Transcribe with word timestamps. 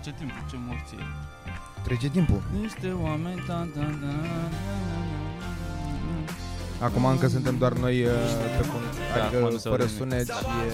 trece 0.00 0.16
timpul, 0.18 0.42
ce 0.50 0.56
morție. 0.66 0.98
Trece 1.82 2.08
timpul. 2.08 2.42
Niște 2.60 2.88
oameni, 2.92 3.44
da, 3.46 3.68
da, 3.74 3.82
da, 3.82 4.14
Acum 6.86 7.04
încă 7.04 7.26
suntem 7.28 7.58
doar 7.58 7.72
noi 7.72 8.04
uh, 8.04 8.12
pe 8.56 8.62
fund, 8.62 8.84
Da, 9.16 9.24
acum 9.24 9.38
nu 9.38 9.44
adică 9.44 9.60
se 9.60 9.68
fără 9.68 9.82
aude 9.82 9.94
sunet 9.94 10.26
și 10.26 10.32
e 10.32 10.70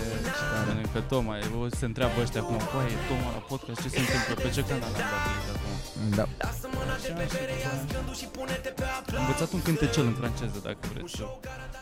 tare. 0.66 0.82
Că 0.92 1.00
Toma, 1.00 1.36
o, 1.60 1.68
se 1.68 1.84
întreabă 1.84 2.20
ăștia 2.20 2.40
acum, 2.40 2.56
băi, 2.56 2.87
e 2.94 2.99
Toma 3.08 3.31
la 3.33 3.42
podcast, 3.49 3.81
ce 3.83 3.88
se 3.88 3.99
întâmplă? 3.99 4.35
Pe 4.44 4.51
ce 4.54 4.60
canal 4.60 4.83
am 4.83 4.92
dat 4.92 5.08
click 5.24 5.47
acum? 5.54 5.74
Da. 6.19 6.27
Am 9.17 9.24
învățat 9.24 9.53
un 9.53 9.63
cântecel 9.63 10.06
în 10.06 10.13
franceză, 10.13 10.58
dacă 10.63 10.79
vreți. 10.93 11.22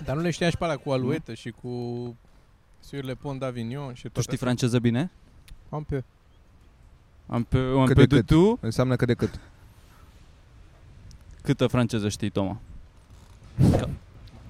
Dar 0.05 0.17
nu 0.17 0.23
le 0.23 0.31
știam 0.31 0.51
și 0.51 0.57
pe 0.57 0.65
alea 0.65 0.77
cu 0.77 0.91
aluetă 0.91 1.35
și 1.35 1.51
cu 1.63 1.71
Sur 2.81 3.03
le 3.03 3.15
Pont 3.15 3.45
d'Avignon 3.45 3.93
și 3.93 4.03
Tu 4.03 4.09
tot 4.09 4.23
știi 4.23 4.37
franceză 4.37 4.79
bine? 4.79 5.11
Am 5.69 5.83
pe. 5.83 6.05
Am 7.27 7.43
pe, 7.45 7.59
am 7.59 7.85
Cât 7.85 7.95
pe 7.97 8.05
de 8.05 8.07
de 8.07 8.17
cât. 8.17 8.27
tu. 8.27 8.59
Înseamnă 8.61 8.97
că 8.97 9.05
de 9.05 9.15
cât. 9.15 9.41
Câtă 11.43 11.67
franceză 11.67 12.09
știi, 12.09 12.31
Toma? 12.31 12.57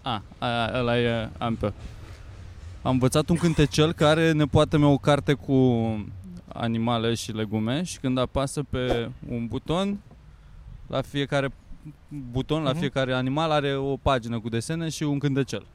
A, 0.02 0.22
a, 0.38 0.70
ăla 0.78 0.98
e 0.98 1.28
am 1.38 1.54
pe. 1.56 1.72
Am 2.82 2.92
învățat 2.92 3.28
un 3.28 3.36
cântecel 3.36 3.92
care 3.92 4.32
ne 4.32 4.44
poate 4.44 4.76
mea 4.76 4.88
o 4.88 4.96
carte 4.98 5.32
cu 5.32 5.54
animale 6.52 7.14
și 7.14 7.32
legume 7.32 7.82
și 7.82 7.98
când 7.98 8.18
apasă 8.18 8.62
pe 8.70 9.10
un 9.28 9.46
buton, 9.46 9.98
la 10.86 11.02
fiecare 11.02 11.52
buton, 12.30 12.62
la 12.62 12.70
Mhm. 12.70 12.78
fiecare 12.78 13.14
animal 13.14 13.50
are 13.50 13.76
o 13.76 13.96
pagină 13.96 14.40
cu 14.40 14.48
desene 14.48 14.88
și 14.88 15.02
un 15.02 15.18
cântecel. 15.18 15.66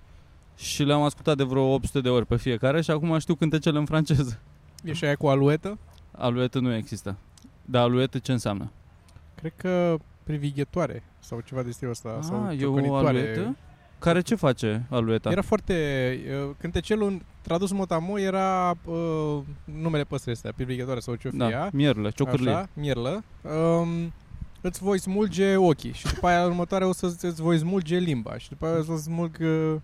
Și 0.58 0.84
le-am 0.84 1.02
ascultat 1.02 1.38
de 1.38 1.44
vreo 1.44 1.64
800 1.74 2.02
de 2.02 2.10
ori 2.10 2.26
pe 2.26 2.36
fiecare 2.38 2.82
și 2.82 2.92
acum 2.92 3.18
știu 3.20 3.36
cântecele 3.36 3.78
în 3.78 3.86
franceză. 3.86 4.40
E 4.84 4.94
și 4.94 5.06
aia 5.06 5.16
cu 5.16 5.28
aluetă? 5.28 5.78
Aluetă 6.20 6.60
nu 6.60 6.76
există. 6.76 7.16
Dar 7.66 7.82
aluetă 7.84 8.18
ce 8.20 8.32
înseamnă? 8.32 8.72
Cred 9.36 9.54
că 9.58 9.98
privighetoare 10.24 11.04
sau 11.20 11.40
ceva 11.40 11.62
de 11.64 11.72
stilul 11.72 11.92
ăsta. 11.94 12.20
sau 12.22 12.46
Ah, 12.46 12.52
e 12.52 12.56
o 12.56 12.68
ciocănitoare. 12.68 13.08
aluetă? 13.08 13.56
Care 14.00 14.22
ce 14.22 14.36
face 14.36 14.86
alueta? 14.90 15.30
Era 15.32 15.42
foarte... 15.42 15.74
uh, 16.48 16.50
Cântecelul 16.60 17.22
tradus 17.42 17.72
motamo 17.72 18.20
era 18.20 18.76
uh, 18.86 19.40
numele 19.64 20.04
păsării 20.04 20.34
astea, 20.34 20.52
privighetoare 20.56 21.00
sau 21.00 21.16
ce-o 21.16 21.30
fie 21.30 21.40
da, 21.40 21.50
ea. 21.50 21.70
mierlă, 21.74 22.10
ciocârlie. 22.10 22.52
Așa, 22.52 22.70
mierlă. 22.74 23.24
Um, 23.42 24.14
îți 24.62 24.84
voi 24.84 25.00
smulge 25.00 25.56
ochii 25.56 25.94
și 25.94 26.14
după 26.14 26.28
aia 26.28 26.46
următoarea 26.46 26.88
o 26.88 26.94
să 26.94 27.06
îți 27.22 27.42
voi 27.42 27.58
smulge 27.58 27.98
limba 27.98 28.38
și 28.38 28.50
după 28.50 28.66
aia 28.66 28.78
o 28.78 28.82
să 28.84 28.96
smulg 28.98 29.38
uh, 29.42 29.76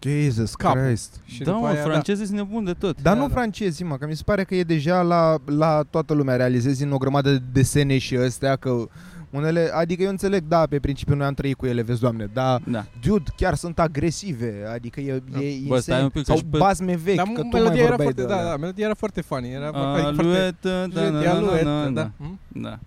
Jesus 0.00 0.54
Capul. 0.54 0.80
Christ. 0.80 1.20
și 1.24 1.38
da, 1.42 1.44
după 1.50 1.58
mă, 1.62 1.66
aia, 1.68 1.82
francezii 1.82 2.24
sunt 2.26 2.36
nebuni 2.38 2.66
de 2.66 2.72
tot. 2.72 3.02
Dar 3.02 3.14
Da, 3.14 3.20
nu 3.20 3.26
da. 3.28 3.34
francezii, 3.34 3.84
mă, 3.84 3.96
că 3.96 4.06
mi 4.06 4.16
se 4.16 4.22
pare 4.24 4.44
că 4.44 4.54
e 4.54 4.62
deja 4.62 5.02
la, 5.02 5.36
la 5.44 5.82
toată 5.90 6.14
lumea. 6.14 6.36
Realizezi 6.36 6.82
în 6.82 6.92
o 6.92 6.96
grămadă 6.98 7.30
de 7.30 7.42
desene 7.52 7.98
și 7.98 8.16
astea 8.16 8.56
că 8.56 8.84
unele, 9.30 9.70
adică 9.74 10.02
eu 10.02 10.08
înțeleg, 10.10 10.44
da, 10.48 10.66
pe 10.66 10.78
principiu 10.78 11.14
noi 11.14 11.26
am 11.26 11.34
trăit 11.34 11.56
cu 11.56 11.66
ele, 11.66 11.82
vezi, 11.82 12.00
doamne, 12.00 12.30
dar 12.32 12.60
Da. 12.66 12.84
dude, 13.06 13.30
chiar 13.36 13.54
sunt 13.54 13.78
agresive, 13.78 14.54
adică 14.72 15.00
e, 15.00 15.22
Da. 15.32 15.38
e 15.40 15.58
Bă, 15.66 15.78
stai 15.78 15.94
insane. 15.96 16.02
un 16.02 16.08
pic, 16.08 16.20
că 16.24 16.26
Sau 16.26 16.36
și 16.36 16.44
pe- 16.44 16.56
bazme 16.58 16.96
vechi, 16.96 17.16
Dar 17.16 17.26
că 17.26 17.40
tu 17.40 17.46
mai 17.46 17.60
melodia 17.60 17.80
era 17.82 17.88
vorbeai 17.88 18.12
foarte, 18.12 18.20
de 18.22 18.26
da, 18.26 18.38
alea. 18.40 18.50
da, 18.50 18.56
melodia 18.56 18.84
era 18.84 18.94
foarte 18.94 19.20
funny. 19.20 19.52
Era 19.52 19.70
foarte, 19.72 20.00
foarte 20.00 20.20
Aluetă, 20.22 20.86
da, 20.92 21.00
da, 21.00 21.10
da, 21.10 21.22
da, 21.22 21.30
aluetă, 21.30 21.64
da, 21.64 21.82
da. 21.84 21.90
da. 21.90 22.10
Hm? 22.18 22.38
da. 22.48 22.78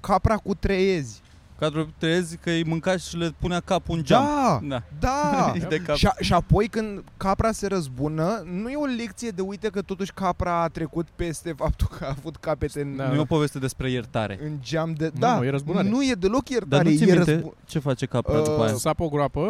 Capra 0.00 0.36
cu 0.36 0.54
treiezi. 0.54 1.20
Cadrul 1.62 1.88
trezi 1.98 2.36
că 2.36 2.50
îi 2.50 2.64
mânca 2.64 2.96
și 2.96 3.16
le 3.16 3.34
punea 3.38 3.60
capul 3.60 3.96
în 3.96 4.04
geam. 4.04 4.24
Da, 4.24 4.60
Da. 4.62 4.82
da. 5.00 5.52
de 5.68 5.76
cap. 5.76 5.96
și, 5.96 6.06
a, 6.06 6.14
și 6.20 6.32
apoi 6.32 6.68
când 6.68 7.04
capra 7.16 7.52
se 7.52 7.66
răzbună, 7.66 8.42
nu 8.46 8.70
e 8.70 8.76
o 8.76 8.84
lecție 8.84 9.28
de 9.30 9.42
uite 9.42 9.68
că 9.68 9.82
totuși 9.82 10.12
capra 10.12 10.62
a 10.62 10.68
trecut 10.68 11.06
peste 11.16 11.52
faptul 11.52 11.86
că 11.98 12.04
a 12.04 12.08
avut 12.18 12.36
capete 12.36 12.80
în, 12.80 12.96
Da. 12.96 13.08
Nu 13.08 13.14
e 13.14 13.18
o 13.18 13.24
poveste 13.24 13.58
despre 13.58 13.90
iertare. 13.90 14.38
în 14.44 14.58
geam 14.62 14.92
de... 14.92 15.10
Nu, 15.14 15.20
da, 15.20 15.36
nu, 15.36 15.44
e 15.44 15.50
răzbunare. 15.50 15.88
nu 15.88 16.02
e 16.04 16.12
deloc 16.14 16.42
Dar 16.44 16.52
iertare, 16.52 16.90
nu 16.90 16.96
ți 16.96 17.02
e 17.02 17.14
minte 17.14 17.32
răzbu- 17.32 17.54
ce 17.66 17.78
face 17.78 18.06
capra 18.06 18.38
Uh, 18.38 18.44
după 18.44 18.62
aia? 18.62 18.74
Sapă 18.74 19.02
o 19.02 19.08
groapă, 19.08 19.40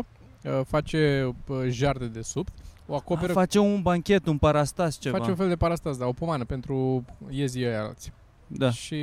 uh, 0.45 0.61
face 0.67 1.33
uh, 1.47 1.57
jar 1.69 1.97
de 1.97 2.07
desubt, 2.07 2.53
o 2.87 2.93
A, 2.95 2.97
acoperă, 2.97 3.33
face 3.33 3.59
un 3.59 3.83
banchet, 3.83 4.27
un 4.27 4.39
parastas 4.39 4.99
ceva. 4.99 5.17
face 5.19 5.31
un 5.31 5.37
fel 5.37 5.49
de 5.49 5.57
parastas, 5.57 5.97
da, 5.97 6.07
o 6.07 6.13
pomană 6.13 6.45
pentru 6.45 7.05
iezii 7.29 7.65
ăia 7.67 7.83
alții. 7.83 8.13
Da. 8.47 8.71
Și 8.71 8.95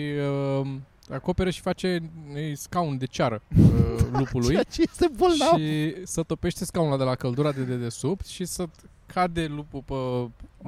uh, 0.62 0.68
acoperă 1.14 1.50
și 1.50 1.62
face 1.62 1.88
e, 2.36 2.54
scaun 2.56 2.98
de 2.98 3.06
ceară 3.06 3.42
uh, 3.60 3.66
lupului 4.12 4.48
Ceea 4.50 4.64
ce 4.64 4.82
este 4.82 5.08
bolnav. 5.18 5.60
și 5.60 5.96
să 6.06 6.24
topește 6.24 6.66
scaunul 6.66 6.92
ăla 6.92 7.02
de 7.04 7.10
la 7.10 7.16
căldura 7.16 7.52
de 7.52 7.62
dedesubt 7.64 8.26
și 8.26 8.46
să 8.46 8.66
cade 9.14 9.46
lupul 9.46 9.84
pe... 9.86 9.94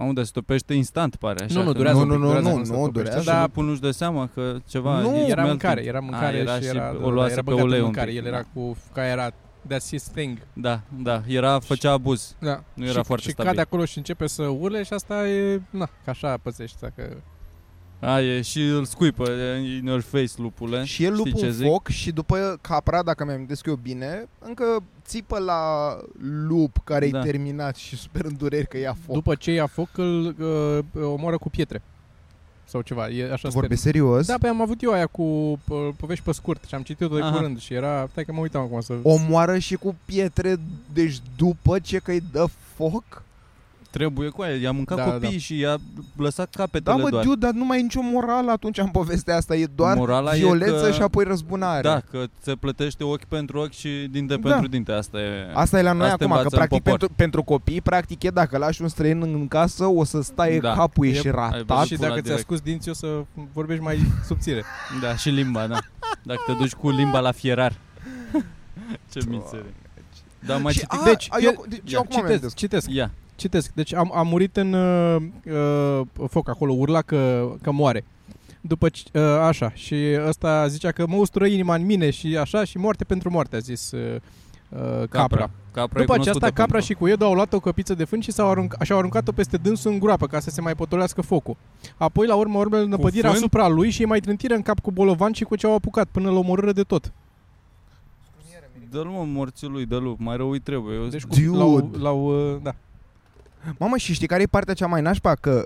Am 0.01 0.13
de 0.13 0.24
se 0.24 0.31
topește 0.34 0.74
instant, 0.74 1.16
pare. 1.16 1.44
Așa 1.44 1.53
nu, 1.59 1.63
nu, 1.63 1.72
că- 1.72 1.78
durează 1.78 1.97
Nu, 1.97 2.03
un 2.03 2.09
pic, 2.09 2.19
nu, 2.19 2.25
durează 2.25 2.47
nu, 2.47 2.53
până 2.53 2.66
se 2.66 2.72
nu, 2.72 2.78
topește. 2.78 3.00
durează. 3.00 3.19
Și 3.19 3.25
Da, 3.25 3.41
lupul 3.41 3.66
nu-și 3.66 3.80
dă 3.81 3.91
seama 3.91 4.30
că 4.34 4.57
ceva... 4.68 5.00
Nu, 5.01 5.07
e 5.07 5.09
era 5.09 5.18
smelting. 5.24 5.47
mâncare, 5.47 5.84
era 5.85 6.00
mâncare 6.00 6.38
era 6.38 6.56
și 6.56 6.62
și 6.62 6.68
era, 6.68 6.96
o 7.01 7.09
luase 7.09 7.31
era 7.31 7.41
pe 7.41 7.50
băgat 7.50 7.62
în 7.63 7.68
ulei 7.68 7.80
un 7.80 7.85
mâncare. 7.85 8.07
pic, 8.12 8.18
El 8.18 8.24
da. 8.24 8.30
era 8.30 8.44
cu, 8.53 8.78
ca 8.94 9.06
era 9.07 9.30
that's 9.74 9.88
his 9.90 10.03
thing. 10.03 10.38
Da, 10.53 10.81
da, 11.01 11.22
era, 11.28 11.59
făcea 11.59 11.91
abuz. 11.91 12.35
Da. 12.40 12.63
Nu 12.74 12.84
era 12.85 13.00
și, 13.00 13.03
foarte 13.06 13.24
și 13.25 13.31
stabil. 13.31 13.51
cade 13.51 13.62
acolo 13.62 13.85
și 13.85 13.97
începe 13.97 14.28
să 14.28 14.44
urle 14.44 14.84
și 14.84 14.94
asta 14.94 15.28
e, 15.28 15.62
na, 15.69 15.85
că 16.03 16.09
așa 16.09 16.38
pățești 16.38 16.78
dacă... 16.80 17.24
A, 18.01 18.19
e, 18.22 18.41
și 18.41 18.62
îl 18.62 18.85
scuipă 18.85 19.31
in 19.79 19.85
your 19.85 20.01
face 20.01 20.31
lupule. 20.35 20.84
Și 20.84 21.03
e 21.03 21.06
Știi 21.06 21.17
lupul 21.17 21.39
ce 21.39 21.45
în 21.45 21.51
zic? 21.51 21.67
foc 21.67 21.88
și 21.88 22.12
după 22.12 22.57
capra, 22.62 23.03
dacă 23.03 23.25
mi-am 23.25 23.47
eu 23.66 23.75
bine, 23.75 24.28
încă 24.39 24.84
țipă 25.06 25.39
la 25.39 25.62
lup 26.47 26.78
care 26.84 27.09
Da. 27.09 27.19
e 27.19 27.23
terminat 27.23 27.75
și 27.75 27.97
super 27.97 28.25
îndureri 28.25 28.67
că 28.67 28.78
ia 28.78 28.95
foc. 29.06 29.13
După 29.16 29.35
ce 29.35 29.51
ia 29.51 29.67
foc, 29.67 29.89
îl 29.97 30.35
uh, 30.39 31.03
omoară 31.03 31.38
cu 31.38 31.50
pietre. 31.50 31.81
Sau 32.63 32.81
ceva, 32.81 33.09
e 33.09 33.31
așa 33.31 33.50
Vorbești 33.50 33.81
sper. 33.81 33.94
serios? 33.94 34.28
Da, 34.28 34.35
pe 34.41 34.47
am 34.47 34.62
avut 34.62 34.81
eu 34.81 34.91
aia 34.91 35.07
cu 35.07 35.22
uh, 35.23 35.57
povești 35.97 36.23
pe 36.23 36.31
scurt 36.31 36.63
și 36.68 36.75
am 36.75 36.81
citit-o 36.81 37.16
de 37.16 37.22
Aha. 37.22 37.31
curând 37.35 37.59
și 37.59 37.73
era... 37.73 38.07
Stai 38.12 38.25
că 38.25 38.31
mă 38.33 38.39
uitam 38.39 38.62
acum 38.62 38.81
să... 38.81 38.94
Omoară 39.03 39.57
și 39.57 39.75
cu 39.75 39.95
pietre, 40.06 40.56
deci 40.94 41.18
după 41.38 41.79
ce 41.79 41.97
că 41.97 42.12
îi 42.12 42.23
dă 42.31 42.45
foc? 42.75 43.23
Trebuie 43.91 44.29
cu 44.29 44.41
aia, 44.41 44.56
i-a 44.56 44.72
mâncat 44.72 44.97
Da, 44.97 45.03
copiii 45.03 45.31
da. 45.31 45.38
și 45.38 45.57
i-a 45.59 45.78
lăsat 46.18 46.50
Da, 46.56 46.63
capetele 46.63 47.02
mă, 47.02 47.09
doar. 47.09 47.24
dude, 47.24 47.46
dar 47.46 47.52
nu 47.53 47.66
mai 47.66 47.79
e 47.79 47.81
nicio 47.81 48.00
morală 48.02 48.52
atunci 48.52 48.78
în 48.78 48.88
povestea 48.88 49.35
asta. 49.35 49.56
E 49.56 49.66
doar 49.75 49.97
Morala 49.97 50.35
e 50.35 50.38
violență 50.38 50.85
că- 50.85 50.91
și 50.91 51.02
apoi 51.02 51.24
răzbunare. 51.24 51.81
Da, 51.81 52.00
că 52.12 52.24
se 52.41 52.56
plătește 52.56 53.03
ochi 53.03 53.24
pentru 53.24 53.59
ochi 53.59 53.72
și 53.72 54.07
dinte 54.12 54.35
Da. 54.35 54.50
pentru 54.50 54.68
dinte. 54.69 54.91
Asta 54.91 55.18
e... 55.19 55.51
Asta 55.53 55.80
e 55.80 55.81
la 55.81 55.91
noi 55.91 56.01
Asta 56.09 56.13
acum, 56.24 56.28
că 56.28 56.34
învață 56.34 56.44
în 56.51 56.57
practic 56.57 56.78
popor. 56.84 56.97
pentru, 56.97 57.16
pentru 57.16 57.44
copii, 57.44 57.81
practic 57.81 58.24
e 58.24 58.30
dacă 58.30 58.57
lași 58.57 58.81
un 58.81 58.88
străin 58.88 59.22
în 59.22 59.47
casă, 59.47 59.85
o 59.85 60.03
să 60.03 60.22
stai 60.22 60.59
Da. 60.59 60.74
capul, 60.74 61.06
E- 61.06 61.09
ești 61.09 61.28
ai 61.28 61.34
ratat. 61.34 61.62
văzut? 61.66 61.85
și 61.85 61.96
pula 61.96 62.07
dacă 62.07 62.13
ți-a 62.19 62.22
direct. 62.30 62.41
scus 62.41 62.59
dinții 62.59 62.91
o 62.91 62.94
să 62.94 63.22
vorbești 63.53 63.84
mai 63.84 64.00
subțire. 64.25 64.63
Da, 65.01 65.16
și 65.16 65.30
limba, 65.30 65.68
da. 65.68 65.78
Dacă 66.24 66.40
te 66.46 66.51
duci 66.53 66.74
cu 66.74 66.90
limba 66.90 67.19
la 67.19 67.31
fierar. 67.31 67.74
Ce 69.12 69.19
mițere. 69.28 69.74
Da, 70.46 70.57
mai 70.57 70.74
și, 70.74 70.80
citit. 70.80 71.00
a, 71.00 71.03
Deci, 71.03 71.28
a, 71.31 71.38
eu- 71.41 71.51
eu, 71.57 71.66
deci 71.69 71.78
ia, 71.80 71.84
eu 71.85 72.00
acum 72.00 72.16
mi-am 72.16 72.25
Citesc, 72.25 72.44
zis. 72.44 72.53
citesc, 72.57 72.88
Ia. 72.90 73.12
Citesc. 73.41 73.72
Deci 73.74 73.94
am, 73.94 74.12
am 74.16 74.28
murit 74.28 74.57
în 74.57 74.74
uh, 74.74 75.16
uh, 75.46 76.02
foc 76.29 76.50
acolo, 76.50 76.74
urla 76.74 77.02
că, 77.02 77.52
că 77.62 77.72
moare. 77.72 78.03
După 78.62 78.90
ce, 78.90 79.03
uh, 79.13 79.22
așa, 79.24 79.72
și 79.74 79.96
ăsta 80.28 80.68
zicea 80.68 80.91
că 80.91 81.06
mă 81.07 81.16
ustură 81.16 81.46
inima 81.46 81.75
în 81.75 81.85
mine 81.85 82.09
și 82.09 82.38
așa 82.38 82.63
și 82.63 82.78
moarte 82.78 83.03
pentru 83.03 83.30
moarte, 83.30 83.56
a 83.56 83.59
zis 83.59 83.91
uh, 83.91 84.16
uh, 84.69 84.80
capra. 84.80 85.07
Capra. 85.09 85.50
Capra 85.72 86.00
e 86.00 86.01
După 86.01 86.13
aceasta, 86.13 86.31
cunoscută 86.31 86.46
capra 86.46 86.63
pentru- 86.63 86.88
și 86.88 86.94
cuiedul 86.94 87.25
au 87.25 87.34
luat 87.34 87.53
o 87.53 87.59
căpiță 87.59 87.94
de 87.94 88.03
fân 88.03 88.19
și 88.19 88.31
s-au 88.31 88.53
arunc- 88.56 88.81
și-au 88.84 88.97
aruncat-o 88.97 89.31
peste 89.31 89.57
dânsul 89.57 89.91
în 89.91 90.00
groapă 90.00 90.28
ca 90.28 90.40
să 90.40 90.50
se 90.50 90.62
mai 90.62 90.75
potolească 90.75 91.22
focul. 91.22 91.56
Apoi, 91.97 92.28
la 92.28 92.35
urmă, 92.35 92.57
urmele 92.57 92.85
năpădirea 92.85 93.30
fân? 93.30 93.38
asupra 93.38 93.68
lui 93.68 93.90
și 93.90 94.01
îi 94.01 94.07
mai 94.07 94.19
trântiră 94.19 94.53
în 94.53 94.62
cap 94.62 94.80
cu 94.80 94.91
bolovan 94.91 95.31
și 95.31 95.44
cu 95.44 95.56
ce 95.56 95.66
au 95.66 95.74
apucat 95.75 96.07
până 96.12 96.30
la 96.30 96.38
omorâre 96.38 96.72
de 96.72 96.84
tot. 96.84 97.12
Dă-l 98.91 99.06
mă 99.06 99.24
morții 99.25 99.68
lui, 99.68 99.85
dă-l, 99.85 100.16
mai 100.18 100.38
rău 100.38 100.50
îi 100.50 100.59
trebuie. 100.59 100.96
Eu 100.96 101.06
Deci, 101.06 101.19
zic, 101.19 101.30
cu, 101.30 101.35
Dude. 101.35 101.57
l-au, 101.57 101.91
l-au, 102.00 102.53
uh, 102.53 102.62
da. 102.62 102.75
Mamă, 103.77 103.97
și 103.97 104.13
știi 104.13 104.27
care 104.27 104.41
e 104.41 104.45
partea 104.45 104.73
cea 104.73 104.88
mai 104.88 105.01
nașpa? 105.01 105.35
Că, 105.35 105.61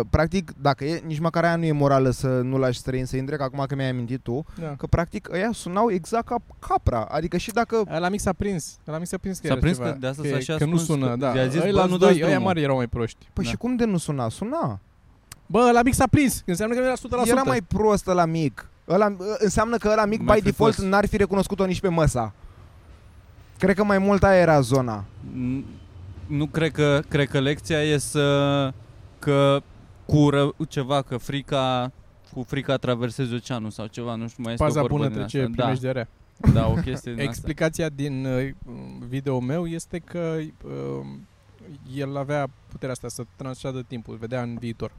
uh, 0.00 0.06
practic, 0.10 0.52
dacă 0.60 0.84
e, 0.84 1.02
nici 1.06 1.18
măcar 1.18 1.44
aia 1.44 1.56
nu 1.56 1.64
e 1.64 1.72
morală 1.72 2.10
să 2.10 2.26
nu 2.26 2.58
lași 2.58 2.78
străin 2.78 3.04
să 3.04 3.16
intre, 3.16 3.36
că 3.36 3.42
acum 3.42 3.64
că 3.68 3.74
mi-ai 3.74 3.88
amintit 3.88 4.20
tu, 4.22 4.44
da. 4.60 4.74
că 4.78 4.86
practic 4.86 5.28
ăia 5.32 5.50
sunau 5.52 5.90
exact 5.90 6.26
ca 6.26 6.36
capra. 6.58 7.00
Adică 7.10 7.36
și 7.36 7.50
dacă... 7.50 7.82
La 7.98 8.08
mic 8.08 8.20
s-a 8.20 8.32
prins. 8.32 8.76
La 8.84 8.98
mic 8.98 9.06
s-a 9.06 9.16
prins 9.18 9.38
că 9.38 9.46
S-a 9.46 9.52
era 9.52 9.60
prins 9.62 9.76
ceva, 9.76 9.90
că 9.90 9.96
de 10.00 10.06
asta 10.06 10.22
că, 10.22 10.28
s-a 10.28 10.38
și 10.38 10.46
că 10.46 10.64
nu 10.64 10.70
ascuns, 10.74 10.84
sună, 10.84 11.08
că 11.08 11.16
da. 11.16 11.34
i-a 11.34 11.46
zis, 11.46 11.60
bă, 11.60 11.66
Ăia 11.66 11.84
nu 11.84 11.96
doi, 11.96 12.08
dați 12.08 12.18
ăia 12.20 12.26
drumul. 12.26 12.46
mari 12.46 12.62
erau 12.62 12.76
mai 12.76 12.86
proști. 12.86 13.26
Păi 13.32 13.44
Da. 13.44 13.50
și 13.50 13.56
cum 13.56 13.76
de 13.76 13.84
nu 13.84 13.96
suna? 13.96 14.28
Suna. 14.28 14.80
Bă, 15.46 15.70
la 15.72 15.82
mic 15.82 15.94
s-a 15.94 16.06
prins. 16.10 16.42
Înseamnă 16.46 16.74
că 16.74 16.80
nu 16.80 16.86
era 16.86 16.96
100%. 17.24 17.28
Era 17.30 17.42
mai 17.42 17.60
prost 17.60 18.06
la 18.06 18.24
mic. 18.24 18.68
Ăla, 18.88 19.16
înseamnă 19.38 19.76
că 19.76 19.88
ăla 19.92 20.04
mic, 20.04 20.20
Mai 20.22 20.38
by 20.38 20.44
default, 20.44 20.72
fripos. 20.74 20.90
n-ar 20.90 21.06
fi 21.06 21.16
recunoscut-o 21.16 21.64
nici 21.64 21.80
pe 21.80 21.88
măsa. 21.88 22.32
Cred 23.58 23.76
că 23.76 23.84
mai 23.84 23.98
mult 23.98 24.22
aia 24.24 24.40
era 24.40 24.60
zona. 24.60 25.04
N- 25.34 25.64
Nu 26.26 26.46
cred 26.46 26.70
că, 26.70 27.02
cred 27.08 27.28
că 27.28 27.40
lecția 27.40 27.82
e 27.82 27.98
să 27.98 28.72
că 29.18 29.62
cu 30.06 30.30
ră, 30.30 30.50
ceva, 30.68 31.02
că 31.02 31.16
frica 31.16 31.92
cu 32.32 32.42
frica 32.42 32.76
traversezi 32.76 33.34
oceanul 33.34 33.70
sau 33.70 33.86
ceva, 33.86 34.14
nu 34.14 34.28
știu, 34.28 34.42
mai 34.42 34.52
este 34.52 34.64
Paza 34.64 34.78
o 34.78 34.82
vorbă 34.82 34.96
bună 34.96 35.08
din 35.08 35.18
trece 35.18 35.40
asta. 35.40 35.52
primești 35.56 35.82
de 35.82 35.90
rea. 35.90 36.08
Da, 36.36 36.50
da, 36.50 36.66
o 36.66 36.74
chestie 36.74 37.12
din 37.12 37.20
asta. 37.20 37.30
Explicația 37.30 37.88
din 37.88 38.24
uh, 38.24 38.48
video 39.08 39.40
meu 39.40 39.66
este 39.66 39.98
că 39.98 40.36
uh, 40.64 41.06
el 41.94 42.16
avea 42.16 42.46
puterea 42.68 42.92
asta 42.92 43.08
să 43.08 43.24
transceadă 43.36 43.82
timpul, 43.82 44.16
vedea 44.16 44.42
în 44.42 44.56
viitor. 44.58 44.92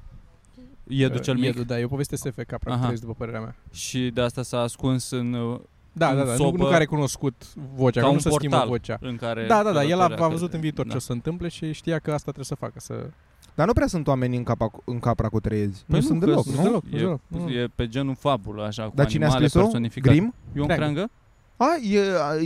Iedu 0.88 1.18
cel 1.18 1.34
mic. 1.34 1.44
Iedu, 1.44 1.64
da, 1.64 1.80
e 1.80 1.84
o 1.84 1.88
poveste 1.88 2.16
SF 2.16 2.40
capra 2.48 2.72
Aha. 2.72 2.74
cu 2.74 2.82
trăiesc, 2.82 3.02
după 3.02 3.14
părerea 3.18 3.40
mea. 3.40 3.56
Și 3.72 4.10
de 4.14 4.22
asta 4.22 4.44
s-a 4.44 4.60
ascuns 4.60 5.10
în, 5.10 5.34
uh, 5.34 5.60
Da, 5.98 6.10
În 6.10 6.18
da, 6.18 6.24
da, 6.24 6.32
nu, 6.32 6.36
sobă, 6.38 6.58
nu 6.58 6.64
care 6.64 6.76
a 6.76 6.78
recunoscut 6.78 7.44
vocea, 7.76 8.00
ca 8.00 8.06
că 8.06 8.08
un 8.08 8.14
nu 8.14 8.20
se 8.22 8.30
schimbă 8.30 8.56
portal 8.56 8.70
vocea. 8.78 8.98
în 9.02 9.16
care... 9.16 9.46
Da, 9.48 9.64
da, 9.64 9.72
da, 9.72 9.84
el 9.84 9.94
a, 10.00 10.04
călătorea 10.04 10.26
a 10.26 10.28
văzut 10.28 10.42
către- 10.42 10.56
în 10.56 10.62
viitor 10.62 10.86
da. 10.86 10.92
ce 10.92 10.98
o 10.98 11.00
să 11.00 11.06
se 11.06 11.12
întâmple 11.14 11.48
și 11.48 11.72
știa 11.74 12.00
că 12.00 12.10
asta 12.12 12.32
trebuie 12.32 12.46
să 12.46 12.56
facă, 12.56 12.74
să... 12.80 13.10
Dar 13.56 13.68
nu 13.68 13.74
prea 13.74 13.88
sunt 13.88 14.08
oameni 14.08 14.38
în, 14.38 14.44
capa, 14.44 14.72
în 14.86 15.00
capra 15.00 15.28
cu 15.30 15.40
treiezi. 15.40 15.84
Păi 15.88 16.00
nu, 16.00 16.06
sunt 16.06 16.20
că 16.20 16.26
deloc, 16.26 16.44
sunt 16.44 16.56
nu? 16.58 16.64
deloc. 16.64 16.84
E, 16.92 16.98
deloc, 16.98 17.20
nu. 17.28 17.50
e 17.50 17.68
pe 17.76 17.88
genul 17.88 18.16
fabulă, 18.16 18.64
așa, 18.64 18.84
cu 18.84 18.92
Dar 18.96 19.06
cine 19.06 19.24
a 19.24 19.28
animale 19.28 19.48
scris-o? 19.48 19.66
personificate. 19.66 20.16
Grim? 20.16 20.34
Ion 20.56 20.66
Creangă. 20.68 20.84
Creangă? 20.94 21.12
A, 21.58 21.68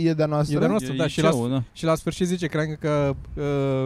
e, 0.00 0.08
e 0.08 0.12
de-a 0.12 0.26
noastră? 0.26 0.56
E 0.56 0.58
de-a 0.58 0.68
noastră. 0.68 0.92
E 0.92 0.96
da, 0.96 1.06
și 1.06 1.20
liceu, 1.20 1.48
da. 1.48 1.62
Și 1.72 1.84
la 1.84 1.94
sfârșit 1.94 2.26
zice 2.26 2.46
Creangă 2.46 2.76
că 2.80 3.14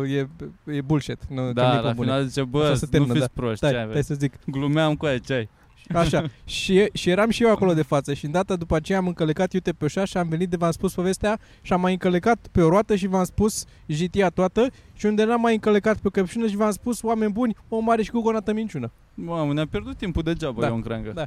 uh, 0.02 0.10
e, 0.14 0.28
e 0.64 0.80
bullshit. 0.80 1.18
Nu, 1.28 1.42
că 1.46 1.52
Da, 1.52 1.66
nu-i 1.72 1.82
la 1.82 1.88
pe 1.88 1.94
bune. 1.94 2.06
final 2.08 2.24
zice, 2.26 2.40
Așa 2.40 2.48
bă, 2.50 2.74
se 2.74 2.78
nu 2.84 2.90
termină, 2.90 3.12
fiți 3.12 3.24
da. 3.26 3.32
proști, 3.34 3.56
Stai, 3.56 3.70
ce 3.70 3.76
stai 3.76 3.88
aveți? 3.90 4.06
să 4.06 4.14
zic. 4.14 4.32
Glumeam 4.46 4.94
cu 4.94 5.04
aia, 5.06 5.18
ce 5.18 5.32
ai? 5.32 5.48
Așa. 5.94 6.24
și, 6.44 6.88
și 6.92 7.10
eram 7.10 7.30
și 7.30 7.42
eu 7.42 7.50
acolo 7.50 7.74
de 7.74 7.82
față 7.82 8.14
și 8.14 8.24
îndată 8.24 8.56
după 8.56 8.76
aceea 8.76 8.98
am 8.98 9.06
încălecat 9.06 9.52
iute 9.52 9.72
pe 9.72 9.84
ușa 9.84 10.04
și 10.04 10.16
am 10.16 10.28
venit 10.28 10.48
de 10.50 10.56
v-am 10.56 10.70
spus 10.70 10.94
povestea 10.94 11.38
și 11.62 11.72
am 11.72 11.80
mai 11.80 11.92
încălecat 11.92 12.46
pe 12.52 12.62
o 12.62 12.68
roată 12.68 12.96
și 12.96 13.06
v-am 13.06 13.24
spus 13.24 13.64
jitia 13.86 14.28
toată 14.30 14.66
și 14.92 15.06
unde 15.06 15.24
n-am 15.24 15.40
mai 15.40 15.54
încălecat 15.54 15.96
pe 15.96 16.06
o 16.06 16.10
căpșună 16.10 16.46
și 16.46 16.56
v-am 16.56 16.70
spus 16.70 17.02
oameni 17.02 17.32
buni, 17.32 17.56
o 17.68 17.78
mare 17.78 18.02
și 18.02 18.10
cu 18.10 18.20
gonată 18.20 18.52
minciună. 18.52 18.90
Mamă, 19.14 19.52
ne-a 19.52 19.66
pierdut 19.66 19.96
timpul 19.96 20.22
degeaba, 20.22 20.60
Da, 20.60 20.66
Ion 20.66 20.80
Creangă. 20.82 21.10
da. 21.10 21.26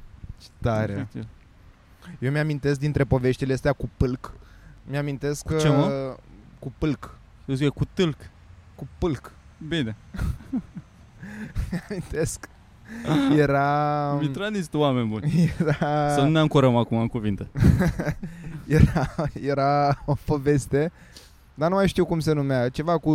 Tare. 0.61 0.91
Efectiv. 0.91 1.25
Eu 2.19 2.31
mi-amintesc 2.31 2.79
dintre 2.79 3.03
poveștile 3.03 3.53
astea 3.53 3.73
cu 3.73 3.89
pâlc. 3.97 4.33
Mi-amintesc 4.89 5.43
Cu 5.45 5.51
că... 5.53 5.57
ce, 5.59 5.67
mă? 5.69 6.15
Cu 6.59 6.73
pâlc. 6.77 7.17
Eu 7.45 7.55
zic, 7.55 7.65
e 7.65 7.69
cu 7.69 7.85
tâlc. 7.93 8.17
Cu 8.75 8.87
pâlc. 8.97 9.31
Bine. 9.67 9.95
Mi-amintesc. 11.71 12.49
Era... 13.37 14.11
Mitraniți 14.19 14.69
tu, 14.69 14.77
oameni 14.77 15.07
buni. 15.07 15.53
Era... 15.59 16.09
Să 16.09 16.21
nu 16.21 16.29
ne 16.29 16.39
ancorăm 16.39 16.75
acum 16.75 16.97
în 16.97 17.07
cuvinte. 17.07 17.47
Era, 18.67 19.29
era 19.41 20.03
o 20.05 20.15
poveste, 20.25 20.91
dar 21.59 21.69
nu 21.69 21.75
mai 21.75 21.87
știu 21.87 22.05
cum 22.05 22.19
se 22.19 22.33
numea, 22.33 22.69
ceva 22.69 22.97
cu 22.97 23.11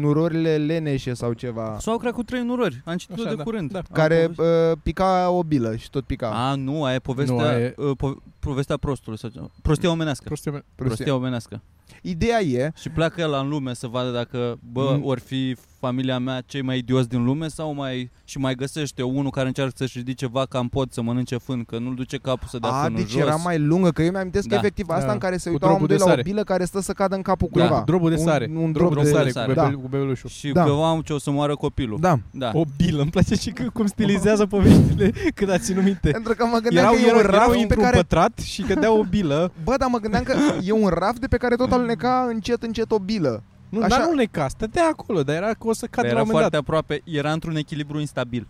nurorile 0.00 0.56
leneșe 0.56 1.14
sau 1.14 1.32
ceva, 1.32 1.76
S-au 1.80 1.98
creat 1.98 2.14
cu 2.14 2.22
trei 2.22 2.42
nurări. 2.42 2.82
Am 2.84 2.96
citit 2.96 3.18
Așa, 3.18 3.28
de 3.28 3.34
da, 3.34 3.42
curând. 3.42 3.70
da. 3.72 3.78
Am 3.78 3.84
care 3.92 4.14
povestit. 4.34 4.44
uh, 4.72 4.78
pica 4.82 5.30
o 5.30 5.42
bilă 5.42 5.76
și 5.76 5.90
tot 5.90 6.04
pica. 6.04 6.28
A, 6.50 6.54
nu, 6.54 6.84
aia 6.84 6.94
e 6.94 6.98
povestea, 6.98 7.34
Nu, 7.36 7.42
aia 7.42 7.58
e- 7.58 7.74
uh, 7.76 7.90
po- 7.96 8.22
povestea 8.38 8.76
prostului. 8.76 9.18
Sau 9.18 9.30
ceva. 9.30 9.50
Prostia 9.62 9.90
omenească. 9.90 10.24
Prostie, 10.24 10.50
Prostie. 10.50 10.74
Prostia 10.74 11.14
omenească. 11.14 11.60
Ideea 12.02 12.40
e, 12.40 12.70
Și 12.76 12.88
pleacă 12.88 13.20
el 13.20 13.32
în 13.42 13.48
lume 13.48 13.74
să 13.74 13.86
vadă 13.86 14.10
dacă, 14.10 14.58
bă, 14.72 14.94
Mm. 14.96 15.04
ori 15.04 15.20
fi 15.20 15.56
familia 15.78 16.18
mea 16.18 16.40
cei 16.46 16.62
mai 16.62 16.78
idioți 16.78 17.08
din 17.08 17.24
lume 17.24 17.48
sau 17.48 17.74
mai... 17.74 18.10
Și 18.24 18.38
mai 18.38 18.54
găsește 18.54 19.02
unul 19.02 19.30
care 19.30 19.46
încearcă 19.46 19.72
să-și 19.76 19.98
ridice 19.98 20.26
vaca 20.26 20.58
în 20.58 20.68
pod 20.68 20.92
să 20.92 21.02
mănânce 21.02 21.36
fân, 21.36 21.64
că 21.64 21.78
nu-l 21.78 21.94
duce 21.94 22.16
capul 22.16 22.48
să 22.48 22.58
dea 22.58 22.70
a, 22.70 22.82
fânul 22.82 22.98
deci 22.98 23.10
jos. 23.10 23.20
era 23.20 23.34
mai 23.36 23.58
lungă, 23.58 23.90
că 23.90 24.02
eu 24.02 24.10
mi-amintesc 24.10 24.46
Da. 24.48 24.54
că 24.54 24.60
efectiv 24.60 24.88
asta 24.88 25.06
Da. 25.06 25.12
în 25.12 25.18
care 25.18 25.36
se 25.36 25.48
Cu 25.48 25.52
uitau 25.54 25.68
drobul 25.68 25.84
amândoi 25.86 25.96
de 25.96 26.02
la 26.02 26.08
o 26.08 26.08
sare. 26.08 26.22
bilă 26.30 26.42
care 26.44 26.64
stă 26.64 26.80
să 26.80 26.92
cadă 26.92 27.14
în 27.14 27.22
capul 27.22 27.48
Da. 27.52 27.58
cuiva. 27.60 27.82
Drobul 27.86 28.10
de 28.10 28.16
Un- 28.16 28.22
sare. 28.22 28.50
Un, 28.54 28.72
drobul 28.72 28.90
drop 28.92 29.02
de 29.04 29.10
de 29.10 29.16
sare, 29.16 29.30
sare. 29.30 29.46
cu, 29.46 29.52
Da. 29.54 29.62
bebel, 29.62 29.78
cu 29.80 29.88
bebelușul. 29.88 30.28
Și 30.28 30.52
Da. 30.52 30.64
că 30.64 30.70
am 30.70 31.00
ce 31.00 31.12
o 31.12 31.18
să 31.18 31.30
moară 31.30 31.54
copilul. 31.56 31.98
Da, 32.00 32.18
Da. 32.30 32.50
O 32.54 32.62
bilă, 32.76 33.00
îmi 33.02 33.10
place 33.10 33.34
și 33.34 33.50
că, 33.50 33.64
cum 33.72 33.86
stilizează 33.86 34.46
poveștile 34.46 35.12
când 35.34 35.50
a 35.50 35.58
ținut 35.58 35.82
minte. 35.84 36.10
pentru 36.10 36.34
că 36.34 36.44
mă 36.44 36.58
gândeam 36.58 36.84
Erau, 36.84 36.92
că 36.94 37.00
e 37.00 37.04
erau, 37.06 37.18
un 37.18 37.24
erau 37.24 37.38
raft 37.38 37.52
pe 37.54 37.58
într-un 37.62 37.82
care... 37.82 37.96
pătrat 37.96 38.38
și 38.38 38.62
cădea 38.62 38.92
o 38.92 39.02
bilă. 39.02 39.52
Bă, 39.64 39.74
dar 39.78 39.88
mă 39.88 39.98
gândeam 39.98 40.22
că 40.22 40.34
e 40.64 40.72
un 40.72 40.88
raft 40.88 41.18
de 41.18 41.26
pe 41.26 41.36
care 41.36 41.54
tot 41.54 41.72
aluneca 41.72 42.26
încet, 42.28 42.62
încet 42.62 42.90
o 42.90 42.98
bilă. 42.98 43.42
Nu, 43.68 43.80
Așa- 43.82 43.88
dar 43.96 44.06
nu 44.08 44.14
neca, 44.14 44.48
stătea 44.48 44.86
acolo, 44.92 45.22
dar 45.22 45.34
era 45.36 45.46
că 45.46 45.66
o 45.68 45.72
să 45.72 45.86
cadă 45.90 46.06
Dar 46.06 46.06
la 46.06 46.10
era 46.10 46.20
un 46.20 46.26
moment 46.26 46.30
foarte 46.52 46.56
dat. 46.56 46.60
aproape, 46.60 47.02
era 47.04 47.32
într-un 47.32 47.56
echilibru 47.56 48.00
instabil. 48.00 48.46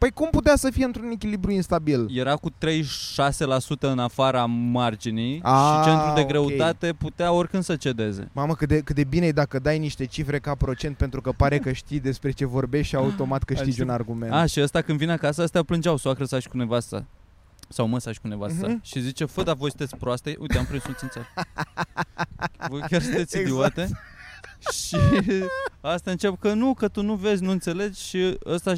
Păi 0.00 0.10
cum 0.10 0.28
putea 0.30 0.56
să 0.56 0.70
fie 0.70 0.84
într-un 0.84 1.10
echilibru 1.10 1.50
instabil? 1.50 2.08
Era 2.18 2.34
cu 2.34 2.50
36% 2.50 2.54
în 3.80 3.98
afara 3.98 4.44
marginii 4.46 5.40
Ah, 5.42 5.78
și 5.82 5.88
centrul 5.88 6.12
de 6.14 6.20
ok. 6.20 6.26
greutate 6.26 6.92
putea 6.98 7.32
oricând 7.32 7.62
să 7.62 7.76
cedeze. 7.76 8.30
Mamă, 8.32 8.54
cât 8.54 8.68
de, 8.68 8.80
cât 8.80 8.94
de 8.96 9.04
bine 9.04 9.26
e 9.26 9.32
dacă 9.32 9.58
dai 9.58 9.78
niște 9.78 10.04
cifre 10.04 10.38
ca 10.38 10.54
procent 10.54 10.96
pentru 10.96 11.20
că 11.20 11.32
pare 11.32 11.58
că 11.58 11.72
știi 11.72 12.00
despre 12.00 12.30
ce 12.30 12.44
vorbești 12.46 12.86
și 12.88 12.96
automat 12.96 13.44
câștigi 13.44 13.68
Adică- 13.70 13.84
un 13.84 13.90
argument. 13.90 14.32
A, 14.32 14.46
și 14.46 14.60
ăsta 14.60 14.80
când 14.82 14.98
vine 14.98 15.12
acasă, 15.12 15.42
astea 15.42 15.62
plângeau, 15.62 15.96
soacră 15.96 16.24
sa 16.24 16.38
și 16.38 16.48
cu 16.48 16.56
nevasta. 16.56 17.04
Sau 17.68 17.86
măsa 17.86 18.12
și 18.12 18.20
cu 18.20 18.28
nevasta. 18.28 18.66
Mhm. 18.66 18.80
Și 18.82 19.00
zice, 19.00 19.24
fă, 19.24 19.42
dar 19.42 19.54
voi 19.56 19.68
sunteți 19.70 19.96
proaste? 19.96 20.36
Uite, 20.38 20.58
am 20.58 20.64
prins 20.64 20.84
un 20.86 20.94
țințar. 20.98 21.32
voi 22.70 22.80
chiar 22.80 23.02
sunteți 23.02 23.38
Exact. 23.38 23.76
idiote? 23.76 23.88
Și 24.86 24.96
asta 25.80 26.10
încep 26.10 26.38
că 26.40 26.52
nu, 26.52 26.74
că 26.74 26.88
tu 26.88 27.02
nu 27.02 27.14
vezi, 27.14 27.42
nu 27.42 27.50
înțelegi 27.50 28.00
și 28.02 28.38
ăsta 28.46 28.72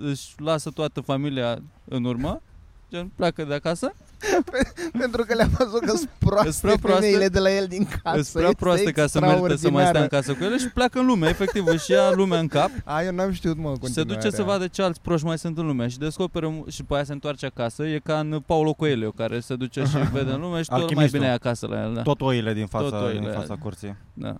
își, 0.00 0.10
își 0.10 0.34
lasă 0.36 0.70
toată 0.70 1.00
familia 1.00 1.58
în 1.84 2.04
urmă, 2.04 2.42
gen 2.90 3.10
pleacă 3.16 3.44
de 3.44 3.54
acasă, 3.54 3.92
Pentru 4.98 5.24
că 5.26 5.34
le-a 5.34 5.46
văzut 5.58 5.80
că 5.80 5.96
sunt 5.96 6.10
proaste, 6.18 6.48
Îs 6.48 6.60
prea 6.60 6.76
proaste. 6.80 7.04
femeile 7.04 7.28
de 7.28 7.38
la 7.38 7.50
el 7.50 7.66
din 7.66 7.88
casă. 8.02 8.18
Îs 8.18 8.30
prea 8.30 8.42
Este 8.44 8.56
proaste 8.56 8.90
ca 8.92 9.06
să 9.06 9.20
merită 9.20 9.54
să 9.54 9.70
mai 9.70 9.86
stea 9.86 10.00
în 10.00 10.04
extraordinară. 10.04 10.06
casă 10.06 10.34
cu 10.34 10.44
ele 10.44 10.56
și 10.58 10.68
pleacă 10.68 10.98
în 10.98 11.06
lume, 11.06 11.28
efectiv, 11.28 11.66
își 11.66 11.90
ia 11.90 12.10
lumea 12.10 12.38
în 12.38 12.46
cap 12.48 12.70
A, 12.84 13.02
eu 13.02 13.12
n-am 13.14 13.32
știut, 13.32 13.56
mă, 13.56 13.74
se 13.82 14.02
duce 14.04 14.30
să 14.30 14.42
vadă 14.42 14.66
ce 14.66 14.82
alți 14.82 15.00
proști 15.00 15.26
mai 15.26 15.38
sunt 15.38 15.58
în 15.58 15.66
lume 15.66 15.88
și 15.88 15.98
descoperă 15.98 16.48
mu- 16.48 16.64
și 16.70 16.78
după 16.78 16.94
aia 16.94 17.04
se 17.04 17.12
întoarce 17.12 17.46
acasă, 17.46 17.86
e 17.86 17.98
ca 18.04 18.18
în 18.18 18.42
Paulo 18.46 18.72
Coelho, 18.72 19.10
care 19.10 19.40
se 19.40 19.56
duce 19.56 19.84
și 19.84 19.96
vede 20.12 20.30
în 20.30 20.40
lume 20.40 20.56
și 20.62 20.68
tot 20.68 20.70
mai 20.70 20.80
Alchimistul. 20.80 21.18
bine 21.18 21.30
e 21.30 21.34
acasă 21.34 21.66
la 21.66 21.82
el, 21.82 21.94
da. 21.94 22.02
Tot 22.02 22.20
oile 22.20 22.52
din 22.52 22.66
fața, 22.66 22.88
Tot 22.88 23.02
oile. 23.06 23.20
din 23.20 23.30
fața 23.32 23.54
curții. 23.56 23.96
da. 24.14 24.34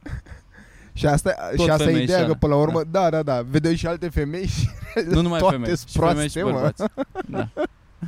Și 0.99 1.07
asta, 1.07 1.31
Tot 1.57 1.65
și 1.65 1.71
asta 1.71 1.83
e 1.83 1.87
femei 1.87 2.03
ideea, 2.03 2.19
și 2.19 2.25
că 2.25 2.31
alea. 2.31 2.39
până 2.41 2.55
la 2.55 2.61
urmă, 2.61 2.83
da, 2.91 3.11
da, 3.11 3.23
da, 3.23 3.43
vedeai 3.43 3.77
și 3.77 3.87
alte 3.87 4.09
femei 4.09 4.47
și 4.47 4.69
Nu 5.11 5.21
numai 5.21 5.39
toate 5.39 5.55
femei, 5.55 5.77
sunt 5.77 5.89
și 5.89 5.99
femei 5.99 6.29
și 6.29 6.39
proaste, 6.39 6.43
mă. 6.43 6.51
bărbați. 6.53 6.83
Da. 7.31 7.49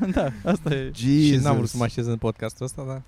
da, 0.14 0.50
asta 0.50 0.74
e. 0.74 0.90
Și 0.94 1.26
Jesus. 1.26 1.44
n-am 1.44 1.56
vrut 1.56 1.68
să 1.68 1.76
mă 1.76 1.84
așez 1.84 2.06
în 2.06 2.16
podcastul 2.16 2.64
ăsta, 2.66 2.84
dar... 2.86 3.02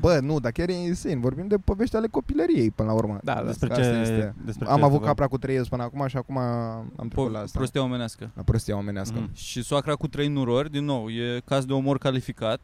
Bă, 0.00 0.18
nu, 0.22 0.40
dar 0.40 0.52
chiar 0.52 0.68
e 0.68 0.72
insane. 0.72 1.16
Vorbim 1.16 1.46
de 1.46 1.56
povești 1.56 1.96
ale 1.96 2.06
copilăriei 2.06 2.70
până 2.70 2.88
la 2.88 2.94
urmă. 2.94 3.18
Da, 3.22 3.34
da. 3.34 3.42
Despre 3.42 3.70
Asta 3.70 3.82
ce, 3.82 3.88
este. 3.88 4.34
despre 4.44 4.66
Am 4.68 4.78
ce 4.78 4.84
avut 4.84 5.00
vă- 5.00 5.06
capra 5.06 5.26
cu 5.26 5.38
trei 5.38 5.60
până 5.60 5.82
acum 5.82 6.06
și 6.06 6.16
acum 6.16 6.38
am 6.38 7.08
trecut 7.08 7.32
la 7.32 7.38
Po- 7.40 7.42
asta. 7.42 7.58
prostia 7.58 7.82
omenească. 7.82 8.30
La 8.36 8.42
prostia 8.42 8.76
omenească. 8.76 9.18
Mm. 9.18 9.30
Și 9.34 9.62
soacra 9.62 9.94
cu 9.94 10.08
trei 10.08 10.28
nurori, 10.28 10.70
din 10.70 10.84
nou, 10.84 11.08
e 11.08 11.40
caz 11.44 11.64
de 11.64 11.72
omor 11.72 11.98
calificat, 11.98 12.60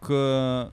că 0.00 0.70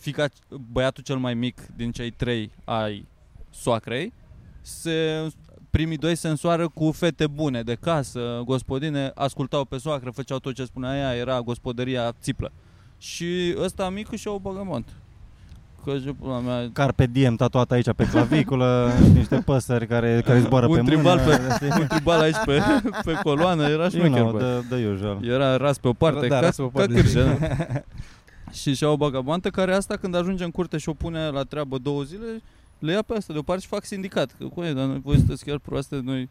fica, 0.00 0.26
băiatul 0.72 1.02
cel 1.02 1.16
mai 1.16 1.34
mic 1.34 1.58
din 1.76 1.90
cei 1.92 2.10
trei 2.10 2.50
ai 2.64 3.06
soacrei, 3.54 4.12
se, 4.60 5.26
primii 5.70 5.96
doi 5.96 6.14
se 6.16 6.28
însoară 6.28 6.68
cu 6.68 6.90
fete 6.90 7.26
bune 7.26 7.62
de 7.62 7.74
casă, 7.80 8.42
gospodine, 8.44 9.12
ascultau 9.14 9.64
pe 9.64 9.78
soacră, 9.78 10.10
făceau 10.10 10.38
tot 10.38 10.54
ce 10.54 10.64
spunea 10.64 10.96
ea, 10.98 11.14
era 11.16 11.40
gospodăria 11.40 12.12
țiplă. 12.20 12.52
Și 12.98 13.54
ăsta 13.62 13.88
micu 13.90 14.16
și-o 14.16 14.38
băgămont. 14.38 14.88
Că 15.84 15.98
și 15.98 16.12
pula 16.20 16.38
mea, 16.38 16.68
Carpe 16.72 17.06
diem 17.06 17.36
tatuat 17.36 17.70
aici 17.70 17.92
pe 17.96 18.08
claviculă, 18.08 18.90
niște 19.14 19.36
păsări 19.44 19.86
care, 19.86 20.22
care 20.24 20.40
zboară 20.40 20.66
Un 20.66 20.74
pe 20.76 20.82
tribal 20.82 21.18
mână. 21.18 21.56
pe- 21.58 21.68
un 21.80 21.86
tribal 21.86 22.20
aici 22.20 22.36
pe, 22.44 22.60
pe 23.04 23.12
coloană, 23.22 23.62
era 23.68 23.82
You 23.82 23.90
șmecher, 23.90 24.10
know, 24.20 24.30
bă. 24.32 24.38
the, 24.68 24.76
the 24.76 24.86
usual. 24.88 25.24
Era 25.24 25.56
ras 25.56 25.78
pe 25.78 25.88
o 25.88 25.92
parte, 25.92 26.26
Da, 26.26 26.34
ca, 26.34 26.40
ras 26.40 26.56
pe 26.56 26.62
o 26.62 26.68
ca 26.68 26.78
parte. 26.78 26.94
cârje, 26.94 27.22
da. 27.22 27.46
și 28.60 28.74
și-au 28.74 28.92
o 28.92 28.96
bagabantă 28.96 29.48
care 29.50 29.74
asta 29.74 29.96
când 29.96 30.14
ajunge 30.14 30.44
în 30.44 30.50
curte 30.50 30.78
și 30.78 30.88
o 30.88 30.92
pune 30.94 31.28
la 31.28 31.42
treabă 31.42 31.78
două 31.78 32.02
zile, 32.02 32.42
le 32.84 32.92
ia 32.92 33.02
pe 33.02 33.14
asta 33.14 33.32
deoparte 33.32 33.62
și 33.62 33.68
fac 33.68 33.84
sindicat. 33.84 34.34
Că, 34.38 34.44
cu 34.44 34.60
dar 34.60 34.72
noi 34.72 35.00
voi 35.02 35.16
sunteți 35.16 35.44
chiar 35.44 35.58
proaste, 35.58 36.00
noi 36.02 36.28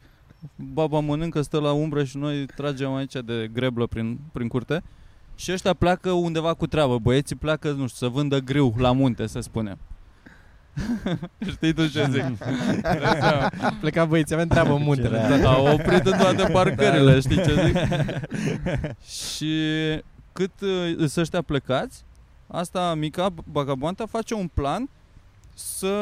baba 0.55 0.99
mănâncă, 0.99 1.41
stă 1.41 1.59
la 1.59 1.71
umbră 1.71 2.03
și 2.03 2.17
noi 2.17 2.45
tragem 2.45 2.93
aici 2.93 3.13
de 3.25 3.49
greblă 3.53 3.87
prin, 3.87 4.19
prin 4.31 4.47
curte. 4.47 4.83
Și 5.35 5.51
ăștia 5.51 5.73
pleacă 5.73 6.11
undeva 6.11 6.53
cu 6.53 6.67
treabă. 6.67 6.97
Băieții 6.99 7.35
pleacă, 7.35 7.67
nu 7.67 7.87
știu, 7.87 8.07
să 8.07 8.13
vândă 8.13 8.39
grâu 8.39 8.73
la 8.77 8.91
munte, 8.91 9.27
să 9.27 9.39
spunem. 9.39 9.77
Știi 11.51 11.73
tu 11.73 11.87
ce 11.87 12.07
zic? 12.11 12.37
Dai 12.81 13.17
seama. 13.19 13.49
Pleca 13.79 14.05
băieții, 14.05 14.35
avem 14.35 14.47
treabă 14.47 14.73
în 14.73 14.83
muntele. 14.83 15.27
Ce 15.29 15.37
Da. 15.37 15.51
Au 15.51 15.73
oprit 15.73 16.05
în 16.05 16.17
toate 16.17 16.49
parcările, 16.51 17.19
știi 17.19 17.35
ce 17.35 17.65
zic? 17.65 17.77
și 19.27 19.53
cât 20.31 20.61
uh, 20.61 20.95
sunt 20.97 21.17
ăștia 21.17 21.41
plecați, 21.41 22.03
asta 22.47 22.93
mica 22.93 23.33
bagaboanta 23.51 24.05
face 24.05 24.33
un 24.33 24.49
plan 24.53 24.89
să 25.53 25.95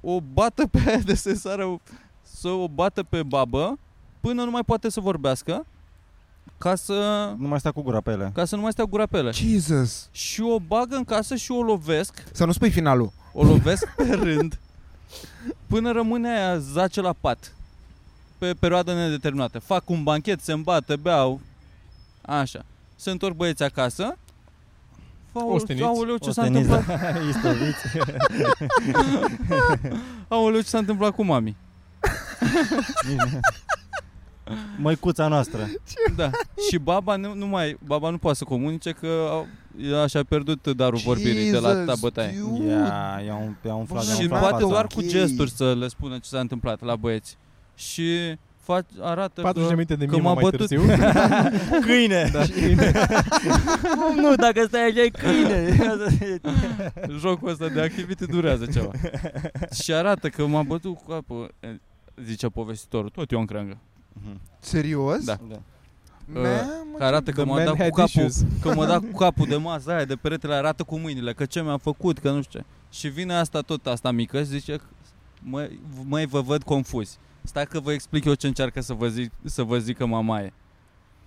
o 0.00 0.20
bată 0.20 0.66
pe 0.66 0.82
aia 0.86 0.98
de 0.98 1.14
se 1.14 1.34
sară, 1.34 1.80
să 2.22 2.48
o 2.48 2.68
bată 2.68 3.02
pe 3.02 3.22
babă 3.22 3.78
până 4.20 4.44
nu 4.44 4.50
mai 4.50 4.62
poate 4.66 4.88
să 4.90 5.00
vorbească 5.00 5.66
ca 6.58 6.74
să, 6.74 6.94
Nu 7.38 7.48
mai 7.48 7.58
sta 7.58 7.72
cu 7.72 7.82
gura 7.82 8.00
pe 8.00 8.10
ele. 8.10 8.30
ca 8.34 8.44
să 8.44 8.56
nu 8.56 8.62
mai 8.62 8.72
stea 8.72 8.84
gura 8.84 9.06
pe 9.06 9.16
ele. 9.18 9.30
Jesus. 9.30 10.08
Și 10.12 10.40
o 10.40 10.58
bagă 10.58 10.96
în 10.96 11.04
casă 11.04 11.34
și 11.36 11.50
o 11.52 11.62
lovesc 11.62 12.24
Să 12.32 12.44
nu 12.44 12.52
spui 12.52 12.70
finalul. 12.70 13.12
o 13.32 13.44
lovesc 13.44 13.86
pe 13.96 14.10
rând 14.14 14.58
până 15.66 15.92
rămâne 15.92 16.28
aia 16.38 16.58
zace 16.58 17.00
la 17.00 17.12
pat 17.20 17.52
pe 18.38 18.54
perioadă 18.54 18.94
nedeterminată. 18.94 19.58
Fac 19.58 19.88
un 19.90 20.02
banchet, 20.02 20.40
se 20.40 20.52
îmbată, 20.52 20.96
beau. 20.96 21.40
Așa. 22.22 22.64
Se 22.96 23.10
întorc 23.10 23.34
băieți 23.34 23.62
acasă. 23.62 24.16
Osteniți. 25.42 25.84
Aoleu, 25.86 26.16
ce 26.16 26.30
s-a 26.30 26.40
Osteniți, 26.42 26.70
întâmplat? 26.70 27.12
da. 27.12 27.18
Istoviți. 27.32 27.86
Aoleu, 30.28 30.60
ce 30.60 30.66
s-a 30.68 30.78
întâmplat 30.78 31.14
cu 31.14 31.24
mami? 31.24 31.56
Măicuța 34.78 35.28
noastră. 35.28 35.68
Da. 36.16 36.30
Și 36.70 36.78
baba 36.78 37.16
nu, 37.16 37.34
nu 37.34 37.46
mai, 37.46 37.76
baba 37.86 38.10
nu 38.10 38.18
poate 38.18 38.36
să 38.36 38.44
comunice 38.44 38.90
că 38.90 39.26
au- 39.30 39.46
ea 39.90 40.06
și-a 40.06 40.22
pierdut 40.24 40.66
darul 40.76 40.98
vorbirii 41.04 41.50
de 41.50 41.58
la 41.58 41.68
atâta 41.68 41.84
Jesus, 41.84 42.00
bătaie. 42.00 42.34
dude. 42.38 42.70
Ia, 42.70 43.20
ia 43.26 43.34
un, 43.34 43.54
ia 43.66 43.74
un 43.74 43.84
flag, 43.84 44.02
Bă, 44.02 44.08
ia 44.08 44.14
Și 44.14 44.20
un 44.22 44.28
flag 44.28 44.40
poate 44.40 44.54
fața. 44.62 44.66
doar 44.68 44.86
cu 44.86 44.98
Ok. 45.00 45.06
gesturi 45.06 45.50
să 45.50 45.74
le 45.74 45.88
spună 45.88 46.14
ce 46.18 46.28
s-a 46.28 46.38
întâmplat 46.40 46.82
la 46.82 46.96
băieți. 46.96 47.36
Și 47.74 48.36
fac, 48.64 48.84
arată 49.00 49.40
40 49.40 49.62
de 49.62 49.68
că, 49.68 49.74
minute 49.74 49.94
de 49.94 50.04
că 50.04 50.10
mine 50.16 50.22
m-a 50.28 50.32
mai 50.34 50.42
bătut. 50.42 50.58
târziu. 50.68 50.82
Câine! 51.86 52.28
Da, 52.32 52.42
câine. 52.44 52.92
nu, 54.22 54.34
dacă 54.34 54.64
stai 54.66 54.80
așa 54.88 55.00
e 55.00 55.08
câine. 55.08 55.76
jocul 57.20 57.48
ăsta 57.48 57.68
de 57.68 57.80
activity 57.80 58.26
durează 58.26 58.66
ceva. 58.66 58.90
și 59.82 59.92
arată 59.92 60.28
că 60.28 60.46
m-a 60.46 60.62
bătut 60.62 60.96
cu 60.96 61.04
capul. 61.08 61.54
E, 61.60 61.68
Zicea 62.24 62.48
povestitorul, 62.48 63.08
tot 63.08 63.30
Ion 63.30 63.44
Creangă. 63.44 63.76
Serios? 64.58 65.24
Da. 65.24 65.36
Da. 65.48 65.58
Mamă, 66.26 66.96
Că 66.98 67.04
arată 67.04 67.30
că 67.30 67.40
The 67.42 67.50
m-a 67.50 67.54
man 67.56 67.64
dat 67.64 67.74
cu 67.74 67.80
had 67.82 67.90
capul, 67.90 68.06
issues. 68.24 68.44
că 68.60 68.74
m-a 68.74 68.86
dat 68.86 68.98
cu 69.00 69.16
capul 69.18 69.46
de 69.46 69.56
masă 69.56 69.90
aia, 69.92 70.04
de 70.04 70.14
peretele, 70.14 70.54
arată 70.54 70.82
cu 70.82 70.98
mâinile, 70.98 71.32
că 71.32 71.44
ce 71.44 71.62
mi-a 71.62 71.76
făcut, 71.76 72.18
că 72.18 72.30
nu 72.30 72.42
știu 72.42 72.58
ce. 72.60 72.64
Și 72.96 73.08
vine 73.08 73.34
asta 73.34 73.60
tot, 73.60 73.86
asta 73.86 74.10
mică 74.10 74.38
și 74.38 74.44
zice, 74.44 74.76
măi, 75.42 75.80
măi, 76.08 76.26
vă 76.26 76.40
văd 76.40 76.62
confuzi. 76.62 77.18
Stai 77.46 77.66
că 77.66 77.80
vă 77.80 77.92
explic 77.92 78.24
eu 78.24 78.34
ce 78.34 78.46
încearcă 78.46 78.80
să 78.80 78.92
vă, 78.92 79.08
zic, 79.08 79.32
să 79.44 79.62
vă 79.62 79.78
zică 79.78 80.06
mamaie. 80.06 80.52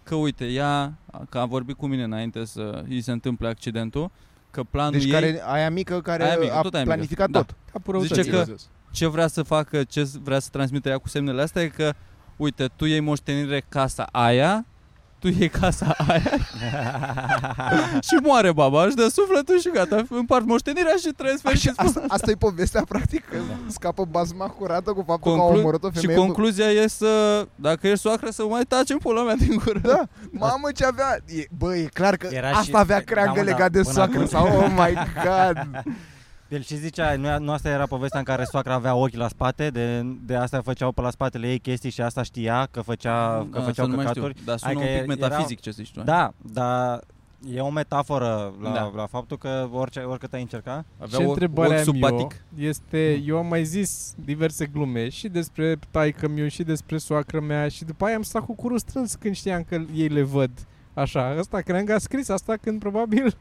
Că 0.03 0.15
uite, 0.15 0.45
ea, 0.45 0.93
că 1.29 1.38
a 1.38 1.45
vorbit 1.45 1.77
cu 1.77 1.88
mine 1.88 2.03
înainte 2.03 2.45
să 2.45 2.83
îi 2.89 3.01
se 3.01 3.12
întâmple 3.12 3.47
accidentul, 3.47 4.12
că 4.51 4.63
planul 4.63 4.91
Deci 4.91 5.03
ei, 5.03 5.12
care, 5.12 5.41
aia 5.45 5.69
mică 5.69 6.01
care 6.01 6.24
Aia 6.24 6.38
mică, 6.39 6.53
a 6.53 6.62
tot 6.62 6.74
aia 6.74 6.83
mică. 6.83 6.93
planificat 6.95 7.29
Da. 7.29 7.39
tot. 7.43 7.55
Capul 7.71 8.01
Zice 8.01 8.13
răutății. 8.21 8.53
că- 8.53 8.62
ce 8.91 9.07
vrea 9.07 9.27
să 9.27 9.43
facă, 9.43 9.83
ce 9.83 10.09
vrea 10.24 10.39
să 10.39 10.50
transmită 10.51 10.89
ea 10.89 10.97
cu 10.97 11.07
semnele 11.07 11.41
astea 11.41 11.62
e 11.62 11.67
că, 11.67 11.93
uite, 12.36 12.67
tu 12.75 12.86
iei 12.86 13.00
moștenire 13.00 13.63
casa 13.69 14.07
aia, 14.12 14.65
tu 15.19 15.27
iei 15.27 15.50
casa 15.50 15.95
aia 16.07 16.21
și 18.07 18.15
moare 18.24 18.51
baba, 18.51 18.86
își 18.86 18.95
dă 18.95 19.07
sufletul 19.07 19.59
și 19.59 19.69
gata, 19.74 20.03
împart 20.09 20.45
moștenirea 20.45 20.93
și 21.00 21.07
trăiesc 21.17 21.45
Așa, 21.45 21.47
fericit. 21.55 21.79
asta, 21.79 22.03
asta 22.07 22.31
e 22.31 22.36
povestea, 22.36 22.83
practic, 22.89 23.25
că 23.29 23.38
scapă 23.67 24.05
bazma 24.12 24.45
curată 24.47 24.91
cu 24.91 25.03
faptul 25.07 25.31
că 25.33 25.38
a 25.38 25.41
Conclu- 25.41 25.59
omorât 25.62 25.83
o 25.83 25.89
și 25.93 26.00
femeie. 26.00 26.17
concluzia 26.19 26.65
e 26.71 26.88
să, 26.88 27.45
dacă 27.55 27.88
ești 27.88 28.00
soacră, 28.00 28.29
să 28.29 28.43
mai 28.50 28.63
taci 28.67 28.89
în 28.89 28.97
pula 28.97 29.24
mea 29.24 29.36
din 29.36 29.62
gură. 29.65 29.79
Da, 29.83 30.03
mamă 30.31 30.71
ce 30.75 30.86
avea 30.86 31.17
e, 31.25 31.43
Bă, 31.57 31.75
e 31.75 31.89
clar 31.93 32.15
că 32.15 32.27
Era 32.31 32.47
asta 32.50 32.62
și- 32.63 32.71
avea 32.74 32.97
da, 32.97 33.03
creangă 33.03 33.31
mă, 33.39 33.45
da, 33.45 33.51
legat 33.51 33.71
de 33.71 33.81
până 33.81 33.93
soacră 33.93 34.15
acum. 34.17 34.27
sau 34.27 34.45
Oh 34.47 34.67
my 34.77 34.93
god 35.24 35.67
El 36.49 36.61
și 36.61 36.75
zicea, 36.75 37.15
nu, 37.15 37.39
nu 37.39 37.51
asta 37.51 37.69
era 37.69 37.85
povestea 37.85 38.19
în 38.19 38.25
care 38.25 38.43
soacra 38.43 38.73
avea 38.73 38.95
ochi 38.95 39.13
la 39.15 39.27
spate, 39.27 39.69
de, 39.69 40.01
de 40.25 40.35
asta 40.35 40.61
făceau 40.61 40.91
pe 40.91 41.01
la 41.01 41.09
spatele 41.09 41.49
ei 41.49 41.59
chestii 41.59 41.89
și 41.89 42.01
asta 42.01 42.23
știa 42.23 42.67
că, 42.71 42.81
făcea, 42.81 43.47
că 43.51 43.59
Da, 43.59 43.65
făceau 43.65 43.85
să 43.85 43.91
nu 43.91 43.95
mai 43.95 44.05
căcaturi. 44.05 44.33
știu, 44.33 44.45
Dar 44.45 44.57
sună 44.57 44.71
Adică 44.71 44.85
un 44.85 44.89
pic 44.91 45.03
era- 45.19 45.27
metafizic 45.27 45.59
ce 45.59 45.71
zici 45.71 45.91
tu. 45.91 46.01
Da, 46.01 46.31
dar 46.53 46.99
e 47.53 47.59
o 47.59 47.69
metaforă 47.69 48.53
la, 48.61 48.71
Da. 48.71 48.91
la 48.95 49.05
faptul 49.05 49.37
că 49.37 49.67
orice, 49.71 49.99
oricât 49.99 50.33
ai 50.33 50.41
încerca. 50.41 50.85
Avea 50.99 51.19
Ce 51.19 51.25
o- 51.25 51.29
întrebarea 51.29 51.71
ochi 51.71 51.77
am 51.77 51.83
sub 51.83 51.95
eu 52.03 52.09
batic. 52.09 52.41
este, 52.57 53.21
eu 53.25 53.37
am 53.37 53.47
mai 53.47 53.63
zis 53.63 54.13
diverse 54.25 54.65
glume 54.65 55.09
și 55.09 55.27
despre 55.27 55.77
taică 55.91 56.27
miu 56.27 56.47
și 56.47 56.63
despre 56.63 56.97
soacră 56.97 57.39
mea 57.39 57.67
și 57.67 57.85
după 57.85 58.05
aia 58.05 58.15
am 58.15 58.21
stat 58.21 58.45
cu 58.45 58.55
curul 58.55 58.79
strâns 58.79 59.15
când 59.15 59.35
știam 59.35 59.63
că 59.63 59.81
ei 59.95 60.07
le 60.07 60.21
văd. 60.21 60.49
Așa, 60.93 61.35
ăsta 61.39 61.61
cred 61.61 61.83
că 61.85 61.93
a 61.93 61.97
scris 61.97 62.29
asta 62.29 62.55
când 62.61 62.79
probabil 62.79 63.37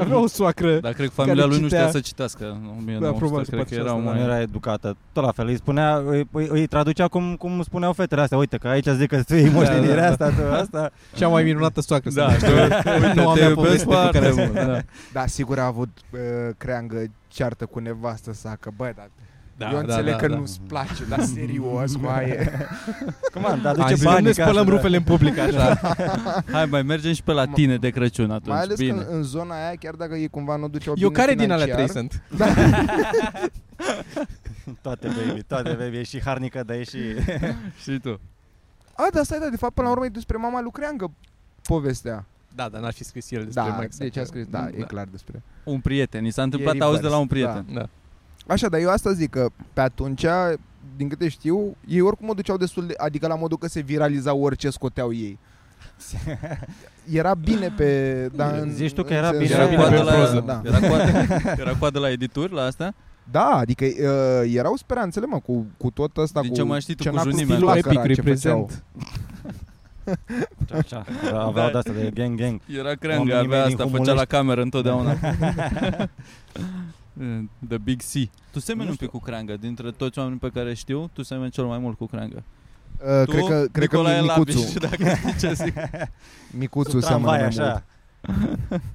avea 0.00 0.18
o 0.18 0.26
soacră. 0.26 0.78
Dar 0.80 0.92
cred 0.92 1.06
că 1.06 1.12
familia 1.14 1.42
care 1.42 1.54
lui 1.54 1.60
nu 1.60 1.66
știa 1.66 1.78
citea- 1.78 1.92
să 1.92 2.00
citească 2.00 2.44
în 2.44 2.60
Da, 2.62 2.70
1900, 2.78 3.18
probabil, 3.18 3.44
cred 3.44 3.54
poate 3.58 3.68
că 3.68 3.74
și 3.74 3.80
erau 3.80 3.96
asta, 3.98 4.10
Nu 4.10 4.16
mai... 4.16 4.24
era 4.24 4.40
educată. 4.40 4.96
Tot 5.12 5.24
la 5.24 5.32
fel, 5.32 5.46
îi 5.46 5.56
spunea, 5.56 5.96
îi, 6.06 6.28
îi, 6.32 6.48
îi 6.50 6.66
traducea 6.66 7.08
cum, 7.08 7.34
cum 7.36 7.62
spuneau 7.62 7.92
fetele 7.92 8.20
astea. 8.20 8.38
Uite 8.38 8.56
că 8.56 8.68
aici 8.68 8.86
zic 8.86 9.08
că 9.08 9.22
tu 9.22 9.34
iei 9.40 9.48
moștenirea 9.50 10.14
da, 10.16 10.16
da. 10.16 10.26
asta, 10.26 10.42
tu 10.42 10.52
asta. 10.54 10.90
Cea 11.14 11.28
mai 11.28 11.42
minunată 11.42 11.80
soacră. 11.80 12.10
Da, 12.10 12.30
să 12.30 12.36
știu. 12.36 12.48
zic. 12.64 12.72
Uite, 13.04 13.12
Noua 13.14 13.34
te 13.34 13.40
mea 13.40 13.48
iubesc 13.48 13.54
poveste 13.54 13.84
cu 13.86 13.92
foarte 13.92 14.18
care- 14.18 14.32
mult. 14.36 14.52
Da. 14.52 14.80
Da, 15.12 15.26
sigur 15.26 15.58
a 15.58 15.64
avut 15.66 15.88
uh, 16.12 16.18
creangă 16.56 17.04
ceartă 17.28 17.66
cu 17.66 17.78
nevastă 17.78 18.32
sa 18.32 18.56
Că 18.60 18.70
bă, 18.76 18.92
dar 18.96 19.08
Da, 19.58 19.70
eu 19.70 19.78
înțeleg 19.78 20.16
că 20.16 20.28
da. 20.28 20.36
nu-ți 20.36 20.60
place 20.68 21.04
Dar 21.08 21.22
serios, 21.22 21.96
mai 22.06 22.36
Cum 23.32 23.46
am, 23.46 23.60
dar 23.62 23.76
Hai 23.78 23.84
duce 23.84 23.96
să 23.96 24.04
nu 24.04 24.10
bani 24.10 24.24
ne 24.24 24.30
ca 24.32 24.42
spălăm 24.42 24.62
așa, 24.62 24.70
da. 24.70 24.76
rufele 24.76 24.96
în 24.96 25.02
public 25.02 25.38
așa. 25.38 25.74
Hai, 26.52 26.64
mai 26.64 26.82
mergem 26.82 27.12
și 27.12 27.22
pe 27.22 27.32
la 27.32 27.46
tine 27.46 27.76
de 27.76 27.90
Crăciun 27.90 28.30
atunci. 28.30 28.48
Mai 28.48 28.60
ales 28.60 28.78
Bine. 28.78 28.92
că 28.92 28.98
în, 29.08 29.16
în 29.16 29.22
zona 29.22 29.54
aia 29.66 29.74
Chiar 29.80 29.94
dacă 29.94 30.14
ei 30.14 30.28
cumva 30.28 30.56
nu 30.56 30.68
duceau 30.68 30.94
Eu 30.98 31.08
bine 31.08 31.20
care 31.20 31.34
din 31.34 31.50
alea 31.50 31.64
financiar, 31.66 31.88
trei 31.90 32.08
sunt? 32.08 32.22
Toate 34.82 35.08
baby, 35.08 35.42
toate 35.42 35.76
baby. 35.78 35.96
E 35.96 36.02
și 36.02 36.20
harnică, 36.22 36.62
dar 36.66 36.76
e 36.76 36.82
și... 36.84 36.98
Și 37.82 37.98
tu. 38.02 38.20
A, 38.94 39.06
dar 39.12 39.24
stai, 39.24 39.38
da, 39.38 39.48
de 39.48 39.56
fapt 39.56 39.74
până 39.74 39.86
la 39.86 39.92
urmă 39.92 40.04
e 40.04 40.08
despre 40.08 40.36
mama 40.36 40.60
lui 40.60 40.70
Creangă 40.70 41.10
Povestea 41.62 42.24
Da, 42.54 42.68
dar 42.68 42.80
n-a 42.80 42.90
fi 42.90 43.04
scris 43.04 43.30
el 43.30 43.44
despre 43.44 43.62
Da, 43.62 43.68
mai 43.68 43.84
exact. 43.84 44.02
deci 44.02 44.16
a 44.22 44.26
scris, 44.26 44.46
da, 44.46 44.68
e 44.68 44.78
Da. 44.78 44.84
clar 44.86 45.06
despre 45.10 45.42
Un 45.64 45.80
prieten. 45.80 46.22
Ni 46.22 46.30
s-a 46.30 46.42
întâmplat, 46.42 46.74
E 46.74 46.78
auzi 46.82 47.00
de 47.00 47.06
revers, 47.06 47.14
la 47.14 47.20
un 47.20 47.26
prieten. 47.26 47.64
Da. 47.72 47.88
Așa, 48.48 48.68
dar 48.68 48.80
eu 48.80 48.90
asta 48.90 49.12
zic 49.12 49.30
că 49.30 49.48
pe 49.72 49.80
atunci, 49.80 50.24
din 50.96 51.08
câte 51.08 51.28
știu, 51.28 51.76
ei 51.88 52.00
oricum 52.00 52.28
o 52.28 52.32
duceau 52.34 52.56
destul 52.56 52.86
de... 52.86 52.94
Adică 52.96 53.26
la 53.26 53.34
modul 53.36 53.58
că 53.58 53.68
se 53.68 53.80
viraliza 53.80 54.34
orice 54.34 54.70
scoteau 54.70 55.12
ei. 55.12 55.38
Era 57.12 57.34
bine 57.34 57.72
pe... 57.76 58.12
Da, 58.34 58.46
în, 58.46 58.70
Zici 58.72 58.92
tu 58.92 59.02
că 59.02 59.10
în 59.10 59.16
era 59.16 59.30
sensul- 59.30 59.46
bine. 59.46 59.54
Era 59.58 59.66
bine 59.66 59.76
coadă 59.80 59.96
pe 59.96 60.02
la, 60.02 60.12
proză, 60.12 60.42
da. 60.46 60.62
era, 60.64 60.78
coadă, 60.88 61.04
era 61.62 61.74
coadă 61.78 61.98
la 61.98 62.10
edituri 62.10 62.52
la 62.52 62.62
asta? 62.62 62.94
Da, 63.30 63.44
adică 63.44 63.84
uh, 63.84 64.52
erau 64.54 64.76
speranțele, 64.76 65.26
mă, 65.26 65.38
cu, 65.38 65.66
cu 65.76 65.90
tot 65.90 66.16
ăsta, 66.16 66.40
Din 66.40 66.50
cu 66.50 66.56
ce 66.56 66.62
mai 66.62 66.80
știi 66.80 66.94
tu, 66.94 67.02
cu 67.02 67.08
cenacul 67.08 67.30
junimea. 67.30 67.54
stilul 67.56 67.70
Stilul 67.70 67.82
flacăra 67.82 68.04
epic 68.04 68.24
ce 68.24 68.30
făceau. 68.30 68.68
reprezent. 70.04 70.84
Așa, 70.84 71.04
aveau 71.36 71.52
Da. 71.52 71.70
de 71.70 71.78
asta 71.78 71.92
de 71.92 72.10
gang 72.14 72.38
gang. 72.40 72.60
Era 72.78 72.94
creangă, 72.94 73.32
Oamenii 73.32 73.46
avea 73.54 73.58
mei 73.64 73.74
din 73.74 73.76
asta, 73.76 73.96
făcea 73.96 74.12
Humulești. 74.12 74.16
la 74.18 74.24
cameră 74.24 74.62
întotdeauna. 74.62 75.16
The 77.68 77.78
Big 77.78 78.00
C. 78.00 78.12
Tu 78.52 78.58
semeni 78.60 78.84
Nu 78.84 78.90
un 78.90 78.96
pic 78.96 79.08
cu 79.10 79.18
creangă. 79.18 79.56
Dintre 79.56 79.90
toți 79.90 80.18
oamenii 80.18 80.38
pe 80.38 80.48
care 80.50 80.74
știu, 80.74 81.10
tu 81.12 81.22
semeni 81.22 81.50
cel 81.50 81.64
mai 81.64 81.78
mult 81.78 81.96
cu 81.96 82.06
creangă. 82.06 82.42
Uh, 82.98 83.24
tu, 83.24 83.30
cred 83.30 83.44
că, 83.44 83.64
cred 83.72 83.88
că 83.88 83.96
Nicolae 83.96 84.20
Micuțu, 84.20 84.58
Labiș, 84.58 84.72
dacă 84.88 85.14
știi 85.14 85.36
ce 85.38 85.52
zic. 85.52 85.74
Micuțu 86.58 86.90
Sub 86.90 87.02
seamănă 87.02 87.36
tramvai, 87.36 87.38
mai 87.38 87.46
așa. 87.46 87.82
mult. 88.28 88.82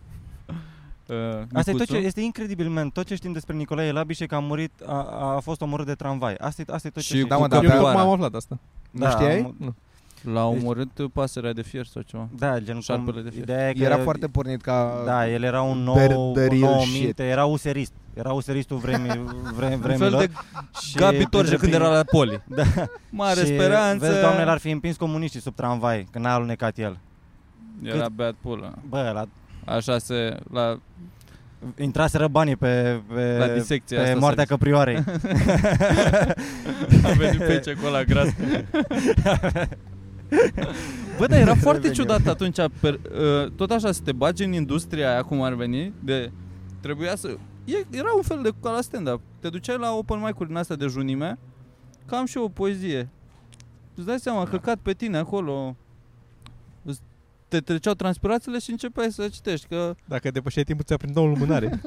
Uh, 1.08 1.16
Asta 1.54 1.70
e 1.70 1.74
tot 1.74 1.80
Micuțu. 1.80 1.94
ce, 1.94 1.98
este 1.98 2.22
incredibil, 2.22 2.70
man. 2.70 2.90
Tot 2.90 3.06
ce 3.06 3.16
știm 3.16 3.32
despre 3.32 3.56
Nicolae 3.56 3.92
Labiș 3.92 4.20
e 4.20 4.26
că 4.26 4.36
a 4.36 4.40
murit, 4.40 4.72
a, 4.86 5.34
a 5.36 5.40
fost 5.40 5.62
omorât 5.62 5.86
de 5.86 5.94
tramvai. 5.94 6.34
Asta 6.36 6.62
e, 6.68 6.74
asta 6.74 6.88
e 6.88 6.92
tot 6.92 7.02
ce 7.02 7.08
Și 7.08 7.16
știm. 7.16 7.28
Da, 7.28 7.38
mă, 7.38 7.42
cu 7.42 7.48
da, 7.48 7.56
Eu 7.56 7.62
avea- 7.62 7.74
tocmai 7.76 7.92
căprioara. 7.94 8.10
am 8.10 8.14
aflat 8.14 8.34
asta. 8.34 8.60
Nu 8.92 9.10
știai? 9.10 9.40
am- 9.40 9.76
L-a 10.24 10.50
Deci- 10.52 10.62
omorât 10.62 10.90
pasărea 11.14 11.54
de 11.54 11.62
fier 11.62 11.86
sau 11.86 12.02
ceva. 12.02 12.28
Da, 12.38 12.60
genul 12.60 12.82
Șarpele 12.82 13.12
cum, 13.12 13.24
de 13.24 13.30
fier. 13.30 13.44
ideea 13.44 13.70
e 13.70 13.74
că 13.74 13.84
Era 13.84 13.98
foarte 13.98 14.28
pornit 14.28 14.62
ca... 14.62 15.02
Da, 15.06 15.30
el 15.30 15.44
era 15.44 15.62
un 15.62 15.78
nou, 15.84 15.96
The- 15.96 16.16
un 16.16 16.34
the 16.34 16.48
real 16.48 16.60
nou 16.60 16.80
shit. 16.82 17.02
minte, 17.04 17.24
era 17.24 17.46
userist. 17.46 17.92
Era 18.14 18.32
useristul 18.32 18.78
vremi, 18.78 19.08
vrem, 19.58 19.72
Un 19.72 19.80
fel 19.80 19.98
vremilor. 19.98 20.20
de 20.26 20.30
și 20.82 20.96
Gabi 20.96 21.26
Torje 21.26 21.30
printre 21.30 21.58
când 21.58 21.74
era 21.74 21.88
la 21.90 22.04
poli. 22.04 22.42
Da. 22.56 22.64
Mare 23.10 23.40
și, 23.40 23.46
speranță. 23.46 24.06
Vezi, 24.08 24.20
doamne, 24.20 24.44
l-ar 24.44 24.58
fi 24.58 24.70
împins 24.70 24.96
comuniștii 24.96 25.42
sub 25.42 25.56
tramvai, 25.56 26.08
când 26.12 26.26
n-a 26.26 26.34
alunecat 26.34 26.78
el. 26.78 26.98
Era 27.84 28.10
beat 28.10 28.34
pulă. 28.42 28.74
Bă, 28.90 29.12
la, 29.14 29.28
Așa 29.76 29.98
se... 29.98 30.38
La, 30.52 30.80
intraseră 31.78 32.28
banii 32.28 32.56
pe, 32.56 33.00
pe, 33.14 33.38
la 33.38 33.48
disecție 33.48 33.98
pe 33.98 34.04
asta 34.04 34.20
moartea 34.20 34.44
se- 34.44 34.50
căprioarei. 34.50 34.96
A 37.04 37.10
venit 37.18 37.40
pe 37.40 37.60
ce 37.64 37.74
cu 37.74 37.86
ăla 37.86 38.04
gras. 38.04 38.28
Bă, 41.18 41.26
dar 41.26 41.40
era 41.40 41.56
foarte 41.56 41.88
Revenim. 41.88 41.94
ciudat 41.94 42.28
atunci. 42.28 42.58
Per, 42.80 42.94
uh, 42.94 43.52
tot 43.56 43.72
așa 43.72 43.92
să 43.92 44.02
te 44.04 44.12
bagi 44.12 44.44
în 44.44 44.54
industria 44.54 45.12
aia, 45.12 45.22
cum 45.22 45.42
ar 45.42 45.54
veni, 45.54 45.94
de... 46.04 46.32
Trebuia 46.82 47.16
să... 47.16 47.38
E, 47.66 47.86
era 47.90 48.14
un 48.16 48.22
fel 48.22 48.40
de 48.44 48.50
ca 48.62 48.72
la 48.72 48.82
stand-up. 48.82 49.22
Te 49.40 49.50
duceai 49.50 49.78
la 49.78 49.92
open 49.92 50.20
mic-uri 50.20 50.48
din 50.48 50.58
astea 50.58 50.76
de 50.76 50.86
junime, 50.88 51.38
cam 52.06 52.26
și 52.26 52.38
o 52.38 52.48
poezie. 52.48 53.10
Îți 53.96 54.06
dai 54.06 54.20
seama, 54.20 54.44
căcat 54.46 54.78
pe 54.82 54.94
tine 54.94 55.18
acolo. 55.18 55.76
Îți- 57.54 57.62
Te 57.64 57.72
treceau 57.72 57.94
transpirațiile 57.94 58.60
și 58.60 58.72
începeai 58.72 59.12
să 59.12 59.28
citești, 59.28 59.68
că 59.70 59.96
Dacă 60.06 60.32
depășeai 60.32 60.64
timpul, 60.64 60.86
ți-a 60.86 60.98
prins 60.98 61.14
două 61.14 61.28
lumânare. 61.28 61.80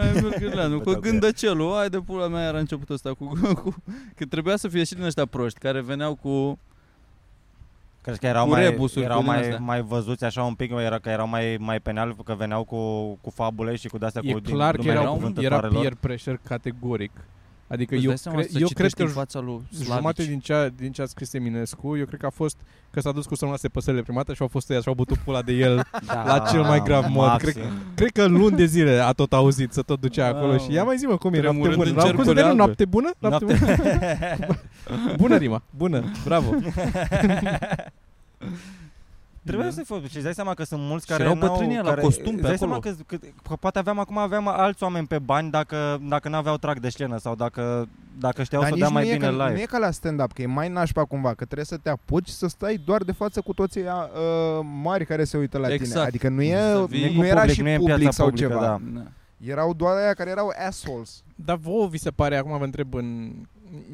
Ai 0.00 0.20
Mârgâleanu, 0.22 0.76
Bă, 0.76 0.82
cu 0.82 0.92
da, 0.92 0.98
gândăcelul, 0.98 1.72
hai 1.74 1.88
de 1.88 1.98
pula 1.98 2.28
mea 2.28 2.46
era 2.46 2.58
început 2.58 2.88
ăsta 2.90 3.14
cu, 3.14 3.24
cu, 3.62 3.74
Că 4.16 4.24
trebuia 4.26 4.56
să 4.56 4.68
fie 4.68 4.84
și 4.84 4.94
din 4.94 5.02
ăștia 5.04 5.24
proști 5.26 5.58
Care 5.58 5.80
veneau 5.80 6.14
cu 6.14 6.58
Crezi 8.02 8.18
că 8.20 8.26
erau 8.26 8.44
Cu 8.44 8.50
mai, 8.50 8.62
rebusuri, 8.62 9.04
erau 9.04 9.16
cu 9.16 9.22
din 9.22 9.32
mai, 9.32 9.40
astea. 9.40 9.58
mai 9.58 9.82
văzuți 9.82 10.24
așa 10.24 10.42
un 10.42 10.54
pic, 10.54 10.70
era 10.70 10.98
că 10.98 11.08
erau 11.08 11.28
mai, 11.28 11.56
mai 11.60 11.80
penal, 11.80 12.16
că 12.24 12.34
veneau 12.34 12.64
cu, 12.64 13.12
cu 13.20 13.30
fabule 13.30 13.76
și 13.76 13.88
cu 13.88 13.98
de-astea 13.98 14.20
E 14.24 14.32
cu 14.32 14.40
din 14.40 14.54
clar 14.54 14.70
că 14.70 14.76
lumea 14.76 14.92
era, 14.92 15.02
era 15.02 15.10
cuvântătoarelor. 15.10 15.80
peer 15.80 15.94
pressure 16.00 16.40
categoric. 16.48 17.10
Adică 17.68 17.94
Îți 17.94 18.02
eu, 18.02 18.08
dai 18.08 18.18
seama 18.18 18.38
cre- 18.38 18.48
să 18.50 18.58
eu 18.58 18.66
cred 18.66 18.76
citești 18.76 18.96
că 18.96 19.02
în 19.02 19.08
fața 19.08 19.40
lui 19.40 19.60
jumate 19.82 20.00
Slavici? 20.00 20.26
din 20.26 20.38
ce, 20.38 20.52
a, 20.52 20.68
din 20.68 20.92
ce 20.92 21.02
a 21.02 21.06
scris 21.06 21.32
Eminescu, 21.32 21.96
eu 21.96 22.04
cred 22.04 22.20
că 22.20 22.26
a 22.26 22.30
fost 22.30 22.56
că 22.90 23.00
s-a 23.00 23.12
dus 23.12 23.26
cu 23.26 23.34
să 23.34 23.68
păsările 23.72 24.02
primată 24.02 24.34
și 24.34 24.42
au 24.42 24.48
fost 24.48 24.70
ăia 24.70 24.80
și 24.80 24.88
au 24.88 24.94
bătut 24.94 25.16
pula 25.16 25.42
de 25.42 25.52
el. 25.52 25.82
Da, 26.06 26.24
La 26.26 26.38
cel 26.38 26.62
mai 26.62 26.80
grav 26.82 27.04
mod, 27.08 27.26
maxim. 27.26 27.52
cred 27.52 27.72
Cred 27.94 28.10
că 28.10 28.26
luni 28.26 28.56
de 28.56 28.64
zile 28.64 28.98
a 29.00 29.12
tot 29.12 29.32
auzit, 29.32 29.72
să 29.72 29.82
tot 29.82 30.00
ducea 30.00 30.26
Wow. 30.28 30.36
acolo 30.36 30.58
și 30.58 30.72
ia 30.72 30.84
mai 30.84 30.96
zi 30.96 31.04
mă 31.04 31.16
cum 31.16 31.32
e, 31.34 31.40
noapte 31.40 31.60
Tremurând 31.60 31.76
bună. 31.76 31.88
în 31.88 31.94
Cum 31.94 32.02
se 32.02 32.06
cercuri 32.06 32.26
termină, 32.34 32.46
albe. 32.48 32.62
noapte 32.62 32.84
bună? 32.84 33.10
Noapte 33.18 33.44
bună? 33.44 35.16
bună 35.22 35.36
rima, 35.36 35.62
bună, 35.76 36.04
bravo. 36.26 36.54
Trebuia 39.46 39.70
să-i 39.70 39.84
fost. 39.84 40.04
Și 40.04 40.14
îți 40.14 40.24
dai 40.24 40.34
seama 40.34 40.54
că 40.54 40.64
sunt 40.64 40.80
mulți 40.80 41.04
Și 41.04 41.10
care 41.10 41.22
erau 41.22 41.34
n-au... 41.34 41.48
bătrânii 41.48 41.76
la 41.76 41.82
care, 41.82 42.00
costum 42.00 42.32
îți 42.32 42.42
pe 42.42 42.48
dai 42.48 42.58
seama 42.58 42.74
acolo. 42.74 42.94
că, 43.06 43.16
că, 43.16 43.26
că, 43.48 43.56
poate 43.60 43.78
aveam 43.78 43.98
acum 43.98 44.18
aveam 44.18 44.48
alți 44.48 44.82
oameni 44.82 45.06
pe 45.06 45.18
bani 45.18 45.50
dacă, 45.50 46.00
dacă 46.08 46.28
n-aveau 46.28 46.56
trag 46.56 46.78
de 46.80 46.88
scenă 46.88 47.18
sau 47.18 47.34
dacă, 47.34 47.88
dacă 48.18 48.42
știau 48.42 48.60
Dar 48.60 48.70
să 48.70 48.76
nici 48.76 48.84
dea 48.84 48.92
mai 48.92 49.02
nu, 49.04 49.10
e 49.10 49.12
bine 49.12 49.26
ca, 49.26 49.32
live. 49.32 49.52
nu 49.52 49.60
e 49.60 49.64
ca 49.64 49.78
la 49.78 49.90
stand-up, 49.90 50.32
că 50.32 50.42
e 50.42 50.46
mai 50.46 50.68
nașpa 50.68 51.04
cumva, 51.04 51.28
că 51.28 51.44
trebuie 51.44 51.64
să 51.64 51.76
te 51.76 51.88
apuci 51.88 52.28
să 52.28 52.46
stai 52.46 52.80
doar 52.84 53.02
de 53.02 53.12
față 53.12 53.40
cu 53.40 53.52
toții 53.52 53.82
uh, 53.82 53.88
mari 54.82 55.06
care 55.06 55.24
se 55.24 55.36
uită 55.36 55.58
la 55.58 55.64
tine. 55.64 55.78
Exact. 55.80 56.06
Adică 56.06 56.28
nu, 56.28 56.42
e, 56.42 56.56
Să 56.56 56.84
vii 56.88 57.14
nu 57.14 57.20
cu 57.20 57.24
era 57.26 57.36
public, 57.38 57.54
și 57.54 57.62
nu 57.62 57.68
e 57.68 57.74
în 57.74 57.80
public 57.80 57.98
piața 57.98 58.16
sau 58.16 58.26
publică, 58.26 58.48
ceva. 58.48 58.60
da. 58.60 58.80
Da. 58.94 59.02
Erau 59.44 59.74
doar 59.74 59.96
aia 59.96 60.14
care 60.14 60.30
erau 60.30 60.52
assholes. 60.66 61.22
Dar 61.34 61.56
vouă 61.56 61.88
vi 61.88 61.98
se 61.98 62.10
pare, 62.10 62.36
acum 62.36 62.58
vă 62.58 62.64
întreb, 62.64 62.94
în, 62.94 63.32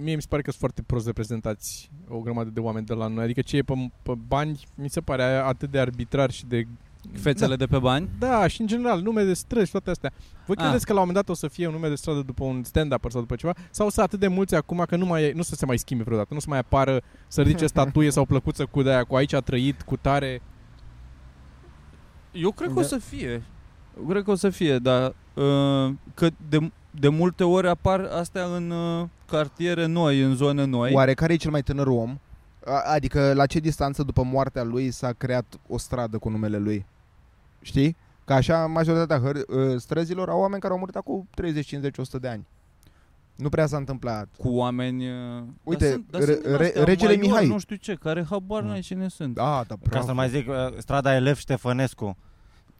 mie 0.03 0.15
mi 0.15 0.21
se 0.23 0.27
pare 0.29 0.43
că 0.43 0.51
sunt 0.51 0.61
foarte 0.61 0.83
prost 0.83 1.07
reprezentați 1.07 1.91
o 2.09 2.19
grămadă 2.19 2.51
de 2.51 2.61
oameni 2.61 2.87
de 2.87 2.95
la 2.95 3.07
noi. 3.07 3.25
Adică 3.25 3.41
ce 3.41 3.57
e 3.57 3.63
pe, 3.63 3.91
pe 4.03 4.13
bani, 4.27 4.65
mi 4.75 4.91
se 4.91 5.01
pare 5.01 5.23
atât 5.23 5.71
de 5.71 5.79
arbitrar 5.79 6.31
și 6.31 6.47
de... 6.47 6.67
Fețele 7.13 7.57
de 7.57 7.67
pe 7.67 7.79
bani? 7.79 8.09
Da, 8.19 8.47
și 8.47 8.61
în 8.61 8.67
general, 8.67 9.01
nume 9.01 9.23
de 9.25 9.35
străzi 9.35 9.65
și 9.67 9.71
toate 9.73 9.91
astea. 9.91 10.13
Voi 10.47 10.57
Ah. 10.59 10.65
credeți 10.65 10.87
că 10.87 10.93
la 10.93 11.01
un 11.01 11.07
moment 11.07 11.27
dat 11.27 11.35
o 11.37 11.39
să 11.39 11.49
fie 11.49 11.67
un 11.67 11.73
nume 11.73 11.89
de 11.89 11.95
stradă 11.95 12.21
după 12.23 12.45
un 12.45 12.63
stand-up 12.65 13.11
sau 13.11 13.21
după 13.21 13.37
ceva? 13.37 13.53
Sau 13.71 13.89
să 13.89 14.01
atât 14.03 14.19
de 14.21 14.27
mulți 14.29 14.55
acum 14.55 14.85
că 14.89 14.97
nu, 14.97 15.07
mai, 15.07 15.23
e- 15.25 15.33
nu 15.35 15.43
să 15.43 15.55
se 15.55 15.67
mai 15.67 15.79
schimbe 15.79 16.03
vreodată, 16.03 16.35
nu 16.35 16.41
să 16.41 16.47
mai 16.49 16.59
apară 16.59 17.03
să 17.29 17.43
ridice 17.43 17.67
statuie 17.75 18.11
sau 18.11 18.25
plăcuță 18.25 18.67
cu 18.67 18.83
de 18.83 19.03
cu 19.09 19.15
aici 19.15 19.33
a 19.33 19.41
trăit, 19.41 19.83
cu 19.83 19.97
tare. 19.97 20.43
Eu 22.33 22.51
cred 22.53 22.69
că 22.73 22.79
o 22.79 22.81
Da. 22.81 22.87
să 22.87 22.99
fie. 22.99 23.43
Eu 23.99 24.05
cred 24.09 24.23
că 24.23 24.31
o 24.31 24.35
să 24.35 24.51
fie, 24.51 24.79
dar 24.79 25.15
uh, 25.35 25.93
că 26.15 26.29
de, 26.49 26.73
de 27.01 27.09
multe 27.09 27.45
ori 27.45 27.69
apar 27.69 28.01
astea 28.01 28.45
în 28.45 28.71
uh, 28.71 29.09
cartiere 29.27 29.87
noi, 29.87 30.21
în 30.21 30.35
zone 30.35 30.65
noi. 30.65 30.93
Oare 30.93 31.15
care 31.15 31.33
e 31.33 31.37
cel 31.37 31.51
mai 31.51 31.63
tânăr 31.63 31.87
om? 31.87 32.19
A- 32.67 32.93
Adică 32.93 33.33
la 33.35 33.47
ce 33.47 33.59
distanță 33.59 34.03
după 34.03 34.23
moartea 34.23 34.63
lui 34.63 34.91
s-a 34.91 35.13
creat 35.13 35.45
o 35.69 35.79
stradă 35.79 36.19
cu 36.19 36.29
numele 36.29 36.59
lui? 36.59 36.87
Știi? 37.61 37.97
Că 38.25 38.33
așa 38.33 38.67
majoritatea 38.67 39.21
hăr- 39.31 39.49
ă, 39.75 39.79
străzilor 39.79 40.29
au 40.29 40.41
oameni 40.41 40.61
care 40.61 40.73
au 40.73 40.79
murit 40.79 40.95
acum 40.97 41.29
30, 41.35 41.67
50, 41.67 41.99
100 41.99 42.19
de 42.19 42.29
ani. 42.29 42.47
Nu 43.37 43.49
prea 43.49 43.67
s-a 43.67 43.77
întâmplat. 43.77 44.29
cu 44.39 44.49
oameni... 44.49 45.09
uh, 45.09 45.43
Uite, 45.63 45.85
dar 45.85 45.93
sunt, 45.93 46.11
dar 46.11 46.21
re- 46.21 46.27
sunt 46.33 46.43
din 46.47 46.57
re- 46.57 46.65
astea 46.67 46.85
regele 46.85 47.09
maiori, 47.17 47.29
Mihai. 47.29 47.47
nu 47.47 47.59
știu 47.59 47.77
ce, 47.77 47.95
care 47.95 48.25
habar 48.31 48.63
n-ai 48.63 48.81
cine 48.81 49.09
sunt. 49.09 49.35
Da, 49.35 49.65
da, 49.67 49.75
Ca 49.75 49.81
bravo. 49.89 50.07
să 50.07 50.13
mai 50.13 50.29
zic, 50.29 50.49
uh, 50.49 50.55
strada 50.79 51.15
Elev 51.15 51.37
Ștefănescu. 51.37 52.17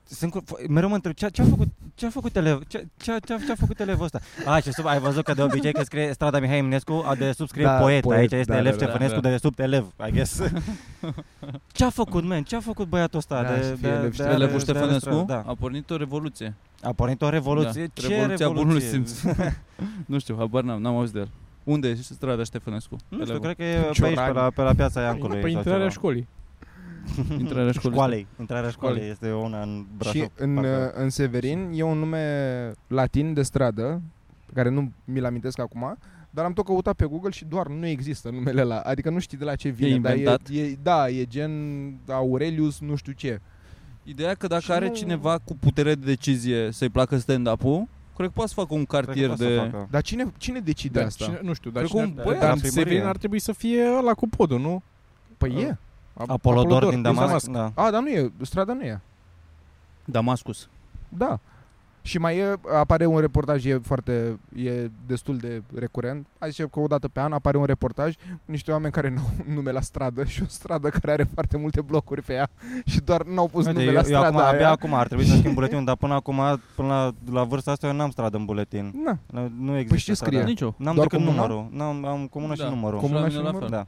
Sunt 0.05 0.31
cu, 0.31 0.41
f- 0.43 0.69
mereu 0.69 0.89
mă 0.89 0.95
întreb, 0.95 1.13
ce, 1.15 1.29
ce 1.29 1.43
a 1.43 1.45
făcut, 1.45 1.69
ce 1.95 2.07
a 2.07 2.11
făcut 2.11 2.37
elev, 2.37 2.63
ce, 2.69 2.79
ce, 2.97 3.17
ce, 3.25 3.37
ce 3.47 3.53
a 3.53 3.55
făcut 3.55 3.81
elevul 3.81 4.05
ăsta? 4.05 4.21
A, 4.47 4.59
și 4.61 4.73
sub, 4.73 4.87
ai 4.87 4.99
văzut 4.99 5.25
că 5.25 5.33
de 5.35 5.43
obicei 5.43 5.73
că 5.73 5.83
scrie 5.83 6.13
strada 6.13 6.39
Mihai 6.39 6.57
Eminescu, 6.59 7.05
a 7.07 7.15
de 7.15 7.33
sub 7.33 7.49
scrie 7.49 7.65
Da, 7.65 7.79
poet, 7.79 8.03
poet, 8.03 8.19
aici 8.19 8.33
este 8.33 8.53
da, 8.53 8.59
elev 8.59 8.73
da, 8.73 8.79
da, 8.79 8.85
Ștefănescu, 8.85 9.21
da. 9.21 9.29
de 9.29 9.37
sub 9.37 9.59
elev, 9.59 9.93
I 10.09 10.11
guess. 10.11 10.41
ce 11.73 11.85
a 11.85 11.91
făcut, 11.91 12.25
man? 12.25 12.43
Ce 12.43 12.57
a 12.57 12.61
făcut 12.61 12.89
băiatul 12.89 13.19
ăsta? 13.19 13.43
Da, 13.43 13.55
de, 13.55 13.63
să 13.63 13.75
fie 13.75 13.89
de, 13.89 13.89
elev 13.89 14.03
de, 14.03 14.11
Ștefănescu. 14.13 14.23
are- 14.23 14.33
Elevul 14.35 14.47
de 14.59 14.71
are 14.71 14.79
Ștefănescu 14.79 15.23
stradă, 15.25 15.45
a 15.49 15.55
pornit 15.55 15.91
o 15.91 15.97
revoluție. 15.97 16.55
Da. 16.81 16.89
A 16.89 16.93
pornit 16.93 17.23
o 17.23 17.29
revoluție. 17.29 17.87
Da, 17.95 18.01
Ce 18.03 18.07
revoluția 18.09 18.47
revoluție? 18.47 18.63
bunului 18.65 18.81
simț. 18.83 19.23
nu 20.13 20.19
știu, 20.19 20.37
habar 20.39 20.63
n-am, 20.63 20.81
n-am 20.81 20.97
auzit 20.97 21.13
de 21.15 21.19
el. 21.21 21.29
Unde 21.65 21.89
e 21.89 21.95
strada 21.95 22.43
Ștefănescu? 22.45 22.97
Nu 23.09 23.19
știu, 23.19 23.33
Elevul. 23.33 23.41
cred 23.43 23.57
că 23.57 23.63
e 23.63 23.81
pe 23.81 23.87
aici, 23.87 23.95
Ciorani. 23.97 24.33
pe 24.33 24.39
la, 24.39 24.51
pe 24.55 24.63
la 24.63 24.73
piața 24.75 25.01
Iancului. 25.01 25.37
Pe 25.41 25.41
sau 25.49 25.51
intrarea 25.51 25.79
ceva. 25.79 25.91
școlii. 25.91 26.29
Intrarea 27.39 27.73
școlii. 27.73 27.97
Școalei. 27.97 28.27
Intrarea 28.41 28.71
școlii 28.71 28.95
Școalei. 28.95 29.11
este 29.11 29.33
una 29.33 29.63
în 29.63 29.85
Brașov. 29.97 30.23
Și 30.23 30.29
în, 30.37 30.55
parcă. 30.55 30.93
în 30.97 31.11
Severin 31.11 31.71
e 31.75 31.83
un 31.83 31.99
nume 31.99 32.73
latin 32.87 33.33
de 33.35 33.43
stradă, 33.43 34.03
pe 34.47 34.53
care 34.55 34.69
nu 34.69 34.93
mi-l 35.05 35.25
amintesc 35.25 35.59
acum, 35.59 35.99
dar 36.31 36.45
am 36.45 36.53
tot 36.53 36.65
căutat 36.65 36.95
pe 36.95 37.05
Google 37.07 37.31
și 37.31 37.45
doar 37.45 37.67
nu 37.67 37.87
există 37.87 38.31
numele 38.31 38.63
la, 38.63 38.79
adică 38.81 39.11
nu 39.11 39.19
știi 39.19 39.39
de 39.39 39.45
la 39.45 39.55
ce 39.55 39.69
vine. 39.69 39.99
dar 39.99 40.13
inventat? 40.17 40.41
e, 40.51 40.61
e, 40.61 40.77
da, 40.83 41.09
e 41.09 41.25
gen 41.27 41.53
Aurelius 42.09 42.81
nu 42.81 42.95
știu 42.95 43.13
ce. 43.13 43.41
Ideea 44.05 44.35
că 44.35 44.47
dacă 44.47 44.63
Și 44.63 44.73
are 44.73 44.87
nu- 44.89 44.95
cineva 44.95 45.39
cu 45.45 45.57
putere 45.57 45.95
de 45.95 46.05
decizie 46.05 46.71
să-i 46.71 46.89
placă 46.89 47.17
stand-up-ul, 47.17 47.89
cred 48.17 48.27
că 48.27 48.33
poate 48.35 48.49
să 48.55 48.61
facă 48.61 48.75
un 48.75 48.85
Cred 48.85 49.01
că 49.01 49.07
cartier 49.07 49.27
poate 49.27 49.43
să 49.43 49.49
de... 49.49 49.57
facă. 49.57 49.87
Dar 49.91 50.03
cine, 50.03 50.33
cine 50.37 50.61
decide 50.61 50.99
Dar 50.99 51.07
asta? 51.09 51.25
cine, 51.25 51.39
nu 51.43 51.53
știu, 51.53 51.71
dar, 51.71 51.83
Cred 51.83 51.95
că 51.95 52.03
cine, 52.07 52.15
un 52.19 52.25
băiat 52.25 52.41
dar 52.41 52.49
la 52.49 52.55
în 52.55 52.61
primărie. 52.61 52.83
Severin 52.83 53.05
ar 53.09 53.17
trebui 53.17 53.39
să 53.39 53.53
fie 53.53 53.83
ăla 53.99 54.15
cu 54.15 54.29
podul, 54.29 54.61
nu? 54.61 54.83
Păi 55.39 55.51
Uh, 55.57 55.63
e. 55.63 55.79
Ap- 56.15 56.27
Apolodor 56.27 56.89
din 56.89 57.03
Damasc. 57.03 57.27
Damasc. 57.27 57.47
Da. 57.75 57.83
A, 57.83 57.91
dar 57.91 58.01
nu 58.03 58.09
e, 58.09 58.33
strada 58.43 58.73
nu 58.73 58.83
e. 58.83 59.01
Damascus. 60.05 60.69
Da. 61.09 61.39
Și 62.05 62.19
mai 62.19 62.39
e, 62.39 62.55
apare 62.81 63.07
un 63.07 63.19
reportaj, 63.19 63.65
e 63.65 63.79
foarte, 63.83 64.39
e 64.57 64.91
destul 65.07 65.37
de 65.37 65.63
recurent. 65.75 66.27
Hai 66.39 66.49
să 66.49 66.55
zicem 66.55 66.69
că 66.69 66.81
o 66.81 66.87
dată 66.87 67.09
pe 67.09 67.21
an 67.21 67.33
apare 67.33 67.57
un 67.57 67.65
reportaj 67.65 68.15
cu 68.15 68.51
niște 68.51 68.71
oameni 68.71 68.93
care 68.93 69.09
nu 69.15 69.21
au 69.21 69.55
nume 69.55 69.71
la 69.71 69.81
stradă 69.81 70.25
și 70.25 70.43
o 70.43 70.47
stradă 70.49 70.89
care 70.89 71.13
are 71.13 71.29
foarte 71.35 71.57
multe 71.57 71.81
blocuri 71.81 72.23
pe 72.23 72.33
ea 72.33 72.51
și 72.91 73.01
doar 73.01 73.23
n-au 73.23 73.49
pus 73.49 73.67
Uite, 73.67 73.79
nume 73.79 73.85
eu, 73.85 73.93
la 73.93 73.99
eu 73.99 74.05
strada 74.05 74.27
acum, 74.27 74.39
abia 74.41 74.59
aia. 74.59 74.71
acum 74.71 74.95
ar 74.95 75.07
trebui 75.07 75.25
să 75.27 75.37
schimb 75.37 75.55
buletinul, 75.59 75.85
dar 75.85 75.97
până 75.97 76.15
acum, 76.15 76.41
până 76.77 76.89
la, 76.89 77.13
la 77.33 77.45
vârsta 77.45 77.71
asta, 77.71 77.87
eu 77.87 77.93
n-am 77.93 78.11
stradă 78.11 78.37
în 78.37 78.45
buletin. 78.45 78.93
Na, 79.05 79.49
Nu 79.59 79.77
există 79.77 80.11
ce 80.11 80.15
stradă. 80.15 80.35
scrie? 80.37 80.49
Nicio. 80.51 80.75
N-am 80.77 80.95
Doar 80.95 81.07
decât 81.07 81.25
comuna? 81.27 81.47
numărul. 81.47 81.69
N-am, 81.73 82.05
am 82.07 82.27
comună 82.27 82.55
Da. 82.57 82.65
și 82.65 82.71
numărul. 82.71 82.99
Comuna 82.99 83.21
la 83.21 83.29
și 83.29 83.33
mine 83.37 83.45
la 83.45 83.51
numărul? 83.51 83.69
fel. 83.69 83.79
Da. 83.79 83.87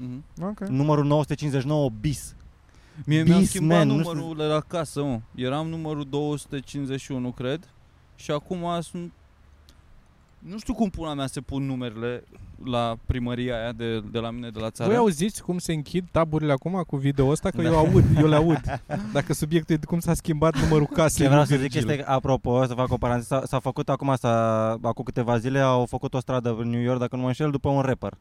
Mhm. 0.00 0.24
ok. 0.42 0.68
Numărul 0.68 1.04
959 1.04 1.90
bis. 2.00 2.34
Mie 3.04 3.22
mi-am 3.22 3.38
Bis, 3.38 3.48
schimbat 3.48 3.78
man, 3.78 3.86
nu 3.86 3.94
numărul 3.96 4.36
de 4.36 4.42
la 4.42 4.60
casă, 4.60 5.02
mă. 5.02 5.20
Eram 5.34 5.68
numărul 5.68 6.04
251, 6.10 7.30
cred. 7.30 7.68
Și 8.16 8.30
acum 8.30 8.66
sunt... 8.80 9.12
Nu 10.38 10.58
știu 10.58 10.74
cum 10.74 10.90
pula 10.90 11.14
mea 11.14 11.26
se 11.26 11.40
pun 11.40 11.66
numerele 11.66 12.24
la 12.64 12.96
primăria 13.06 13.56
aia 13.60 13.72
de, 13.72 14.00
de 14.00 14.18
la 14.18 14.30
mine, 14.30 14.50
de 14.50 14.58
la 14.58 14.70
țară. 14.70 14.88
Voi 14.88 14.98
auziți 14.98 15.42
cum 15.42 15.58
se 15.58 15.72
închid 15.72 16.04
taburile 16.10 16.52
acum 16.52 16.84
cu 16.86 16.96
video 16.96 17.26
ăsta? 17.26 17.50
Că 17.50 17.62
Da. 17.62 17.68
eu 17.68 17.76
aud, 17.76 18.04
eu 18.18 18.26
le 18.26 18.34
aud. 18.34 18.60
Dacă 19.12 19.32
subiectul 19.32 19.74
e 19.74 19.78
de 19.78 19.86
cum 19.86 20.00
s-a 20.00 20.14
schimbat 20.14 20.60
numărul 20.60 20.86
casei. 20.86 21.16
Ce 21.22 21.30
vreau 21.30 21.38
lui 21.38 21.50
să 21.50 21.62
zic 21.62 21.72
Virgil. 21.72 21.90
este, 21.90 22.04
apropo, 22.04 22.64
să 22.66 22.74
fac 22.74 22.92
o 22.92 22.96
paranteză, 22.96 23.34
s-a, 23.34 23.46
s-a 23.46 23.58
făcut 23.58 23.88
acum, 23.88 24.14
s-a, 24.16 24.68
acum 24.82 25.04
câteva 25.04 25.38
zile, 25.38 25.58
au 25.60 25.86
făcut 25.86 26.14
o 26.14 26.20
stradă 26.20 26.56
în 26.58 26.68
New 26.70 26.80
York, 26.80 26.98
dacă 26.98 27.16
nu 27.16 27.22
mă 27.22 27.28
înșel, 27.28 27.50
după 27.50 27.68
un 27.68 27.80
rapper. 27.80 28.18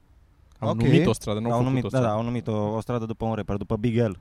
Au 0.59 0.69
Ok. 0.69 0.81
numit 0.81 1.05
o 1.07 1.13
stradă, 1.13 1.39
nu 1.39 1.45
au, 1.45 1.51
au 1.51 1.57
făcut 1.57 1.69
numit, 1.73 1.83
o 1.85 1.87
da, 1.89 1.97
stradă. 1.97 2.13
da, 2.13 2.19
au 2.19 2.23
numit 2.23 2.47
o, 2.47 2.75
o 2.75 2.81
stradă 2.81 3.05
după 3.05 3.25
un 3.25 3.33
rapper, 3.33 3.55
după 3.55 3.75
Big 3.75 3.97
L. 3.97 4.19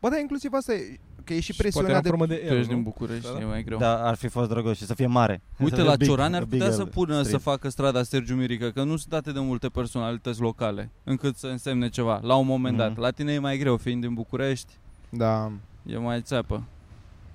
Bă, 0.00 0.08
dar 0.08 0.18
inclusiv 0.20 0.52
asta 0.52 0.72
e, 0.74 0.98
că 1.24 1.32
e 1.34 1.40
și 1.40 1.42
Și 1.42 1.50
poate 1.52 1.62
presiunea 1.62 1.90
era 1.90 2.00
de... 2.00 2.08
formă 2.08 2.26
de 2.26 2.34
Tu 2.34 2.52
L, 2.52 2.56
ești 2.56 2.68
nu? 2.70 2.74
din 2.74 2.82
București, 2.84 3.26
Da, 3.26 3.32
da. 3.32 3.40
e 3.40 3.44
mai 3.44 3.62
greu. 3.64 3.78
Da, 3.78 4.06
ar 4.06 4.14
fi 4.14 4.28
fost 4.28 4.48
drăguț 4.48 4.76
și 4.76 4.84
să 4.86 4.94
fie 4.94 5.06
mare. 5.06 5.42
Uite, 5.58 5.76
Să 5.76 5.82
la 5.82 5.94
fie 5.96 6.06
Cioran 6.06 6.34
ar 6.34 6.44
big 6.44 6.50
putea 6.60 6.74
L 6.74 6.76
să 6.76 6.84
pună 6.84 7.12
street. 7.22 7.30
să 7.30 7.48
facă 7.48 7.68
strada 7.68 8.02
Sergiu 8.02 8.34
Mirică, 8.34 8.70
că 8.70 8.82
nu 8.82 8.96
sunt 8.96 9.12
atât 9.12 9.34
de 9.34 9.40
multe 9.40 9.68
personalități 9.68 10.40
locale 10.40 10.90
încât 11.04 11.36
să 11.36 11.46
însemne 11.46 11.88
ceva, 11.88 12.20
la 12.22 12.34
un 12.34 12.46
moment 12.46 12.76
Mhm. 12.76 12.86
dat. 12.86 12.96
La 12.96 13.10
tine 13.10 13.32
e 13.32 13.38
mai 13.38 13.58
greu, 13.58 13.76
fiind 13.76 14.00
din 14.00 14.14
București, 14.14 14.72
Da. 15.08 15.52
e 15.86 15.96
mai 15.98 16.20
țeapă. 16.20 16.62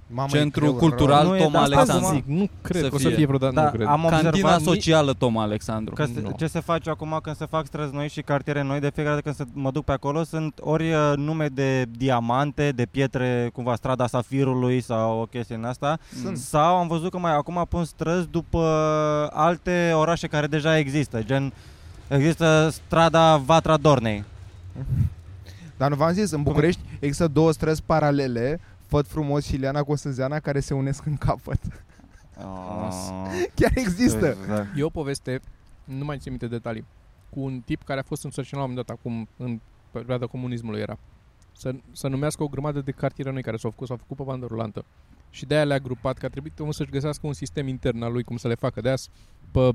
Mamă, 0.10 0.30
e 0.34 0.38
Centrul 0.38 0.68
greu, 0.68 0.80
cultural 0.80 1.26
Nu 1.28 1.36
e 1.36 1.42
Tom 1.42 1.52
de 1.52 1.58
asta, 1.58 1.76
Alexandru. 1.76 2.14
Zic, 2.14 2.24
nu 2.26 2.50
cred 2.62 2.82
Să 2.82 2.88
că 2.90 2.96
o 2.96 2.98
să 2.98 3.08
fie. 3.08 3.16
fie 3.16 3.26
vreodată, 3.26 3.54
Da, 3.54 3.64
nu 3.64 3.70
cred. 3.72 3.88
am 3.88 4.02
Cantina 4.10 4.28
observat 4.30 4.62
socială 4.62 5.14
Tom 5.14 5.38
Alexandru. 5.38 5.94
Că 5.94 6.06
se- 6.06 6.22
Nu. 6.22 6.32
ce 6.38 6.48
se 6.48 6.60
face 6.60 6.90
acum 6.90 7.20
când 7.24 7.36
se 7.36 7.46
fac 7.46 7.66
străzi 7.66 7.94
noi 7.94 8.10
și 8.10 8.22
cartiere 8.22 8.62
noi, 8.64 8.80
de 8.80 8.92
fiecare 8.94 9.16
dată 9.16 9.22
când 9.22 9.36
se, 9.36 9.60
mă 9.62 9.72
duc 9.72 9.84
pe 9.86 9.92
acolo, 9.92 10.24
sunt 10.24 10.58
ori 10.62 10.92
uh, 10.94 11.14
nume 11.16 11.48
de 11.48 11.86
diamante, 11.98 12.70
de 12.76 12.86
pietre, 12.92 13.50
cumva 13.54 13.76
strada 13.76 14.08
Safirului 14.08 14.82
sau 14.82 15.20
o 15.20 15.26
chestie 15.26 15.56
în 15.56 15.64
asta, 15.64 15.98
Sunt. 16.22 16.38
sau 16.38 16.76
am 16.78 16.88
văzut 16.88 17.12
că 17.12 17.18
mai 17.18 17.36
acum 17.36 17.66
pun 17.70 17.84
străzi 17.86 18.28
după 18.32 18.60
alte 19.34 19.92
orașe 19.96 20.28
care 20.28 20.48
deja 20.48 20.78
există, 20.78 21.24
gen 21.24 21.54
există 22.08 22.70
strada 22.72 23.38
Vatra 23.38 23.78
Dornei. 23.78 24.24
Dar 25.78 25.90
nu 25.90 25.96
v-am 25.96 26.14
zis, 26.14 26.32
în 26.32 26.44
București 26.44 26.82
există 27.00 27.28
două 27.28 27.52
străzi 27.52 27.82
paralele, 27.86 28.60
Făt 28.88 29.08
frumos 29.08 29.46
și 29.46 29.56
Ileana 29.56 29.84
Cosânzeana, 29.84 30.40
care 30.40 30.60
se 30.60 30.74
unesc 30.74 31.06
în 31.06 31.16
capăt. 31.18 31.60
Oh. 32.40 32.90
Chiar 33.56 33.72
există. 33.76 34.38
Da. 34.48 34.66
E 34.76 34.84
o 34.84 34.90
poveste, 34.90 35.40
nu 35.84 36.06
mai 36.06 36.18
țin 36.18 36.32
minte 36.32 36.48
detalii, 36.48 36.86
cu 37.30 37.40
un 37.40 37.62
tip 37.66 37.84
care 37.84 38.00
a 38.00 38.04
fost 38.04 38.24
însărcinat 38.24 38.60
la 38.62 38.68
un 38.68 38.74
moment 38.74 38.88
dat, 38.88 38.98
acum, 38.98 39.28
în 39.38 39.60
perioada 39.92 40.26
comunismului 40.26 40.80
era, 40.80 40.98
să, 41.58 41.76
să 41.92 42.08
numească 42.08 42.44
o 42.44 42.48
grămadă 42.48 42.82
de 42.82 42.92
cartiere 42.92 43.32
noi 43.32 43.42
care 43.42 43.58
s-au 43.58 43.70
făcut, 43.70 43.88
s-au 43.88 43.98
făcut 43.98 44.18
pe 44.18 44.24
bandă 44.24 44.46
rulantă. 44.46 44.86
Și 45.30 45.46
de-aia 45.46 45.64
le-a 45.64 45.80
grupat, 45.80 46.18
că 46.18 46.26
a 46.26 46.30
trebuit 46.30 46.60
omul 46.60 46.74
să-și 46.74 46.90
găsească 46.90 47.28
un 47.28 47.34
sistem 47.34 47.68
intern 47.68 48.02
al 48.02 48.12
lui, 48.12 48.24
cum 48.24 48.38
să 48.38 48.48
le 48.48 48.56
facă. 48.56 48.82
De-aia 48.82 48.96
s- 48.98 49.10
pe 49.52 49.72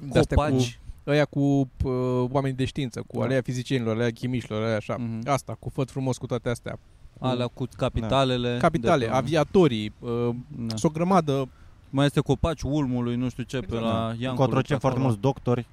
de-astea 0.00 0.36
cu, 0.36 0.42
Copaci. 0.42 0.80
ăia 1.06 1.24
cu 1.24 1.40
uh, 1.40 2.28
oameni 2.30 2.54
de 2.56 2.64
știință, 2.64 3.02
cu 3.06 3.18
Da. 3.18 3.24
alea 3.24 3.40
fizicienilor, 3.42 3.94
alea 3.94 4.10
chimiștilor, 4.10 4.62
alea 4.62 4.76
așa. 4.76 4.96
Mhm. 4.96 5.28
Asta, 5.28 5.56
cu 5.58 5.68
făt 5.68 5.90
frumos, 5.90 6.18
cu 6.18 6.26
toate 6.26 6.48
astea. 6.48 6.78
Cu 7.22 7.28
Alea 7.28 7.46
cu 7.46 7.66
capitalele. 7.76 8.56
capitale, 8.60 9.04
de 9.04 9.10
pe- 9.10 9.16
aviatorii, 9.16 9.92
uh, 9.98 10.10
Da. 10.48 10.76
sunt 10.76 10.84
o 10.84 10.88
grămadă 10.94 11.48
Mai 11.94 12.06
este 12.06 12.20
copaci 12.20 12.62
ulmului, 12.62 13.16
nu 13.16 13.28
știu 13.28 13.42
ce, 13.42 13.58
pe 13.58 13.64
Exact, 13.64 13.82
la 13.84 13.90
Da. 13.92 14.14
Iancul. 14.18 14.44
Cotroceni 14.44 14.78
pe 14.80 14.86
foarte 14.86 14.98
acolo. 14.98 15.02
mulți 15.04 15.20
doctori. 15.20 15.66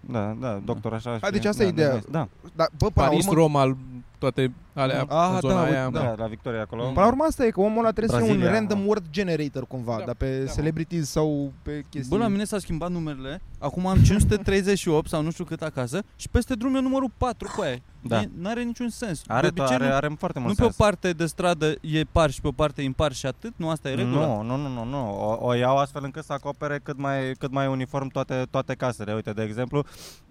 Da, 0.00 0.36
da, 0.40 0.60
doctor 0.64 0.92
așa. 0.94 1.10
A, 1.10 1.16
știi? 1.16 1.30
deci 1.30 1.44
asta 1.44 1.62
e 1.62 1.66
da, 1.66 1.70
ideea. 1.72 1.92
Da, 1.94 2.00
da, 2.10 2.28
Da, 2.56 2.66
bă, 2.78 2.86
până 2.86 2.92
la 2.94 3.02
Paris, 3.10 3.26
urmă, 3.26 3.40
Roma, 3.40 3.76
toate 4.20 4.52
alea, 4.74 5.04
Ah, 5.08 5.30
în 5.32 5.40
zona 5.40 5.54
da, 5.54 5.60
aia. 5.62 5.84
uite, 5.86 5.98
da, 5.98 6.14
la 6.18 6.26
Victoria 6.26 6.60
acolo. 6.60 6.82
Mm. 6.82 6.88
până 6.92 7.00
la 7.04 7.10
urmă 7.10 7.24
asta 7.24 7.44
e 7.46 7.50
că 7.50 7.60
omul 7.60 7.78
ăla 7.78 7.90
trebuie 7.90 8.18
să 8.18 8.24
fie 8.24 8.32
un 8.32 8.38
Brazilia, 8.38 8.58
random 8.58 8.78
da. 8.78 8.84
word 8.86 9.04
generator 9.10 9.66
cumva, 9.66 9.96
Da, 9.98 10.04
dar 10.04 10.14
pe 10.14 10.38
da. 10.44 10.52
celebrities 10.52 11.10
sau 11.10 11.52
pe 11.62 11.84
chestii. 11.90 12.16
Bă, 12.16 12.22
la 12.22 12.28
mine 12.28 12.44
s-a 12.44 12.58
schimbat 12.58 12.90
numerele, 12.90 13.40
acum 13.58 13.86
am 13.86 13.98
538 14.02 15.08
sau 15.08 15.22
nu 15.22 15.30
știu 15.30 15.44
cât 15.44 15.62
acasă 15.62 16.02
și 16.16 16.28
peste 16.28 16.54
drum 16.54 16.74
e 16.74 16.80
numărul 16.80 17.10
4 17.16 17.50
cu 17.56 17.62
aia. 17.62 17.76
Da. 18.02 18.20
E- 18.20 18.30
N-are 18.38 18.62
niciun 18.62 18.88
sens. 18.88 19.22
Are, 19.26 19.48
de 19.48 19.60
obicei 19.60 19.74
are, 19.76 19.88
nu, 19.88 19.94
are 19.94 20.14
foarte 20.18 20.38
nu 20.38 20.44
mult 20.44 20.56
pe 20.56 20.62
o 20.62 20.64
sens. 20.64 20.76
parte 20.76 21.10
de 21.12 21.26
stradă 21.26 21.74
e 21.80 22.02
par 22.12 22.30
și 22.30 22.40
pe 22.40 22.46
o 22.48 22.52
parte 22.52 22.82
impar 22.82 23.12
și 23.12 23.26
atât, 23.26 23.52
nu 23.56 23.68
asta 23.70 23.88
e 23.90 23.94
regula. 23.94 24.26
Nu, 24.26 24.42
nu, 24.42 24.56
nu, 24.56 24.68
nu, 24.68 24.84
nu. 24.84 25.20
O, 25.20 25.46
o 25.46 25.54
iau 25.54 25.76
astfel 25.76 26.04
încât 26.04 26.24
să 26.24 26.32
acopere 26.32 26.80
cât 26.82 26.98
mai, 26.98 27.32
cât 27.38 27.50
mai 27.52 27.66
uniform 27.66 28.08
toate, 28.08 28.46
toate 28.50 28.74
casele. 28.74 29.14
Uite, 29.14 29.30
de 29.30 29.42
exemplu, 29.42 29.84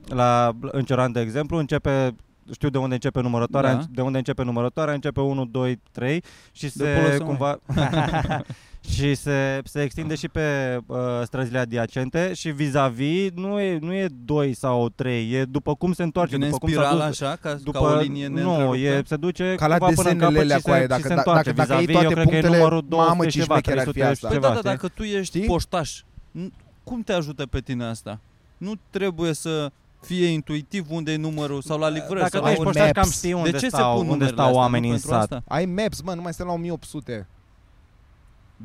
la, 0.05 0.51
în 0.61 0.83
Cioran, 0.83 1.11
de 1.11 1.19
exemplu, 1.19 1.57
începe 1.57 2.15
știu 2.53 2.69
de 2.69 2.77
unde 2.77 2.93
începe 2.93 3.21
numărătoarea, 3.21 3.73
Da. 3.73 3.83
de 3.91 4.01
unde 4.01 4.17
începe 4.17 4.43
numărătoarea, 4.43 4.93
începe 4.93 5.19
1, 5.21 5.45
2, 5.45 5.79
3 5.91 6.23
și 6.51 6.63
De 6.63 6.69
se 6.69 6.87
acolo 6.89 7.11
să 7.15 7.23
cumva 7.23 7.59
și 8.95 9.15
se, 9.15 9.61
se 9.63 9.81
extinde 9.83 10.15
și 10.15 10.27
pe 10.29 10.77
uh, 10.85 10.97
străzile 11.23 11.57
adiacente 11.59 12.33
și 12.33 12.49
vis-a-vis 12.49 13.31
nu 13.35 13.59
e, 13.59 13.77
nu 13.81 13.93
e 13.93 14.07
2 14.25 14.53
sau 14.53 14.89
3, 14.89 15.31
e 15.31 15.43
după 15.45 15.75
cum 15.75 15.93
se 15.93 16.03
întoarce, 16.03 16.33
Vine 16.35 16.45
în 16.45 16.51
după 16.51 16.65
cum 16.65 16.73
s-a 16.75 16.81
spirală 16.81 17.05
dus, 17.09 17.21
așa, 17.21 17.35
ca, 17.41 17.53
după, 17.53 17.79
ca 17.79 17.85
o 17.85 17.99
linie 17.99 18.27
nu, 18.27 18.33
neîntreruptă? 18.35 18.77
e, 18.79 19.01
se 19.05 19.15
duce 19.15 19.55
Ca 19.57 19.67
la 19.67 19.77
cumva 19.77 19.93
până 19.95 20.09
în 20.09 20.17
desenele 20.17 20.35
capăt 20.35 20.41
alea 20.51 20.57
și 20.57 20.63
cu 20.63 20.69
aia, 20.69 20.81
se, 20.81 20.87
dacă- 20.87 21.01
și 21.01 21.07
se 21.07 21.13
dacă- 21.15 21.29
întoarce. 21.29 21.51
dacă 21.51 21.73
iei 21.73 21.85
Vis-a-vis, 21.85 21.95
toate 21.95 22.05
eu 22.05 22.11
cred 22.11 22.27
că 22.29 22.35
e 22.35 22.39
punctele, 22.39 22.57
numărul 22.57 22.85
mamă, 22.89 23.03
200 23.23 23.29
ce 23.29 23.39
ceva, 23.39 23.53
șmecher 23.53 23.77
ar 23.77 23.85
fi 23.85 23.91
300 23.91 24.03
asta. 24.11 24.27
Păi 24.27 24.35
ceva, 24.35 24.47
da, 24.47 24.53
da, 24.53 24.59
știi? 24.59 24.69
dacă 24.69 24.87
tu 24.95 25.03
ești 25.03 25.37
Știi? 25.37 25.47
poștaș, 25.47 26.01
n- 26.39 26.51
cum 26.83 27.01
te 27.01 27.13
ajută 27.13 27.45
pe 27.45 27.59
tine 27.59 27.85
asta? 27.85 28.19
Nu 28.57 28.73
trebuie 28.89 29.33
să 29.33 29.71
fie 30.01 30.25
intuitiv 30.27 30.85
unde 30.91 31.11
e 31.11 31.15
numărul 31.15 31.61
sau 31.61 31.79
la 31.79 31.89
livrări 31.89 32.19
Dacă 32.19 32.29
sau 32.29 32.39
tu 32.39 32.45
la 32.45 32.49
ești 32.51 32.59
un 32.61 32.65
poștaș, 32.65 32.85
Maps. 32.85 32.99
cam 32.99 33.09
știi 33.11 33.29
De 33.29 33.35
unde 33.35 33.51
ce 33.51 33.57
se 33.57 33.67
stau, 33.67 33.89
pun 33.91 33.95
unde 33.99 34.09
numerele 34.11 34.31
stau 34.35 34.45
astea? 34.45 34.59
oamenii 34.61 34.89
Nu 34.89 34.95
în 34.95 35.01
pentru 35.01 35.19
sat. 35.19 35.31
asta? 35.31 35.55
Ai 35.55 35.65
Maps, 35.65 36.01
mă, 36.01 36.13
nu 36.13 36.21
mai 36.21 36.33
stăm 36.33 36.47
la 36.47 36.53
1800. 36.53 37.27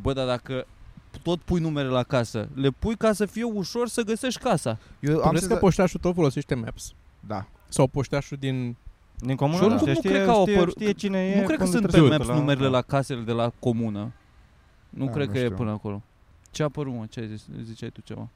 Bă, 0.02 0.12
dar 0.12 0.26
dacă 0.26 0.66
tot 1.22 1.40
pui 1.40 1.60
numere 1.60 1.88
la 1.88 2.02
casă, 2.02 2.48
le 2.54 2.70
pui 2.70 2.96
ca 2.96 3.12
să 3.12 3.26
fie 3.26 3.44
ușor 3.44 3.88
să 3.88 4.02
găsești 4.02 4.40
casa. 4.40 4.78
Eu 5.00 5.14
Tu 5.14 5.22
am 5.22 5.28
crezi 5.28 5.42
că 5.42 5.48
senza- 5.48 5.60
poștașul 5.60 6.00
tot 6.00 6.14
folosește 6.14 6.54
Maps? 6.54 6.92
Da. 7.20 7.46
Sau 7.68 7.86
poștașul 7.86 8.36
din... 8.40 8.76
Din 9.18 9.36
comună, 9.36 9.56
Și 9.58 9.64
oricum 9.64 9.84
da, 9.86 9.92
nu 9.92 9.98
știe, 9.98 10.10
cred 10.10 10.24
că 10.24 10.30
au 10.30 10.40
știe, 10.42 10.56
apărut- 10.56 10.74
știe 10.74 10.92
cine 10.92 11.18
e. 11.18 11.40
nu 11.40 11.46
cred 11.46 11.56
că 11.58 11.62
când 11.62 11.68
sunt 11.70 11.82
pe 11.84 11.88
trebuie 11.90 12.10
să 12.10 12.16
Maps 12.16 12.26
ducă 12.26 12.34
la- 12.38 12.40
numerele 12.44 12.66
da. 12.66 12.72
la 12.76 12.82
casele 12.82 13.20
de 13.20 13.32
la 13.32 13.52
comună. 13.58 14.12
Nu 14.90 15.04
Da, 15.04 15.10
cred 15.10 15.26
nu 15.26 15.32
că 15.32 15.38
e 15.38 15.44
știu. 15.44 15.56
până 15.56 15.70
acolo. 15.70 16.02
Ce 16.50 16.62
a 16.62 16.64
apărut, 16.64 16.92
mă? 16.94 17.04
Ce 17.10 17.20
ai 17.20 17.26
zis? 17.28 17.44
Ziceai 17.64 17.90
tu 17.90 18.00
ceva? 18.04 18.28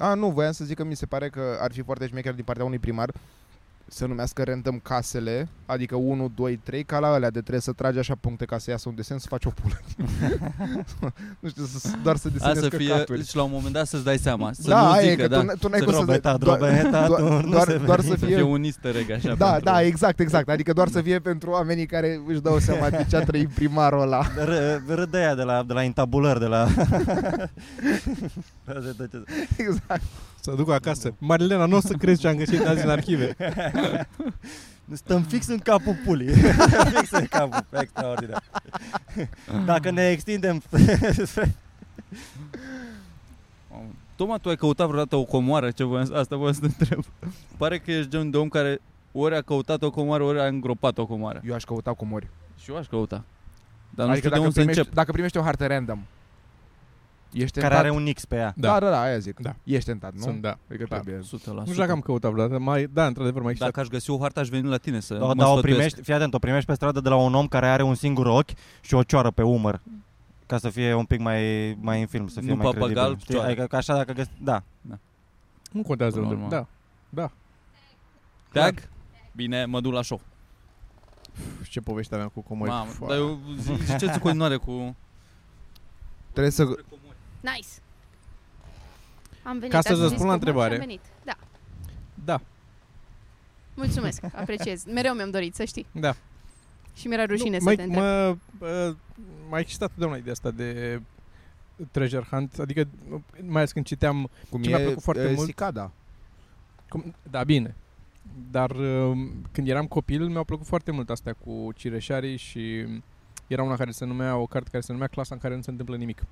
A, 0.00 0.14
nu, 0.14 0.30
voiam 0.30 0.52
să 0.52 0.64
zic 0.64 0.76
că 0.76 0.84
mi 0.84 0.94
se 0.96 1.06
pare 1.06 1.28
că 1.28 1.58
ar 1.60 1.72
fi 1.72 1.82
foarte 1.82 2.06
șmecher 2.06 2.34
din 2.34 2.44
partea 2.44 2.64
unui 2.64 2.78
primar 2.78 3.12
să 3.92 4.06
numească 4.06 4.42
random 4.42 4.78
casele, 4.78 5.48
adică 5.66 5.96
1, 5.96 6.32
2, 6.34 6.56
3, 6.56 6.84
ca 6.84 6.98
la 6.98 7.06
alea 7.08 7.30
de 7.30 7.38
trebuie 7.40 7.60
să 7.60 7.72
tragi 7.72 7.98
așa 7.98 8.14
puncte 8.20 8.44
ca 8.44 8.58
să 8.58 8.70
iasă 8.70 8.88
un 8.88 8.94
desen, 8.94 9.18
să 9.18 9.26
faci 9.28 9.44
o 9.44 9.50
pulă. 9.50 9.80
nu 11.40 11.48
știu, 11.48 11.64
să, 11.64 11.88
doar 12.02 12.16
să 12.16 12.28
A, 12.28 12.30
desenezi 12.32 12.60
să 12.60 12.76
fie, 12.76 12.88
căcaturi. 12.88 13.26
și 13.26 13.36
la 13.36 13.42
un 13.42 13.50
moment 13.52 13.72
dat 13.72 13.86
să-ți 13.86 14.04
dai 14.04 14.18
seama. 14.18 14.52
Să 14.52 14.68
da, 14.68 14.82
nu 14.82 14.90
aia 14.90 15.06
e 15.06 15.10
zică, 15.10 15.22
că 15.22 15.28
da. 15.28 15.40
tu, 15.40 15.46
n- 15.46 15.58
tu 15.60 15.68
n-ai 15.68 15.78
Să 15.78 15.84
cum 15.84 15.94
să... 15.94 15.98
Drobeta, 16.00 16.36
doar- 16.36 16.58
drobeta, 16.58 17.06
doar- 17.06 17.20
tu 17.20 17.28
nu 17.46 17.50
doar, 17.50 17.66
se 17.68 17.76
doar 17.78 18.00
să 18.00 18.08
Să 18.08 18.16
fie 18.26 18.34
fie... 18.34 18.42
un 18.42 18.62
easter 18.64 18.96
egg 18.96 19.10
așa. 19.10 19.34
Da, 19.34 19.46
pentru- 19.50 19.64
da, 19.64 19.82
exact, 19.82 20.20
exact. 20.20 20.48
Adică 20.48 20.72
doar 20.72 20.88
să 20.88 21.00
fie 21.02 21.18
pentru 21.18 21.50
oamenii 21.50 21.86
care 21.86 22.20
își 22.26 22.40
dau 22.40 22.58
seama 22.58 22.90
de 22.90 23.06
ce 23.08 23.16
a 23.16 23.24
trăit 23.24 23.48
primarul 23.48 24.00
ăla. 24.00 24.22
Ră- 24.44 24.80
Râd 24.86 25.10
de 25.10 25.16
aia 25.18 25.34
de 25.34 25.42
la, 25.42 25.62
de 25.66 25.72
la 25.72 25.82
intabulări, 25.82 26.38
de 26.40 26.46
la... 26.46 26.66
Exact. 29.56 30.02
Să 30.40 30.50
duc 30.50 30.70
acasă. 30.70 31.14
Marilena, 31.18 31.66
nu 31.66 31.76
o 31.76 31.80
să 31.80 31.92
crezi 31.94 32.20
ce 32.20 32.28
am 32.28 32.36
găsit 32.36 32.66
azi 32.66 32.84
în 32.84 32.90
arhive. 32.90 33.36
Stăm 34.92 35.22
fix 35.22 35.46
în 35.46 35.58
capul 35.58 35.96
pulii. 36.04 36.28
fix 36.94 37.10
în 37.10 37.26
capul, 37.30 37.64
extraordinar. 37.80 38.42
Dacă 39.64 39.90
ne 39.90 40.08
extindem... 40.10 40.62
Toma, 44.16 44.36
tu 44.38 44.48
ai 44.48 44.56
căutat 44.56 44.86
vreodată 44.86 45.16
o 45.16 45.24
comoară? 45.24 45.70
Ce 45.70 45.84
voiam, 45.84 46.04
să- 46.06 46.14
asta 46.14 46.36
voiam 46.36 46.52
să 46.52 46.60
te 46.60 46.66
întreb. 46.66 47.04
Pare 47.56 47.78
că 47.78 47.90
ești 47.92 48.10
genul 48.10 48.30
de 48.30 48.36
om 48.36 48.48
care 48.48 48.80
ori 49.12 49.36
a 49.36 49.40
căutat 49.42 49.82
o 49.82 49.90
comoară, 49.90 50.22
ori 50.22 50.40
a 50.40 50.46
îngropat 50.46 50.98
o 50.98 51.06
comoară. 51.06 51.40
Eu 51.46 51.54
aș 51.54 51.64
căuta 51.64 51.92
comori. 51.92 52.28
Și 52.62 52.70
eu 52.70 52.76
aș 52.76 52.86
căuta. 52.86 53.24
Dar 53.94 54.06
nu 54.06 54.12
Adică 54.12 54.16
știu 54.16 54.28
de 54.28 54.34
dacă 54.34 54.40
unde 54.40 54.52
să 54.52 54.58
primești, 54.58 54.78
încep. 54.78 54.94
dacă 54.94 55.12
primești 55.12 55.36
o 55.38 55.42
hartă 55.42 55.66
random, 55.66 55.98
ești 57.32 57.60
care 57.60 57.74
tentat? 57.74 57.78
are 57.78 57.90
un 57.90 58.12
X 58.12 58.24
pe 58.24 58.36
ea. 58.36 58.52
Da, 58.56 58.78
da, 58.80 58.90
da, 58.90 59.00
aia 59.00 59.18
zic. 59.18 59.40
Da. 59.40 59.54
Ești 59.64 59.84
tentat, 59.88 60.12
nu? 60.14 60.20
Sunt, 60.20 60.40
da. 60.42 60.58
Adică 60.68 60.86
Da. 60.88 60.94
trebuie. 60.98 61.20
100%. 61.22 61.22
Nu 61.44 61.64
știu 61.64 61.76
dacă 61.78 61.92
am 61.92 62.00
căutat 62.00 62.30
vreodată. 62.32 62.60
Mai, 62.62 62.86
da, 62.92 63.06
într-adevăr, 63.06 63.42
mai 63.42 63.50
există. 63.50 63.70
Dacă 63.70 63.80
aș 63.80 63.86
găsi 63.86 64.10
o 64.10 64.18
hartă, 64.18 64.40
aș 64.40 64.48
veni 64.48 64.68
la 64.68 64.76
tine 64.76 65.00
să 65.00 65.14
Da, 65.14 65.24
mă 65.26 65.34
dar 65.34 65.46
o 65.46 65.50
sfătuiesc. 65.50 65.62
primești, 65.76 66.02
fii 66.02 66.14
atent, 66.14 66.34
o 66.34 66.38
primești 66.38 66.66
pe 66.66 66.74
stradă 66.74 67.00
de 67.00 67.08
la 67.08 67.16
un 67.16 67.34
om 67.34 67.46
care 67.46 67.66
are 67.66 67.82
un 67.82 67.94
singur 67.94 68.26
ochi 68.26 68.50
și 68.80 68.94
o 68.94 69.02
cioară 69.02 69.30
pe 69.30 69.42
umăr. 69.42 69.80
Ca 70.46 70.58
să 70.58 70.68
fie 70.68 70.94
un 70.94 71.04
pic 71.04 71.20
mai, 71.20 71.74
mai 71.80 72.00
în 72.00 72.06
film, 72.06 72.28
să 72.28 72.40
fie 72.40 72.48
Nu 72.48 72.56
mai 72.56 72.64
papagal, 72.64 72.88
credibil. 72.94 73.18
Știi? 73.20 73.34
cioară. 73.34 73.48
Adică 73.48 73.66
că 73.66 73.76
așa 73.76 73.94
dacă 73.94 74.12
găsi... 74.12 74.30
Da. 74.42 74.62
Nu 75.72 75.82
contează 75.82 76.12
Până 76.18 76.26
la 76.26 76.32
unde. 76.32 76.54
urmă. 76.54 76.68
Da. 77.08 77.30
Tag? 78.52 78.88
Bine, 79.32 79.64
mă 79.64 79.80
duc 79.80 79.92
la 79.92 80.02
show. 80.02 80.20
Pf, 81.32 81.68
Ce 81.68 81.80
poveste 81.80 82.14
aveam 82.14 82.30
cu 82.34 82.40
comori. 82.40 82.70
Mamă, 82.70 82.90
Foa. 82.90 83.08
dar 83.08 83.16
eu 83.16 83.38
zi- 83.58 83.84
ziceți 83.84 84.12
în 84.12 84.18
continuare 84.18 84.56
cu... 84.56 84.96
Trebuie 86.30 86.52
să... 86.52 86.64
Nice. 87.40 87.68
Am 89.42 89.58
venit. 89.58 89.74
Ca 89.74 89.80
să 89.80 89.88
ați 89.88 90.00
zis 90.00 90.08
răspund 90.08 90.28
la 90.28 90.38
comori 90.38 90.38
întrebare. 90.38 90.74
și 90.74 90.80
Am 90.80 90.86
venit. 90.86 91.00
Da. 91.24 91.36
Da, 92.24 92.40
Mulțumesc, 93.74 94.22
apreciez. 94.34 94.84
Mereu 94.94 95.14
mi-am 95.14 95.30
dorit, 95.30 95.54
să 95.54 95.64
știi. 95.64 95.86
da. 95.92 96.14
Și 96.94 97.06
mi-era 97.06 97.24
rușine 97.24 97.50
Nu, 97.50 97.58
să 97.58 97.64
mai, 97.64 97.76
te 97.76 97.82
întreb. 97.82 98.02
mă, 98.02 98.36
uh, 98.58 98.94
mai 99.48 99.60
existat 99.60 99.88
totdeauna 99.88 100.16
ideea 100.16 100.32
asta 100.32 100.50
de 100.50 101.00
treasure 101.90 102.26
hunt, 102.30 102.58
adică 102.58 102.88
mai 103.42 103.56
ales 103.56 103.72
când 103.72 103.84
citeam 103.86 104.30
Cum 104.50 104.62
Ce 104.62 104.70
e, 104.70 104.76
mi-a 104.76 104.84
plăcut 104.84 105.02
foarte 105.02 105.22
e, 105.22 105.32
mult? 105.34 105.46
Cicada. 105.46 105.90
Cum, 106.88 107.14
da, 107.30 107.44
bine. 107.44 107.74
Dar 108.50 108.70
uh, 108.70 109.18
când 109.52 109.68
eram 109.68 109.86
copil 109.86 110.26
mi-au 110.28 110.44
plăcut 110.44 110.66
foarte 110.66 110.90
mult 110.90 111.10
astea 111.10 111.32
cu 111.32 111.70
cireșarii 111.74 112.36
și 112.36 112.86
era 113.46 113.62
una 113.62 113.76
care 113.76 113.90
se 113.90 114.04
numea, 114.04 114.36
o 114.36 114.46
carte 114.46 114.68
care 114.70 114.82
se 114.82 114.92
numea 114.92 115.06
Clasa 115.08 115.34
în 115.34 115.40
care 115.40 115.56
nu 115.56 115.62
se 115.62 115.70
întâmplă 115.70 115.96
nimic. 115.96 116.22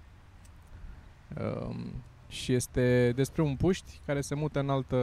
Um, 1.37 2.03
și 2.29 2.53
este 2.53 3.13
despre 3.17 3.43
un 3.43 3.57
puști 3.57 4.01
care 4.07 4.21
se 4.21 4.35
mută 4.35 4.61
în 4.61 4.69
altă 4.69 4.97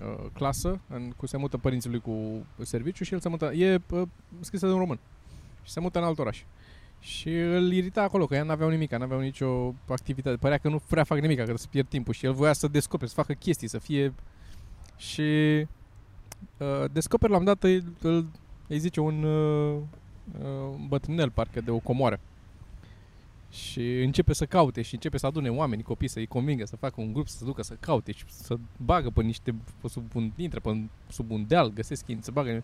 uh, 0.00 0.26
clasă, 0.32 0.80
în, 0.88 1.12
cu 1.16 1.26
se 1.26 1.36
mută 1.36 1.58
părinții 1.58 1.90
lui 1.90 2.00
cu 2.00 2.46
serviciu 2.62 3.04
și 3.04 3.12
el 3.12 3.20
se 3.20 3.28
mută, 3.28 3.52
e 3.52 3.80
uh, 3.90 4.02
scrisă 4.40 4.66
de 4.66 4.72
un 4.72 4.78
român 4.78 4.98
și 5.62 5.72
se 5.72 5.80
mută 5.80 5.98
în 5.98 6.04
alt 6.04 6.18
oraș. 6.18 6.42
Și 7.00 7.28
îl 7.38 7.72
irita 7.72 8.02
acolo, 8.02 8.26
că 8.26 8.34
ea 8.34 8.42
n-aveau 8.42 8.70
nimic, 8.70 8.90
n-aveau 8.90 9.20
nicio 9.20 9.74
activitate. 9.88 10.36
Părea 10.36 10.58
că 10.58 10.68
nu 10.68 10.82
vrea 10.88 11.04
fac 11.04 11.18
nimic, 11.18 11.44
că 11.44 11.56
să 11.56 11.66
pierd 11.70 11.88
timpul. 11.88 12.12
Și 12.12 12.26
el 12.26 12.32
voia 12.32 12.52
să 12.52 12.68
descopere, 12.68 13.08
să 13.08 13.14
facă 13.14 13.32
chestii, 13.32 13.68
să 13.68 13.78
fie... 13.78 14.14
Și 14.96 15.20
uh, 16.58 16.84
descoperi 16.92 17.32
la 17.32 17.38
un 17.38 17.44
dat, 17.44 17.62
îl, 17.62 17.84
îl, 18.00 18.26
îi 18.68 18.78
zice 18.78 19.00
un 19.00 19.22
uh, 19.22 19.76
uh, 20.40 20.78
bătrânel, 20.88 21.30
parcă, 21.30 21.60
de 21.60 21.70
o 21.70 21.78
comoară. 21.78 22.20
Și 23.56 24.02
începe 24.02 24.32
să 24.32 24.46
caute 24.46 24.82
și 24.82 24.94
începe 24.94 25.18
să 25.18 25.26
adune 25.26 25.48
oameni, 25.48 25.82
copii, 25.82 26.08
să-i 26.08 26.26
convingă 26.26 26.64
să 26.66 26.76
facă 26.76 26.94
un 27.00 27.12
grup, 27.12 27.28
să 27.28 27.36
se 27.36 27.44
ducă 27.44 27.62
să 27.62 27.76
caute 27.80 28.12
și 28.12 28.24
să 28.26 28.56
bagă 28.76 29.10
pe 29.10 29.22
niște, 29.22 29.54
pe 29.80 29.88
sub 29.88 30.14
un, 30.14 30.32
intră 30.36 30.60
pe, 30.60 30.84
sub 31.08 31.30
un 31.30 31.44
deal, 31.46 31.70
găsesc 31.72 32.04
chini, 32.04 32.22
să 32.22 32.30
bagă... 32.30 32.62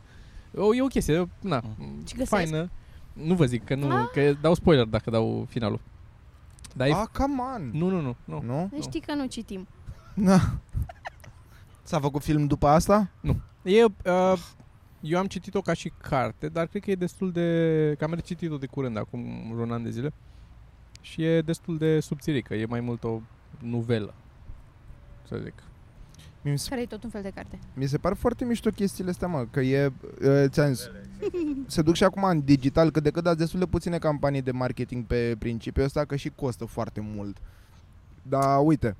O, 0.56 0.74
e 0.74 0.82
o 0.82 0.86
chestie, 0.86 1.28
na, 1.40 1.62
Și 2.06 2.12
găsesc? 2.14 2.30
faină. 2.30 2.70
Nu 3.12 3.34
vă 3.34 3.44
zic, 3.44 3.64
că 3.64 3.74
nu, 3.74 3.90
Ah. 3.96 4.06
că 4.12 4.32
dau 4.40 4.54
spoiler 4.54 4.84
dacă 4.84 5.10
dau 5.10 5.46
finalul. 5.48 5.80
Dar 6.76 6.88
e... 6.88 6.92
Ah, 6.92 7.06
come 7.12 7.42
on! 7.54 7.70
Nu, 7.72 7.88
nu, 7.88 8.00
nu, 8.00 8.16
nu. 8.24 8.42
Nu? 8.42 8.68
Nu 8.72 8.80
știi 8.82 9.00
că 9.00 9.14
nu 9.14 9.26
citim. 9.26 9.66
Na. 10.14 10.40
S-a 11.82 12.00
făcut 12.00 12.22
film 12.22 12.46
după 12.46 12.66
asta? 12.66 13.10
E, 13.62 13.84
uh, 13.84 13.92
eu 15.00 15.18
am 15.18 15.26
citit-o 15.26 15.60
ca 15.60 15.72
și 15.72 15.92
carte, 16.00 16.48
dar 16.48 16.66
cred 16.66 16.82
că 16.82 16.90
e 16.90 16.94
destul 16.94 17.32
de... 17.32 17.94
Că 17.98 18.04
am 18.04 18.14
recitit-o 18.14 18.56
de 18.56 18.66
curând, 18.66 18.96
acum 18.96 19.50
un 19.60 19.72
an 19.72 19.82
de 19.82 19.90
zile. 19.90 20.12
Și 21.02 21.24
e 21.24 21.40
destul 21.40 21.78
de 21.78 22.00
subțirică, 22.00 22.54
e 22.54 22.66
mai 22.66 22.80
mult 22.80 23.04
o 23.04 23.20
nuvelă, 23.58 24.14
să 25.28 25.36
zic. 25.42 25.52
Mi 26.42 26.58
se, 26.58 26.68
Care 26.68 26.80
e 26.80 26.86
tot 26.86 27.04
un 27.04 27.10
fel 27.10 27.22
de 27.22 27.30
carte. 27.34 27.58
mi 27.74 27.86
se 27.86 27.98
par 27.98 28.14
foarte 28.14 28.44
mișto 28.44 28.70
chestiile 28.70 29.10
astea, 29.10 29.28
mă, 29.28 29.46
că 29.50 29.60
e, 29.60 29.92
e 30.22 30.48
ți-am 30.48 30.72
zis, 30.72 30.90
se 31.66 31.82
duc 31.82 31.94
și 31.94 32.04
acum 32.04 32.24
în 32.24 32.40
digital, 32.44 32.90
că 32.90 33.00
de 33.00 33.10
cât 33.10 33.22
dați 33.22 33.38
destul 33.38 33.58
de 33.58 33.66
puține 33.66 33.98
campanii 33.98 34.42
de 34.42 34.50
marketing 34.50 35.04
pe 35.04 35.36
principiul 35.38 35.84
ăsta, 35.84 36.04
că 36.04 36.16
și 36.16 36.30
costă 36.34 36.64
foarte 36.64 37.00
mult. 37.14 37.36
Dar 38.22 38.60
uite, 38.64 38.96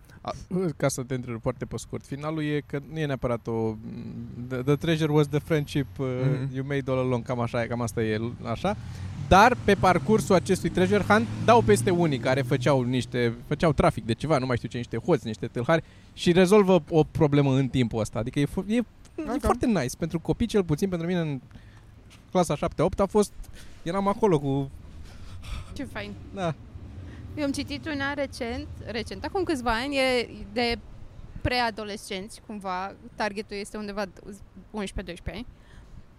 Ca 0.77 0.89
să 0.89 1.03
te 1.03 1.15
întreb 1.15 1.41
foarte 1.41 1.65
pe 1.65 1.77
scurt, 1.77 2.07
finalul 2.07 2.43
e 2.43 2.63
că 2.67 2.81
nu 2.93 2.99
e 2.99 3.07
neapărat 3.07 3.47
o... 3.47 3.75
The, 4.49 4.63
the 4.63 4.77
treasure 4.77 5.13
was 5.13 5.29
the 5.29 5.39
friendship 5.39 5.99
uh, 5.99 6.07
Mhm. 6.43 6.55
you 6.55 6.65
made 6.67 6.83
all 6.91 6.99
along, 6.99 7.25
cam 7.25 7.41
așa 7.41 7.63
e, 7.63 7.67
cam 7.67 7.81
asta 7.81 8.03
e, 8.03 8.19
așa. 8.45 8.77
Dar 9.33 9.57
pe 9.65 9.75
parcursul 9.75 10.35
acestui 10.35 10.69
treasure 10.71 11.03
hunt 11.03 11.27
dau 11.45 11.61
peste 11.63 11.91
unii 11.91 12.19
care 12.19 12.43
făceau 12.43 12.83
niște 12.83 13.35
făceau 13.47 13.73
trafic 13.73 14.05
de 14.07 14.13
ceva, 14.13 14.39
nu 14.39 14.47
mai 14.47 14.57
știu 14.57 14.69
ce, 14.69 14.77
niște 14.77 14.97
hoți, 14.97 15.27
niște 15.27 15.47
tâlhari 15.47 15.83
și 16.13 16.33
rezolvă 16.33 16.83
o 16.91 17.05
problemă 17.05 17.55
în 17.55 17.69
timpul 17.69 18.01
ăsta. 18.01 18.19
Adică 18.19 18.39
e, 18.41 18.47
fo- 18.47 18.67
e, 18.67 18.75
e 18.75 18.85
Ok. 19.29 19.41
foarte 19.41 19.67
nice 19.67 19.97
pentru 19.99 20.21
copii, 20.21 20.47
cel 20.47 20.65
puțin 20.65 20.89
pentru 20.89 21.07
mine 21.07 21.19
în 21.21 21.41
clasa 22.31 22.57
7-8 22.57 22.59
a 22.97 23.07
fost 23.07 23.33
eram 23.83 24.09
acolo 24.09 24.39
cu 24.39 24.71
Ce 25.73 25.85
fain. 25.85 26.13
da, 26.35 26.55
Eu 27.37 27.45
am 27.45 27.53
citit 27.53 27.87
una 27.87 28.15
recent, 28.15 28.67
recent, 28.87 29.25
acum 29.25 29.43
câțiva 29.43 29.71
ani, 29.73 29.97
e 29.97 30.29
de 30.53 30.79
preadolescenți, 31.41 32.41
cumva, 32.47 32.95
targetul 33.15 33.57
este 33.57 33.77
undeva 33.77 34.05
11-12 34.05 34.09
ani. 35.27 35.47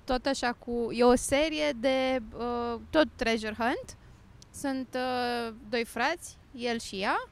Tot 0.04 0.26
așa 0.26 0.54
cu, 0.54 0.88
e 0.92 1.04
o 1.04 1.16
serie 1.16 1.72
de, 1.80 2.22
uh, 2.38 2.80
tot 2.90 3.08
treasure 3.16 3.56
hunt, 3.58 3.98
sunt 4.54 4.88
uh, 4.96 5.54
doi 5.70 5.86
frați, 5.86 6.38
el 6.56 6.80
și 6.80 6.96
ea, 7.02 7.28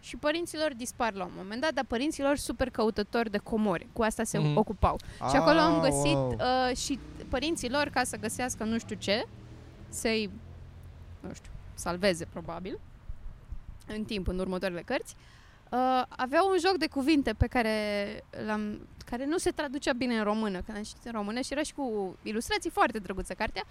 și 0.00 0.16
părinților 0.16 0.74
dispar 0.74 1.12
la 1.12 1.24
un 1.24 1.30
moment 1.36 1.60
dat, 1.60 1.72
dar 1.72 1.84
părinților 1.84 2.36
super 2.36 2.70
căutători 2.70 3.30
de 3.30 3.38
comori, 3.38 3.86
cu 3.92 4.02
asta 4.02 4.24
se 4.24 4.38
Mhm. 4.38 4.56
ocupau. 4.56 4.96
Și 5.30 5.36
acolo 5.36 5.58
am 5.58 5.74
Ah, 5.80 5.88
găsit 5.90 6.14
wow. 6.14 6.36
uh, 6.70 6.76
și 6.76 6.98
părinților 7.28 7.88
ca 7.88 8.04
să 8.04 8.16
găsească 8.16 8.64
nu 8.64 8.78
știu 8.78 8.96
ce, 8.96 9.26
să-i, 9.88 10.30
nu 11.20 11.34
știu, 11.34 11.50
salveze 11.74 12.24
probabil, 12.24 12.78
în 13.86 14.04
timp, 14.04 14.28
în 14.28 14.38
următoarele 14.38 14.82
cărți, 14.82 15.14
uh, 15.18 15.24
aveau 16.08 16.48
un 16.50 16.56
joc 16.66 16.76
de 16.76 16.86
cuvinte 16.86 17.32
pe 17.32 17.46
care 17.46 17.76
l-am 18.46 18.80
care 19.10 19.26
nu 19.26 19.38
se 19.38 19.50
traducea 19.50 19.92
bine 19.92 20.16
în 20.18 20.24
română, 20.24 20.60
când 20.60 20.76
am 20.76 20.82
citit 20.82 21.04
în 21.04 21.12
română 21.12 21.40
și 21.40 21.52
era 21.52 21.62
și 21.62 21.74
cu 21.74 22.16
ilustrații 22.22 22.70
foarte 22.70 22.98
drăguță 22.98 23.34
cartea. 23.34 23.62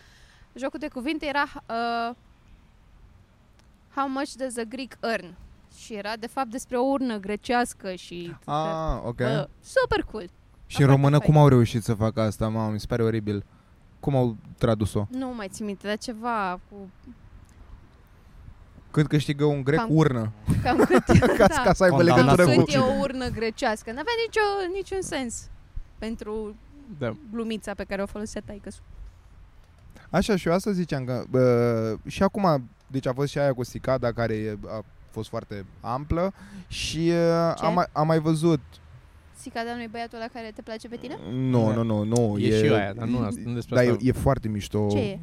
Jocul 0.54 0.80
de 0.80 0.88
cuvinte 0.88 1.26
era 1.26 1.44
uh, 1.56 2.16
How 3.96 4.08
much 4.08 4.32
does 4.38 4.58
a 4.58 4.64
Greek 4.64 4.98
earn? 5.04 5.34
Și 5.78 5.94
era 5.94 6.16
de 6.16 6.28
fapt 6.28 6.48
despre 6.50 6.78
o 6.78 6.84
urnă 6.84 7.18
grecească 7.18 7.94
și 7.94 8.36
Ah, 8.46 9.02
ok. 9.06 9.16
Bă, 9.16 9.48
super 9.64 10.02
cool. 10.04 10.24
Și 10.68 10.82
în 10.82 10.86
foarte 10.88 10.96
română 10.96 11.18
fain. 11.18 11.32
cum 11.32 11.42
au 11.42 11.48
reușit 11.48 11.84
să 11.84 11.94
facă 11.94 12.22
asta? 12.22 12.48
Mamă, 12.48 12.72
mi 12.72 12.80
se 12.80 12.86
pare 12.86 13.04
oribil. 13.04 13.46
Cum 14.00 14.16
au 14.16 14.36
tradus-o? 14.58 15.08
Nu 15.10 15.34
mai 15.34 15.48
țin 15.48 15.66
minte, 15.66 15.88
dar 15.88 15.98
ceva 15.98 16.60
cu 16.70 16.76
Cât 18.96 19.08
câștigă 19.08 19.46
un 19.46 19.64
grec 19.64 19.80
Cam- 19.80 19.88
urnă? 19.90 20.32
cam 20.64 20.78
cât 20.78 21.04
Ca, 21.38 21.48
da. 21.48 21.62
ca 21.64 21.74
să 21.74 21.84
aibă 21.84 21.96
Condamnat 21.96 22.26
legătură 22.26 22.48
să 22.54 22.60
cu... 22.60 22.64
cât 22.66 22.74
e 22.74 22.78
o 22.78 23.00
urnă 23.00 23.28
grecească. 23.30 23.90
N-avea 23.90 24.14
nicio, 24.26 24.74
niciun 24.78 25.02
sens 25.02 25.50
pentru 25.98 26.56
da. 26.98 27.16
glumița 27.32 27.74
pe 27.74 27.84
care 27.84 28.02
o 28.02 28.06
folosea 28.06 28.42
taică 28.46 28.70
Așa, 30.10 30.36
și 30.36 30.48
eu 30.48 30.54
asta 30.54 30.72
ziceam 30.72 31.04
că 31.06 31.24
bă, 31.30 31.96
și 32.08 32.24
acum, 32.24 32.70
deci 32.88 33.06
a 33.08 33.14
fost 33.14 33.30
și 33.32 33.40
aia 33.40 33.54
cu 33.54 33.64
Cicada 33.64 34.12
care 34.12 34.34
e- 34.34 34.58
a 34.68 34.84
fost 35.10 35.30
foarte 35.30 35.66
amplă 35.82 36.34
și 36.68 36.98
uh, 37.00 37.54
Ce? 37.58 37.66
am, 37.66 37.74
mai- 37.74 37.90
am 37.92 38.08
mai 38.08 38.20
văzut 38.20 38.60
Sicada 39.40 39.76
nu 39.76 39.82
e 39.82 39.88
băiatul 39.92 40.18
ăla 40.18 40.28
care 40.34 40.52
te 40.56 40.62
place 40.62 40.88
pe 40.88 40.96
tine? 40.96 41.18
Nu, 41.32 41.74
nu, 41.74 41.84
nu, 41.84 42.04
nu 42.04 42.38
E 42.40 42.64
și 42.66 42.74
aia, 42.74 42.94
dar 42.94 43.08
nu 43.08 43.20
asta- 43.20 43.42
nu 43.44 43.54
despre 43.54 43.76
Da, 43.76 43.82
asta. 43.82 44.04
e, 44.04 44.08
e 44.08 44.12
foarte 44.12 44.48
mișto 44.48 44.88
Ce 44.92 44.98
e? 45.00 45.20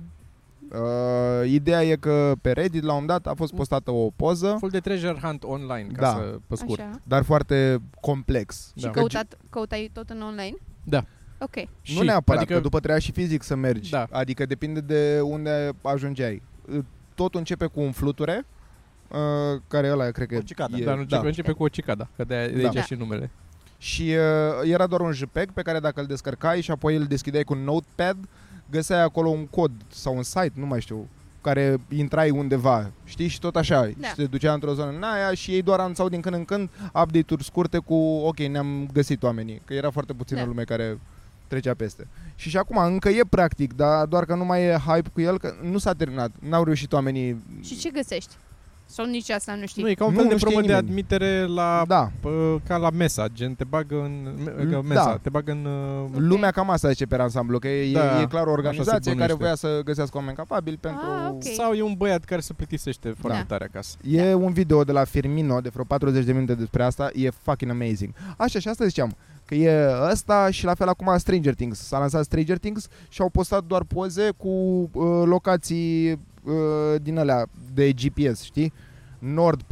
Uh, 0.75 1.49
ideea 1.51 1.83
e 1.85 1.97
că 1.97 2.33
pe 2.41 2.53
Reddit 2.53 2.83
la 2.83 2.93
un 2.93 3.07
dat 3.07 3.27
a 3.27 3.35
fost 3.35 3.55
postată 3.55 3.91
o 3.91 4.11
poză 4.17 4.57
Full 4.59 4.71
de 4.71 4.81
treasure 4.81 5.19
hunt 5.23 5.43
online, 5.45 5.87
ca 5.93 6.01
Da. 6.01 6.09
să, 6.09 6.39
pe 6.47 6.55
scurt. 6.57 6.81
Așa. 6.81 6.91
Dar 7.05 7.23
foarte 7.23 7.79
complex 8.01 8.73
Și 8.77 8.83
Da. 8.85 8.91
căutat, 8.91 9.39
căutai 9.51 9.91
tot 9.93 10.11
în 10.11 10.23
online? 10.23 10.55
Da. 10.85 11.05
Ok. 11.39 11.55
Nu 11.97 12.03
neapărat, 12.03 12.41
adică, 12.41 12.55
că 12.57 12.63
după 12.63 12.79
trebuia 12.79 12.99
și 12.99 13.13
fizic 13.13 13.43
să 13.43 13.55
mergi 13.55 13.91
Da. 13.91 14.07
Adică 14.11 14.47
depinde 14.47 14.81
de 14.81 15.21
unde 15.23 15.71
ajungeai 15.83 16.43
Totul 17.15 17.39
începe 17.39 17.67
cu 17.67 17.81
un 17.81 17.93
fluture 17.93 18.47
uh, 19.09 19.61
Care 19.69 19.91
ăla 19.91 20.11
cred 20.11 20.27
că 20.29 20.37
O 20.37 20.41
cicadă. 20.41 20.77
e, 20.77 20.85
dar 20.85 20.97
nu 20.97 21.05
da. 21.05 21.17
începe, 21.17 21.27
începe 21.27 21.53
cu 21.53 21.63
o 21.63 21.69
cicada, 21.69 22.09
că 22.17 22.25
de, 22.25 22.51
de 22.55 22.61
Da. 22.61 22.67
aici 22.69 22.75
Da. 22.75 22.83
și 22.83 22.95
numele. 22.95 23.31
Și 23.79 24.03
uh, 24.63 24.71
era 24.71 24.87
doar 24.87 25.01
un 25.01 25.13
JPEG 25.13 25.51
pe 25.51 25.63
care 25.63 25.79
dacă 25.81 26.01
îl 26.01 26.07
descărcai 26.07 26.61
și 26.61 26.71
apoi 26.71 26.97
îl 26.97 27.05
deschideai 27.05 27.43
cu 27.43 27.53
un 27.53 27.65
notepad, 27.65 28.17
găseai 28.73 29.03
acolo 29.03 29.29
un 29.29 29.47
cod 29.47 29.71
sau 29.93 30.17
un 30.17 30.23
site, 30.23 30.53
nu 30.55 30.67
mai 30.67 30.81
știu, 30.81 31.09
care 31.41 31.77
intrai 31.89 32.31
undeva, 32.31 32.91
știi? 33.05 33.27
Și 33.29 33.39
tot 33.39 33.57
așa, 33.57 33.91
Da. 33.99 34.07
și 34.09 34.15
te 34.15 34.25
ducea 34.25 34.53
într-o 34.53 34.75
zonă 34.75 34.91
în 34.97 35.03
aia 35.03 35.35
și 35.35 35.51
ei 35.51 35.63
doar 35.63 35.81
anunțau 35.81 36.09
din 36.09 36.21
când 36.21 36.35
în 36.35 36.45
când 36.45 36.69
update-uri 36.87 37.45
scurte 37.45 37.79
cu 37.79 37.95
ok, 38.25 38.39
ne-am 38.39 38.89
găsit 38.93 39.23
oamenii, 39.23 39.63
că 39.65 39.75
era 39.75 39.91
foarte 39.91 40.13
puțină 40.13 40.41
Da. 40.41 40.47
lume 40.47 40.63
care 40.65 40.99
trecea 41.47 41.75
peste. 41.75 42.07
Și 42.37 42.49
și 42.49 42.57
acum 42.57 42.77
încă 42.77 43.09
e 43.09 43.21
practic, 43.29 43.73
dar 43.77 44.07
doar 44.07 44.25
că 44.25 44.35
nu 44.35 44.45
mai 44.45 44.63
e 44.65 44.77
hype 44.87 45.09
cu 45.13 45.21
el, 45.21 45.39
că 45.39 45.55
nu 45.63 45.79
s-a 45.79 45.93
terminat. 45.93 46.31
N-au 46.49 46.65
reușit 46.65 46.93
oamenii... 46.93 47.43
Și 47.63 47.77
ce 47.79 47.91
găsești? 47.91 48.35
Sau 48.93 49.05
nici 49.07 49.31
asta 49.31 49.55
nu 49.55 49.67
știi? 49.67 49.83
Nu, 49.83 49.89
e 49.89 49.95
ca 49.95 50.05
un 50.05 50.11
Nu, 50.13 50.17
fel 50.19 50.27
de 50.27 50.33
nu 50.33 50.39
știe 50.39 50.51
probă 50.51 50.67
de 50.67 50.73
nimeni. 50.73 50.89
admitere 50.89 51.47
la 51.47 51.85
Da, 51.87 52.11
pă, 52.21 52.59
ca 52.67 52.77
la 52.77 52.91
mesa, 52.91 53.27
gen 53.29 53.55
te 53.55 53.65
bagă 53.65 53.95
în 53.95 54.29
me- 54.45 54.65
Da. 54.65 54.81
mesa, 54.81 55.19
te 55.23 55.29
bagă 55.31 55.51
în 55.51 55.65
uh, 55.65 56.03
Ok. 56.05 56.21
lumea 56.21 56.51
cam 56.51 56.71
asta 56.71 56.89
zice 56.89 57.07
pe 57.07 57.17
ansamblu, 57.17 57.59
că 57.59 57.69
e, 57.69 57.93
Da, 57.93 58.21
e 58.21 58.27
clar 58.27 58.47
o 58.47 58.51
organizație 58.51 58.93
așa 58.93 59.01
se 59.03 59.17
care 59.17 59.33
bănuiește. 59.33 59.43
voia 59.43 59.55
să 59.79 59.83
găsească 59.85 60.17
oameni 60.17 60.37
capabili 60.37 60.77
pentru... 60.77 61.01
Ah, 61.25 61.31
ok. 61.31 61.43
sau 61.43 61.73
e 61.73 61.83
un 61.83 61.95
băiat 61.97 62.25
care 62.25 62.41
se 62.41 62.53
plictisește 62.53 63.15
foarte 63.19 63.39
Da. 63.39 63.45
tare 63.45 63.65
acasă. 63.73 63.97
E 64.09 64.35
un 64.35 64.53
video 64.53 64.85
de 64.85 64.93
la 64.93 65.05
Firmino 65.05 65.61
de 65.61 65.69
vreo 65.73 65.85
40 65.85 66.25
de 66.25 66.33
minute 66.33 66.55
despre 66.55 66.83
asta, 66.83 67.11
e 67.15 67.31
fucking 67.31 67.71
amazing. 67.71 68.13
Așa, 68.37 68.59
și 68.59 68.69
asta 68.69 68.85
ziceam, 68.85 69.17
că 69.47 69.55
e 69.55 69.87
ăsta 70.11 70.51
și 70.51 70.65
la 70.65 70.75
fel 70.75 70.89
acum 70.89 71.15
Stranger 71.19 71.55
Things. 71.55 71.79
S-a 71.79 71.99
lansat 71.99 72.25
Stranger 72.25 72.59
Things 72.59 72.89
și 73.09 73.21
au 73.21 73.29
postat 73.29 73.65
doar 73.65 73.83
poze 73.83 74.29
cu 74.37 74.49
uh, 74.93 75.23
locații 75.25 76.19
uh, 76.45 76.53
din 77.03 77.19
alea 77.19 77.47
de 77.75 77.93
GPS, 77.93 78.43
știi? 78.43 78.73
Nord 79.19 79.63
14-15, 79.63 79.67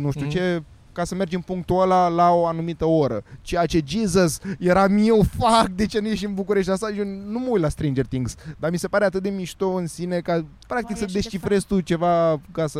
nu 0.00 0.10
știu 0.10 0.24
Mhm. 0.26 0.28
ce, 0.34 0.62
ca 0.92 1.04
să 1.04 1.14
mergi 1.14 1.34
în 1.34 1.40
punctul 1.40 1.80
ăla 1.80 2.08
la 2.08 2.30
o 2.30 2.46
anumită 2.46 2.84
oră. 2.84 3.22
Ceea 3.42 3.66
ce, 3.66 3.82
Jesus, 3.86 4.38
eram 4.58 4.98
eu, 5.06 5.22
fuck, 5.22 5.68
de 5.74 5.86
ce 5.86 5.98
nu 6.00 6.08
ești 6.08 6.24
în 6.24 6.34
București 6.34 6.70
asta? 6.70 6.90
Eu 6.90 7.04
nu 7.04 7.38
mă 7.38 7.46
uit 7.50 7.62
la 7.62 7.68
Stranger 7.68 8.06
Things, 8.06 8.34
dar 8.58 8.70
mi 8.70 8.78
se 8.78 8.88
pare 8.88 9.04
atât 9.04 9.22
de 9.22 9.28
mișto 9.30 9.68
în 9.68 9.86
sine 9.86 10.20
ca, 10.20 10.44
practic, 10.66 10.88
Mai 10.90 10.98
să 10.98 11.04
e 11.04 11.06
și 11.06 11.12
de 11.12 11.18
descifrezi 11.20 11.66
tu 11.66 11.80
ceva 11.80 12.40
ca 12.52 12.66
să 12.66 12.78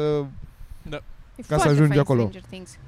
E 0.89 0.91
ca 0.91 0.99
să 1.43 1.45
foarte 1.55 1.69
ajungi 1.69 1.89
fain 1.89 2.01
acolo. 2.01 2.19
Stranger 2.21 2.43
Things. 2.51 2.79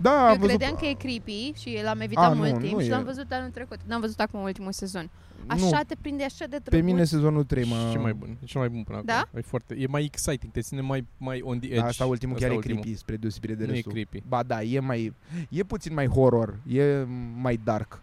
Da, 0.00 0.24
am 0.26 0.32
Eu 0.32 0.36
văzut... 0.38 0.48
credeam 0.48 0.74
că 0.76 0.84
e 0.86 0.92
creepy 0.92 1.52
și 1.56 1.78
l-am 1.82 2.00
evitat 2.00 2.24
A, 2.24 2.28
nu, 2.28 2.34
mult 2.36 2.50
nu 2.52 2.58
timp 2.58 2.80
și 2.80 2.86
e. 2.86 2.90
l-am 2.90 3.04
văzut 3.04 3.32
anul 3.32 3.50
trecut. 3.50 3.78
N-am 3.86 4.00
văzut 4.00 4.20
acum 4.20 4.40
ultimul 4.40 4.72
sezon. 4.72 5.10
Așa 5.46 5.64
nu, 5.76 5.80
te 5.86 5.94
prinde 6.00 6.24
așa 6.24 6.46
de 6.46 6.56
pe 6.56 6.70
drăguț. 6.70 6.90
mine 6.90 7.04
sezonul 7.04 7.44
3 7.44 7.64
mă... 7.64 7.88
Și 7.90 7.96
mai 7.98 8.12
bun, 8.14 8.36
e 8.42 8.44
cel 8.44 8.60
mai 8.60 8.68
bun 8.68 8.82
până 8.82 9.02
Da? 9.04 9.18
acum. 9.18 9.38
E, 9.38 9.40
foarte, 9.42 9.74
e 9.78 9.86
mai 9.86 10.04
exciting, 10.04 10.52
te 10.52 10.60
ține 10.60 10.80
mai, 10.80 11.06
mai 11.16 11.40
on 11.42 11.58
the 11.60 11.68
edge. 11.70 11.80
Asta 11.80 12.04
ultimul 12.06 12.34
Ăsta 12.34 12.46
chiar 12.46 12.54
e 12.54 12.58
ultimul. 12.58 12.80
creepy 12.82 12.98
spre 12.98 13.16
deosebire 13.16 13.54
de 13.54 13.64
Nu 13.64 13.70
e 13.70 13.74
restul. 13.74 13.92
creepy. 13.92 14.22
Ba 14.28 14.42
da, 14.42 14.62
e 14.62 14.80
mai... 14.80 15.12
E 15.48 15.62
puțin 15.62 15.94
mai 15.94 16.06
horror, 16.06 16.56
e 16.68 17.04
mai 17.36 17.60
dark. 17.64 18.02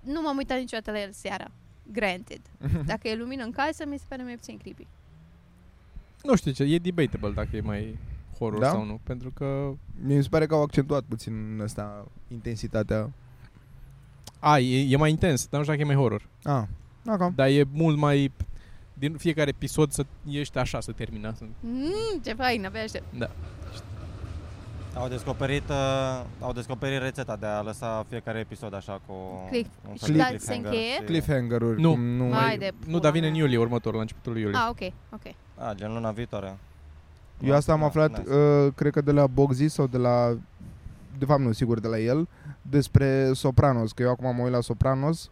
Nu 0.00 0.20
m-am 0.20 0.36
uitat 0.36 0.58
niciodată 0.58 0.90
la 0.90 1.00
el 1.00 1.10
seara. 1.12 1.50
Granted. 1.92 2.40
Dacă 2.86 3.08
e 3.08 3.14
lumină 3.16 3.44
în 3.44 3.50
casă, 3.50 3.84
mi 3.86 3.98
se 3.98 4.04
pare 4.08 4.22
mai 4.22 4.34
puțin 4.34 4.56
creepy. 4.56 4.86
Nu 6.22 6.36
știu 6.36 6.50
ce, 6.52 6.62
e 6.62 6.78
debatable 6.78 7.30
dacă 7.30 7.56
e 7.56 7.60
mai 7.60 7.98
horror 8.38 8.60
Da? 8.60 8.68
sau 8.68 8.84
nu, 8.84 9.00
pentru 9.02 9.30
că 9.34 9.70
Mi 10.02 10.22
se 10.22 10.28
pare 10.28 10.46
că 10.46 10.54
au 10.54 10.62
accentuat 10.62 11.02
puțin 11.08 11.58
ăsta 11.62 12.06
intensitatea. 12.28 13.10
a, 14.38 14.58
e, 14.58 14.86
e 14.92 14.96
mai 14.96 15.10
intens, 15.10 15.46
dar 15.46 15.60
nu 15.60 15.66
știu 15.66 15.76
dacă 15.76 15.90
e 15.90 15.94
mai 15.94 16.02
horror. 16.02 16.22
Ah, 16.44 16.62
ok. 17.06 17.34
Dar 17.34 17.48
e 17.48 17.64
mult 17.72 17.96
mai 17.98 18.32
din 18.94 19.16
fiecare 19.16 19.48
episod 19.48 19.90
să 19.90 20.04
ești 20.30 20.58
așa 20.58 20.80
să 20.80 20.92
termină. 20.92 21.34
Să- 21.36 21.44
Mm, 21.60 22.20
ce 22.24 22.32
fain, 22.34 22.66
abia 22.66 22.82
aștept. 22.82 23.04
Au 24.94 25.08
descoperit, 25.08 25.68
uh, 25.68 26.24
au 26.40 26.52
descoperit 26.52 27.00
rețeta 27.00 27.36
de 27.36 27.46
a 27.46 27.62
lăsa 27.62 28.04
fiecare 28.08 28.38
episod 28.38 28.74
așa 28.74 29.00
cu 29.06 29.12
Click. 29.50 29.70
un 29.88 29.94
Și 29.94 30.04
fel 30.04 30.12
de 30.12 30.18
da, 30.18 30.24
cliffhanger 30.26 30.40
se 30.40 30.54
încheie? 30.54 30.92
și- 30.94 31.02
Cliffhanger-uri. 31.02 31.80
Nu. 31.80 31.90
cum 31.90 32.00
nu 32.00 32.24
Mai 32.24 32.44
mai... 32.44 32.58
de 32.58 32.72
Nu, 32.86 32.98
dar 32.98 33.12
vine 33.12 33.26
în 33.26 33.32
pula 33.32 33.44
iulie, 33.44 33.58
următor, 33.58 33.94
la 33.94 34.00
începutul 34.00 34.38
iulie. 34.38 34.56
Ah, 34.58 34.66
ok, 34.70 34.92
ok. 35.12 35.34
A, 35.68 35.74
gen 35.74 35.92
luna 35.92 36.10
viitoare. 36.10 36.56
Eu 37.40 37.54
asta 37.54 37.72
am 37.72 37.78
Da, 37.80 37.86
aflat, 37.86 38.18
nice. 38.18 38.34
uh, 38.34 38.72
cred 38.74 38.92
că 38.92 39.00
de 39.00 39.12
la 39.12 39.26
Boxy 39.26 39.68
sau 39.68 39.86
de 39.86 39.96
la... 39.98 40.36
De 41.18 41.24
fapt 41.24 41.40
nu, 41.40 41.52
sigur 41.52 41.80
de 41.80 41.88
la 41.88 41.98
el, 41.98 42.28
despre 42.62 43.30
Sopranos, 43.32 43.92
că 43.92 44.02
eu 44.02 44.10
acum 44.10 44.34
mă 44.36 44.42
uit 44.42 44.52
la 44.52 44.60
Sopranos 44.60 45.30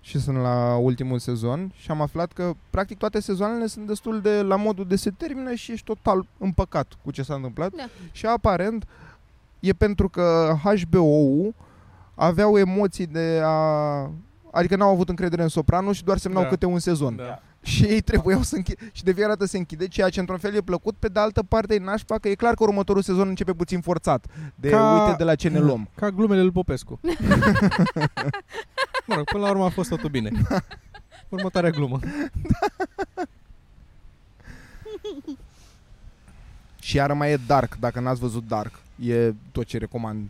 și 0.00 0.20
sunt 0.20 0.36
la 0.36 0.76
ultimul 0.76 1.18
sezon 1.18 1.72
și 1.74 1.90
am 1.90 2.00
aflat 2.00 2.32
că 2.32 2.52
practic 2.70 2.98
toate 2.98 3.20
sezoanele 3.20 3.66
sunt 3.66 3.86
destul 3.86 4.20
de 4.20 4.42
la 4.42 4.56
modul 4.56 4.86
de 4.86 4.96
se 4.96 5.10
termină 5.10 5.54
și 5.54 5.72
ești 5.72 5.84
total 5.84 6.26
împăcat 6.38 6.86
cu 7.04 7.10
ce 7.10 7.22
s-a 7.22 7.34
întâmplat 7.34 7.72
Da. 7.76 7.84
și 8.12 8.26
aparent 8.26 8.84
e 9.60 9.72
pentru 9.72 10.08
că 10.08 10.54
HBO-ul 10.62 11.54
aveau 12.14 12.58
emoții 12.58 13.06
de 13.06 13.40
a... 13.44 14.10
Adică 14.50 14.76
n-au 14.76 14.90
avut 14.92 15.08
încredere 15.08 15.42
în 15.42 15.48
Sopranos 15.48 15.96
și 15.96 16.04
doar 16.04 16.18
semnau 16.18 16.42
Da. 16.42 16.48
câte 16.48 16.66
un 16.66 16.78
sezon. 16.78 17.16
Da 17.16 17.42
și 17.66 17.84
ei 17.84 18.00
trebuiau 18.00 18.42
să 18.42 18.56
închide 18.56 18.90
și 18.92 19.04
de 19.04 19.12
fiecare 19.12 19.34
dată 19.34 19.46
se 19.46 19.56
închide, 19.56 19.88
ceea 19.88 20.08
ce 20.08 20.20
într-un 20.20 20.38
fel 20.38 20.54
e 20.54 20.60
plăcut, 20.60 20.96
pe 20.98 21.08
de 21.08 21.20
altă 21.20 21.42
parte 21.42 21.74
e 21.74 21.78
nașpa 21.78 22.18
că 22.18 22.28
e 22.28 22.34
clar 22.34 22.54
că 22.54 22.62
următorul 22.62 23.02
sezon 23.02 23.28
începe 23.28 23.52
puțin 23.52 23.80
forțat, 23.80 24.26
de 24.54 24.68
ca... 24.68 25.02
uite 25.02 25.16
de 25.16 25.24
la 25.24 25.34
ce 25.34 25.48
ne 25.48 25.58
luăm. 25.58 25.88
Ca 25.94 26.10
glumele 26.10 26.42
lui 26.42 26.50
Popescu. 26.50 27.00
mă 29.06 29.14
rog, 29.14 29.24
până 29.24 29.44
la 29.44 29.50
urmă 29.50 29.64
a 29.64 29.68
fost 29.68 29.88
totul 29.88 30.10
bine. 30.10 30.30
Următoarea 31.28 31.70
glumă. 31.70 31.98
și 36.80 36.96
iară 36.96 37.14
mai 37.14 37.32
e 37.32 37.38
Dark, 37.46 37.76
dacă 37.80 38.00
n-ați 38.00 38.20
văzut 38.20 38.48
Dark, 38.48 38.78
e 39.00 39.32
tot 39.52 39.66
ce 39.66 39.78
recomand 39.78 40.28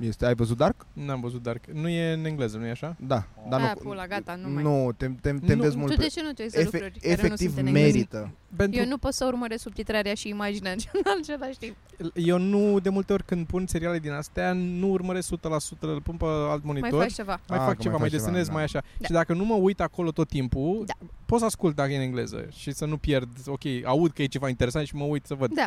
este, 0.00 0.26
ai 0.26 0.34
văzut 0.34 0.56
Dark? 0.56 0.86
N-am 0.92 1.20
văzut 1.20 1.42
Dark. 1.42 1.66
Nu 1.72 1.88
e 1.88 2.12
în 2.12 2.24
engleză, 2.24 2.56
nu 2.58 2.66
e 2.66 2.70
așa? 2.70 2.96
Da. 3.06 3.24
Dar 3.48 3.60
Aia, 3.60 3.72
nu, 3.76 3.88
pula, 3.88 4.06
gata, 4.06 4.34
nu 4.42 4.48
mai. 4.48 4.62
nu, 4.62 4.92
te, 4.96 5.06
te, 5.06 5.32
te 5.32 5.32
Nu, 5.46 5.52
înveți 5.52 5.76
mult. 5.76 5.90
Tu 5.90 5.96
pe- 5.96 6.02
de 6.02 6.08
ce 6.08 6.22
nu 6.22 6.32
te 6.32 6.42
uiți 6.42 6.54
la 6.54 6.60
Efe- 6.60 6.70
lucruri 6.72 7.00
care 7.00 7.06
nu 7.06 7.12
efectiv 7.24 7.46
sunt 7.54 7.60
în 7.60 7.66
engleză? 7.66 7.86
merită. 7.92 8.30
Pentru... 8.56 8.80
Eu 8.80 8.86
nu 8.88 8.98
pot 8.98 9.12
să 9.12 9.24
urmăresc 9.24 9.62
subtitrarea 9.62 10.14
și 10.14 10.28
imaginea 10.28 10.70
în 10.72 10.78
același 11.22 11.58
timp. 11.58 11.76
eu 12.14 12.38
nu, 12.38 12.78
de 12.80 12.88
multe 12.88 13.12
ori 13.12 13.24
când 13.24 13.46
pun 13.46 13.66
seriale 13.66 13.98
din 13.98 14.10
astea, 14.10 14.52
nu 14.52 14.88
urmăresc 14.90 15.30
100%, 15.36 15.38
îl 15.80 16.00
pun 16.00 16.16
pe 16.16 16.24
alt 16.50 16.64
monitor. 16.64 16.90
Mai 16.90 17.00
faci 17.00 17.12
ceva. 17.14 17.40
mai 17.48 17.58
Ah, 17.58 17.64
fac 17.64 17.76
că 17.76 17.82
ceva, 17.82 17.96
mai 17.96 18.00
mai 18.00 18.10
faci 18.10 18.18
ceva, 18.18 18.24
desenez, 18.30 18.46
da. 18.46 18.52
mai 18.52 18.62
așa. 18.62 18.82
Da. 18.98 19.06
Și 19.06 19.12
dacă 19.12 19.32
nu 19.32 19.44
mă 19.44 19.54
uit 19.54 19.80
acolo 19.80 20.10
tot 20.10 20.28
timpul, 20.28 20.82
Da. 20.86 20.94
pot 21.26 21.38
să 21.38 21.44
ascult 21.44 21.74
dacă 21.74 21.92
e 21.92 21.96
în 21.96 22.02
engleză 22.02 22.46
și 22.56 22.72
să 22.72 22.84
nu 22.84 22.96
pierd, 22.96 23.28
ok, 23.46 23.62
aud 23.84 24.10
că 24.12 24.22
e 24.22 24.26
ceva 24.26 24.48
interesant 24.48 24.86
și 24.86 24.94
mă 24.96 25.04
uit 25.04 25.26
să 25.26 25.34
văd. 25.34 25.54
Da. 25.54 25.66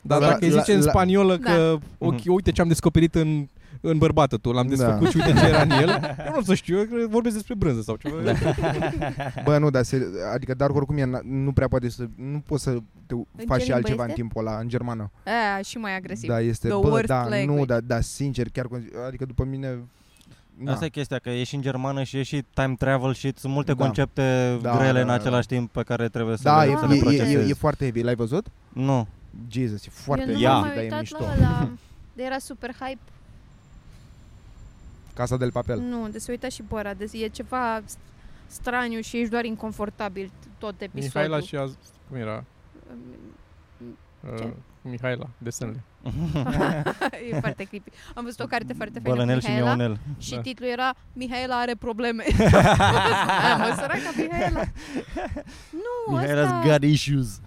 Dar 0.00 0.20
La- 0.20 0.26
dacă 0.26 0.44
îi 0.44 0.50
la- 0.50 0.58
zice 0.58 0.72
în 0.74 0.82
la- 0.82 0.90
spaniolă 0.90 1.36
Da. 1.36 1.54
că, 1.54 1.78
ok, 1.98 2.20
uite 2.26 2.50
ce 2.52 2.60
am 2.60 2.68
descoperit 2.68 3.14
în 3.14 3.48
în 3.80 3.98
bărbată 3.98 4.36
tu, 4.36 4.52
l-am 4.52 4.68
Da. 4.68 4.74
desfăcut 4.74 5.08
și 5.10 5.16
uite 5.16 5.32
ce 5.40 5.46
era 5.46 5.62
în 5.62 5.70
el. 5.70 5.88
Eu 6.26 6.32
nu 6.32 6.38
o 6.38 6.42
să 6.42 6.54
știu, 6.54 6.78
eu 6.78 6.84
cred 6.84 7.00
că 7.00 7.06
vorbesc 7.08 7.34
despre 7.34 7.54
brânză 7.54 7.80
sau 7.82 7.96
ceva. 7.96 8.20
Da. 8.22 8.32
Bă, 9.44 9.58
nu, 9.58 9.70
dar 9.70 9.82
se, 9.82 10.06
adică 10.34 10.54
Dark 10.54 10.74
oricum 10.76 10.96
e, 10.96 11.04
na- 11.04 11.22
nu 11.22 11.52
prea 11.52 11.68
poate 11.68 11.88
să, 11.88 12.04
nu 12.16 12.42
poți 12.46 12.62
să 12.62 12.76
te 13.06 13.14
faci 13.46 13.58
ce 13.58 13.64
și 13.64 13.70
limbă 13.70 13.74
altceva 13.74 14.02
în 14.02 14.08
este? 14.08 14.20
timpul 14.20 14.46
ăla, 14.46 14.58
în 14.58 14.68
germană. 14.68 15.10
Aia, 15.24 15.62
și 15.64 15.78
mai 15.78 15.96
agresiv. 15.96 16.28
Da, 16.28 16.40
este, 16.40 16.68
The 16.68 16.76
bă, 16.80 16.88
worst 16.88 17.06
da, 17.06 17.14
language. 17.28 17.44
nu, 17.58 17.64
da, 17.64 17.80
da, 17.80 18.00
sincer, 18.00 18.46
chiar, 18.52 18.66
con- 18.66 19.06
adică 19.06 19.24
după 19.24 19.44
mine, 19.44 19.78
na. 20.58 20.72
Asta 20.72 20.84
e 20.84 20.88
chestia, 20.88 21.18
că 21.18 21.30
e 21.30 21.44
și 21.44 21.54
în 21.54 21.60
germană 21.60 22.02
și 22.02 22.18
e 22.18 22.22
și 22.22 22.44
time 22.54 22.74
travel 22.78 23.14
și 23.14 23.32
sunt 23.36 23.52
multe 23.52 23.72
Da. 23.74 23.84
concepte 23.84 24.58
Da, 24.62 24.76
grele 24.76 24.92
da, 24.92 25.00
în 25.00 25.06
da, 25.06 25.12
același 25.12 25.46
timp 25.46 25.70
pe 25.72 25.82
care 25.82 26.08
trebuie 26.08 26.36
să, 26.36 26.42
Da, 26.42 26.64
le, 26.64 26.70
e, 26.70 26.76
să 26.76 26.86
le 26.86 26.94
e, 26.94 26.96
e, 26.96 27.00
procesezi. 27.00 27.34
e, 27.34 27.48
e 27.48 27.52
foarte 27.54 27.84
heavy, 27.84 28.02
l-ai 28.02 28.14
văzut? 28.14 28.46
Nu. 28.72 29.06
Jesus, 29.50 29.86
e 29.86 29.88
foarte 29.90 30.24
Eu 30.30 30.32
nu 30.32 30.38
heavy, 30.40 30.52
m-am 30.52 30.64
Ia. 30.64 30.66
mai 30.66 30.74
dar 30.74 30.78
e 30.78 30.82
uitat 30.82 31.00
mișto. 31.00 31.18
la 31.24 31.32
ăla. 31.36 31.68
De 32.12 32.22
era 32.22 32.38
super 32.38 32.70
hype. 32.80 32.98
Casa 35.14 35.36
del 35.36 35.52
Papel. 35.52 35.78
Nu, 35.78 36.08
de 36.08 36.18
se 36.18 36.30
uita 36.30 36.48
și 36.48 36.62
pe 36.62 36.74
ăla. 36.74 36.94
De, 36.94 37.08
e 37.12 37.26
ceva 37.28 37.82
s- 37.84 37.96
straniu 38.46 39.00
și 39.00 39.16
ești 39.16 39.30
doar 39.30 39.44
inconfortabil 39.44 40.30
tot 40.58 40.80
episodul. 40.80 41.20
Mihaela 41.22 41.40
și 41.46 41.56
az... 41.56 41.76
Cum 42.08 42.16
era? 42.16 42.44
Ce? 44.38 44.44
Uh, 44.44 44.50
Mihaela, 44.82 45.28
desenele. 45.38 45.82
e 47.30 47.38
foarte 47.40 47.64
creepy. 47.64 47.90
Am 48.14 48.24
văzut 48.24 48.40
o 48.40 48.46
carte 48.46 48.72
foarte 48.72 48.98
faină 49.00 49.08
cu 49.08 49.14
Bălănel 49.14 49.40
și 49.40 49.46
Mihaela 49.46 49.74
Mionel. 49.74 49.98
și 50.18 50.34
Da. 50.34 50.40
titlul 50.40 50.68
era 50.68 50.94
Mihaela 51.12 51.58
are 51.60 51.74
probleme. 51.74 52.24
Aia, 52.38 53.56
mă, 53.56 53.72
săraca 53.76 54.10
Mihaela. 54.16 54.62
Nu, 55.70 56.18
Mihaela's 56.18 56.42
ăsta... 56.44 56.62
got 56.66 56.82
issues. 56.82 57.40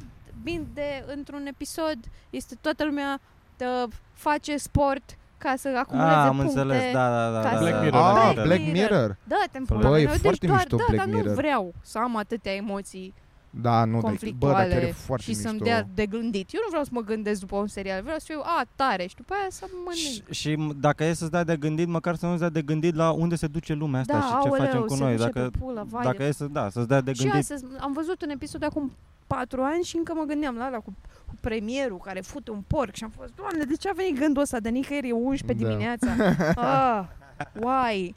vin 0.43 0.67
de 0.73 1.03
într-un 1.15 1.45
episod, 1.45 1.97
este 2.29 2.55
toată 2.61 2.85
lumeată, 2.85 3.87
face 4.13 4.57
sport 4.57 5.17
ca 5.45 5.53
să 5.57 5.67
acumuleze 5.83 6.11
Ah, 6.13 6.27
am 6.27 6.35
puncte. 6.37 6.59
înțeles, 6.59 6.83
da, 6.93 7.05
da, 7.09 7.31
da. 7.35 7.39
ca 7.39 7.49
da, 7.51 7.57
să- 7.57 7.61
Black 7.63 7.75
da, 7.75 7.81
Mirror, 7.83 8.01
da, 8.01 8.07
Ah, 8.07 8.35
da, 8.35 8.41
Black 8.41 8.45
Black 8.47 8.61
Mirror. 8.61 8.89
Mirror. 8.91 9.17
Da-te 9.33 9.57
în 9.57 9.63
Băi, 9.67 9.77
pula 9.77 9.99
e 9.99 10.03
mea. 10.03 10.11
Deci 10.11 10.21
foarte 10.21 10.47
doar, 10.47 10.59
mișto 10.59 10.75
da, 10.77 10.83
Black 10.87 11.01
dar 11.03 11.11
nu 11.13 11.17
Mirror. 11.17 11.35
vreau 11.35 11.73
să 11.81 11.97
am 11.97 12.17
atâtea 12.17 12.53
emoții 12.63 13.13
Da, 13.49 13.77
nu, 13.85 13.91
dar, 13.91 13.91
bă, 13.91 13.91
dar 13.93 14.01
conflictuale 14.09 14.73
chiar 14.73 14.81
e 14.83 14.91
foarte 14.91 15.23
și 15.23 15.29
mișto. 15.29 15.47
să-mi 15.47 15.59
dea 15.59 15.87
de 15.93 16.05
gândit. 16.05 16.47
Eu 16.53 16.59
nu 16.63 16.67
vreau 16.69 16.83
să 16.83 16.89
mă 16.93 17.01
gândesc 17.01 17.39
după 17.39 17.55
un 17.55 17.67
serial, 17.67 18.01
vreau 18.01 18.17
să 18.17 18.25
fiu, 18.29 18.39
a, 18.43 18.63
tare 18.75 19.05
și 19.07 19.15
după 19.15 19.33
aia 19.33 19.47
să 19.49 19.65
mănânc. 19.85 19.95
Și, 19.95 20.39
și 20.39 20.51
m- 20.55 20.79
dacă 20.79 21.03
e 21.03 21.13
să-ți 21.13 21.31
dea 21.31 21.43
de 21.43 21.55
gândit, 21.55 21.87
măcar 21.87 22.15
să 22.15 22.25
nu-ți 22.25 22.39
dea 22.39 22.49
de 22.49 22.61
gândit 22.61 22.95
la 22.95 23.11
unde 23.11 23.35
se 23.35 23.47
duce 23.47 23.73
lumea 23.73 23.99
asta 23.99 24.13
Da, 24.13 24.19
și 24.21 24.27
ce 24.27 24.47
aoleu, 24.47 24.65
facem 24.65 24.81
cu 24.81 24.93
se 24.95 25.03
noi. 25.03 25.15
duce 25.15 25.23
Dacă, 25.31 25.49
pe 25.49 25.57
pulă, 25.59 25.85
vai 25.89 26.03
dacă 26.03 26.17
de- 26.17 26.23
e 26.27 26.31
să, 26.31 26.45
da, 26.51 26.69
să-ți 26.69 26.87
dea 26.87 27.01
de 27.01 27.13
Și 27.13 27.21
gândit. 27.21 27.39
astăzi 27.39 27.63
am 27.79 27.91
văzut 27.93 28.21
un 28.21 28.29
episod 28.29 28.59
de 28.59 28.65
acum 28.65 28.91
patru 29.27 29.61
ani 29.63 29.83
și 29.83 29.95
încă 29.97 30.13
mă 30.13 30.23
gândeam 30.23 30.55
la 30.55 30.65
ala 30.65 30.77
cu, 30.77 30.93
cu 31.27 31.33
premierul 31.41 31.97
care 31.97 32.19
fute 32.19 32.51
un 32.51 32.61
porc 32.67 32.93
și 32.95 33.03
am 33.03 33.09
fost, 33.09 33.35
doamne, 33.35 33.63
de 33.63 33.75
ce 33.75 33.89
a 33.89 33.93
venit 33.93 34.19
gândul 34.19 34.41
ăsta 34.41 34.59
de 34.59 34.69
nicăieri 34.69 35.07
e 35.07 35.11
11 35.11 35.65
Da. 35.65 35.71
dimineața? 35.71 36.07
Ah, 36.55 37.05
why? 37.53 38.13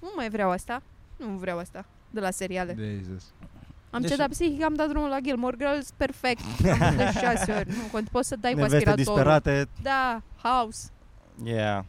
Nu 0.00 0.12
mai 0.16 0.28
vreau 0.30 0.50
asta. 0.50 0.82
Nu 1.16 1.26
vreau 1.26 1.58
asta 1.58 1.84
de 2.10 2.20
la 2.20 2.30
seriale. 2.30 2.76
Jesus. 2.78 3.32
Am 3.90 4.00
Deci- 4.00 4.10
cedat 4.10 4.28
psihic, 4.28 4.62
am 4.62 4.74
dat 4.74 4.88
drumul 4.88 5.08
la 5.08 5.18
Gilmore 5.20 5.56
Girls, 5.56 5.90
perfect. 5.96 6.40
Am 6.70 6.78
văzut 6.78 6.96
de 6.96 7.04
șase 7.20 7.52
ori. 7.52 7.68
Nu, 7.68 7.82
cont, 7.92 8.08
poți 8.08 8.28
să 8.28 8.36
dai 8.36 8.52
cu 8.52 8.56
Neveste 8.56 8.76
aspiratorul. 8.76 9.14
disperate. 9.14 9.68
Da, 9.82 10.22
house. 10.42 10.88
Yeah. 11.44 11.84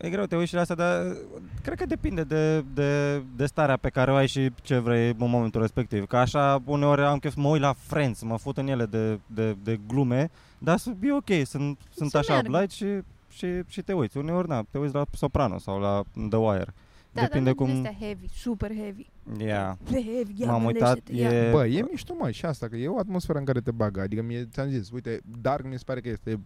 E 0.00 0.10
greu, 0.10 0.24
te 0.26 0.36
uiți 0.36 0.48
și 0.48 0.54
la 0.54 0.60
asta, 0.60 0.74
dar 0.74 1.06
uh, 1.06 1.16
cred 1.62 1.78
că 1.78 1.86
depinde 1.86 2.22
de, 2.24 2.64
de, 2.74 3.22
de 3.36 3.46
starea 3.46 3.76
pe 3.76 3.88
care 3.88 4.10
o 4.10 4.14
ai 4.14 4.26
și 4.26 4.50
ce 4.62 4.78
vrei 4.78 5.08
în 5.08 5.14
momentul 5.18 5.60
respectiv. 5.60 6.06
Că 6.06 6.16
așa, 6.16 6.62
uneori 6.64 7.02
am 7.02 7.18
chef 7.18 7.32
să 7.34 7.40
mă 7.40 7.48
uit 7.48 7.60
la 7.60 7.72
Friends, 7.72 8.22
mă 8.22 8.36
fut 8.38 8.56
în 8.58 8.66
ele 8.68 8.86
de, 8.86 9.18
de, 9.26 9.56
de 9.62 9.80
glume, 9.86 10.30
dar 10.58 10.76
să- 10.78 10.94
e 11.02 11.12
ok, 11.12 11.46
sunt, 11.46 11.78
sunt 11.94 12.10
Să 12.10 12.18
așa 12.18 12.32
meargă. 12.32 12.58
light 12.58 12.70
și, 12.72 12.86
și, 13.28 13.46
și 13.66 13.82
te 13.82 13.92
uiți. 13.92 14.16
Uneori, 14.16 14.48
na, 14.48 14.62
te 14.70 14.78
uiți 14.78 14.94
la 14.94 15.04
Soprano 15.12 15.58
sau 15.58 15.78
la 15.80 16.02
The 16.28 16.38
Wire. 16.38 16.74
Da, 17.12 17.20
depinde 17.22 17.50
dar 17.52 17.58
nu 17.58 17.64
cum... 17.64 17.84
este 17.84 17.96
heavy, 18.00 18.28
super 18.32 18.72
heavy. 18.74 19.06
Yeah. 19.38 19.74
Heavy, 19.90 20.32
ia 20.36 20.46
M-am 20.46 20.64
uitat, 20.64 20.94
gândește-te, 21.04 21.34
ia. 21.34 21.46
e... 21.48 21.50
Bă, 21.50 21.66
e 21.66 21.84
mișto, 21.90 22.14
mă, 22.18 22.30
și 22.30 22.44
asta, 22.44 22.68
că 22.68 22.76
e 22.76 22.88
o 22.88 22.98
atmosferă 22.98 23.38
în 23.38 23.44
care 23.44 23.60
te 23.60 23.70
bagă. 23.70 24.00
Adică 24.00 24.22
mie, 24.22 24.48
ți-am 24.52 24.68
zis, 24.68 24.90
uite, 24.90 25.20
Dark 25.40 25.64
mi 25.64 25.78
se 25.78 25.82
pare 25.86 26.00
că 26.00 26.08
este, 26.08 26.40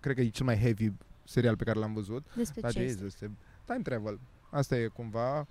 cred 0.00 0.14
că 0.14 0.20
e 0.20 0.28
cel 0.28 0.46
mai 0.46 0.56
heavy 0.58 0.92
serial 1.24 1.56
pe 1.56 1.64
care 1.64 1.78
l-am 1.78 1.92
văzut. 1.92 2.26
Despre 2.36 2.60
Dar 2.60 2.72
ce 2.72 2.78
ce 2.78 2.84
este? 2.84 3.04
este? 3.04 3.30
Time 3.64 3.80
travel. 3.82 4.18
Asta 4.50 4.76
e 4.76 4.86
cumva, 4.86 5.46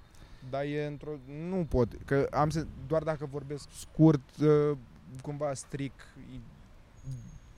dar 0.49 0.63
e 0.63 0.86
într-o... 0.86 1.12
Nu 1.49 1.65
pot, 1.69 1.88
că 2.05 2.27
am 2.31 2.49
să, 2.49 2.65
doar 2.88 3.03
dacă 3.03 3.25
vorbesc 3.31 3.67
scurt, 3.79 4.38
uh, 4.41 4.77
cumva 5.21 5.53
stric, 5.53 5.93
e 6.34 6.38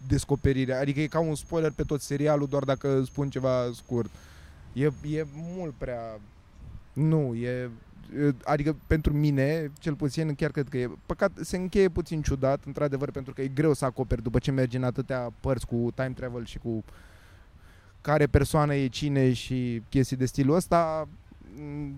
descoperirea. 0.08 0.80
Adică 0.80 0.99
e 0.99 1.08
ca 1.08 1.19
un 1.19 1.36
spoiler 1.36 1.71
pe 1.71 1.84
tot 1.84 2.02
serialul, 2.02 2.47
doar 2.47 2.63
dacă 2.63 3.04
spun 3.04 3.30
ceva 3.30 3.71
scurt. 3.73 4.10
E, 4.73 4.86
e 5.10 5.26
mult 5.56 5.73
prea... 5.73 6.19
Nu, 6.93 7.36
e... 7.36 7.47
e- 7.47 8.34
Adică 8.43 8.76
pentru 8.88 9.13
mine, 9.13 9.71
cel 9.80 9.95
puțin, 9.95 10.36
chiar 10.36 10.52
cred 10.52 10.69
că 10.69 10.78
e 10.78 10.89
păcat, 11.06 11.32
se 11.41 11.58
încheie 11.58 11.89
puțin 11.89 12.21
ciudat, 12.21 12.63
într-adevăr, 12.65 13.12
pentru 13.12 13.34
că 13.34 13.41
e 13.41 13.47
greu 13.47 13.73
să 13.73 13.86
acoperi 13.86 14.21
după 14.21 14.39
ce 14.39 14.52
mergi 14.52 14.76
în 14.76 14.84
atâtea 14.84 15.34
părți 15.39 15.65
cu 15.67 15.91
time 15.95 16.13
travel 16.15 16.45
și 16.45 16.58
cu 16.58 16.84
care 18.04 18.28
persoană 18.28 18.76
e 18.76 18.88
cine 18.88 19.34
și 19.34 19.82
chestii 19.89 20.18
de 20.18 20.26
stilul 20.26 20.56
ăsta, 20.56 21.08
m, 21.56 21.94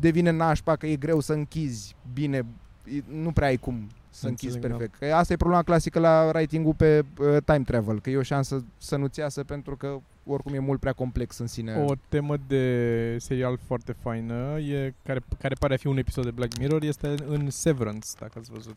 devine 0.00 0.30
nașpa 0.30 0.76
că 0.76 0.86
e 0.86 0.96
greu 0.96 1.20
să 1.20 1.32
închizi 1.32 1.96
bine, 2.12 2.46
e- 2.84 3.02
nu 3.08 3.32
prea 3.32 3.48
ai 3.48 3.56
cum 3.56 3.86
să 4.10 4.26
închizi 4.26 4.54
Înțeleg, 4.54 4.70
da. 4.70 4.76
perfect. 4.76 4.98
Că 4.98 5.14
asta 5.14 5.32
e 5.32 5.36
problema 5.36 5.62
clasică 5.62 5.98
la 5.98 6.30
writing-ul 6.34 6.74
pe 6.74 7.04
uh, 7.18 7.36
time 7.44 7.62
travel, 7.64 8.00
că 8.00 8.10
e 8.10 8.16
o 8.16 8.22
șansă 8.22 8.64
să 8.78 8.96
nu-ți 8.96 9.18
iasă 9.18 9.44
pentru 9.44 9.76
că 9.76 9.98
oricum 10.26 10.54
e 10.54 10.58
mult 10.58 10.80
prea 10.80 10.92
complex 10.92 11.38
în 11.38 11.46
sine. 11.46 11.84
O 11.86 11.94
temă 12.08 12.36
de 12.46 13.16
serial 13.18 13.58
foarte 13.66 13.92
faină, 13.92 14.58
e, 14.58 14.94
care, 15.04 15.20
care 15.38 15.54
pare 15.54 15.74
a 15.74 15.76
fi 15.76 15.86
un 15.86 15.96
episod 15.96 16.24
de 16.24 16.30
Black 16.30 16.58
Mirror, 16.58 16.82
este 16.82 17.14
în 17.26 17.50
Severance, 17.50 18.08
dacă 18.18 18.32
ați 18.38 18.50
văzut. 18.50 18.76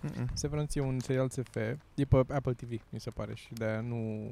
Mm-mm. 0.00 0.26
Severance 0.32 0.78
e 0.78 0.82
un 0.82 0.98
serial 1.00 1.28
SF, 1.28 1.56
e 1.94 2.04
pe 2.08 2.16
Apple 2.28 2.52
TV, 2.52 2.70
mi 2.88 3.00
se 3.00 3.10
pare, 3.10 3.32
și 3.34 3.52
de-aia 3.52 3.80
nu... 3.80 4.30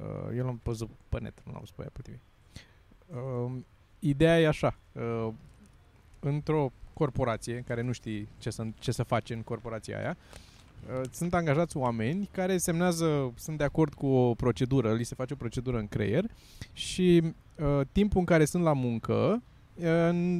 Uh, 0.00 0.36
eu 0.36 0.44
l-am 0.44 0.60
văzut 0.62 0.90
pe 1.08 1.18
net, 1.20 1.42
nu 1.44 1.52
l-am 1.52 1.60
văzut 1.60 1.74
pe 1.74 1.84
Apple 1.84 2.02
TV. 2.02 2.20
Uh, 3.16 3.52
ideea 3.98 4.40
e 4.40 4.46
așa, 4.46 4.78
uh, 4.92 5.28
într-o 6.20 6.72
corporație, 6.92 7.64
care 7.66 7.82
nu 7.82 7.92
știi 7.92 8.28
ce 8.38 8.50
să, 8.50 8.66
ce 8.78 8.92
să 8.92 9.02
faci 9.02 9.30
în 9.30 9.42
corporația 9.42 9.98
aia, 9.98 10.16
uh, 11.00 11.08
sunt 11.10 11.34
angajați 11.34 11.76
oameni 11.76 12.28
care 12.32 12.56
semnează, 12.56 13.32
sunt 13.36 13.58
de 13.58 13.64
acord 13.64 13.94
cu 13.94 14.06
o 14.06 14.34
procedură, 14.34 14.92
li 14.94 15.04
se 15.04 15.14
face 15.14 15.32
o 15.32 15.36
procedură 15.36 15.78
în 15.78 15.88
creier 15.88 16.24
și 16.72 17.22
uh, 17.56 17.80
timpul 17.92 18.18
în 18.18 18.26
care 18.26 18.44
sunt 18.44 18.62
la 18.62 18.72
muncă 18.72 19.14
uh, 19.14 19.40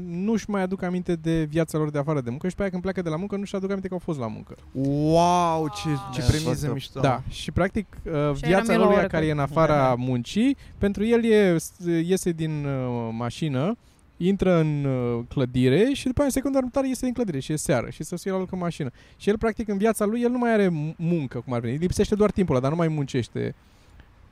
nu-și 0.09 0.51
mai 0.51 0.63
aduc 0.63 0.83
aminte 0.83 1.15
de 1.15 1.43
viața 1.45 1.79
lor 1.79 1.91
de 1.91 1.99
afară 1.99 2.21
de 2.21 2.31
muncă 2.31 2.49
și 2.49 2.55
pe 2.55 2.61
aia 2.61 2.71
când 2.71 2.83
pleacă 2.83 3.03
de 3.03 3.09
la 3.09 3.17
muncă 3.17 3.37
nu-și 3.37 3.55
aduc 3.57 3.69
aminte 3.71 3.89
că 3.89 3.95
au 3.95 4.01
fost 4.05 4.19
la 4.19 4.27
muncă. 4.27 4.55
Wow, 4.73 5.69
ce, 5.69 5.89
ce 6.13 6.21
Da, 6.21 6.27
premiză 6.27 6.49
foarte- 6.49 6.71
mișto. 6.73 7.01
Da, 7.01 7.23
și 7.29 7.51
practic 7.51 7.87
uh, 8.05 8.13
Și 8.35 8.45
viața 8.47 8.73
eram 8.73 8.75
eu 8.75 8.79
la 8.81 8.87
lui 8.87 8.97
oră 8.97 9.07
care 9.07 9.23
că- 9.23 9.29
e 9.29 9.33
în 9.33 9.39
afara 9.39 9.95
muncii, 9.99 10.57
pentru 10.79 11.05
el 11.05 11.25
e, 11.25 11.57
iese 12.05 12.31
din 12.31 12.65
uh, 12.65 13.09
mașină, 13.13 13.77
intră 14.17 14.59
în 14.61 14.85
uh, 14.85 15.25
clădire 15.29 15.91
și 15.93 16.05
după 16.07 16.19
aia 16.19 16.27
în 16.27 16.33
secunda 16.35 16.59
următoare 16.59 16.89
iese 16.89 17.05
din 17.05 17.15
clădire 17.15 17.39
și 17.39 17.53
e 17.53 17.57
seară 17.57 17.91
și 17.91 18.03
să 18.03 18.17
se 18.17 18.31
la 18.31 18.39
loc 18.39 18.53
în 18.53 18.59
mașină. 18.59 18.91
Și 19.17 19.29
el 19.29 19.39
practic 19.39 19.69
în 19.69 19.77
viața 19.79 20.05
lui 20.05 20.21
el 20.23 20.31
nu 20.31 20.39
mai 20.39 20.53
are 20.53 20.67
m- 20.69 20.97
muncă 20.97 21.41
cum 21.45 21.53
ar 21.53 21.61
veni, 21.61 21.73
îi 21.73 21.79
lipsește 21.79 22.15
doar 22.15 22.31
timpul 22.31 22.55
ăla, 22.55 22.63
dar 22.63 22.71
nu 22.73 22.77
mai 22.79 22.89
muncește. 22.89 23.55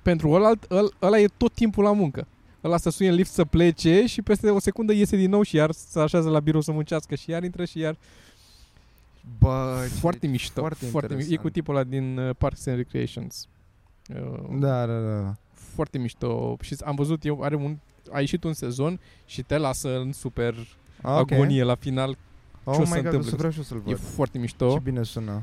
Pentru 0.03 0.31
ăla, 0.31 0.51
ăla, 0.71 0.89
ăla 1.03 1.19
e 1.19 1.27
tot 1.37 1.53
timpul 1.53 1.85
la 1.85 1.93
muncă. 1.93 2.27
Ăla 2.67 2.77
să 2.77 2.91
suie 2.91 3.09
în 3.09 3.15
lift 3.15 3.33
să 3.33 3.45
plece 3.45 4.07
și 4.07 4.23
peste 4.23 4.51
o 4.51 4.59
secundă 4.59 4.93
iese 4.93 5.17
din 5.17 5.31
nou 5.31 5.43
și 5.43 5.57
iar 5.57 5.71
se 5.71 6.01
așează 6.01 6.29
la 6.31 6.41
birou 6.41 6.61
să 6.61 6.73
muncească 6.73 7.15
și 7.15 7.31
iar 7.31 7.43
intră 7.45 7.65
și 7.65 7.79
iar 7.79 7.97
Bă, 9.39 9.79
ce- 9.83 9.89
foarte 9.95 10.27
mișto. 10.27 10.61
foarte 10.61 10.85
foarte 10.87 11.15
mișto. 11.15 11.31
E 11.31 11.35
interesant. 11.35 11.41
cu 11.43 11.51
tipul 11.51 11.75
ăla 11.75 11.85
din 11.85 12.19
uh, 12.19 12.35
Parks 12.39 12.67
and 12.67 12.77
Recreations. 12.77 13.49
Uh, 14.15 14.59
Da, 14.59 14.87
da, 14.87 14.99
da. 15.01 15.35
foarte 15.55 15.99
mișto 15.99 16.57
și 16.61 16.77
am 16.85 16.95
văzut 16.95 17.25
eu, 17.25 17.43
are 17.43 17.55
un, 17.55 17.77
a 18.13 18.21
ieșit 18.21 18.45
un 18.45 18.53
sezon 18.53 19.01
și 19.27 19.43
te 19.43 19.57
lasă 19.57 19.99
în 19.99 20.13
super 20.13 20.55
Ah, 21.03 21.21
ok. 21.21 21.33
agonie 21.33 21.63
la 21.63 21.75
final. 21.75 22.17
Oh 22.65 22.75
ce 22.75 22.81
o 22.81 22.83
my 22.83 22.87
să 22.87 22.95
God, 22.95 23.05
întâmple. 23.05 23.27
o 23.27 23.31
să 23.31 23.37
vreau 23.37 23.51
și 23.53 23.59
eu 23.59 23.65
să-l 23.65 23.77
E 23.77 23.81
văd. 23.85 23.99
foarte 23.99 24.37
Ce 24.37 24.43
mișto. 24.43 24.79
bine 24.83 25.03
sună. 25.03 25.43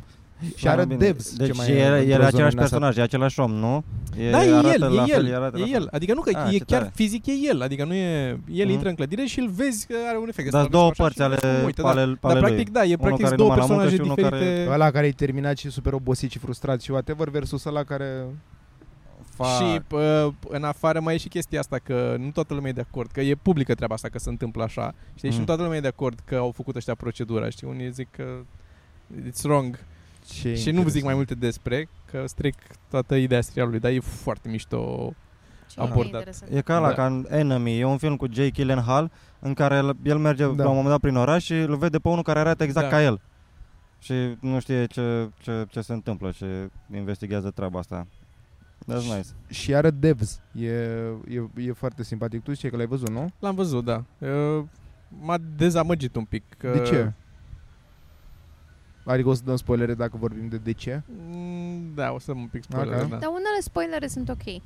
Și 0.56 0.68
are 0.68 0.86
Bine. 0.86 0.98
Devs. 0.98 1.36
Deci 1.36 1.48
ce 1.48 1.54
mai 1.54 1.68
e, 1.70 1.86
într-o 1.86 1.96
e 1.96 2.12
zonă 2.12 2.14
același 2.26 2.32
din 2.32 2.44
asta. 2.46 2.60
personaj, 2.60 2.98
e 2.98 3.02
același 3.02 3.40
om, 3.40 3.52
nu? 3.52 3.84
E, 4.18 4.30
Da, 4.32 4.46
e 4.46 4.54
arată 4.54 4.68
el, 4.86 4.94
la 4.94 5.04
e 5.04 5.12
fel, 5.12 5.26
el, 5.28 5.36
arată 5.36 5.58
la 5.58 5.64
e 5.64 5.68
fel. 5.72 5.82
el. 5.82 5.88
Adică 5.92 6.14
nu 6.14 6.22
că 6.22 6.38
Ah, 6.38 6.54
e 6.54 6.58
ce 6.58 6.64
chiar 6.64 6.80
tare. 6.80 6.92
fizic, 6.96 7.26
e 7.26 7.32
el. 7.50 7.62
Adică 7.62 7.86
nu 7.86 7.94
e... 7.94 8.40
El 8.52 8.64
Mhm. 8.66 8.70
intră 8.74 8.90
în 8.90 8.96
clădire 8.96 9.26
și 9.26 9.40
îl 9.40 9.50
vezi 9.50 9.88
că 9.88 9.96
are 10.10 10.18
un 10.18 10.28
efect. 10.28 10.50
Dar 10.52 10.60
ăsta, 10.62 10.72
două 10.72 10.90
așa, 10.90 11.04
părți 11.04 11.18
și 11.18 11.22
ale, 11.24 11.36
cum 11.36 11.66
uite, 11.66 11.82
da. 11.82 11.90
ale, 11.90 12.06
Dar 12.22 12.32
ale 12.32 12.40
practic, 12.40 12.64
lui. 12.66 12.74
da, 12.74 12.84
e 12.84 12.96
practic 12.98 13.24
care 13.24 13.36
două 13.36 13.50
numai 13.50 13.68
la 13.68 13.74
muncă 13.74 13.88
personaje 13.90 13.96
și 13.96 14.02
unul 14.02 14.16
care 14.30 14.44
diferite. 14.46 14.72
Ăla 14.72 14.92
care 14.92 15.08
e 15.08 15.12
terminat 15.12 15.58
și 15.58 15.70
super 15.70 15.94
obosit 15.94 16.32
și 16.32 16.38
frustrat 16.40 16.82
și 16.82 16.92
whatever 16.92 17.30
versus 17.30 17.64
ăla 17.66 17.84
care... 17.84 18.26
Fac. 19.36 19.48
Și 19.48 19.82
uh, 19.92 20.28
în 20.50 20.64
afară 20.64 21.00
mai 21.00 21.14
e 21.14 21.18
și 21.18 21.28
chestia 21.28 21.60
asta 21.60 21.78
că 21.84 22.16
nu 22.20 22.30
toată 22.32 22.54
lumea 22.54 22.70
e 22.70 22.74
de 22.74 22.86
acord, 22.90 23.12
că 23.12 23.22
e 23.22 23.36
publică 23.42 23.74
treaba 23.74 23.94
asta 23.94 24.08
că 24.10 24.20
se 24.20 24.30
întâmplă 24.30 24.64
așa. 24.64 24.94
Știi? 25.16 25.30
Și 25.30 25.34
Mm. 25.36 25.40
nu 25.40 25.46
toată 25.46 25.62
lumea 25.62 25.78
e 25.78 25.82
de 25.82 25.88
acord 25.88 26.20
că 26.26 26.36
au 26.36 26.52
făcut 26.56 26.76
ăștia 26.76 26.96
procedura, 26.96 27.50
știi? 27.50 27.68
Unii 27.68 27.92
zic 27.92 28.08
că 28.12 28.24
it's 29.30 29.42
wrong 29.44 29.80
Ce 30.26 30.56
și 30.56 30.72
nu 30.72 30.88
zic 30.88 31.04
mai 31.04 31.14
multe 31.14 31.34
despre 31.36 31.88
că 32.12 32.24
stric 32.28 32.56
toată 32.90 33.16
ideea 33.16 33.42
serialului, 33.42 33.80
dar 33.80 33.92
e 33.92 34.00
foarte 34.00 34.50
mișto. 34.50 35.14
Ce 35.68 35.80
abordat. 35.80 36.06
interesant. 36.14 36.52
E 36.54 36.62
ca 36.62 36.80
la 36.80 36.88
Da. 36.88 36.94
ca 36.94 37.06
în 37.06 37.26
Enemy, 37.30 37.80
e 37.80 37.84
un 37.86 37.98
film 37.98 38.16
cu 38.16 38.26
Jake 38.32 38.50
Gyllenhaal 38.50 39.12
în 39.40 39.54
care 39.54 39.76
el, 39.76 39.96
el 40.04 40.18
merge 40.18 40.44
Da. 40.44 40.64
la 40.64 40.70
un 40.70 40.76
moment 40.76 40.88
dat 40.90 41.00
prin 41.00 41.16
oraș 41.16 41.44
și 41.44 41.54
îl 41.54 41.76
vede 41.78 42.00
pe 42.00 42.08
unul 42.08 42.24
care 42.24 42.40
arată 42.40 42.64
exact 42.64 42.90
Da. 42.90 42.96
ca 42.96 43.04
el. 43.04 43.22
Și 44.00 44.14
nu 44.40 44.60
știe 44.60 44.86
ce, 44.86 45.30
ce, 45.42 45.66
ce 45.70 45.82
se 45.82 45.94
întâmplă 45.94 46.32
și 46.32 46.46
investigează 46.96 47.52
treaba 47.52 47.80
asta. 47.80 48.08
That's 48.84 49.16
nice. 49.16 49.28
Și 49.50 49.76
are 49.76 49.90
Devs. 49.92 50.42
E, 50.52 50.68
e, 50.68 51.50
e 51.58 51.72
foarte 51.72 52.04
simpatic. 52.04 52.44
Tu 52.44 52.54
știi 52.54 52.70
că 52.70 52.76
l-ai 52.76 52.86
văzut, 52.86 53.10
nu? 53.10 53.32
L-am 53.40 53.56
văzut, 53.56 53.86
da. 53.86 54.04
Uh, 54.18 54.64
m-a 55.22 55.38
dezamăgit 55.58 56.16
un 56.16 56.24
pic. 56.24 56.44
Că... 56.58 56.72
De 56.72 56.82
ce? 56.82 57.14
Adică 59.06 59.30
o 59.30 59.34
să 59.34 59.42
dăm 59.46 59.56
spoilere 59.56 59.94
dacă 59.94 60.18
vorbim 60.20 60.48
de 60.48 60.58
de 60.58 60.72
ce? 60.72 61.02
Mm, 61.30 61.92
Da, 61.96 62.12
o 62.12 62.20
să 62.20 62.34
mă 62.34 62.40
un 62.40 62.48
pic 62.48 62.64
spoiler, 62.64 62.94
Ok. 63.02 63.10
da. 63.10 63.16
Dar 63.16 63.30
unele 63.30 63.60
spoilere 63.62 64.08
sunt 64.08 64.30
ok. 64.30 64.62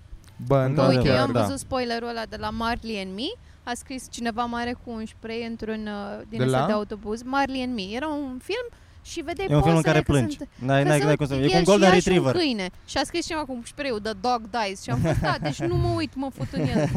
Bă, 0.47 0.55
Da, 0.57 0.67
nu 0.67 0.73
Că, 0.75 0.87
uite, 0.87 1.07
da, 1.07 1.15
eu 1.15 1.21
am 1.21 1.31
da. 1.31 1.41
văzut 1.41 1.59
spoilerul 1.59 2.07
ăla 2.07 2.23
de 2.29 2.35
la 2.35 2.49
Marley 2.49 3.01
and 3.01 3.13
Me. 3.15 3.23
A 3.63 3.71
scris 3.73 4.07
cineva 4.11 4.45
mare 4.45 4.75
cu 4.83 4.91
un 4.91 5.05
spray 5.05 5.45
într-un 5.49 5.87
uh, 5.87 6.21
din 6.29 6.37
De 6.39 6.43
de, 6.45 6.49
la? 6.49 6.65
de 6.65 6.71
autobuz. 6.71 7.21
Marley 7.23 7.63
and 7.63 7.73
Me. 7.73 7.81
Era 7.81 8.07
un 8.07 8.39
film 8.43 8.67
și 9.01 9.21
vedeai 9.21 9.47
E 9.49 9.55
un 9.55 9.61
film 9.61 9.75
în 9.75 9.81
pozele 9.81 9.93
care 9.93 10.03
că 10.03 10.11
plângi. 10.11 10.37
Sunt, 10.37 10.49
N-ai, 10.55 10.81
că 10.81 10.87
n-ai, 10.87 10.97
sunt 10.97 11.07
n-ai 11.07 11.15
cum 11.15 11.25
să... 11.25 11.33
E 11.33 11.37
el 11.37 11.49
cu 11.49 11.53
un 11.55 11.59
și 11.59 11.65
golden 11.65 11.89
ea 11.91 11.99
și 11.99 12.07
un 12.07 12.13
retriever. 12.13 12.35
câine. 12.41 12.69
Și 12.85 12.97
a 12.97 13.03
scris 13.03 13.25
cineva 13.25 13.45
cu 13.45 13.61
spray 13.65 13.97
The 14.03 14.13
Dog 14.21 14.41
Dies. 14.49 14.81
Și 14.83 14.89
am 14.89 14.99
fost, 14.99 15.19
da, 15.19 15.35
deci 15.41 15.59
nu 15.61 15.75
mă 15.75 15.87
uit, 15.95 16.15
mă 16.15 16.29
fut 16.33 16.47
în 16.51 16.61
el. 16.67 16.89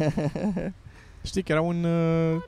Știi 1.29 1.43
că 1.43 1.51
era 1.51 1.61
un... 1.61 1.83
Uh, 1.83 2.41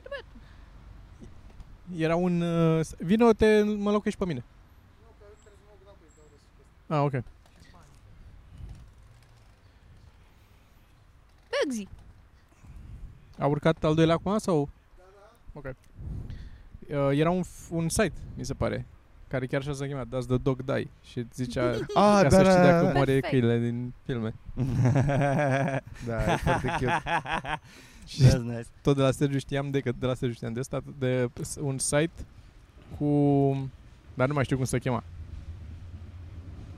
era 1.96 2.16
un... 2.16 2.40
Uh, 2.40 2.80
vino, 2.98 3.32
te 3.32 3.62
mă 3.62 3.90
locuiești 3.90 4.20
pe 4.20 4.26
mine. 4.26 4.44
Ah, 6.86 7.02
ok. 7.02 7.22
Bugsy. 11.64 11.88
A 13.38 13.46
urcat 13.46 13.84
al 13.84 13.94
doilea 13.94 14.14
acum 14.14 14.38
sau? 14.38 14.68
Ok. 15.52 15.64
Uh, 15.64 15.74
era 17.18 17.30
un, 17.30 17.42
f- 17.42 17.68
un 17.70 17.88
site, 17.88 18.12
mi 18.36 18.44
se 18.44 18.54
pare, 18.54 18.86
care 19.28 19.46
chiar 19.46 19.60
așa 19.60 19.72
se 19.72 19.86
chema, 19.86 20.04
Does 20.04 20.26
the 20.26 20.36
Dog 20.36 20.62
Die? 20.64 20.88
Și 21.04 21.18
îți 21.18 21.28
zicea, 21.34 21.70
Ah, 21.94 22.18
ca 22.22 22.28
da, 22.28 22.28
să 22.28 22.42
da, 22.42 22.50
știi 22.50 22.62
da, 22.62 22.70
dacă 22.70 22.84
da. 22.86 22.92
moare 22.92 23.04
Perfect. 23.20 23.28
câinele 23.28 23.58
din 23.58 23.92
filme. 24.04 24.34
Da, 26.06 26.32
e 26.32 26.36
foarte 26.36 26.66
cute. 26.78 27.02
Și 28.06 28.22
That's 28.26 28.40
nice. 28.42 28.66
tot 28.82 28.96
de 28.96 29.02
la 29.02 29.10
Sergiu 29.10 29.38
știam 29.38 29.70
de, 29.70 29.80
că 29.80 29.92
de 29.98 30.06
la 30.06 30.14
Sergiu 30.14 30.34
știam 30.34 30.52
de 30.52 30.60
asta, 30.60 30.82
de 30.98 31.28
s- 31.42 31.56
un 31.60 31.78
site 31.78 32.10
cu... 32.98 33.06
Dar 34.14 34.28
nu 34.28 34.34
mai 34.34 34.44
știu 34.44 34.56
cum 34.56 34.64
se 34.64 34.78
chema. 34.78 35.02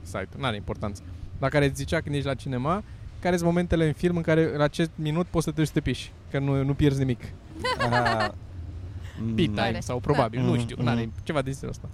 Site, 0.07 0.29
nu 0.37 0.45
are 0.45 0.55
importanță. 0.55 1.01
La 1.39 1.49
care 1.49 1.65
îți 1.65 1.75
zicea 1.75 2.01
când 2.01 2.15
ești 2.15 2.27
la 2.27 2.33
cinema, 2.33 2.83
care 3.19 3.35
sunt 3.35 3.47
momentele 3.47 3.87
în 3.87 3.93
film 3.93 4.15
în 4.15 4.21
care 4.21 4.57
la 4.57 4.63
acest 4.63 4.89
minut 4.95 5.25
poți 5.25 5.43
să 5.45 5.51
te 5.51 5.55
duci 5.57 5.67
să 5.67 5.73
te 5.73 5.79
piși, 5.81 6.11
că 6.31 6.39
nu, 6.39 6.63
nu 6.63 6.73
pierzi 6.73 6.99
nimic. 6.99 7.21
Ah, 7.91 8.29
mm. 9.21 9.33
Pit 9.35 9.55
Tare. 9.55 9.67
time 9.67 9.79
sau 9.79 9.99
probabil, 9.99 10.39
nu 10.41 10.51
Mm, 10.51 10.57
știu, 10.59 10.83
n-are 10.83 11.01
mm. 11.03 11.11
ceva 11.23 11.41
de 11.41 11.51
stilul 11.51 11.71
ăsta. 11.71 11.89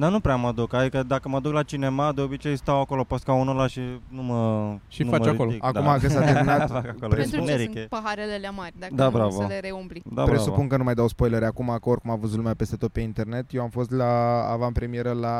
Dar 0.00 0.10
nu 0.10 0.20
prea 0.20 0.36
mă 0.36 0.52
duc, 0.52 0.72
adică 0.72 1.02
dacă 1.02 1.28
mă 1.28 1.40
duc 1.40 1.52
la 1.52 1.62
cinema, 1.62 2.12
de 2.12 2.20
obicei 2.20 2.56
stau 2.56 2.80
acolo 2.80 3.04
pe 3.04 3.16
scaunul 3.16 3.56
ăla 3.58 3.66
și 3.66 3.80
nu 4.08 4.22
mă 4.22 4.76
Și 4.88 5.02
nu 5.02 5.10
faci 5.10 5.24
mă 5.24 5.28
acolo. 5.28 5.48
ridic, 5.48 5.64
Acum 5.64 5.82
da. 5.84 5.98
că 5.98 6.08
s-a 6.08 6.20
terminat, 6.32 6.58
Fac 6.70 6.76
acolo, 6.76 6.90
Pentru 6.98 7.08
Pentru 7.08 7.30
ce 7.38 7.44
generic, 7.44 7.70
sunt 7.70 7.76
e. 7.84 7.86
paharele 7.88 8.32
alea 8.32 8.50
mari, 8.50 8.74
dacă 8.78 8.94
Da, 8.94 9.04
nu 9.04 9.10
bravo. 9.10 9.30
să 9.30 9.46
le 9.48 9.60
reumbli. 9.60 10.02
Da, 10.14 10.22
Presupun 10.22 10.52
bravo. 10.54 10.68
că 10.68 10.76
nu 10.76 10.84
mai 10.84 10.94
dau 10.94 11.08
spoilere 11.08 11.44
acum, 11.46 11.66
că 11.82 11.88
oricum 11.88 12.10
a 12.10 12.14
văzut 12.16 12.36
lumea 12.36 12.54
peste 12.54 12.76
tot 12.76 12.92
pe 12.92 13.00
internet. 13.00 13.52
Eu 13.52 13.62
am 13.62 13.68
fost 13.68 13.90
la 13.90 14.42
avantpremieră 14.50 15.12
la 15.12 15.36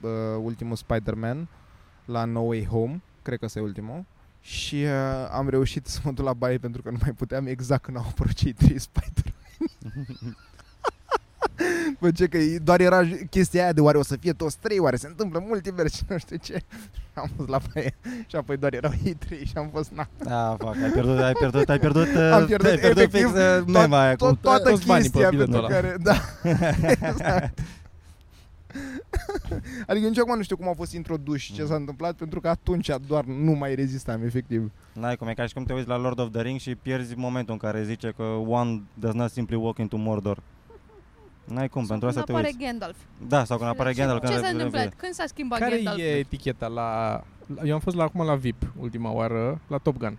uh, 0.00 0.10
ultimul 0.42 0.76
Spider-Man, 0.76 1.48
la 2.04 2.24
No 2.24 2.40
Way 2.40 2.66
Home, 2.70 3.02
cred 3.22 3.38
că 3.38 3.44
ăsta 3.44 3.58
e 3.58 3.62
ultimul. 3.62 4.04
Și 4.40 4.74
uh, 4.74 5.28
am 5.32 5.48
reușit 5.48 5.86
să 5.86 6.00
mă 6.04 6.10
duc 6.12 6.24
la 6.24 6.32
baie 6.32 6.58
pentru 6.58 6.82
că 6.82 6.90
nu 6.90 6.96
mai 7.00 7.12
puteam 7.12 7.46
exact 7.46 7.82
când 7.82 7.96
au 7.96 8.04
apărut 8.08 8.32
cei 8.34 8.52
trei 8.52 8.78
Spider-Man. 8.78 9.32
Bă, 12.00 12.10
ce 12.10 12.26
că 12.26 12.36
e- 12.36 12.58
doar 12.58 12.80
era 12.80 13.04
j- 13.06 13.28
chestia 13.30 13.62
aia 13.62 13.72
de 13.72 13.80
oare 13.80 13.98
o 13.98 14.02
să 14.02 14.16
fie 14.16 14.32
toți 14.32 14.58
trei, 14.58 14.78
oare 14.78 14.96
se 14.96 15.06
întâmplă 15.06 15.44
multivers 15.46 15.94
și 15.94 16.02
nu 16.08 16.18
știu 16.18 16.36
ce. 16.36 16.62
Am 17.14 17.30
fost 17.36 17.48
la 17.48 17.60
baie 17.74 17.94
și 18.26 18.36
apoi 18.36 18.56
doar 18.56 18.72
erau 18.74 18.92
ei 19.04 19.14
trei 19.14 19.44
și 19.44 19.52
am 19.56 19.68
fost, 19.72 19.90
na, 19.90 20.08
Da, 20.24 20.56
fac, 20.58 20.74
ai 20.82 20.90
pierdut, 20.90 21.18
ai 21.18 21.32
pierdut, 21.32 21.68
ai 21.68 21.78
pierdut, 21.78 22.06
Am 22.32 22.40
uh, 22.40 22.46
pierdut 22.46 22.66
ai 22.70 22.78
pierdut 22.78 23.02
efectiv 23.02 23.26
fix 23.32 23.40
uh, 23.40 23.62
mema 23.66 24.02
aia 24.02 24.10
cu... 24.16 24.24
tot, 24.24 24.40
toată 24.40 24.68
toți 24.70 24.86
banii 24.86 25.10
pe 25.10 25.18
chestia 25.18 25.28
biletul 25.30 25.52
pentru 25.52 25.74
ăla. 25.74 25.80
care, 25.80 25.96
da, 26.08 26.14
exact. 27.08 27.58
Adică 29.86 30.06
nici 30.08 30.18
acum 30.18 30.36
nu 30.36 30.42
știu 30.42 30.56
cum 30.56 30.66
au 30.66 30.74
fost 30.74 30.92
introduși 30.92 31.52
ce 31.52 31.64
s-a 31.64 31.74
întâmplat 31.74 32.14
Pentru 32.14 32.40
că 32.40 32.48
atunci 32.48 32.90
doar 33.06 33.24
nu 33.24 33.52
mai 33.52 33.74
rezistam 33.74 34.22
efectiv 34.24 34.70
N-ai 34.92 35.16
cum, 35.16 35.26
e 35.28 35.34
ca 35.34 35.46
și 35.46 35.54
cum 35.54 35.64
te 35.64 35.72
uiți 35.72 35.88
la 35.88 35.96
Lord 35.96 36.18
of 36.18 36.30
the 36.32 36.42
Rings 36.42 36.62
și 36.62 36.74
pierzi 36.74 37.14
momentul 37.16 37.52
în 37.52 37.58
care 37.58 37.84
zice 37.84 38.12
că 38.16 38.22
one 38.46 38.82
does 38.94 39.12
not 39.14 39.30
simply 39.30 39.56
walk 39.56 39.78
into 39.78 39.96
Mordor. 39.96 40.38
N-ai 41.44 41.68
cum, 41.68 41.80
Sau 41.80 41.90
pentru 41.90 42.08
asta 42.08 42.22
când 42.22 42.38
te 42.38 42.42
apare 42.42 42.54
uiți. 42.56 42.70
Gandalf. 42.70 42.96
Da, 43.28 43.44
sau 43.44 43.56
când 43.58 43.68
apare 43.70 43.92
Ce- 43.92 43.98
Gandalf. 44.00 44.20
Ce 44.20 44.26
când 44.26 44.38
s-a 44.40 44.46
are- 44.46 44.54
întâmplat? 44.56 44.94
Când 44.96 45.12
s-a 45.12 45.24
schimbat 45.26 45.58
Care 45.58 45.74
Gandalf? 45.74 45.98
e 45.98 46.02
eticheta 46.18 46.66
la, 46.66 47.20
la... 47.54 47.62
Eu 47.64 47.74
am 47.74 47.80
fost 47.80 47.96
la 47.96 48.02
acum 48.02 48.24
la 48.26 48.34
VIP 48.34 48.72
ultima 48.78 49.10
oară, 49.12 49.60
la 49.68 49.78
Top 49.78 49.96
Gun. 49.96 50.18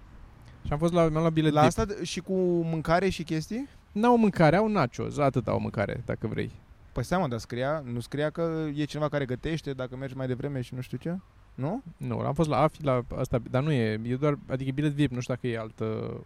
Și 0.66 0.72
am 0.72 0.78
fost 0.78 0.94
la, 0.94 1.02
mi-am 1.02 1.22
luat 1.22 1.34
bilet 1.34 1.54
La 1.54 1.60
VIP. 1.62 1.70
asta 1.70 1.86
d- 1.94 2.02
și 2.02 2.20
cu 2.20 2.34
mâncare 2.64 3.10
și 3.10 3.24
chestii? 3.24 3.68
N-au 3.92 4.18
mâncare, 4.18 4.56
au 4.56 4.68
nachos, 4.68 5.18
atât 5.18 5.48
au 5.48 5.60
mâncare, 5.60 6.02
dacă 6.06 6.28
vrei. 6.28 6.52
Păi 6.92 7.04
seama, 7.04 7.28
dar 7.28 7.40
scria, 7.40 7.84
nu 7.94 8.00
scria 8.00 8.30
că 8.30 8.66
e 8.76 8.84
cineva 8.84 9.10
care 9.10 9.26
gătește 9.26 9.74
Dacă 9.74 9.96
mergi 9.96 10.16
mai 10.16 10.28
devreme 10.28 10.62
și 10.62 10.74
nu 10.76 10.82
știu 10.82 10.98
ce 10.98 11.18
Nu? 11.56 11.82
Nu, 11.98 12.20
am 12.20 12.34
fost 12.34 12.50
la 12.50 12.58
AFI, 12.62 12.84
la 12.84 13.04
asta, 13.18 13.42
dar 13.50 13.64
nu 13.64 13.72
e, 13.72 14.00
e 14.04 14.16
doar, 14.16 14.38
adică 14.48 14.70
e 14.70 14.72
bilet 14.72 14.92
VIP, 14.92 15.12
nu 15.12 15.20
știu 15.20 15.34
dacă 15.34 15.48
e 15.48 15.58
altă, 15.60 15.86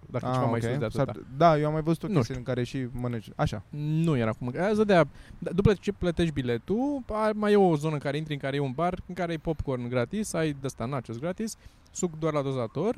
dacă 0.09 0.25
e 0.30 0.34
ceva 0.34 0.45
mai 0.45 0.61
sus 0.61 0.77
de 0.77 0.86
atâta. 0.86 1.03
S-ar- 1.05 1.23
Da, 1.38 1.57
eu 1.57 1.65
am 1.65 1.71
mai 1.73 1.82
văzut 1.82 2.03
o 2.03 2.07
Nu 2.07 2.13
chestie 2.13 2.36
în 2.36 2.43
care 2.43 2.63
și 2.63 2.88
mănânci 2.91 3.30
Așa 3.36 3.63
Nu 3.69 4.17
era 4.17 4.32
cu 4.32 4.38
mâncare. 4.43 4.65
Azi 4.65 4.86
de 4.86 5.03
după 5.39 5.73
ce 5.73 5.91
plătești 5.91 6.34
biletul, 6.34 7.03
a- 7.11 7.32
mai 7.34 7.51
e 7.51 7.55
o 7.55 7.75
zonă 7.75 7.93
în 7.93 7.99
care 7.99 8.17
intri, 8.17 8.34
în 8.34 8.39
care 8.39 8.55
e 8.55 8.59
un 8.59 8.71
bar, 8.71 8.99
în 9.07 9.13
care 9.15 9.32
ai 9.32 9.38
popcorn 9.38 9.88
gratis, 9.89 10.34
ai 10.34 10.51
de 10.51 10.57
ăsta 10.63 10.86
nachos 10.86 11.17
gratis, 11.19 11.57
suc 11.91 12.17
doar 12.19 12.34
la 12.34 12.41
dozator 12.41 12.95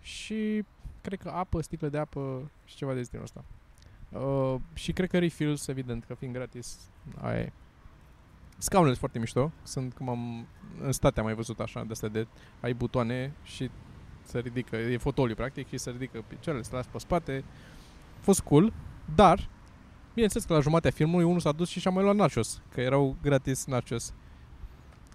și 0.00 0.64
cred 1.00 1.18
că 1.18 1.28
apă, 1.34 1.62
sticle 1.62 1.88
de 1.88 1.98
apă 1.98 2.50
și 2.64 2.76
ceva 2.76 2.92
de 2.94 3.02
genul 3.10 3.24
ăsta. 3.24 3.44
Uh, 4.18 4.54
și 4.74 4.92
cred 4.92 5.08
că 5.10 5.18
refills, 5.18 5.66
evident, 5.68 6.04
că 6.04 6.14
fiind 6.14 6.34
gratis, 6.34 6.78
aia 7.20 7.38
e. 7.40 7.52
Scaunele 8.58 8.94
sunt 8.94 8.98
foarte 8.98 9.18
mișto, 9.18 9.52
sunt 9.62 9.94
cum 9.94 10.08
am, 10.08 10.46
în 10.80 10.92
state 10.92 11.18
am 11.18 11.26
mai 11.26 11.34
văzut 11.34 11.60
așa, 11.60 11.80
de 11.80 11.92
astea 11.92 12.08
de, 12.08 12.26
ai 12.60 12.74
butoane 12.74 13.32
și 13.42 13.70
se 14.22 14.38
ridică, 14.38 14.76
e 14.76 14.96
fotoliu 14.96 15.34
practic 15.34 15.68
și 15.68 15.78
se 15.78 15.90
ridică 15.90 16.24
picioarele, 16.26 16.64
se 16.64 16.74
lasă 16.74 16.88
pe 16.92 16.98
spate. 16.98 17.44
A 18.18 18.22
fost 18.22 18.40
cool, 18.40 18.72
dar 19.14 19.48
Bineînțeles 20.14 20.46
că 20.46 20.52
la 20.52 20.60
jumatea 20.60 20.90
filmului 20.90 21.24
unul 21.24 21.40
s-a 21.40 21.52
dus 21.52 21.68
și 21.68 21.80
și-a 21.80 21.90
mai 21.90 22.02
luat 22.02 22.14
nachos, 22.14 22.62
că 22.74 22.80
erau 22.80 23.16
gratis 23.22 23.64
nachos. 23.64 24.12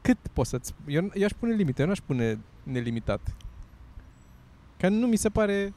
Cât 0.02 0.18
poți 0.34 0.50
să-ți... 0.50 0.74
Eu, 0.88 1.10
eu 1.14 1.26
aș 1.26 1.32
pune 1.32 1.54
limite, 1.54 1.82
eu 1.82 1.88
n-aș 1.88 2.00
pune 2.00 2.40
nelimitat. 2.64 3.36
Că 4.78 4.90
nu 4.90 5.08
mi 5.08 5.16
se 5.16 5.30
pare... 5.30 5.74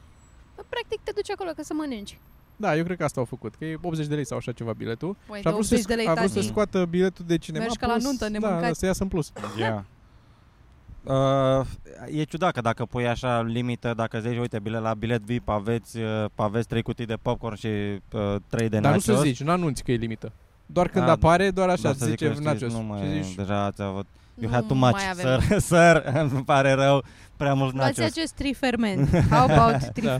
Bă, 0.55 0.63
Practic 0.69 0.99
te 1.03 1.11
duci 1.15 1.31
acolo 1.31 1.51
ca 1.55 1.61
să 1.61 1.73
mănânci. 1.73 2.19
Da, 2.55 2.75
eu 2.75 2.83
cred 2.83 2.97
că 2.97 3.03
asta 3.03 3.19
au 3.19 3.25
făcut, 3.25 3.55
că 3.55 3.65
e 3.65 3.77
80 3.81 4.05
de 4.07 4.15
lei 4.15 4.25
sau 4.25 4.37
așa 4.37 4.51
ceva 4.51 4.71
biletul. 4.73 5.15
Băi, 5.27 5.39
și 5.41 5.47
a 5.47 5.49
de 5.49 5.55
vrut, 5.55 5.63
80 5.71 5.79
să, 5.79 5.87
de 5.87 5.93
lei, 5.93 6.07
a 6.07 6.13
vrut 6.13 6.29
să 6.29 6.33
tati. 6.35 6.47
scoată 6.47 6.85
biletul 6.85 7.25
de 7.27 7.37
cinema 7.37 7.63
Mergi 7.63 7.77
ca 7.79 7.85
la 7.87 7.91
plus, 7.93 8.05
nuntă, 8.05 8.23
da, 8.29 8.29
nemâncat. 8.31 8.75
să 8.75 8.85
iasă 8.85 9.03
în 9.03 9.09
plus. 9.09 9.31
Yeah. 9.57 9.79
Uh, 11.03 11.65
e 12.19 12.23
ciudat 12.23 12.51
că 12.53 12.61
dacă 12.61 12.85
pui 12.85 13.07
așa 13.07 13.41
limită, 13.41 13.93
dacă 13.95 14.19
zici, 14.19 14.37
uite, 14.37 14.59
bilet, 14.59 14.81
la 14.81 14.93
bilet 14.93 15.21
VIP 15.21 15.49
aveți, 15.49 15.97
uh, 15.97 16.25
aveți 16.35 16.67
3 16.67 16.81
cutii 16.81 17.05
de 17.05 17.15
popcorn 17.21 17.55
și 17.55 17.67
uh, 17.67 18.35
3 18.47 18.69
de 18.69 18.79
Dar 18.79 18.91
nachos. 18.91 19.05
nu 19.07 19.15
să 19.15 19.21
zici, 19.21 19.43
nu 19.43 19.51
anunți 19.51 19.83
că 19.83 19.91
e 19.91 19.95
limită. 19.95 20.31
Doar 20.65 20.87
când 20.87 21.05
Da, 21.05 21.11
apare, 21.11 21.51
doar 21.51 21.69
așa, 21.69 21.81
Da, 21.81 21.93
să 21.93 22.05
zic 22.05 22.09
zice 22.09 22.25
că 22.25 22.31
știți, 22.31 22.47
nachos. 22.47 22.73
Nu 22.73 22.79
mai, 22.83 23.01
și 23.01 23.21
zici, 23.23 23.35
deja 23.35 23.63
ați 23.63 23.81
avut... 23.81 24.05
You 24.39 24.49
Nu 24.49 24.55
had 24.55 24.65
too 24.67 24.77
much, 24.77 24.91
mai 24.91 25.09
avem. 25.09 25.39
sir, 25.39 25.59
sir, 25.77 26.13
îmi 26.31 26.43
pare 26.43 26.71
rău, 26.71 27.03
prea 27.37 27.53
mult 27.53 27.73
Luați 27.75 27.99
nachos. 27.99 28.17
acest 28.17 28.33
triferment. 28.33 29.09
How 29.29 29.49
about 29.49 29.81
Da. 30.01 30.17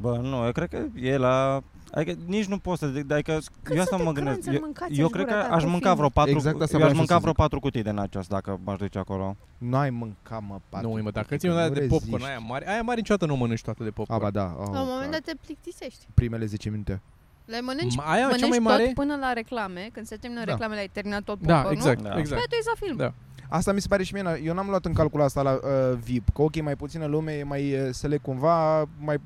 Triferment? 0.00 0.22
Bă, 0.32 0.36
nu, 0.36 0.44
eu 0.44 0.52
cred 0.52 0.68
că 0.68 0.78
e 0.94 1.16
la 1.16 1.62
Adică 1.94 2.18
nici 2.26 2.44
nu 2.46 2.58
pot 2.58 2.78
să... 2.78 2.84
Adică 2.84 3.38
Cât 3.62 3.74
eu 3.76 3.80
asta 3.82 3.96
să 3.96 4.02
mă 4.02 4.12
te 4.12 4.20
gândesc. 4.20 4.40
crânți 4.40 4.48
în 4.48 4.54
Eu, 4.54 4.60
mâncați 4.60 4.98
eu 4.98 5.04
în 5.06 5.10
cred 5.12 5.24
gura 5.26 5.40
că 5.40 5.46
ta 5.48 5.54
aș 5.54 5.62
cu 5.62 5.68
mânca 5.68 5.84
film? 5.86 5.96
vreo 5.96 6.08
patru... 6.08 6.30
Exact 6.32 6.60
asta 6.60 6.76
eu 6.76 6.82
aș 6.84 6.90
vreau 6.90 6.90
să 6.90 6.96
mânca 6.96 7.14
zic. 7.14 7.22
vreo 7.22 7.32
patru 7.32 7.60
cutii 7.60 7.82
de 7.82 7.90
nachos 7.90 8.26
dacă 8.26 8.60
m-aș 8.64 8.78
duce 8.78 8.98
acolo. 8.98 9.36
Nu 9.58 9.76
ai 9.76 9.90
mâncat, 9.90 10.42
mă, 10.48 10.58
patru. 10.68 10.88
Nu, 10.96 11.02
mă, 11.02 11.10
dacă 11.10 11.26
cutii, 11.26 11.38
ții 11.38 11.48
un 11.48 11.54
că 11.56 11.68
de 11.74 11.80
nu 11.80 11.86
popcorn, 11.86 12.10
reziști. 12.12 12.28
aia 12.30 12.38
mare, 12.38 12.68
aia 12.70 12.82
mare 12.82 12.96
niciodată 13.00 13.26
nu 13.32 13.36
mănânci 13.36 13.62
toată 13.62 13.84
de 13.84 13.90
popcorn. 13.90 14.20
Aba, 14.20 14.30
da. 14.30 14.56
Oh, 14.58 14.68
La 14.72 14.80
un 14.80 14.86
moment 14.88 15.02
God. 15.02 15.10
dat 15.10 15.20
te 15.24 15.32
plictisești. 15.44 16.06
Primele 16.14 16.44
10 16.46 16.70
minute. 16.70 17.00
Le 17.44 17.60
mănânci, 17.60 17.94
Ma- 18.00 18.04
aia 18.04 18.20
cea 18.22 18.28
mănânci 18.28 18.48
mai 18.48 18.58
mare? 18.58 18.84
tot 18.84 18.94
până 18.94 19.16
la 19.20 19.32
reclame. 19.32 19.88
Când 19.92 20.06
se 20.06 20.16
termină 20.16 20.44
Da. 20.44 20.50
reclamele, 20.50 20.80
ai 20.80 20.88
terminat 20.92 21.22
tot 21.22 21.38
Da, 21.40 21.54
popcornul. 21.54 21.72
exact, 21.78 22.02
Da. 22.02 22.12
Și 22.12 22.18
exact. 22.18 22.40
pe 22.40 22.46
tu 22.50 22.56
la 22.74 22.86
film. 22.86 22.96
Da. 22.96 23.12
Asta 23.48 23.72
mi 23.72 23.80
se 23.80 23.88
pare 23.88 24.02
și 24.02 24.14
mie. 24.14 24.22
na- 24.22 24.42
Eu 24.44 24.54
n-am 24.54 24.66
luat 24.68 24.84
în 24.84 24.92
calcul 24.92 25.20
asta 25.22 25.42
la 25.42 25.52
uh, 25.52 25.98
VIP. 26.04 26.28
Că 26.34 26.42
ok, 26.42 26.62
mai 26.62 26.76
puțină 26.76 27.06
lume, 27.06 27.32
e 27.32 27.42
mai 27.44 27.74
uh, 27.74 27.88
select 27.90 28.22
cumva, 28.22 28.78
mai 28.98 29.16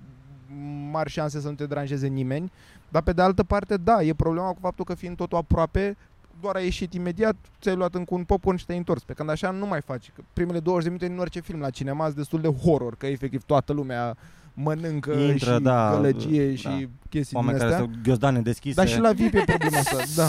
mari 0.90 1.10
șanse 1.10 1.40
să 1.40 1.48
nu 1.48 1.54
te 1.54 1.66
deranjeze 1.66 2.06
nimeni. 2.06 2.52
Dar 2.88 3.02
pe 3.02 3.12
de 3.12 3.22
altă 3.22 3.42
parte, 3.42 3.76
da, 3.76 4.02
e 4.02 4.14
problema 4.14 4.48
cu 4.48 4.58
faptul 4.60 4.84
că 4.84 4.94
fiind 4.94 5.16
totul 5.16 5.38
aproape, 5.38 5.96
doar 6.40 6.54
ai 6.54 6.64
ieșit 6.64 6.94
imediat, 6.94 7.36
ți-ai 7.60 7.76
luat 7.76 7.94
încă 7.94 8.14
un 8.14 8.24
popcorn 8.24 8.56
și 8.56 8.66
te-ai 8.66 8.78
întors. 8.78 9.02
Pe 9.02 9.12
când 9.12 9.30
așa 9.30 9.50
nu 9.50 9.66
mai 9.66 9.80
faci. 9.80 10.10
Că 10.14 10.22
primele 10.32 10.60
20 10.60 10.84
de 10.84 10.88
minute 10.88 11.14
în 11.14 11.18
orice 11.18 11.40
film 11.40 11.60
la 11.60 11.70
cinema 11.70 12.04
sunt 12.04 12.16
destul 12.16 12.40
de 12.40 12.48
horror, 12.48 12.96
că 12.96 13.06
efectiv 13.06 13.42
toată 13.42 13.72
lumea 13.72 14.16
mănâncă 14.54 15.12
Intră, 15.12 15.54
și 15.54 15.62
da, 15.62 15.90
gălăgie 15.94 16.48
da. 16.48 16.54
și 16.56 16.88
chestii 17.08 17.36
Oameni 17.36 17.58
din 17.58 17.66
care 17.66 17.74
astea. 17.74 17.90
sunt 17.90 18.02
ghiozdane 18.02 18.40
deschise. 18.40 18.74
Dar 18.74 18.88
și 18.88 18.98
la 18.98 19.12
VIP 19.12 19.34
e 19.34 19.44
problema 19.46 19.78
asta. 19.78 19.96
Da. 20.22 20.28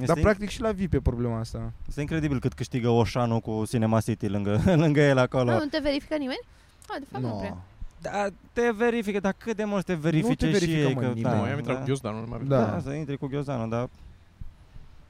Este, 0.00 0.12
Dar 0.12 0.18
practic 0.22 0.48
și 0.48 0.60
la 0.60 0.72
VIP 0.72 0.92
e 0.92 1.00
problema 1.00 1.38
asta. 1.38 1.72
este 1.88 2.00
incredibil 2.00 2.40
cât 2.40 2.52
câștigă 2.52 2.88
Oșanu 2.88 3.40
cu 3.40 3.62
Cinema 3.68 4.00
City 4.00 4.26
lângă, 4.26 4.62
lângă 4.84 5.00
el 5.00 5.18
acolo. 5.18 5.52
Nu, 5.52 5.58
nu 5.58 5.64
te 5.64 5.78
verifică 5.82 6.16
nimeni? 6.16 6.40
Ah, 6.88 6.96
de 6.98 7.06
fapt 7.10 7.24
nu 7.24 7.30
prea. 7.30 7.56
Da, 8.02 8.26
te 8.52 8.70
verifică, 8.76 9.20
dar 9.20 9.34
cât 9.38 9.56
de 9.56 9.64
mult 9.64 9.84
te 9.84 9.94
verifice 9.94 10.28
Nu 10.28 10.34
te 10.34 10.46
și 10.46 10.52
verifică, 10.52 10.88
ei? 10.88 10.94
mă, 10.94 11.00
că, 11.00 11.06
nimeni. 11.06 11.22
da, 11.22 11.34
Nu, 11.34 11.46
eu 11.46 11.52
am 11.52 11.58
intrat 11.58 11.74
da. 11.74 11.80
cu 11.80 11.86
ghiozdanul, 11.86 12.20
nu 12.20 12.26
mai 12.28 12.40
Da. 12.46 12.56
Da, 12.64 12.80
să 12.82 12.90
intri 12.90 13.16
cu 13.18 13.26
ghiozdanul, 13.26 13.68
dar... 13.68 13.88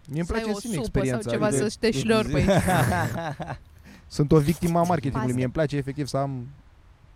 Mie 0.08 0.18
îmi 0.18 0.26
Să 0.26 0.32
ai 0.34 0.40
place 0.40 0.50
o 0.56 0.60
să 0.60 0.60
simt 0.60 0.72
supă 0.84 0.86
experiența. 0.98 1.20
sau 1.22 1.32
ceva 1.32 1.46
adică 1.46 1.68
să 1.68 1.76
te 1.80 1.90
șlorpăi. 1.90 2.44
Sunt 4.08 4.32
o 4.32 4.38
victimă 4.38 4.78
a 4.78 4.82
marketingului. 4.82 5.22
Pasă. 5.22 5.34
Mie 5.34 5.44
îmi 5.44 5.52
place 5.52 5.76
efectiv 5.76 6.06
să 6.06 6.16
am 6.16 6.46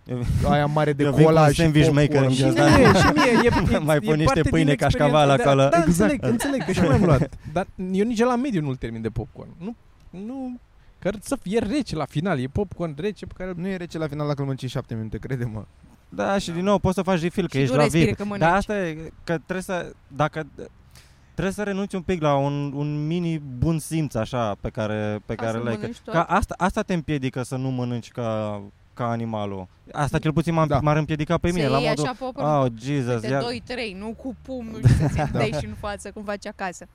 Eu- 0.07 0.51
aia 0.51 0.67
mare 0.67 0.93
de 0.93 1.03
Eu 1.05 1.11
vin 1.13 1.19
cu 1.19 1.25
cola 1.27 1.43
un 1.47 1.53
și 1.53 1.61
sandwich 1.61 1.89
maker 1.91 2.07
popcorn. 2.07 2.25
în 2.27 2.33
Și 2.35 2.43
ghiozdan. 2.43 2.75
mie, 2.75 2.93
și 2.93 3.07
mie, 3.15 3.31
e, 3.45 3.75
e, 3.75 3.79
Mai 3.79 3.97
e 3.97 4.01
pun 4.01 4.15
niște 4.15 4.25
parte 4.25 4.41
din 4.41 4.51
pâine 4.51 4.71
experiență. 4.73 4.85
cașcaval 4.85 5.27
Da, 5.27 5.33
acolo. 5.33 5.69
Da, 5.69 5.77
Exact. 5.87 5.87
înțeleg, 5.87 6.25
înțeleg, 6.25 6.65
că 6.65 6.73
și 6.73 6.81
eu 6.81 6.89
mi-am 6.89 7.05
luat. 7.05 7.31
Dar 7.53 7.67
eu 7.93 8.05
nici 8.05 8.19
la 8.19 8.37
mediu 8.37 8.61
nu-l 8.61 8.77
termin 8.77 9.03
de 9.03 9.09
popcorn. 9.09 9.49
Nu, 9.59 9.75
nu, 10.11 10.59
că 11.11 11.19
să 11.21 11.37
fie 11.43 11.59
rece 11.59 11.97
la 11.97 12.05
final, 12.05 12.41
e 12.41 12.47
popcorn 12.47 12.95
rece 12.99 13.27
pe 13.27 13.33
care 13.37 13.51
îl 13.51 13.57
Nu 13.59 13.69
e 13.69 13.77
rece 13.77 13.99
la 13.99 14.07
final 14.09 14.27
dacă 14.27 14.39
îl 14.39 14.45
mănânci 14.45 14.63
în 14.63 14.69
7 14.69 14.95
minute, 14.95 15.19
crede-mă. 15.19 15.65
Da, 16.09 16.39
și 16.39 16.51
din 16.51 16.65
nou 16.65 16.79
poți 16.79 16.95
să 16.95 17.03
faci 17.03 17.21
refill, 17.21 17.49
că 17.49 17.57
Și 17.57 17.63
ești 17.63 17.73
nu 17.73 17.79
la 17.79 17.85
respiri 17.85 18.07
VIP. 18.07 18.17
că 18.17 18.25
mănânci. 18.25 18.41
Dar 18.43 18.55
asta 18.57 18.79
e, 18.87 18.95
că 19.25 19.33
trebuie 19.35 19.63
să, 19.63 19.93
dacă 20.09 20.47
trebuie 21.33 21.55
să 21.55 21.63
renunți 21.63 21.95
un 21.95 22.03
pic 22.03 22.23
la 22.23 22.37
un, 22.37 22.73
un 22.75 23.07
mini 23.07 23.39
bun 23.59 23.79
simț 23.79 24.15
așa 24.15 24.57
pe 24.61 24.69
care, 24.69 25.21
pe 25.27 25.35
Ca 25.35 25.45
care 25.45 25.57
să 25.59 25.63
l-ai. 25.65 25.73
Că, 25.75 25.79
mănânci 25.81 25.99
tot? 26.01 26.15
că 26.15 26.21
asta, 26.21 26.55
asta 26.59 26.83
te 26.83 26.95
împiedică 26.95 27.43
să 27.43 27.57
nu 27.57 27.71
mănânci 27.71 28.11
ca, 28.11 28.63
ca 28.95 29.09
animalul. 29.11 29.67
Asta 29.93 30.19
cel 30.19 30.33
puțin 30.33 30.55
m-a, 30.55 30.67
Da. 30.67 30.81
m-ar 30.81 30.97
împiedica 30.97 31.39
pe 31.39 31.51
mine 31.53 31.63
să 31.65 31.71
la 31.71 31.79
iei 31.79 31.89
modul 31.89 32.05
așa 32.05 32.15
popcorn 32.19 32.47
Oh, 32.47 32.67
cu 32.71 32.75
Jesus, 32.85 33.15
câte 33.15 33.27
ia... 33.27 33.41
2-3, 33.95 33.99
nu 33.99 34.15
cu 34.17 34.37
pumnul 34.43 34.81
și 34.87 34.95
să-ți 34.97 35.15
Da. 35.17 35.25
dai 35.25 35.55
și 35.61 35.67
în 35.67 35.75
față, 35.79 36.11
cum 36.11 36.23
faci 36.25 36.47
acasă. 36.47 36.87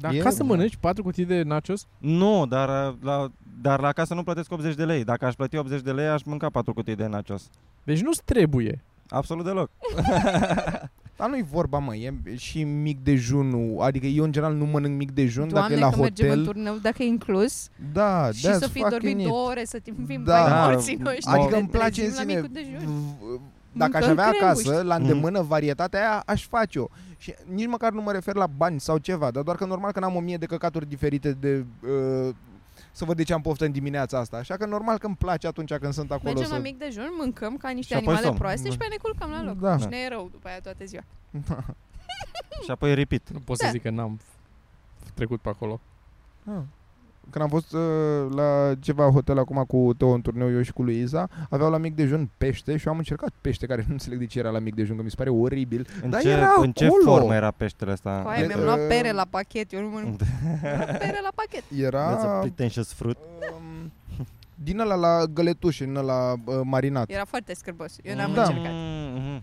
Dar 0.00 0.12
E- 0.14 0.18
ca 0.18 0.30
să 0.30 0.44
mănânci 0.44 0.76
patru 0.76 1.02
cutii 1.02 1.24
de 1.24 1.42
nachos, 1.42 1.86
Nu, 1.98 2.46
dar 2.46 2.94
la, 3.02 3.30
dar 3.62 3.80
la 3.80 3.92
casă 3.92 4.14
nu 4.14 4.22
plătesc 4.22 4.52
80 4.52 4.74
de 4.74 4.84
lei. 4.84 5.04
Dacă 5.04 5.24
aș 5.26 5.34
plăti 5.34 5.56
80 5.56 5.80
de 5.80 5.92
lei, 5.92 6.06
aș 6.06 6.22
mânca 6.22 6.48
patru 6.50 6.72
cutii 6.74 6.94
de 6.96 7.06
nachos. 7.06 7.50
deci 7.84 8.00
nu-ți 8.02 8.22
trebuie. 8.24 8.84
Absolut 9.08 9.44
deloc. 9.44 9.70
Dar 11.16 11.28
nu-i 11.28 11.42
vorba, 11.50 11.78
mă, 11.78 11.94
e 11.94 12.14
și 12.36 12.62
mic 12.64 12.98
dejunul. 13.02 13.80
Adică 13.80 14.06
eu 14.06 14.24
în 14.24 14.32
general 14.32 14.54
nu 14.54 14.64
mănânc 14.64 14.96
mic 14.96 15.10
dejun 15.10 15.48
dacă 15.48 15.54
Doamne, 15.58 15.76
e 15.76 15.78
la 15.78 15.90
că 15.90 15.96
mergem 16.00 16.26
în 16.26 16.30
hotel. 16.36 16.52
turneu, 16.52 16.74
dacă 16.82 17.02
e 17.02 17.06
inclus, 17.06 17.68
Da, 17.92 18.30
și 18.32 18.46
that's 18.48 18.58
să 18.58 18.68
fi 18.68 18.78
fucking 18.78 18.90
dormit 18.90 19.18
it. 19.20 19.26
două 19.26 19.48
ore, 19.48 19.64
să 19.64 19.78
fim 20.06 20.22
Da. 20.24 20.32
da. 20.32 20.48
Da, 20.48 20.64
mai 20.64 20.72
morții 20.74 20.94
noștri. 20.94 21.24
Adică 21.26 21.50
ne 21.50 21.58
îmi 21.58 21.68
place 21.68 22.04
în 22.04 22.10
trezim 22.10 22.14
la 22.14 22.20
sine 22.20 22.34
micul 22.34 22.50
dejun. 22.52 22.92
v- 23.20 23.40
Dacă 23.78 23.96
aș 23.96 24.06
Mâncăm 24.06 24.24
avea 24.26 24.40
acasă, 24.40 24.62
crembuși. 24.62 24.86
la 24.86 24.94
îndemână, 24.94 25.40
varietatea 25.42 26.00
aia, 26.00 26.22
aș 26.26 26.46
face-o. 26.46 26.86
Și 27.18 27.34
nici 27.52 27.66
măcar 27.66 27.92
nu 27.92 28.00
mă 28.02 28.12
refer 28.12 28.34
la 28.34 28.46
bani 28.46 28.80
sau 28.80 28.98
ceva, 28.98 29.30
dar 29.30 29.42
doar 29.42 29.56
că 29.56 29.64
normal 29.64 29.92
că 29.92 30.00
n-am 30.00 30.16
o 30.16 30.20
mie 30.20 30.36
de 30.36 30.46
căcaturi 30.46 30.86
diferite 30.88 31.32
de... 31.32 31.64
Uh, 31.82 32.34
să 32.92 33.04
văd 33.04 33.16
de 33.16 33.22
ce 33.22 33.32
am 33.32 33.40
poftă 33.40 33.64
în 33.64 33.72
dimineața 33.72 34.18
asta. 34.18 34.36
Așa 34.36 34.56
că 34.56 34.66
normal 34.66 34.98
că 34.98 35.06
îmi 35.06 35.16
place 35.16 35.46
atunci 35.46 35.74
când 35.74 35.92
sunt 35.92 36.10
acolo 36.10 36.28
Mergem 36.32 36.44
să... 36.48 36.52
la 36.54 36.58
mic 36.60 36.78
dejun, 36.78 37.08
mâncăm 37.18 37.56
ca 37.56 37.68
niște 37.68 37.94
Și 37.94 38.00
apoi 38.00 38.06
animale 38.06 38.26
somn. 38.26 38.38
proaste 38.38 38.70
și 38.70 38.76
pe 38.76 38.82
aia 38.82 38.90
ne 38.96 39.02
culcăm 39.02 39.30
la 39.30 39.42
loc. 39.42 39.58
Da. 39.58 39.78
Și 39.78 39.86
ne 39.86 39.96
e 39.96 40.08
rău 40.08 40.28
după 40.32 40.48
aia 40.48 40.60
toată 40.60 40.84
ziua. 40.84 41.02
Și 42.64 42.70
apoi 42.70 42.94
repeat. 42.94 43.22
Nu 43.32 43.38
pot 43.38 43.58
Da. 43.58 43.64
să 43.64 43.70
zic 43.70 43.82
că 43.82 43.90
n-am 43.90 44.20
trecut 45.14 45.40
pe 45.40 45.48
acolo. 45.48 45.80
Ah. 46.44 46.60
Când 47.30 47.44
am 47.44 47.50
fost 47.50 47.72
uh, 47.72 47.80
la 48.34 48.74
ceva 48.80 49.10
hotel 49.10 49.38
acum 49.38 49.64
cu 49.68 49.94
Teo 49.96 50.08
în 50.08 50.20
turneu, 50.20 50.50
eu 50.52 50.62
și 50.62 50.72
cu 50.72 50.82
Luiza, 50.82 51.28
aveau 51.50 51.70
la 51.70 51.76
mic 51.76 51.94
dejun 51.94 52.30
pește 52.38 52.76
și 52.76 52.86
eu 52.86 52.92
am 52.92 52.98
încercat 52.98 53.30
pește 53.40 53.66
care 53.66 53.80
nu 53.86 53.92
înțeleg 53.92 54.18
de 54.18 54.26
ce 54.26 54.38
era 54.38 54.50
la 54.50 54.58
mic 54.58 54.74
dejun, 54.74 54.96
că 54.96 55.02
mi 55.02 55.10
se 55.10 55.16
pare 55.16 55.30
oribil. 55.30 55.86
În, 56.02 56.10
Dar 56.10 56.20
ce, 56.20 56.28
era 56.30 56.54
în 56.56 56.72
ce 56.72 56.84
acolo. 56.86 57.02
formă 57.16 57.34
era 57.34 57.50
peștele 57.50 57.92
ăsta? 57.92 58.20
Cu 58.22 58.28
aia 58.28 58.42
E- 58.42 58.46
mi-am 58.46 58.62
luat 58.62 58.78
uh, 58.78 58.84
pere 58.88 59.12
la 59.12 59.26
pachet, 59.30 59.72
eu 59.72 59.80
nu 59.82 59.88
mănânc 59.88 60.16
pere 61.04 61.18
la 61.22 61.30
pachet. 61.34 61.62
That's 61.62 61.82
a 61.82 61.86
Era 61.86 62.38
pretentious 62.40 62.92
fruit. 62.92 63.16
um, 63.58 63.92
din 64.54 64.78
ăla 64.78 64.94
la 64.94 65.24
găletuș, 65.32 65.80
în 65.80 65.96
ăla 65.96 66.32
uh, 66.32 66.60
marinat. 66.64 67.10
Era 67.10 67.24
foarte 67.24 67.54
scârbos. 67.54 67.96
Eu 68.02 68.14
n-am 68.16 68.32
Da. 68.34 68.42
încercat. 68.42 68.72
Mm-hmm. 68.72 69.42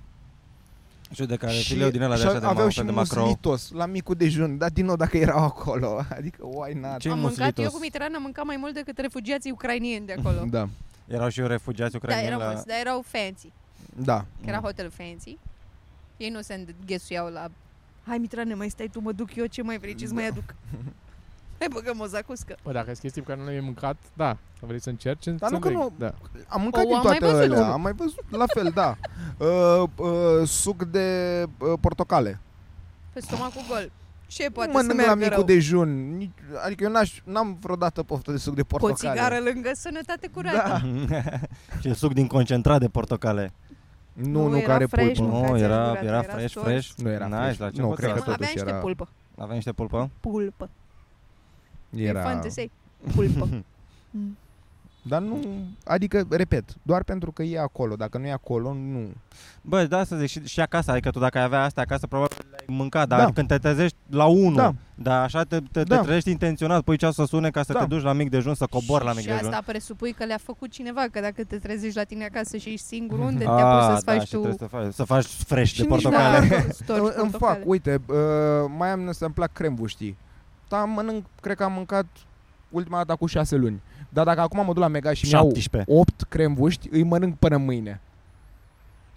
Știu 1.12 1.26
de 1.26 1.36
care 1.36 1.54
fileu 1.54 1.90
din 1.90 2.02
ăla 2.02 2.16
de 2.16 2.22
și 2.22 2.28
așa 2.28 2.40
de, 2.40 2.46
aveau 2.46 2.68
ma- 2.68 2.72
și 2.72 2.82
de 2.84 2.92
macro. 2.92 3.20
muslitos 3.22 3.72
la 3.72 3.86
micul 3.86 4.16
dejun, 4.16 4.58
dar 4.58 4.70
din 4.70 4.86
nou 4.86 4.96
dacă 4.96 5.18
erau 5.18 5.44
acolo, 5.44 6.02
adică 6.18 6.46
why 6.46 6.74
not? 6.74 6.98
Ce 6.98 7.10
am 7.10 7.20
mâncat, 7.20 7.38
muslitos? 7.38 7.64
eu 7.66 7.72
cu 7.72 7.80
Mitran 7.80 8.14
am 8.16 8.22
mâncat 8.22 8.46
mai 8.46 8.56
mult 8.58 8.74
decât 8.74 8.98
refugiații 8.98 9.52
ucrainieni 9.52 10.06
de 10.06 10.16
acolo. 10.20 10.44
Da, 10.50 10.68
Erau 11.08 11.30
și 11.30 11.42
refugiați 11.48 11.92
Da, 11.92 11.98
ucrainieni 11.98 12.28
erau 12.28 12.40
la... 12.40 12.46
mulți, 12.46 12.66
dar 12.68 12.78
erau 12.80 13.04
fancy. 13.08 13.52
da. 13.96 14.18
Că 14.44 14.50
era 14.50 14.58
hotel 14.60 14.90
fancy. 14.90 15.38
Ei 16.18 16.30
nu 16.30 16.42
se 16.42 16.66
înghesuiau 16.80 17.28
la 17.32 17.48
Hai 18.08 18.18
Mitrane, 18.18 18.54
mai 18.54 18.70
stai 18.70 18.88
tu, 18.88 19.00
mă 19.02 19.12
duc 19.12 19.36
eu, 19.36 19.46
ce 19.46 19.62
mai 19.62 19.78
vrei, 19.80 19.96
ce-ți 19.96 20.14
mai 20.14 20.28
aduc? 20.28 20.44
Hai 21.60 21.68
băgăm 21.74 22.00
o 22.00 22.06
zacuscă. 22.06 22.56
Bă, 22.64 22.72
dacă 22.72 22.86
sunt 22.86 22.98
chestii 23.00 23.22
pe 23.22 23.28
care 23.28 23.40
nu 23.40 23.46
le-ai 23.48 23.60
mâncat, 23.60 23.96
da. 24.14 24.38
Să 24.60 24.66
vrei 24.66 24.82
să 24.82 24.90
încerci, 24.90 25.26
Dar 25.28 25.52
nu 25.52 25.60
că 25.60 25.68
înțeleg. 25.68 25.78
nu- 25.78 25.94
Da. 25.98 26.14
Am 26.48 26.62
mâncat 26.62 26.84
O, 26.84 26.88
din 26.88 26.96
am 26.96 27.02
mai 27.04 27.18
toate 27.18 27.34
văzut. 27.36 27.52
alea, 27.58 27.72
am 27.72 27.82
mai 27.82 27.94
văzut, 27.94 28.24
la 28.30 28.46
fel, 28.54 28.72
da. 28.74 28.98
Uh, 29.38 29.84
uh, 29.96 30.48
suc 30.48 30.84
de 30.84 31.44
uh, 31.60 31.74
portocale. 31.82 32.40
Pe 33.14 33.20
stomacul 33.22 33.62
gol. 33.70 33.92
Ce 34.28 34.50
poate 34.50 34.72
nu 34.72 34.78
să 34.78 34.84
mănânc 34.86 35.00
la 35.08 35.14
meargă 35.16 35.24
micul 35.24 35.36
rău? 35.36 35.56
dejun. 35.56 36.18
Nici, 36.18 36.32
adică 36.66 36.84
eu 36.84 36.92
n-aș, 36.92 37.22
n-am 37.24 37.58
vreodată 37.62 38.04
poftă 38.04 38.32
de 38.32 38.38
suc 38.38 38.56
de 38.56 38.62
Cu 38.62 38.68
o 38.72 38.78
portocale. 38.78 39.14
țigară 39.20 39.38
lângă 39.54 39.72
sănătate 39.74 40.28
curată. 40.28 40.82
Da. 41.08 41.20
și 41.82 41.94
suc 41.94 42.14
din 42.14 42.28
concentrat 42.28 42.80
de 42.80 42.88
portocale. 42.88 43.52
Nu, 44.14 44.30
Nu, 44.30 44.48
nu, 44.48 44.58
era 44.58 44.68
care 44.68 44.86
fresh, 44.86 45.18
pulpă. 45.18 45.22
nu. 45.32 45.38
Nu, 45.38 45.40
Mâncați 45.44 45.64
era, 45.64 45.76
asigurată, 45.82 46.06
era 46.06 46.18
era 46.24 46.34
fresh, 46.34 46.50
stors. 46.50 46.66
fresh. 46.66 46.90
Nu 46.98 47.10
era 47.10 47.26
nice, 47.26 47.40
fresh. 47.42 47.60
la 47.60 47.70
ce 47.70 47.82
Nu, 47.82 47.88
pot 47.88 47.98
cred 47.98 48.10
că 48.12 48.16
să- 48.18 48.22
Avea 48.24 48.36
totuși 48.36 48.54
niște 48.54 48.70
era- 48.70 48.80
pulpă. 48.80 49.08
Avea 49.38 49.56
niște 49.56 49.72
pulpă? 49.72 50.10
Pulpă. 50.20 50.70
E 51.96 52.04
Era... 52.08 52.22
fantasy. 52.22 52.70
Pulpă. 53.16 53.48
Mm. 54.18 54.38
Dar 55.02 55.22
nu, 55.22 55.40
adică, 55.84 56.26
repet, 56.30 56.64
doar 56.82 57.04
pentru 57.04 57.32
că 57.32 57.44
e 57.44 57.60
acolo. 57.60 57.96
Dacă 57.96 58.18
nu 58.18 58.26
e 58.26 58.32
acolo, 58.32 58.74
nu. 58.74 59.08
Bă, 59.62 59.84
da, 59.86 60.04
să 60.04 60.16
zic, 60.16 60.28
și, 60.28 60.46
și 60.48 60.60
acasă, 60.62 60.92
adică 60.92 61.10
tu 61.10 61.20
dacă 61.20 61.38
ai 61.38 61.44
avea 61.44 61.64
asta 61.64 61.82
acasă, 61.82 62.08
probabil 62.08 62.36
le-ai 62.50 62.78
mâncat, 62.78 63.08
dar 63.08 63.20
Da. 63.20 63.32
când 63.32 63.48
te 63.48 63.58
trezești 63.58 63.96
la 64.10 64.26
1, 64.26 64.56
Da. 64.56 64.74
dar 64.96 65.24
așa 65.24 65.44
te, 65.44 65.60
te, 65.72 65.84
Da. 65.84 65.98
te 65.98 66.04
trezești 66.04 66.30
intenționat, 66.30 66.82
pui 66.82 66.98
ceasul 66.98 67.24
să 67.26 67.30
sune 67.30 67.50
ca 67.50 67.64
să 67.64 67.74
Da. 67.74 67.80
te 67.80 67.86
duci 67.86 68.02
la 68.02 68.14
mic 68.14 68.30
dejun, 68.30 68.56
să 68.56 68.66
cobori 68.66 69.04
la 69.04 69.12
mic 69.12 69.20
și 69.22 69.28
dejun. 69.28 69.46
asta 69.46 69.62
presupui 69.66 70.12
că 70.12 70.26
le-a 70.26 70.40
făcut 70.44 70.72
cineva, 70.72 71.06
că 71.12 71.20
dacă 71.20 71.44
te 71.44 71.58
trezești 71.58 71.98
la 71.98 72.04
tine 72.04 72.26
acasă 72.26 72.58
și 72.58 72.70
ești 72.70 72.86
singur, 72.86 73.20
unde 73.20 73.44
te 73.44 73.50
Ah, 73.50 73.62
apuci 73.62 73.94
să-ți 73.94 74.06
da, 74.06 74.12
faci 74.12 74.22
și 74.28 74.34
tu... 74.34 74.40
trebuie 74.40 74.58
să 74.60 74.66
faci, 74.68 74.94
să 74.94 75.04
faci 75.04 75.26
fresh 75.26 75.72
Și 75.72 75.76
de 75.78 75.82
nici 75.82 75.92
portocale. 75.92 76.48
Da, 76.48 76.56
storci 76.72 77.00
Îmi 77.00 77.12
îmi 77.16 77.30
portocale. 77.32 77.58
fac, 77.60 77.68
uite, 77.70 78.02
uh, 78.08 78.16
mai 78.78 78.90
am 78.92 79.12
să-mi 79.12 79.34
plac 79.34 79.52
crembuștii. 79.52 80.18
Dar 80.70 80.86
mănânc, 80.88 81.26
cred 81.42 81.56
că 81.56 81.64
am 81.64 81.72
mâncat 81.74 82.06
ultima 82.70 82.98
dată 82.98 83.16
cu 83.16 83.26
șase 83.26 83.56
luni. 83.56 83.82
Dar 84.10 84.26
dacă 84.26 84.42
acum 84.42 84.58
mă 84.66 84.74
duc 84.74 84.78
la 84.78 84.88
Mega 84.88 85.14
și 85.14 85.26
mi-au 85.28 85.44
17. 85.44 85.92
8 85.92 86.22
crembuști, 86.24 86.88
îi 86.92 87.04
mănânc 87.04 87.38
până 87.38 87.58
mâine. 87.58 88.02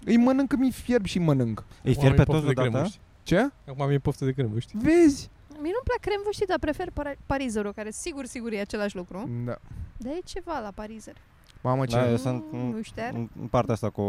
Îi 0.05 0.16
mănânc 0.16 0.49
că 0.49 0.57
mi 0.57 0.70
fierb 0.70 1.05
și 1.05 1.18
mănânc. 1.18 1.64
Îi 1.82 1.90
Acum 1.90 2.01
fier 2.03 2.11
am 2.11 2.16
pe 2.16 2.22
poftă 2.24 2.42
toți 2.42 2.55
de 2.55 2.61
odată? 2.61 2.68
crembuști. 2.70 2.99
Ce? 3.22 3.38
Acum 3.68 3.82
am 3.82 3.99
poftă 4.03 4.24
de 4.24 4.32
crembuști. 4.32 4.72
Vezi? 4.76 5.30
Mie 5.49 5.61
nu-mi 5.74 5.84
plac 5.84 5.99
cremvuștii, 6.01 6.46
dar 6.46 6.59
prefer 6.59 6.90
par- 6.90 7.18
parizerul, 7.26 7.72
care 7.72 7.90
sigur, 7.90 8.24
sigur 8.24 8.53
e 8.53 8.61
același 8.61 8.96
lucru. 8.96 9.30
Da. 9.44 9.57
Dar 9.96 10.12
e 10.12 10.18
ceva 10.24 10.59
la 10.62 10.70
parizer. 10.74 11.14
Mamă 11.61 11.86
ce... 11.86 11.96
Da, 11.96 12.05
eu 12.05 12.11
Nu- 12.11 12.16
sunt 12.16 12.44
nu 12.53 12.82
șter. 12.82 13.11
în 13.14 13.28
în 13.40 13.46
partea 13.46 13.74
asta 13.74 13.90
cu, 13.90 14.03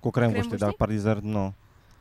cu 0.00 0.10
crembuște, 0.10 0.38
Crembuștii? 0.40 0.58
dar 0.58 0.72
parizer 0.72 1.18
nu. 1.18 1.54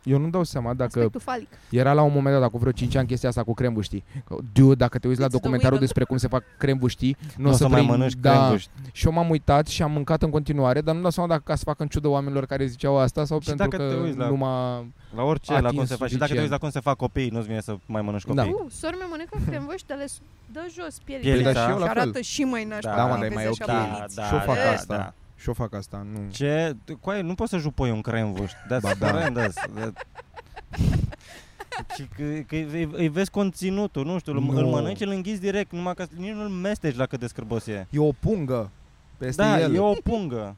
Eu 0.04 0.18
nu 0.18 0.30
dau 0.30 0.44
seama 0.44 0.74
dacă 0.74 0.98
Aspectul 0.98 1.20
falic. 1.20 1.48
era 1.70 1.94
la 1.94 2.02
un 2.02 2.12
moment 2.14 2.36
dat, 2.36 2.44
acum 2.44 2.60
vreo 2.60 2.72
5 2.72 2.96
ani, 2.96 3.08
chestia 3.08 3.30
asta 3.30 3.44
cu 3.44 3.54
crembuștii. 3.54 4.04
Că, 4.28 4.36
Dude, 4.54 4.74
dacă 4.76 4.98
te 5.00 5.08
uiți 5.08 5.20
la 5.20 5.26
It's 5.26 5.30
the 5.30 5.38
documentarul 5.38 5.74
women. 5.78 5.86
despre 5.88 6.04
cum 6.04 6.18
se 6.18 6.28
fac 6.28 6.44
crembuștii, 6.58 7.18
nu 7.22 7.44
Nu 7.44 7.48
o 7.48 7.50
o 7.50 7.52
să, 7.52 7.58
să 7.58 7.68
mai 7.68 7.80
vrei- 7.82 7.92
mănânci 7.92 8.14
da, 8.14 8.38
crembuști. 8.38 8.70
Și 8.92 9.06
eu 9.08 9.12
m-am 9.14 9.30
uitat 9.30 9.68
și 9.68 9.82
am 9.82 9.92
mâncat 9.92 10.22
în 10.24 10.30
continuare, 10.30 10.82
dar 10.82 10.96
nu 10.96 11.02
dau 11.02 11.10
seama 11.12 11.30
dacă 11.30 11.42
ca 11.46 11.56
să 11.56 11.64
fac 11.66 11.80
în 11.80 11.88
ciudă 11.88 12.08
oamenilor 12.08 12.46
care 12.46 12.66
ziceau 12.66 12.98
asta 12.98 13.26
sau 13.26 13.40
Și 13.40 13.48
pentru 13.48 13.68
dacă 13.68 13.84
că 13.84 13.90
te 13.94 14.00
uiți 14.02 14.18
la- 14.18 14.28
nu 14.28 14.36
m-a... 14.36 14.86
La 15.16 15.24
orice, 15.24 15.52
la 15.52 15.58
cum 15.58 15.68
atins 15.68 15.88
se 15.90 15.96
face. 15.96 16.12
Și 16.14 16.18
dacă 16.18 16.32
te 16.32 16.38
suficient. 16.38 16.40
uiți 16.40 16.52
la 16.52 16.58
cum 16.58 16.70
se 16.70 16.80
fac 16.80 16.96
copii, 16.98 17.30
nu-ți 17.30 17.48
vine 17.48 17.62
să 17.62 17.76
mai 17.86 18.02
mănânci 18.02 18.24
Da. 18.26 18.34
copii. 18.44 18.58
Uh, 18.66 18.72
sora 18.72 18.96
mea 18.98 19.08
mănăcă 19.10 19.38
cremvăși, 19.50 19.86
dar 19.86 19.98
le 19.98 20.06
s- 20.06 20.22
dă 20.52 20.60
jos 20.80 20.98
Pielea, 21.04 21.22
pielile. 21.24 21.52
da, 21.52 21.60
și 21.64 21.70
eu 21.70 21.78
la 21.78 21.86
și 21.88 21.92
fel. 21.94 22.02
arată 22.02 22.22
și 22.22 22.44
mai 22.44 22.64
nașpa. 22.66 22.96
Da, 22.96 23.06
mă, 23.06 23.10
când 23.16 23.22
dar 23.22 23.24
e 23.24 23.28
îi 23.28 23.36
mai 23.36 23.44
vezi 23.46 23.62
ok. 23.62 23.70
așa 23.70 23.78
Da, 23.80 23.86
pieliți. 23.94 24.16
da, 24.16 24.24
Și 24.24 24.34
o 24.34 24.40
fac 24.40 24.56
da, 24.56 24.72
asta. 24.72 25.14
Da. 25.40 25.44
Și 25.44 25.50
o 25.50 25.54
fac 25.54 25.74
asta, 25.74 26.06
nu... 26.12 26.30
Ce? 26.32 26.76
Coaie, 27.02 27.22
nu 27.22 27.36
poți 27.36 27.50
să 27.50 27.58
jupoi 27.58 27.92
un 27.92 28.02
cremvuș. 28.02 28.52
That's 28.52 28.82
Ba 28.82 28.94
da. 29.00 29.12
horrendous. 29.12 29.54
That- 29.58 30.08
Și 31.96 32.08
că, 32.16 32.24
că 32.48 32.56
îi, 32.56 32.90
îi 32.92 33.08
vezi 33.08 33.30
conținutul, 33.32 34.06
nu 34.06 34.20
știu, 34.20 34.34
îl, 34.34 34.40
Nu. 34.42 34.58
îl 34.58 34.66
mănânci, 34.66 35.00
îl 35.02 35.10
înghiți 35.10 35.42
direct, 35.42 35.72
numai 35.72 35.94
că 35.94 36.06
nici 36.16 36.32
nu-l 36.34 36.48
mesteci 36.48 36.96
la 36.96 37.06
cât 37.06 37.20
de 37.20 37.28
scârbos 37.28 37.68
e. 37.68 37.88
E 37.90 38.00
o 38.00 38.12
pungă 38.12 38.72
peste 39.18 39.42
da, 39.42 39.60
el. 39.60 39.74
e 39.76 39.80
o 39.80 39.94
pungă. 40.04 40.56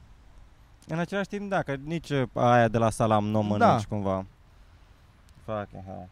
În 0.88 1.00
același 1.00 1.28
timp, 1.28 1.50
da, 1.50 1.62
că 1.62 1.76
nici 1.84 2.12
aia 2.34 2.68
de 2.68 2.78
la 2.78 2.90
salam 2.90 3.26
nu 3.26 3.40
o 3.40 3.42
mănânci 3.42 3.60
Da. 3.82 3.88
cumva. 3.90 4.26
Fucking 5.46 5.84
hell. 5.86 6.08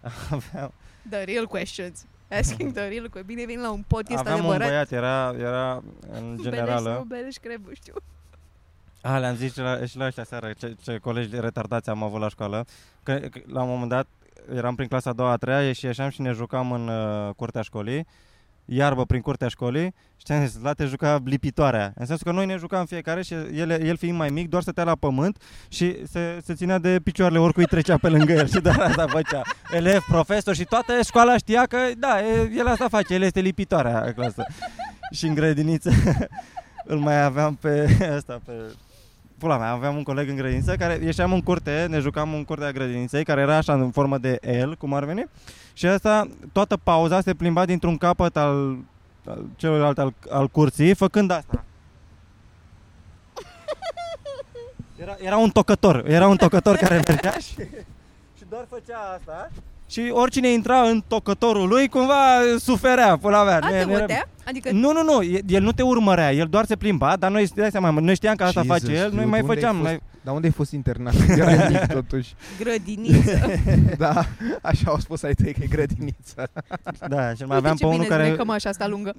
Aveam, 0.30 0.72
The 1.10 1.24
real 1.24 1.46
questions. 1.46 2.06
Asking 2.30 2.72
the 2.72 2.88
real 2.88 3.08
questions. 3.08 3.26
Bine 3.26 3.44
vin 3.44 3.60
la 3.60 3.70
un 3.70 3.84
podcast 3.86 4.18
aveam 4.18 4.44
un 4.44 4.50
adevărat. 4.50 4.68
băiat, 4.68 4.92
era, 4.92 5.34
era 5.38 5.82
în 6.12 6.38
generală. 6.42 6.80
Beleș, 6.82 6.98
nu 6.98 7.04
beleș, 7.04 7.36
crebu, 7.36 7.72
știu. 7.72 7.94
A, 9.02 9.18
le-am 9.18 9.34
zis 9.34 9.52
și 9.52 9.58
la, 9.58 9.86
și 9.86 9.96
la 9.96 10.06
ăștia 10.06 10.24
seară, 10.24 10.52
ce, 10.52 10.76
ce 10.82 10.98
colegi 10.98 11.40
retardați 11.40 11.90
am 11.90 12.02
avut 12.02 12.20
la 12.20 12.28
școală, 12.28 12.64
că, 13.02 13.14
că 13.14 13.40
la 13.46 13.62
un 13.62 13.68
moment 13.68 13.88
dat 13.90 14.06
eram 14.54 14.74
prin 14.74 14.88
clasa 14.88 15.10
a 15.10 15.12
doua, 15.12 15.30
a 15.30 15.36
treia 15.36 15.72
și 15.72 15.84
ieșeam 15.84 16.08
și 16.08 16.20
ne 16.20 16.32
jucam 16.32 16.72
în 16.72 16.88
uh, 16.88 17.34
curtea 17.36 17.62
școlii, 17.62 18.06
iarbă 18.70 19.04
prin 19.04 19.20
curtea 19.20 19.48
școlii 19.48 19.94
și 20.16 20.24
ți-am 20.24 20.46
zis, 20.46 20.58
la 20.62 20.72
te 20.72 20.84
juca 20.84 21.20
lipitoarea. 21.24 21.92
În 21.96 22.06
sensul 22.06 22.26
că 22.26 22.32
noi 22.32 22.46
ne 22.46 22.56
jucam 22.56 22.86
fiecare 22.86 23.22
și 23.22 23.34
el, 23.34 23.70
el 23.70 23.96
fiind 23.96 24.16
mai 24.16 24.28
mic, 24.28 24.48
doar 24.48 24.62
stătea 24.62 24.84
la 24.84 24.94
pământ 24.94 25.42
și 25.68 26.06
se, 26.06 26.38
se 26.44 26.54
ținea 26.54 26.78
de 26.78 27.00
picioarele 27.02 27.38
oricui 27.38 27.64
trecea 27.64 27.96
pe 27.96 28.08
lângă 28.08 28.32
el 28.32 28.48
și 28.48 28.60
doar 28.60 28.78
asta 28.78 29.06
făcea. 29.06 29.42
Elev, 29.70 30.04
profesor 30.08 30.54
și 30.54 30.64
toată 30.64 30.92
școala 31.02 31.36
știa 31.36 31.66
că, 31.66 31.78
da, 31.98 32.20
e- 32.20 32.50
el 32.56 32.66
asta 32.66 32.88
face, 32.88 33.14
el 33.14 33.22
este 33.22 33.40
lipitoarea 33.40 34.02
în 34.06 34.12
clasă. 34.12 34.44
și 35.12 35.26
în 35.26 35.34
grădiniță 35.34 35.90
îl 36.84 36.98
mai 36.98 37.22
aveam 37.22 37.54
pe 37.54 37.96
ăsta, 38.16 38.40
pe 38.44 38.52
Pula 39.38 39.58
mea, 39.58 39.70
aveam 39.70 39.96
un 39.96 40.02
coleg 40.02 40.28
în 40.28 40.36
grădiniță 40.36 40.76
care 40.76 40.98
ieșeam 41.02 41.32
în 41.32 41.42
curte, 41.42 41.86
ne 41.88 41.98
jucam 41.98 42.34
în 42.34 42.44
curtea 42.44 42.72
grădiniței, 42.72 43.24
care 43.24 43.40
era 43.40 43.56
așa 43.56 43.72
în 43.72 43.90
formă 43.90 44.18
de 44.18 44.38
L, 44.64 44.72
cum 44.72 44.94
ar 44.94 45.04
veni. 45.04 45.24
Și 45.72 45.88
ăsta, 45.88 46.28
toată 46.52 46.76
pauza 46.76 47.20
se 47.20 47.34
plimba 47.34 47.64
dintr-un 47.64 47.96
capăt 47.96 48.36
al, 48.36 48.76
al 49.26 49.44
celălalt 49.56 49.98
al, 49.98 50.14
al 50.30 50.48
curții, 50.48 50.94
făcând 50.94 51.30
asta. 51.30 51.64
Era, 54.96 55.16
era 55.18 55.36
un 55.36 55.50
tocător, 55.50 56.04
era 56.06 56.28
un 56.28 56.36
tocător 56.36 56.76
care 56.76 57.00
mergea 57.06 57.38
și, 57.38 57.54
și 58.36 58.44
doar 58.48 58.66
făcea 58.68 58.98
asta. 59.18 59.50
Și 59.90 60.10
oricine 60.12 60.48
intra 60.52 60.80
în 60.80 61.02
tocătorul 61.06 61.68
lui, 61.68 61.88
cumva 61.88 62.14
suferea, 62.58 63.16
pula 63.16 63.44
mea. 63.44 63.58
A, 63.62 63.68
Nu- 63.68 63.70
te 63.70 63.84
nu 63.84 63.90
era- 63.90 64.00
bătea? 64.00 64.28
Adică 64.46 64.70
nu, 64.72 64.92
nu, 64.92 65.02
nu, 65.02 65.22
e- 65.22 65.40
el 65.46 65.62
nu 65.62 65.72
te 65.72 65.82
urmărea, 65.82 66.32
el 66.32 66.46
doar 66.46 66.64
se 66.64 66.76
plimba, 66.76 67.16
dar 67.16 67.30
noi, 67.30 67.48
dai 67.54 67.70
seama, 67.70 67.90
noi 67.90 68.14
știam 68.14 68.34
că 68.34 68.44
asta 68.44 68.62
Jesus, 68.62 68.78
face 68.78 68.92
el, 68.92 69.00
noi 69.00 69.10
dude, 69.10 69.24
mai 69.24 69.40
unde 69.40 69.50
ai 69.52 69.56
făceam, 69.56 69.76
fost? 69.76 69.88
noi, 69.88 70.00
Dar 70.22 70.34
unde 70.34 70.46
ai 70.46 70.52
fost 70.52 70.72
internat? 70.72 71.14
Era 71.36 71.68
mic 71.68 71.86
totuși. 71.86 72.34
grădiniță. 72.58 73.40
Da, 73.98 74.24
așa 74.62 74.90
au 74.90 74.98
spus 74.98 75.22
ai 75.22 75.34
tăi 75.34 75.52
că 75.52 75.60
e 75.62 75.66
grădiniță. 75.66 76.50
da, 77.14 77.34
și 77.34 77.42
mai 77.44 77.56
Uite 77.56 77.68
aveam 77.68 77.76
ce 77.76 77.82
pe 77.84 77.86
unul 77.86 77.98
bine 78.02 78.16
care... 78.16 78.34
care... 78.36 78.50
așa 78.52 78.68
asta 78.68 78.86
lungă. 78.86 79.14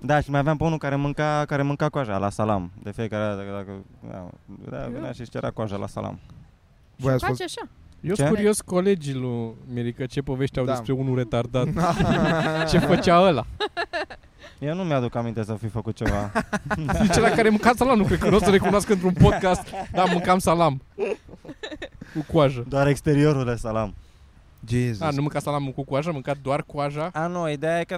Da, 0.00 0.20
și 0.20 0.30
mai 0.30 0.40
aveam 0.40 0.56
pe 0.56 0.64
unul 0.64 0.78
care 0.78 0.96
mânca, 0.96 1.44
care 1.46 1.62
mânca 1.62 1.88
coaja 1.88 2.16
la 2.18 2.30
salam, 2.30 2.70
de 2.82 2.90
fiecare 2.90 3.24
dată, 3.24 3.36
dacă, 3.50 3.72
dacă 4.08 4.30
da, 4.70 4.76
da, 4.78 4.86
venea 4.92 5.12
și 5.12 5.20
își 5.20 5.30
cerea 5.30 5.50
coaja 5.50 5.76
la 5.76 5.86
salam. 5.86 6.18
Voi 6.98 7.12
ați 7.12 7.24
Face 7.24 7.42
fost... 7.42 7.58
așa. 7.58 7.68
Eu 8.00 8.14
Ce? 8.14 8.22
sunt 8.22 8.34
curios 8.34 8.60
colegii 8.60 9.14
lui 9.14 9.54
Mirica 9.72 10.06
ce 10.06 10.20
povești 10.22 10.58
au 10.58 10.64
Da. 10.64 10.72
despre 10.72 10.92
unul 10.92 11.16
retardat. 11.16 11.66
ce 12.70 12.78
făcea 12.78 13.20
ăla? 13.20 13.44
Eu 14.58 14.74
nu 14.74 14.82
mi-aduc 14.84 15.14
aminte 15.14 15.42
să 15.44 15.54
fi 15.54 15.68
făcut 15.68 15.96
ceva. 15.96 16.32
Nici 17.00 17.14
la 17.16 17.28
care 17.28 17.48
mânca 17.48 17.72
salam, 17.76 17.98
nu 17.98 18.04
cred 18.04 18.18
că 18.18 18.28
nu 18.28 18.36
o 18.36 18.38
să 18.38 18.50
recunoască 18.50 18.92
într-un 18.92 19.12
podcast. 19.12 19.62
Da, 19.92 20.04
mâncam 20.04 20.38
salam. 20.38 20.82
Cu 22.14 22.24
coajă. 22.32 22.64
Doar 22.68 22.86
exteriorul 22.86 23.44
de 23.44 23.54
salam. 23.54 23.94
Jesus. 24.68 25.00
A, 25.00 25.10
nu 25.10 25.20
mânca 25.20 25.38
salam 25.38 25.66
cu 25.70 25.82
coajă, 25.84 26.12
mânca 26.12 26.34
doar 26.42 26.62
coaja. 26.62 27.10
A, 27.12 27.26
nu, 27.26 27.50
ideea 27.50 27.80
e 27.80 27.84
că... 27.84 27.96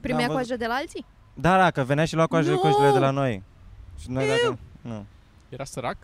Primea 0.00 0.16
am 0.26 0.32
văzut- 0.32 0.32
coajă 0.32 0.56
de 0.56 0.66
la 0.66 0.74
alții? 0.74 1.04
Da, 1.34 1.56
da, 1.58 1.70
că 1.70 1.82
venea 1.82 2.04
și 2.04 2.14
lua 2.14 2.26
coajele 2.26 2.54
Nu! 2.54 2.60
coajele 2.60 2.90
de 2.92 2.98
la 2.98 3.10
noi. 3.10 3.42
Și 4.00 4.10
noi 4.10 4.24
dacă... 4.26 4.58
Nu. 4.80 5.04
Era 5.48 5.64
sărac. 5.64 5.96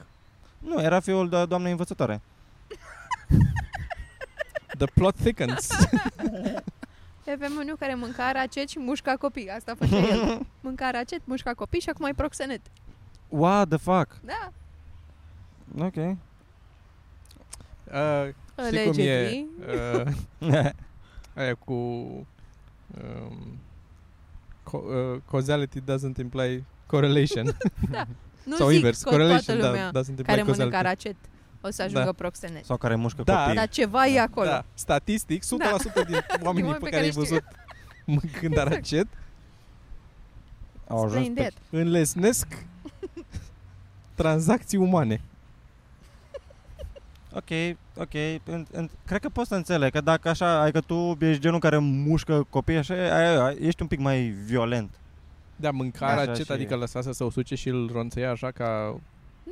Nu, 0.59 0.83
era 0.83 1.01
fiul 1.01 1.29
de 1.29 1.45
doamnei 1.45 1.71
învățătoare. 1.71 2.21
The 4.79 4.87
plot 4.95 5.15
thickens. 5.15 5.69
Avem 7.33 7.53
unul 7.61 7.77
care 7.79 7.95
mânca 7.95 8.33
racet 8.33 8.69
și 8.69 8.79
mușca 8.79 9.15
copii. 9.17 9.51
Asta 9.51 9.75
făcea 9.79 9.97
el. 9.99 10.47
Mânca 10.61 10.91
racet, 10.91 11.21
mușca 11.25 11.55
copii 11.55 11.81
și 11.81 11.89
acum 11.89 12.07
e 12.07 12.13
proxenet. 12.17 12.61
What 13.29 13.69
the 13.69 13.77
fuck? 13.79 14.17
Da. 14.25 14.53
Ok. 15.85 15.97
Uh, 15.97 16.17
știi 18.67 18.85
cum 18.91 18.95
e 18.99 19.13
Allegedly. 19.17 19.47
uh, 20.41 20.65
aia 21.35 21.55
cu 21.55 21.73
um, 21.73 22.27
co- 24.65 24.85
uh, 25.15 25.21
causality 25.31 25.81
doesn't 25.81 26.17
imply 26.19 26.65
correlation. 26.87 27.57
Nu 28.45 28.57
Sau 28.57 28.67
zic 28.69 28.77
invers, 28.77 29.03
că 29.03 29.11
correlation 29.11 29.59
toată 29.59 29.61
da, 29.61 29.69
lumea 29.69 29.89
doesn't 29.91 30.09
imply 30.09 30.23
care 30.25 30.43
mănâncă 30.43 30.63
causality. 30.71 30.83
racet 30.87 31.17
o 31.61 31.71
să 31.71 31.83
ajungă 31.83 32.05
Da. 32.05 32.13
proxenet. 32.13 32.65
Sau 32.65 32.77
care 32.77 32.95
mușcă 32.95 33.23
Da. 33.23 33.39
copii. 33.41 33.55
Dar 33.55 33.69
ceva 33.69 34.07
e 34.07 34.21
acolo. 34.21 34.47
Da, 34.47 34.65
statistic, 34.75 35.43
100% 35.45 35.47
din 36.07 36.17
oamenii 36.47 36.71
oameni 36.71 36.73
pe 36.73 36.79
pe 36.85 36.91
care 36.91 37.03
ai 37.05 37.11
care 37.11 37.25
văzut 37.25 37.45
mâncând 38.05 38.53
Exact. 38.53 38.67
aracet 38.71 39.07
Au 40.89 41.05
ajuns 41.05 41.15
Explain 41.27 41.35
pe... 41.35 41.41
that. 41.41 41.81
înlesnesc 41.81 42.47
tranzacții 44.15 44.79
umane. 44.79 45.21
Ok, 47.33 47.77
ok. 47.97 48.15
În, 48.45 48.67
în, 48.73 48.89
cred 49.07 49.21
că 49.21 49.29
poți 49.29 49.49
să 49.49 49.55
înțeleg 49.55 49.93
că 49.93 50.01
dacă 50.01 50.29
așa, 50.29 50.61
ai 50.61 50.73
că 50.73 50.81
tu 50.81 51.17
ești 51.21 51.41
genul 51.43 51.59
care 51.59 51.79
mușcă 51.79 52.47
copii, 52.51 52.77
așa, 52.77 52.95
ai, 52.95 53.37
ai, 53.37 53.57
ești 53.61 53.83
un 53.83 53.89
pic 53.89 53.99
mai 53.99 54.21
violent. 54.27 54.91
Da, 55.57 55.71
mânca 55.71 56.07
Așa 56.07 56.21
aracet, 56.21 56.45
și- 56.45 56.53
adică 56.53 56.77
lăsa 56.77 57.01
să 57.01 57.13
se 57.13 57.25
usuce 57.25 57.55
și 57.55 57.69
îl 57.69 57.91
ronțăia 57.93 58.31
așa 58.31 58.51
ca 58.51 58.97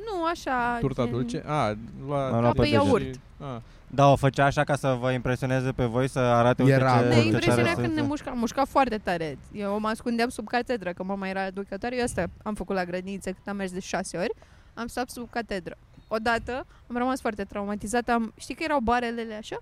Nu, 0.05 0.25
așa... 0.25 0.77
turta 0.79 1.03
gen- 1.03 1.11
dulce. 1.11 1.43
A, 1.45 1.73
lua 2.05 2.27
Am 2.27 2.39
luat 2.41 2.53
pe 2.53 2.61
deget. 2.61 2.73
iaurt. 2.73 3.19
A, 3.41 3.61
Da, 3.87 4.11
o 4.11 4.15
făcea 4.15 4.45
așa 4.45 4.63
ca 4.63 4.75
să 4.75 4.97
vă 4.99 5.11
impresioneze 5.11 5.71
pe 5.71 5.85
voi, 5.85 6.07
să 6.09 6.19
arate 6.19 6.61
uite 6.63 6.73
Era 6.75 6.97
ce, 6.97 7.03
bun. 7.03 7.07
Ne 7.07 7.15
ce 7.19 7.25
impresionea 7.25 7.63
tare 7.63 7.73
când 7.75 7.85
sunt. 7.85 7.95
ne 7.99 8.01
mușca, 8.07 8.31
mușca 8.31 8.65
foarte 8.65 8.97
tare. 8.97 9.37
Eu 9.51 9.79
mă 9.79 9.87
ascundeam 9.87 10.29
sub 10.29 10.47
catedră, 10.47 10.91
că 10.93 11.03
mama 11.03 11.27
era 11.27 11.45
educatoare. 11.45 11.95
Eu 11.97 12.03
asta 12.03 12.25
am 12.43 12.53
făcut 12.53 12.75
la 12.75 12.85
grădiniță 12.85 13.29
când 13.29 13.47
am 13.47 13.55
mers 13.55 13.71
de 13.71 13.79
șase 13.79 14.17
ori. 14.17 14.31
Am 14.73 14.87
stat 14.87 15.09
sub 15.09 15.29
catedră. 15.29 15.77
Odată 16.07 16.65
am 16.89 16.97
rămas 16.97 17.21
foarte 17.21 17.43
traumatizată. 17.43 18.11
Am, 18.11 18.33
știi 18.39 18.55
că 18.55 18.63
erau 18.63 18.79
barelele 18.79 19.33
așa? 19.33 19.57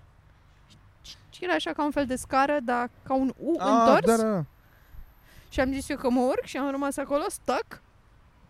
Și 1.29 1.43
era 1.43 1.53
așa 1.53 1.71
ca 1.71 1.83
un 1.83 1.91
fel 1.91 2.05
de 2.05 2.15
scară, 2.15 2.57
dar 2.63 2.89
ca 3.03 3.13
un 3.15 3.33
U 3.37 3.49
întors. 3.51 4.05
da, 4.21 4.27
da. 4.29 4.43
Și 5.49 5.59
am 5.59 5.71
zis 5.71 5.89
eu 5.89 5.97
că 5.97 6.09
mă 6.09 6.21
urc 6.21 6.43
și 6.43 6.57
am 6.57 6.71
rămas 6.71 6.97
acolo, 6.97 7.23
stuck, 7.29 7.81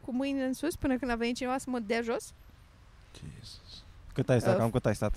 cu 0.05 0.13
mâinile 0.13 0.45
în 0.45 0.53
sus, 0.53 0.75
până 0.75 0.97
când 0.97 1.11
a 1.11 1.15
venit 1.15 1.35
cineva 1.35 1.57
să 1.57 1.65
mă 1.69 1.79
dea 1.79 2.01
jos. 2.01 2.33
Cât 4.13 4.29
ai 4.29 4.39
stat? 4.39 4.53
Uh, 4.53 4.59
Cam 4.59 4.69
cât 4.69 4.85
ai 4.85 4.95
stat? 4.95 5.13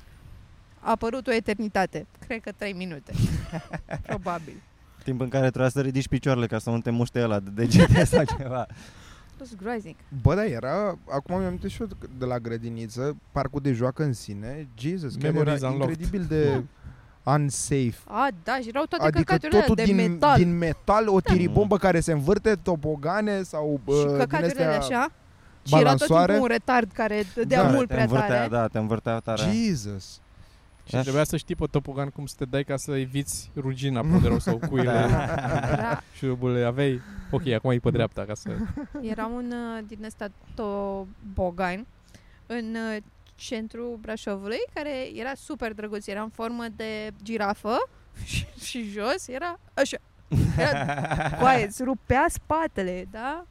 A 0.80 0.90
apărut 0.90 1.26
o 1.26 1.32
eternitate. 1.32 2.06
Cred 2.26 2.40
că 2.40 2.52
trei 2.56 2.72
minute. 2.72 3.12
Probabil. 4.06 4.62
Timp 5.04 5.20
în 5.20 5.28
care 5.28 5.48
trebuia 5.48 5.68
să 5.70 5.80
ridici 5.80 6.08
picioarele 6.08 6.46
ca 6.46 6.58
să 6.58 6.70
nu 6.70 6.80
te 6.80 6.90
muște 6.90 7.22
ăla 7.22 7.40
de 7.40 7.50
degete 7.50 8.04
sau 8.14 8.24
ceva. 8.38 8.60
A 8.60 9.34
fost 9.36 9.56
groaznic. 9.56 9.98
Bă, 10.22 10.34
da, 10.34 10.44
era, 10.44 10.98
acum 11.08 11.34
mi-am 11.36 11.44
amintit 11.46 11.70
și 11.70 11.80
eu 11.80 11.88
de 12.18 12.24
la 12.24 12.38
grădiniță, 12.38 13.16
parcul 13.32 13.60
de 13.60 13.72
joacă 13.72 14.02
în 14.02 14.12
sine, 14.12 14.68
Jesus, 14.78 15.14
chiar 15.16 15.32
Memories 15.32 15.60
era 15.60 15.70
unlocked. 15.70 16.00
incredibil 16.00 16.26
de 16.26 16.62
unsafe. 17.34 17.94
A, 18.04 18.28
da, 18.44 18.58
și 18.62 18.68
erau 18.68 18.84
toate 18.84 19.04
Adică 19.04 19.18
căcaturile 19.22 19.58
totul 19.58 19.72
alea 19.72 19.86
de 19.86 19.92
din 19.92 20.10
metal. 20.10 20.36
din 20.36 20.58
metal, 20.58 21.08
o 21.08 21.20
tiribombă 21.20 21.76
care 21.76 22.00
se 22.00 22.12
învârte, 22.12 22.54
topogane 22.62 23.42
sau 23.42 23.80
și 23.86 23.92
uh, 23.92 24.04
din 24.06 24.16
căcaturile 24.16 24.64
astea... 24.64 24.98
așa. 24.98 25.12
Și 25.62 25.74
era 25.74 25.90
tot 25.90 26.08
balansoare. 26.08 26.32
timpul 26.32 26.50
un 26.50 26.56
retard 26.56 26.90
care 26.92 27.24
dădea 27.34 27.62
Da, 27.62 27.68
mult 27.70 27.88
te 27.88 27.92
prea 27.92 28.02
învârtea, 28.04 28.36
tare. 28.36 28.48
Da, 28.48 28.66
te 28.66 28.78
învârtea 28.78 29.18
tare. 29.18 29.42
Jesus. 29.42 30.20
Și 30.84 30.96
trebuia 30.96 31.24
să 31.24 31.36
știi 31.36 31.54
pe 31.54 31.64
topogan 31.70 32.08
cum 32.08 32.26
să 32.26 32.34
te 32.38 32.44
dai 32.44 32.64
ca 32.64 32.76
să 32.76 32.96
eviți 32.96 33.50
rugina 33.56 34.00
pe 34.00 34.06
unde 34.06 34.28
rău 34.28 34.38
sau 34.38 34.60
cuile 34.68 34.90
Era, 35.72 36.02
șuruburile. 36.16 36.64
Aveai, 36.64 37.00
ok, 37.30 37.46
acum 37.48 37.70
e 37.70 37.78
pe 37.78 37.90
dreapta 37.90 38.24
ca 38.24 38.34
să... 38.34 38.50
era 39.00 39.26
un 39.26 39.52
uh, 39.52 39.84
din 39.86 40.04
ăsta 40.04 40.28
tobogan 40.54 41.86
în 42.46 42.76
uh, 42.94 43.02
centrul 43.38 43.98
Brașovului, 44.00 44.58
care 44.74 45.08
era 45.14 45.34
super 45.34 45.72
drăguț, 45.72 46.06
era 46.06 46.22
în 46.22 46.28
formă 46.28 46.64
de 46.76 47.10
girafă 47.22 47.76
și, 48.24 48.46
și 48.60 48.82
jos 48.90 49.28
era 49.28 49.58
așa. 49.74 49.96
Era, 50.58 50.96
coaie, 51.40 51.66
îți 51.66 51.82
rupea 51.82 52.26
spatele, 52.28 53.06
da? 53.10 53.44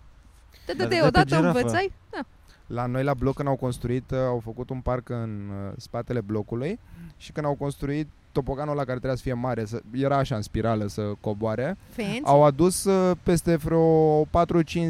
Te 0.66 0.74
Dar 0.74 0.76
dădeai 0.76 0.90
de 0.90 0.96
pe 1.00 1.08
odată, 1.08 1.26
girafă. 1.36 1.58
învățai? 1.58 1.92
Da. 2.10 2.26
La 2.68 2.86
noi 2.86 3.04
la 3.04 3.14
bloc 3.14 3.36
când 3.36 3.48
au 3.48 3.56
construit, 3.56 4.12
uh, 4.12 4.18
au 4.18 4.40
făcut 4.40 4.70
un 4.70 4.82
parc 4.82 5.10
în 5.10 5.50
uh, 5.50 5.74
spatele 5.78 6.22
blocului 6.22 6.80
și 7.18 7.32
când 7.32 7.46
au 7.46 7.56
construit 7.56 8.08
topoganul 8.40 8.72
ăla 8.72 8.84
care 8.84 8.98
trebuia 8.98 9.16
să 9.16 9.22
fie 9.22 9.34
mare, 9.34 9.66
să, 9.66 9.82
era 9.92 10.18
așa 10.18 10.36
în 10.36 10.42
spirală 10.42 10.88
să 10.88 11.02
coboare, 11.20 11.78
Fancy. 11.90 12.22
au 12.24 12.44
adus 12.44 12.84
uh, 12.84 13.18
peste 13.24 13.56
vreo 13.56 14.26
4-5 14.26 14.28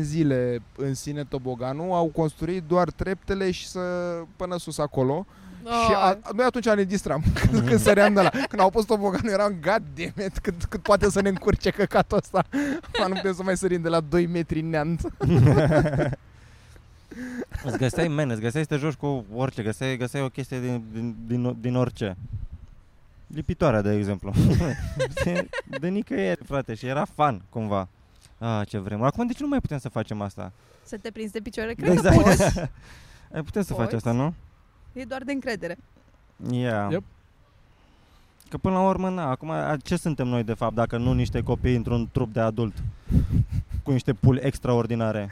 zile 0.02 0.60
în 0.78 0.94
sine 0.94 1.24
toboganul, 1.24 1.92
au 1.92 2.06
construit 2.06 2.64
doar 2.64 2.90
treptele 2.92 3.52
și 3.52 3.68
să 3.68 3.80
până 4.36 4.58
sus 4.58 4.78
acolo. 4.78 5.26
Și 5.64 5.94
a, 5.96 6.10
Oh, 6.10 6.34
noi 6.36 6.46
atunci 6.46 6.70
ne 6.70 6.84
distram 6.84 7.24
când, 7.40 7.68
când 7.68 7.80
săream 7.80 8.14
de 8.14 8.22
la 8.22 8.30
Când 8.30 8.62
au 8.62 8.70
pus 8.70 8.86
toboganul 8.86 9.32
eram 9.32 9.52
god 9.62 9.82
damn 9.96 10.28
it, 10.28 10.38
cât, 10.38 10.64
cât 10.66 10.82
poate 10.82 11.10
să 11.10 11.22
ne 11.22 11.30
încurce 11.30 11.70
căcatul 11.70 12.18
ăsta. 12.18 12.46
Ma, 13.00 13.08
Nu 13.08 13.14
putem 13.14 13.34
să 13.34 13.44
mai 13.44 13.58
sărim 13.58 13.82
de 13.82 13.90
la 13.90 14.00
2 14.00 14.26
metri 14.26 14.62
neant. 14.62 15.02
Îți 17.64 17.78
găseai, 17.78 18.08
men, 18.08 18.30
îți 18.30 18.42
găseai 18.42 18.64
să 18.64 18.70
te 18.70 18.78
joci 18.78 18.94
cu 18.94 19.26
orice, 19.36 19.64
găseai, 19.64 19.98
găseai 19.98 20.24
o 20.24 20.30
chestie 20.30 20.60
din, 20.60 20.84
din, 20.94 21.16
din, 21.28 21.58
din 21.62 21.76
orice. 21.76 22.18
Lipitoarea, 23.28 23.82
de 23.82 23.94
exemplu. 23.94 24.34
de, 25.24 25.50
de 25.80 25.88
nicăieri, 25.88 26.44
frate, 26.46 26.74
și 26.74 26.86
era 26.86 27.06
fan, 27.06 27.42
cumva. 27.50 27.88
Ah, 28.38 28.68
ce 28.68 28.78
vrem. 28.78 29.02
Acum 29.02 29.28
de 29.28 29.34
ce 29.34 29.44
nu 29.44 29.48
mai 29.50 29.60
putem 29.60 29.78
să 29.78 29.90
facem 29.90 30.22
asta? 30.22 30.52
Să 30.84 30.98
te 30.98 31.12
prinzi 31.12 31.32
de 31.32 31.40
picioare, 31.40 31.74
cred 31.74 32.00
că 32.02 32.10
poți. 32.10 32.30
exact. 32.44 32.72
Ai 33.34 33.42
putem 33.44 33.62
să 33.62 33.74
faci 33.74 33.84
Poți. 33.84 33.96
asta, 33.96 34.12
nu? 34.12 34.34
E 34.94 35.04
doar 35.04 35.24
de 35.24 35.32
încredere. 35.32 35.78
Yeah. 36.52 36.92
Yep. 36.92 37.04
Că 38.50 38.58
până 38.58 38.76
la 38.76 38.88
urmă, 38.88 39.10
na, 39.10 39.30
acum, 39.30 39.50
a- 39.50 39.78
ce 39.84 39.96
suntem 39.96 40.28
noi 40.28 40.44
de 40.44 40.54
fapt 40.54 40.74
dacă 40.76 40.98
nu 40.98 41.14
niște 41.14 41.42
copii 41.44 41.76
într-un 41.76 42.10
trup 42.12 42.34
de 42.34 42.40
adult? 42.40 42.74
Cu 43.84 43.92
niște 43.92 44.14
puli 44.14 44.40
extraordinare. 44.44 45.30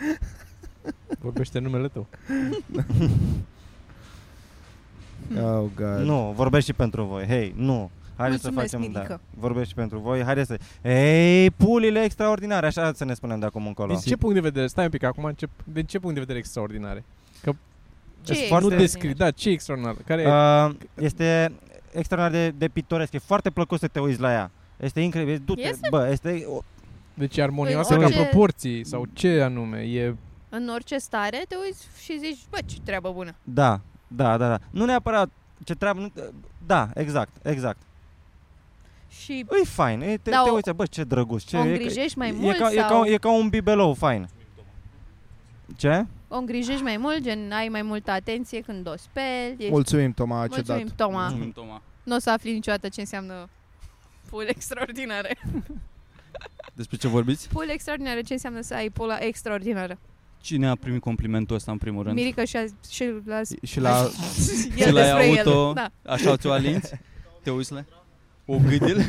Vorbește 1.19 1.59
numele 1.59 1.87
tău. 1.87 2.07
Oh 5.43 5.65
god 5.75 5.99
Nu, 6.05 6.33
vorbesc 6.35 6.65
și 6.65 6.73
pentru 6.73 7.03
voi. 7.03 7.25
Hei, 7.25 7.53
nu. 7.57 7.89
Haideți 8.17 8.41
să 8.41 8.49
Mulțumesc, 8.51 8.75
facem, 8.75 8.91
da. 8.91 8.99
Mirica. 8.99 9.19
Vorbesc 9.39 9.67
și 9.67 9.73
pentru 9.75 9.99
voi. 9.99 10.23
Haideți 10.23 10.47
să... 10.47 10.59
Ei, 10.89 11.51
pulile 11.51 12.03
extraordinare, 12.03 12.65
așa 12.65 12.91
să 12.93 13.05
ne 13.05 13.13
spunem 13.13 13.39
de 13.39 13.45
acum 13.45 13.67
încolo. 13.67 13.87
Din 13.93 14.01
ce 14.01 14.15
punct 14.15 14.35
de 14.35 14.41
vedere, 14.41 14.67
stai 14.67 14.83
un 14.83 14.89
pic 14.89 15.03
acum, 15.03 15.31
ce, 15.35 15.47
de 15.63 15.83
ce 15.83 15.99
punct 15.99 16.13
de 16.13 16.19
vedere 16.19 16.37
extraordinare? 16.39 17.03
Ce 17.43 18.33
Sunt 18.33 18.37
e 18.37 18.47
foarte- 18.47 18.65
Nu 18.67 18.73
extraordinar? 18.73 18.79
descrii, 18.79 19.13
da, 19.13 19.31
ce 19.31 19.49
e 19.49 19.51
extraordinar? 19.51 19.95
Care 20.05 20.21
e? 20.21 20.27
Uh, 20.27 20.75
este 21.05 21.51
extraordinar 21.91 22.43
de, 22.49 22.55
de 22.57 22.67
pitoresc, 22.67 23.13
e 23.13 23.17
foarte 23.17 23.49
plăcut 23.49 23.79
să 23.79 23.87
te 23.87 23.99
uiți 23.99 24.19
la 24.19 24.31
ea. 24.31 24.51
Este 24.77 24.99
incredibil, 24.99 25.41
du-te, 25.45 25.61
Este? 25.67 25.87
bă, 25.89 26.09
este... 26.11 26.45
o- 26.55 26.61
Deci 27.13 27.37
e 27.37 27.41
armonioasă 27.41 27.93
În 27.93 27.99
ca 27.99 28.05
orice- 28.05 28.21
proporții 28.21 28.85
sau 28.85 29.05
ce 29.13 29.41
anume? 29.41 29.77
E 29.79 30.15
În 30.49 30.69
orice 30.73 30.97
stare 30.97 31.43
te 31.47 31.55
uiți 31.65 31.87
și 32.03 32.17
zici, 32.19 32.39
bă, 32.49 32.57
ce 32.65 32.75
treabă 32.83 33.11
bună. 33.13 33.35
Da, 33.43 33.81
da, 34.15 34.37
da, 34.37 34.47
da. 34.49 34.59
Nu 34.69 34.85
neapărat 34.85 35.29
ce 35.63 35.75
treabă, 35.75 35.99
nu, 35.99 36.11
da, 36.65 36.89
exact, 36.93 37.45
exact. 37.45 37.77
Și 39.09 39.45
E 39.61 39.65
fain, 39.65 40.01
e, 40.01 40.17
te, 40.17 40.29
Da, 40.29 40.41
te 40.43 40.49
o- 40.49 40.53
uiți, 40.53 40.71
bă, 40.71 40.85
ce 40.85 41.03
drăguț. 41.03 41.43
Ce, 41.43 41.57
o 41.57 41.59
e 41.59 41.63
ca- 41.63 41.69
îngrijești 41.69 42.17
mai 42.17 42.29
e, 42.29 42.31
mult 42.31 42.57
ca, 42.57 42.71
e, 42.71 42.75
sau 42.75 43.01
ca, 43.01 43.09
e 43.09 43.17
ca 43.17 43.31
un 43.31 43.49
bibelou 43.49 43.93
fain. 43.93 44.27
Ce? 45.77 46.05
o 46.27 46.37
îngrijești 46.37 46.83
mai 46.83 46.97
mult, 46.97 47.19
gen 47.21 47.51
ai 47.51 47.67
mai 47.67 47.81
multă 47.81 48.11
atenție 48.11 48.61
când 48.61 48.87
o 48.87 48.97
speli. 48.97 49.55
Ești... 49.57 49.71
Mulțumim 49.71 50.11
Toma, 50.11 50.47
ce 50.47 50.61
dat 50.61 50.65
Mulțumim, 50.65 50.93
Toma. 50.95 51.21
Mulțumim, 51.21 51.51
Toma. 51.51 51.81
Nu 52.03 52.15
o 52.15 52.19
să 52.19 52.29
afli 52.29 52.51
niciodată 52.53 52.89
ce 52.89 52.99
înseamnă 52.99 53.49
pul 54.29 54.45
extraordinare. 54.47 55.37
Despre 56.73 56.97
ce 56.97 57.07
vorbiți? 57.07 57.47
Pul 57.49 57.69
extraordinare, 57.69 58.21
ce 58.21 58.33
înseamnă 58.33 58.61
să 58.61 58.73
ai 58.73 58.89
pula 58.89 59.17
extraordinară? 59.19 59.97
Cine 60.45 60.67
a 60.67 60.75
primit 60.75 61.01
complimentul 61.01 61.55
ăsta 61.55 61.71
în 61.71 61.77
primul 61.77 62.03
rând? 62.03 62.15
Mirica 62.15 62.43
și, 62.45 62.57
a, 62.57 62.63
și 62.89 63.11
la 63.25 63.41
Și 63.63 63.79
la 63.79 64.09
Și 64.77 64.91
l-ai 64.91 65.03
despre 65.03 65.27
el. 65.27 65.47
auto, 65.47 65.73
Da. 65.73 65.91
așa 66.05 66.37
ți-o 66.37 66.51
alinți? 66.51 66.93
Te 67.43 67.51
uiți 67.51 67.71
la 67.73 67.83
o 68.45 68.57
gâdil? 68.57 69.05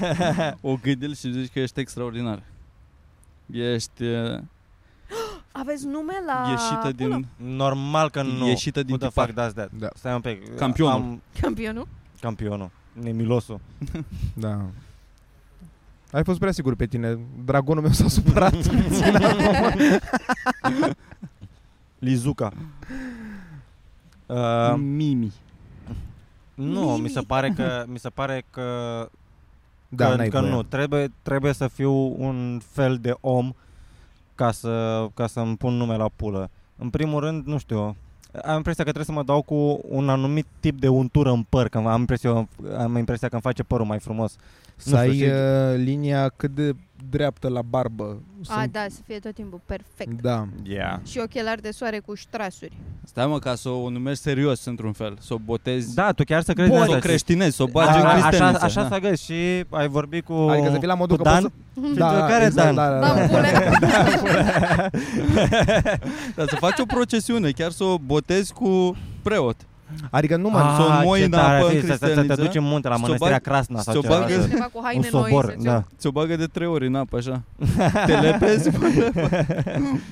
o 0.70 0.76
gâdil 0.82 1.14
și 1.14 1.32
zici 1.32 1.52
că 1.52 1.60
ești 1.60 1.80
extraordinar. 1.80 2.42
Ești 3.50 4.02
uh, 4.02 4.38
Aveți 5.52 5.86
nume 5.86 6.12
la 6.26 6.48
ieșită 6.50 6.92
pulă? 6.96 7.14
din... 7.16 7.26
Normal 7.56 8.10
că 8.10 8.22
nu. 8.22 8.46
Ieșită 8.46 8.82
din 8.82 8.94
Who 8.94 8.98
the 8.98 9.08
tipar. 9.08 9.24
fuck 9.26 9.38
does 9.38 9.52
that? 9.52 9.70
Da. 9.78 9.88
Stai 9.94 10.14
un 10.14 10.20
pic. 10.20 10.56
Campionul. 10.56 10.92
Am, 10.92 11.22
campionul? 11.40 11.88
campionul. 12.20 12.70
Nemilosul. 12.92 13.60
Da 14.34 14.64
ai 16.12 16.24
fost 16.24 16.38
prea 16.38 16.52
sigur 16.52 16.74
pe 16.74 16.86
tine 16.86 17.18
Dragonul 17.44 17.82
meu 17.82 17.92
s-a 17.92 18.08
supărat 18.08 18.54
Lizuca. 21.98 22.52
Uh, 24.26 24.74
Mimi. 24.76 25.32
nu, 26.54 26.80
mi 26.80 26.94
Mimi. 26.96 27.08
se 27.08 27.20
pare 27.20 27.50
că 27.50 27.84
mi 27.86 27.98
se 27.98 28.08
pare 28.08 28.44
că 28.50 28.62
Da, 29.88 30.08
că, 30.08 30.14
n-ai 30.16 30.28
că 30.28 30.38
voie. 30.40 30.50
nu, 30.50 30.62
trebuie, 30.62 31.12
trebuie 31.22 31.52
să 31.52 31.68
fiu 31.68 31.92
un 32.24 32.60
fel 32.70 32.98
de 32.98 33.14
om 33.20 33.52
ca 34.34 34.50
să, 34.50 35.06
ca 35.14 35.26
să-mi 35.26 35.56
pun 35.56 35.74
nume 35.74 35.96
la 35.96 36.08
pulă. 36.16 36.50
În 36.78 36.90
primul 36.90 37.20
rând, 37.20 37.46
nu 37.46 37.58
știu, 37.58 37.96
am 38.44 38.56
impresia 38.56 38.84
că 38.84 38.90
trebuie 38.92 39.04
să 39.04 39.12
mă 39.12 39.22
dau 39.22 39.42
cu 39.42 39.80
un 39.88 40.08
anumit 40.08 40.46
tip 40.60 40.80
de 40.80 40.88
untură 40.88 41.30
în 41.30 41.42
păr, 41.48 41.68
că 41.68 41.78
am 41.78 42.00
impresia, 42.00 42.48
am 42.78 42.96
impresia 42.96 43.28
că 43.28 43.34
îmi 43.34 43.42
face 43.42 43.62
părul 43.62 43.86
mai 43.86 43.98
frumos. 43.98 44.36
Să 44.76 44.90
Nu 44.90 44.96
știu, 44.96 45.10
ai 45.10 45.16
și- 45.16 45.24
uh, 45.24 45.84
linia 45.84 46.28
cât 46.28 46.54
de 46.54 46.74
dreaptă 47.10 47.48
la 47.48 47.62
barbă 47.62 48.22
A, 48.48 48.64
da, 48.70 48.84
să 48.90 48.98
fie 49.06 49.18
tot 49.18 49.34
timpul 49.34 49.60
perfect. 49.66 50.22
Da 50.22 50.46
Yeah. 50.62 50.98
Și 51.06 51.18
ochelari 51.18 51.62
de 51.62 51.70
soare 51.70 51.98
cu 51.98 52.14
ștrasuri. 52.14 52.72
Stai 53.04 53.26
mă, 53.26 53.38
ca 53.38 53.54
să 53.54 53.68
o 53.68 53.88
numești 53.90 54.22
serios 54.22 54.64
într-un 54.64 54.92
fel, 54.92 55.16
să 55.20 55.34
o 55.34 55.36
botezi, 55.44 55.94
Da, 55.94 56.12
tu 56.12 56.24
chiar 56.24 56.42
să 56.42 56.52
crezi 56.52 56.70
să 56.70 56.74
în 56.76 56.80
o 56.80 56.84
asta. 56.84 56.98
creștinezi, 56.98 57.56
să 57.56 57.62
o 57.62 57.66
bagi 57.66 57.92
Da, 57.92 57.98
în 58.00 58.06
așa, 58.06 58.26
cristianiță. 58.28 58.64
așa 58.64 58.82
da. 58.82 58.88
s-a 58.88 58.98
găsit 58.98 59.18
și 59.24 59.64
ai 59.70 59.88
vorbit 59.88 60.24
cu, 60.24 60.32
Adică 60.32 60.70
să 60.72 60.78
fii 60.78 60.86
la 60.86 60.94
modul 60.94 61.16
cu 61.16 61.22
că 61.22 61.28
Dan? 61.28 61.42
poți 61.42 61.54
să... 61.74 61.80
Și 61.92 61.98
Da, 61.98 62.12
tu, 62.20 62.26
care 62.26 62.44
exact, 62.44 62.74
Dan? 62.74 62.74
da, 62.74 62.98
da, 63.00 63.14
Da, 63.14 63.14
da. 63.14 63.26
pule. 63.26 63.50
Dar 66.36 66.48
să 66.48 66.56
faci 66.58 66.78
o 66.78 66.84
procesiune, 66.86 67.50
chiar 67.50 67.70
să 67.70 67.84
o 67.84 67.98
botezi 67.98 68.52
cu 68.52 68.96
preot. 69.22 69.56
Adică 70.10 70.36
nu 70.36 70.48
mă 70.50 70.58
Ah, 70.58 70.74
să 70.76 70.82
o 71.00 71.04
moi 71.04 71.18
ce 71.18 71.24
în 71.24 71.30
tare 71.30 71.56
apă 71.56 71.64
ar 71.66 71.70
fi, 71.70 71.76
în 71.76 71.82
să, 71.82 71.86
să, 71.86 71.92
să 71.92 71.98
te 71.98 72.04
cristianiță, 72.12 72.42
duci 72.42 72.54
în 72.54 72.64
munte 72.64 72.88
la 72.88 72.94
să 72.94 73.00
o 73.00 73.04
mănăstirea 73.04 73.36
bagi- 73.38 73.42
Crasna 73.42 73.80
sau 73.80 73.92
să 73.92 73.98
o 73.98 74.02
ceva. 74.02 74.18
bagă- 74.18 74.40
să- 74.40 74.48
Ceva 74.48 74.64
cu 74.64 74.70
Un 74.78 74.82
haine 74.84 75.08
noi. 75.12 75.22
sobor, 75.30 75.44
să 75.44 75.54
zic. 75.58 75.64
da. 75.68 75.84
Ți-o 75.98 76.10
bagă 76.10 76.36
de 76.36 76.46
trei 76.46 76.66
ori 76.66 76.86
în 76.86 76.94
apă, 76.94 77.16
așa. 77.16 77.42
Te 78.06 78.12
lepezi. 78.16 78.70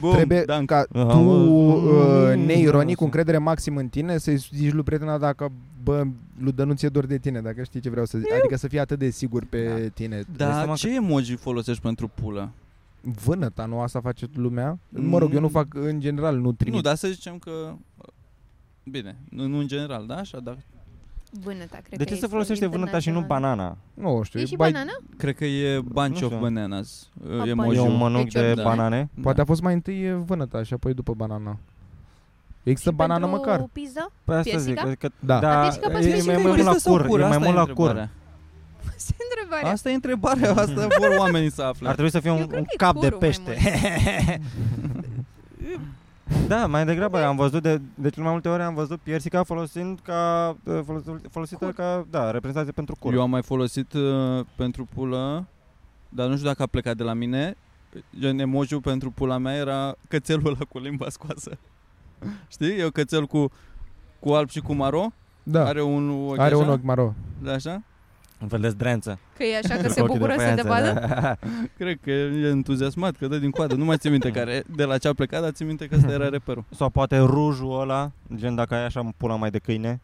Bum, 0.00 0.12
Trebuie 0.12 0.42
Dan. 0.46 0.64
ca 0.64 0.76
Ah, 0.78 1.06
tu, 1.06 1.16
mă. 1.16 1.32
uh, 1.32 2.34
Mm, 2.36 2.44
neironic, 2.44 2.86
cu 2.86 2.90
asta. 2.90 3.04
încredere 3.04 3.38
maxim 3.38 3.76
în 3.76 3.88
tine, 3.88 4.18
să-i 4.18 4.36
zici 4.36 4.72
lui 4.72 4.82
prietena 4.82 5.18
dacă, 5.18 5.52
bă, 5.84 6.02
lui 6.38 6.52
Dănuț 6.52 6.78
ți-e 6.78 6.88
dor 6.88 7.06
de 7.06 7.18
tine, 7.18 7.40
dacă 7.40 7.62
știi 7.62 7.80
ce 7.80 7.90
vreau 7.90 8.04
să 8.06 8.18
zic. 8.18 8.32
Adică 8.38 8.56
să 8.56 8.68
fii 8.68 8.78
atât 8.78 8.98
de 8.98 9.10
sigur 9.10 9.44
pe 9.50 9.90
tine. 9.94 10.22
Dai 10.36 10.46
seama 10.48 10.64
Da, 10.64 10.70
că- 10.70 10.76
ce 10.76 10.94
emoji 10.94 11.34
folosești 11.36 11.82
pentru 11.82 12.10
pulă? 12.14 12.50
Vânăta, 13.24 13.64
nu 13.64 13.80
asta 13.80 14.00
face 14.00 14.26
lumea? 14.34 14.78
Mă 14.88 15.18
rog, 15.18 15.34
eu 15.34 15.40
nu 15.40 15.48
fac 15.48 15.66
în 15.74 16.00
general, 16.00 16.36
nu 16.36 16.52
trimit. 16.52 16.74
Nu, 16.74 16.80
dar 16.80 16.94
să 16.94 17.08
zicem 17.08 17.38
că... 17.38 17.50
Bine, 18.90 19.16
nu, 19.30 19.46
nu 19.46 19.58
în 19.58 19.66
general, 19.66 20.06
da? 20.06 20.14
Așa, 20.14 20.38
dar 20.40 20.56
Vânăta, 21.44 21.76
cred 21.82 21.90
De 21.90 21.96
că 21.96 22.02
ce 22.02 22.08
se 22.08 22.14
este 22.14 22.26
folosește 22.26 22.66
vânăta 22.66 22.98
și 22.98 23.08
nu 23.10 23.16
internațional. 23.16 23.56
banana? 23.56 23.76
Nu 24.16 24.22
știu, 24.22 24.38
E 24.38 24.42
e 24.42 24.46
și 24.46 24.56
bai- 24.56 24.70
banana? 24.72 24.92
cred 25.16 25.34
că 25.36 25.44
e 25.44 25.80
bunch 25.80 26.18
Nu 26.20 26.26
of 26.26 26.32
știu. 26.32 26.38
bananas. 26.38 27.08
A, 27.22 27.26
Uh, 27.26 27.30
bunch. 27.36 27.48
emoji 27.48 27.76
E 27.76 27.80
un 27.80 27.96
mănunchi 27.96 28.34
de 28.34 28.54
Da. 28.54 28.62
banane? 28.62 29.08
Poate 29.22 29.40
a 29.40 29.44
fost 29.44 29.60
mai 29.62 29.72
întâi 29.74 30.22
vânăta 30.26 30.62
și 30.62 30.72
apoi 30.72 30.94
după 30.94 31.12
banana. 31.12 31.58
Există 32.62 32.90
Și 32.90 32.96
banană 32.96 33.20
pentru 33.26 33.38
măcar? 33.38 33.66
pizza? 33.72 34.10
Păi 34.24 34.36
asta 34.36 34.50
Piersica? 34.50 34.86
zic, 34.88 34.98
că 34.98 35.08
Da. 35.18 35.38
Dar 35.38 35.52
da, 35.54 35.60
piersica 35.60 35.88
poate 35.88 36.08
e, 36.08 36.10
fi 36.14 36.20
și 36.20 36.28
e 36.28 36.32
mai 36.32 36.42
cu 36.42 36.48
mult 36.48 36.62
la 36.62 36.70
Este 36.70 36.78
sau 36.88 36.96
cur, 36.96 37.20
e 37.20 37.22
mai 37.22 37.30
Asta 37.30 37.38
mult 37.44 37.54
la 37.56 37.62
cur. 37.62 37.68
întrebarea. 37.68 38.10
Asta 38.96 39.12
e 39.18 39.24
întrebarea. 39.30 39.70
Asta 39.72 39.90
e 39.90 39.94
întrebarea, 39.94 40.50
asta 40.50 40.86
vor 40.98 41.14
oamenii 41.18 41.50
să 41.50 41.62
afle. 41.62 41.86
Ar 41.88 41.92
trebui 41.94 42.10
să 42.10 42.20
fie 42.20 42.30
Eu 42.30 42.36
un, 42.36 42.46
cred 42.46 42.58
un 42.58 42.64
că 42.64 42.70
e 42.72 42.76
cap 42.76 42.92
de 43.00 43.08
curul 43.10 43.18
mai 43.20 43.28
pește. 43.28 44.40
da, 46.48 46.66
mai 46.66 46.84
degrabă 46.84 47.24
am 47.24 47.36
văzut 47.36 47.62
de, 47.62 47.80
de 47.94 48.08
cel 48.10 48.22
mai 48.22 48.32
multe 48.32 48.48
ori 48.48 48.62
am 48.62 48.74
văzut 48.74 49.00
piersica 49.00 49.42
folosind 49.42 49.98
ca 50.02 50.56
uh, 50.64 50.80
folos- 50.84 51.20
folosită 51.30 51.64
Cur. 51.64 51.74
ca 51.74 52.06
da, 52.10 52.30
reprezentație 52.30 52.72
pentru 52.72 52.96
cur. 52.98 53.12
Eu 53.14 53.22
am 53.22 53.30
mai 53.30 53.42
folosit 53.42 53.92
uh, 53.92 54.44
pentru 54.56 54.88
pulă, 54.94 55.46
dar 56.08 56.28
nu 56.28 56.34
știu 56.34 56.46
dacă 56.48 56.62
a 56.62 56.66
plecat 56.66 56.96
de 56.96 57.02
la 57.02 57.12
mine. 57.12 57.56
Gen 58.18 58.38
emoji 58.38 58.76
pentru 58.76 59.10
pula 59.10 59.38
mea 59.38 59.54
era 59.54 59.94
cățelul 60.08 60.46
ăla 60.46 60.64
cu 60.68 60.78
limba 60.78 61.08
scoasă. 61.08 61.58
Știi? 62.52 62.78
E 62.78 62.84
o 62.84 62.90
cățel 62.90 63.26
cu, 63.26 63.50
cu 64.18 64.32
alb 64.32 64.48
și 64.48 64.60
cu 64.60 64.72
maro. 64.72 65.12
Da, 65.42 65.64
Are 65.66 65.82
un 65.82 66.10
ochi 66.28 66.38
are 66.38 66.54
așa, 66.54 66.62
un 66.62 66.68
ochi 66.68 66.82
maro. 66.82 67.14
Da, 67.42 67.52
așa? 67.52 67.82
Un 68.42 68.48
fel 68.48 68.60
de 68.60 68.68
zdrență. 68.68 69.18
Că 69.36 69.44
e 69.44 69.56
așa 69.56 69.74
că 69.76 69.82
Cu 69.86 69.92
se 69.92 70.00
ochii 70.00 70.18
bucură 70.18 70.32
să 70.38 70.54
te 70.54 70.60
faianță, 70.62 70.68
vadă? 70.68 71.06
da. 71.20 71.36
Cred 71.78 71.98
că 72.02 72.10
e 72.10 72.48
entuziasmat, 72.48 73.16
că 73.16 73.26
dă 73.26 73.38
din 73.38 73.50
coadă. 73.50 73.74
Nu 73.74 73.84
mai 73.84 73.96
țin 73.96 74.10
minte 74.10 74.30
care, 74.30 74.62
de 74.76 74.84
la 74.84 74.98
ce 74.98 75.08
a 75.08 75.12
plecat, 75.12 75.42
dar 75.42 75.50
țin 75.50 75.66
minte 75.66 75.86
că 75.86 75.94
ăsta 75.96 76.12
era 76.12 76.28
reperul. 76.28 76.64
Sau 76.70 76.88
poate 76.88 77.18
rujul 77.18 77.80
ăla, 77.80 78.10
gen 78.34 78.54
dacă 78.54 78.74
ai 78.74 78.84
așa 78.84 79.08
pula 79.16 79.36
mai 79.36 79.50
de 79.50 79.58
câine. 79.58 80.00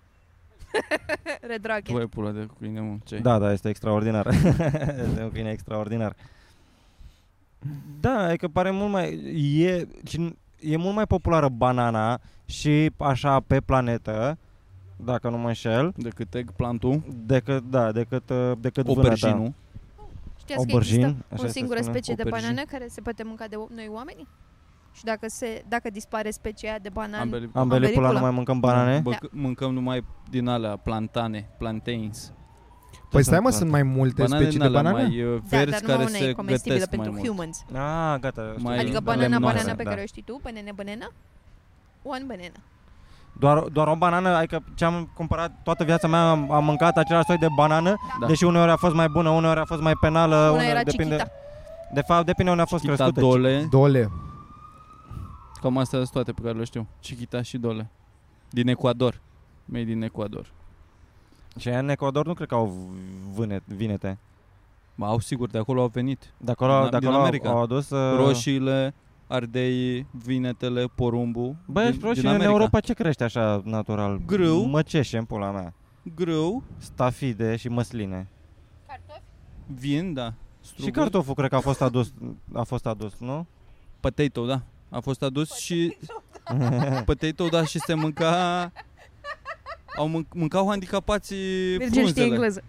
Redrache. 1.40 1.92
Voi 1.92 2.06
pula 2.06 2.30
de 2.30 2.46
câine, 2.58 2.80
mă, 2.80 2.96
ce 3.04 3.18
Da, 3.18 3.38
da, 3.38 3.52
este 3.52 3.68
extraordinar. 3.68 4.26
este 5.06 5.22
un 5.22 5.30
câine 5.32 5.50
extraordinar. 5.50 6.14
Da, 8.00 8.32
e 8.32 8.36
că 8.36 8.48
pare 8.48 8.70
mult 8.70 8.90
mai... 8.90 9.12
E, 9.58 9.86
și 10.06 10.34
e 10.60 10.76
mult 10.76 10.94
mai 10.94 11.06
populară 11.06 11.48
banana 11.48 12.20
și 12.44 12.90
așa 12.96 13.40
pe 13.40 13.60
planetă, 13.60 14.38
dacă 14.96 15.28
nu 15.30 15.38
mă 15.38 15.46
înșel, 15.46 15.92
Decât 15.96 16.34
eggplantul, 16.34 17.02
decât, 17.26 17.62
da, 17.70 17.92
decât, 17.92 18.30
uh, 18.30 18.52
decât 18.58 18.84
vânăta. 18.84 19.00
auberginul. 19.02 19.52
Știați 20.38 20.66
că 20.66 20.70
Aubergine, 20.72 21.06
există 21.06 21.24
așa 21.32 21.42
o 21.42 21.46
se 21.46 21.52
singură 21.52 21.78
spune? 21.78 21.92
specie 21.92 22.14
de 22.14 22.22
Aubergine. 22.22 22.50
banană 22.52 22.68
care 22.70 22.86
se 22.90 23.00
poate 23.00 23.22
mânca 23.22 23.46
de 23.46 23.56
noi 23.74 23.88
oamenii? 23.92 24.26
Și 24.92 25.04
dacă, 25.04 25.26
se, 25.28 25.64
dacă 25.68 25.90
dispare 25.90 26.30
specia 26.30 26.68
aia 26.68 26.78
de 26.78 26.88
banană, 26.88 27.16
Ambele, 27.20 27.48
Ambele 27.52 27.88
pula 27.88 28.00
nu 28.00 28.06
Ambelipula. 28.06 28.20
mai 28.20 28.30
mâncăm 28.30 28.60
banane? 28.60 28.98
Bă, 29.00 29.16
mâncăm 29.30 29.72
numai 29.72 30.04
din 30.30 30.46
alea 30.48 30.76
plantane, 30.76 31.48
plantains. 31.58 32.32
Păi 33.10 33.22
stai 33.22 33.34
sunt 33.34 33.46
mă, 33.46 33.50
sunt 33.58 33.70
mai 33.70 33.82
multe 33.82 34.22
Banane 34.22 34.42
specii 34.42 34.58
din 34.58 34.70
de 34.70 34.76
alea 34.78 34.90
banane? 34.92 35.08
mai 35.08 35.22
uh, 35.22 35.40
da, 35.50 35.56
verzi 35.56 35.70
dar 35.70 35.80
care 35.80 36.02
nu 36.02 36.08
una 36.08 36.18
se 36.18 36.24
e 36.28 36.32
comestibilă 36.32 36.78
gătesc 36.78 36.96
mai 36.96 37.06
pentru 37.06 37.12
mult. 37.12 37.32
humans. 37.36 37.64
Ah, 38.12 38.20
gata. 38.20 38.50
știu. 38.52 38.62
Mai- 38.68 38.78
Adică 38.78 38.92
da, 38.92 39.00
banana, 39.00 39.28
lemnoase, 39.28 39.56
banana 39.56 39.74
pe 39.76 39.82
da. 39.82 39.88
care 39.90 40.02
o 40.02 40.06
știi 40.06 40.22
tu, 40.22 40.40
banana, 40.42 40.70
banana, 40.74 41.08
one 42.02 42.24
banana. 42.26 42.58
Doar, 43.38 43.58
doar 43.58 43.86
o 43.88 43.94
banană, 43.96 44.28
adică 44.28 44.62
ce 44.74 44.84
am 44.84 45.10
cumpărat 45.14 45.52
toată 45.62 45.84
viața 45.84 46.08
mea 46.08 46.30
am, 46.30 46.50
am 46.50 46.64
mâncat 46.64 46.96
același 46.96 47.26
soi 47.26 47.36
de 47.38 47.46
banană, 47.54 47.94
Da. 48.20 48.26
deși 48.26 48.44
uneori 48.44 48.70
a 48.70 48.76
fost 48.76 48.94
mai 48.94 49.08
bună, 49.08 49.28
uneori 49.28 49.60
a 49.60 49.64
fost 49.64 49.80
mai 49.82 49.94
penală, 50.00 50.36
Una 50.36 50.50
uneori 50.50 50.66
era 50.70 50.82
depinde. 50.82 51.14
chichita. 51.16 51.30
De 51.94 52.00
fapt, 52.00 52.26
depinde 52.26 52.50
unde 52.50 52.62
a 52.62 52.66
fost 52.66 52.82
Chichita, 52.82 53.02
crescută. 53.04 53.26
dole, 53.26 53.66
Dole. 53.70 54.10
cam 55.60 55.78
astea 55.78 55.98
sunt 55.98 56.10
toate 56.10 56.32
pe 56.32 56.40
care 56.42 56.58
le 56.58 56.64
știu. 56.64 56.86
Chiquita 57.00 57.42
și 57.42 57.58
dole. 57.58 57.90
Din 58.50 58.68
Ecuador. 58.68 59.20
Made 59.64 59.84
din 59.84 60.02
Ecuador. 60.02 60.46
Și 61.58 61.68
în 61.68 61.88
Ecuador 61.88 62.26
nu 62.26 62.34
cred 62.34 62.48
că 62.48 62.54
au 62.54 62.76
vânet, 63.34 63.62
vinete. 63.66 64.18
Ba, 64.94 65.06
au 65.06 65.18
sigur, 65.18 65.48
de 65.48 65.58
acolo 65.58 65.80
au 65.80 65.90
venit. 65.92 66.32
De 66.36 66.50
acolo, 66.50 66.80
Din- 66.80 66.90
de 66.90 66.98
din 66.98 67.06
acolo 67.08 67.14
au, 67.20 67.20
America. 67.26 67.48
au 67.50 67.62
adus... 67.62 67.90
Uh, 67.90 68.16
Roșiile, 68.16 68.94
ardeii, 69.26 70.06
vinetele, 70.24 70.84
porumbul. 70.94 71.56
Bă, 71.66 71.80
din, 71.80 71.88
ești 71.90 72.02
roșii 72.02 72.20
din 72.20 72.28
în 72.28 72.34
America. 72.34 72.52
Europa 72.52 72.80
ce 72.80 72.94
crește 72.94 73.24
așa 73.24 73.62
natural? 73.64 74.20
Grâu. 74.26 74.64
Măceșe 74.64 75.18
în 75.18 75.24
pula 75.24 75.50
mea. 75.50 75.74
Grâu, 76.14 76.62
Stafide 76.78 77.56
și 77.56 77.68
măsline. 77.68 78.28
vin, 79.66 80.12
da. 80.12 80.34
Și 80.62 80.68
Struguri. 80.68 80.92
cartoful 80.92 81.34
cred 81.34 81.48
că 81.50 81.56
a 81.56 81.60
fost 81.60 81.82
adus, 81.82 82.12
a 82.52 82.62
fost 82.62 82.86
adus, 82.86 83.12
nu? 83.18 83.46
Potato, 84.00 84.46
da. 84.46 84.62
A 84.88 85.00
fost 85.00 85.22
adus 85.22 85.54
și... 85.56 85.96
potato, 87.04 87.48
da, 87.56 87.64
și 87.64 87.78
se 87.78 87.94
mânca... 87.94 88.72
Au 89.96 90.08
mânc- 90.08 90.32
mâncau 90.34 90.68
handicapații 90.68 91.76
Virgil 91.76 91.86
știe 91.88 92.00
frunzele, 92.00 92.26
engleză. 92.26 92.62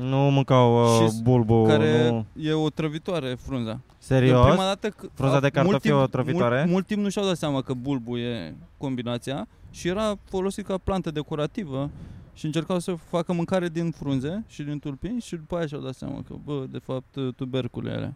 Nu 0.00 0.16
mâncau 0.16 0.82
uh, 0.84 1.08
Și 1.10 1.22
bulbul, 1.22 1.66
care 1.66 2.08
nu. 2.10 2.24
e 2.42 2.52
o 2.52 2.68
trăvitoare 2.70 3.34
frunza. 3.40 3.70
Eu 3.70 3.80
Serios? 3.98 4.46
prima 4.46 4.64
dată 4.64 4.88
c- 4.88 5.10
Frunza 5.14 5.36
a- 5.36 5.40
de 5.40 5.48
cartofi 5.48 5.70
mult 5.70 5.82
timp- 5.82 5.92
e 5.92 6.02
o 6.02 6.06
trăvitoare? 6.06 6.58
Mult, 6.58 6.70
mult 6.70 6.86
timp 6.86 7.02
nu 7.02 7.08
și-au 7.08 7.24
dat 7.26 7.36
seama 7.36 7.62
că 7.62 7.72
bulbul 7.74 8.18
e 8.18 8.54
combinația 8.78 9.46
și 9.70 9.88
era 9.88 10.14
folosit 10.24 10.66
ca 10.66 10.78
plantă 10.84 11.10
decorativă 11.10 11.90
și 12.34 12.44
încercau 12.46 12.78
să 12.78 12.94
facă 13.08 13.32
mâncare 13.32 13.68
din 13.68 13.90
frunze 13.90 14.44
și 14.48 14.62
din 14.62 14.78
tulpini 14.78 15.20
și 15.20 15.36
după 15.36 15.56
aia 15.56 15.66
și-au 15.66 15.80
dat 15.80 15.94
seama 15.94 16.22
că, 16.28 16.34
bă, 16.44 16.64
de 16.70 16.78
fapt, 16.78 17.16
tubercule 17.36 17.90
alea. 17.92 18.14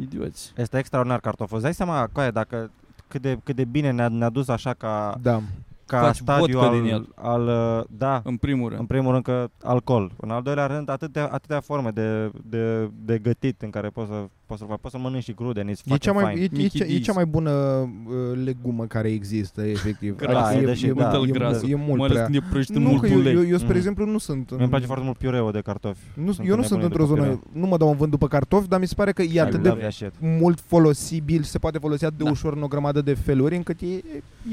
Idioți. 0.00 0.52
Este 0.56 0.78
extraordinar 0.78 1.20
cartoful. 1.20 1.54
Îți 1.54 1.64
dai 1.64 1.74
seama, 1.74 2.08
Coaie, 2.12 2.30
dacă 2.30 2.70
cât 3.08 3.22
de, 3.22 3.38
cât 3.44 3.56
de 3.56 3.64
bine 3.64 3.90
ne-a, 3.90 4.08
ne-a 4.08 4.28
dus 4.30 4.48
așa 4.48 4.74
ca, 4.74 5.18
Da. 5.22 5.42
Ca 5.86 6.00
Faci 6.00 6.16
stadiu 6.16 6.58
vodka 6.58 6.70
al, 6.70 6.80
din 6.82 6.90
el. 6.92 7.08
al, 7.14 7.42
uh, 7.78 7.84
da, 7.98 8.20
În 8.24 8.36
primul 8.36 8.68
rând. 8.68 8.80
în 8.80 8.86
primul 8.86 9.10
rând 9.12 9.22
că 9.24 9.48
alcool. 9.62 10.12
În 10.16 10.30
al 10.30 10.42
doilea 10.42 10.66
rând, 10.66 10.88
atâtea, 10.88 11.26
atâtea 11.32 11.60
forme 11.60 11.90
de, 11.90 12.30
de, 12.44 12.90
de 13.04 13.18
gătit 13.18 13.62
în 13.62 13.70
care 13.70 13.88
poți 13.88 14.08
să, 14.08 14.24
poți 14.46 14.60
să 14.60 14.66
faci. 14.68 14.78
Poți 14.80 14.94
să 14.94 15.00
mănânci 15.00 15.22
și 15.22 15.32
crude, 15.32 15.60
nici 15.62 15.80
E 15.84 15.96
cea, 15.96 16.12
mai, 16.12 16.32
fine. 16.34 16.40
e, 16.44 16.44
e, 16.44 16.48
Mickey 16.62 16.80
cea, 16.80 16.84
e 16.86 16.98
D's. 16.98 17.02
cea 17.02 17.12
mai 17.12 17.24
bună 17.26 17.50
uh, 17.50 18.40
legumă 18.44 18.84
care 18.86 19.08
există, 19.10 19.62
efectiv. 19.66 20.16
Gras, 20.16 20.48
Adică 20.48 20.64
deși, 20.66 20.86
e, 20.86 20.92
da, 20.92 21.20
e, 21.26 21.30
gras. 21.30 21.62
e, 21.62 21.70
e 21.70 21.74
mult 21.74 21.98
Mai 21.98 22.06
ales 22.08 22.12
prea. 22.12 22.24
când 22.24 22.36
e 22.36 22.46
prăjit 22.50 22.76
în 22.76 22.82
Nu, 22.82 22.88
mult 22.88 23.00
că 23.00 23.06
eu, 23.06 23.18
ulei. 23.18 23.34
eu, 23.34 23.46
eu, 23.46 23.56
spre 23.56 23.66
Mhm. 23.68 23.76
exemplu, 23.76 24.04
nu 24.06 24.18
sunt... 24.18 24.50
Mie 24.50 24.60
îmi 24.60 24.68
place 24.68 24.86
foarte 24.86 25.04
mult 25.04 25.16
piureul 25.16 25.52
de 25.52 25.60
cartofi. 25.60 26.00
Nu, 26.14 26.32
Sunt 26.32 26.48
eu 26.48 26.56
nu 26.56 26.62
sunt 26.62 26.80
nebunit 26.80 26.98
într-o 27.00 27.14
după 27.14 27.14
zonă, 27.20 27.36
piure. 27.36 27.60
nu 27.60 27.66
mă 27.66 27.76
dau 27.76 27.90
în 27.90 27.96
vânt 27.96 28.10
după 28.10 28.28
cartofi, 28.28 28.68
dar 28.68 28.80
mi 28.80 28.86
se 28.86 28.94
pare 28.94 29.12
că 29.12 29.22
e 29.22 29.32
I 29.32 29.40
atât 29.40 29.64
love 29.64 29.74
de 29.74 29.80
that 29.80 29.92
shit. 29.92 30.12
mult 30.20 30.60
folosibil, 30.60 31.42
se 31.42 31.58
poate 31.58 31.78
folosi 31.78 32.04
atât 32.04 32.18
de 32.18 32.24
Da. 32.24 32.30
ușor 32.30 32.52
în 32.56 32.62
o 32.62 32.66
grămadă 32.68 33.00
de 33.00 33.14
feluri, 33.14 33.56
încât 33.56 33.80
e, 33.80 33.86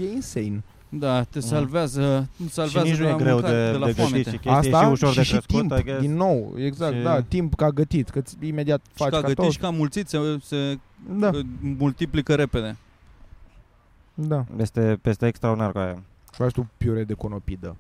e 0.02 0.14
insane. 0.16 0.64
Da, 0.92 1.24
te 1.24 1.40
salvează, 1.40 2.30
te 2.38 2.44
Și 2.44 2.50
salvează 2.50 2.88
nici 2.88 2.98
nu 2.98 3.04
de 3.04 3.10
e 3.10 3.12
la 3.12 3.18
greu 3.18 3.34
mâncare, 3.34 3.56
de, 3.66 3.72
de 3.72 3.78
la 3.78 3.86
de 3.86 3.92
gătit 3.92 3.96
foamete. 3.96 4.30
și 4.30 4.38
chestii 4.38 4.50
Asta 4.74 4.84
și 4.86 4.92
ușor 4.92 5.10
și, 5.10 5.16
de 5.18 5.24
și 5.24 5.32
crescut, 5.32 5.56
timp, 5.60 5.72
I 5.78 5.84
guess. 5.84 6.00
din 6.02 6.16
nou, 6.16 6.54
exact, 6.58 6.96
Și- 6.96 7.02
da, 7.02 7.22
timp 7.22 7.56
ca 7.56 7.70
gătit, 7.70 8.10
că 8.10 8.22
imediat 8.42 8.82
Și 8.86 8.92
faci 8.94 9.10
ca 9.10 9.20
gătit 9.20 9.36
cartofi. 9.36 9.56
și 9.56 9.62
ca 9.62 9.70
mulțit 9.70 10.08
se, 10.08 10.18
se 10.44 10.78
Da, 11.20 11.28
uh, 11.34 11.40
multiplică 11.78 12.36
repede. 12.36 12.76
da. 14.14 14.46
Este, 14.58 15.00
este 15.04 15.28
extraordinar 15.28 15.72
cu 15.72 15.78
aia. 15.78 16.04
Faci 16.32 16.52
tu 16.52 16.70
piure 16.78 17.04
de 17.04 17.14
conopidă. 17.14 17.76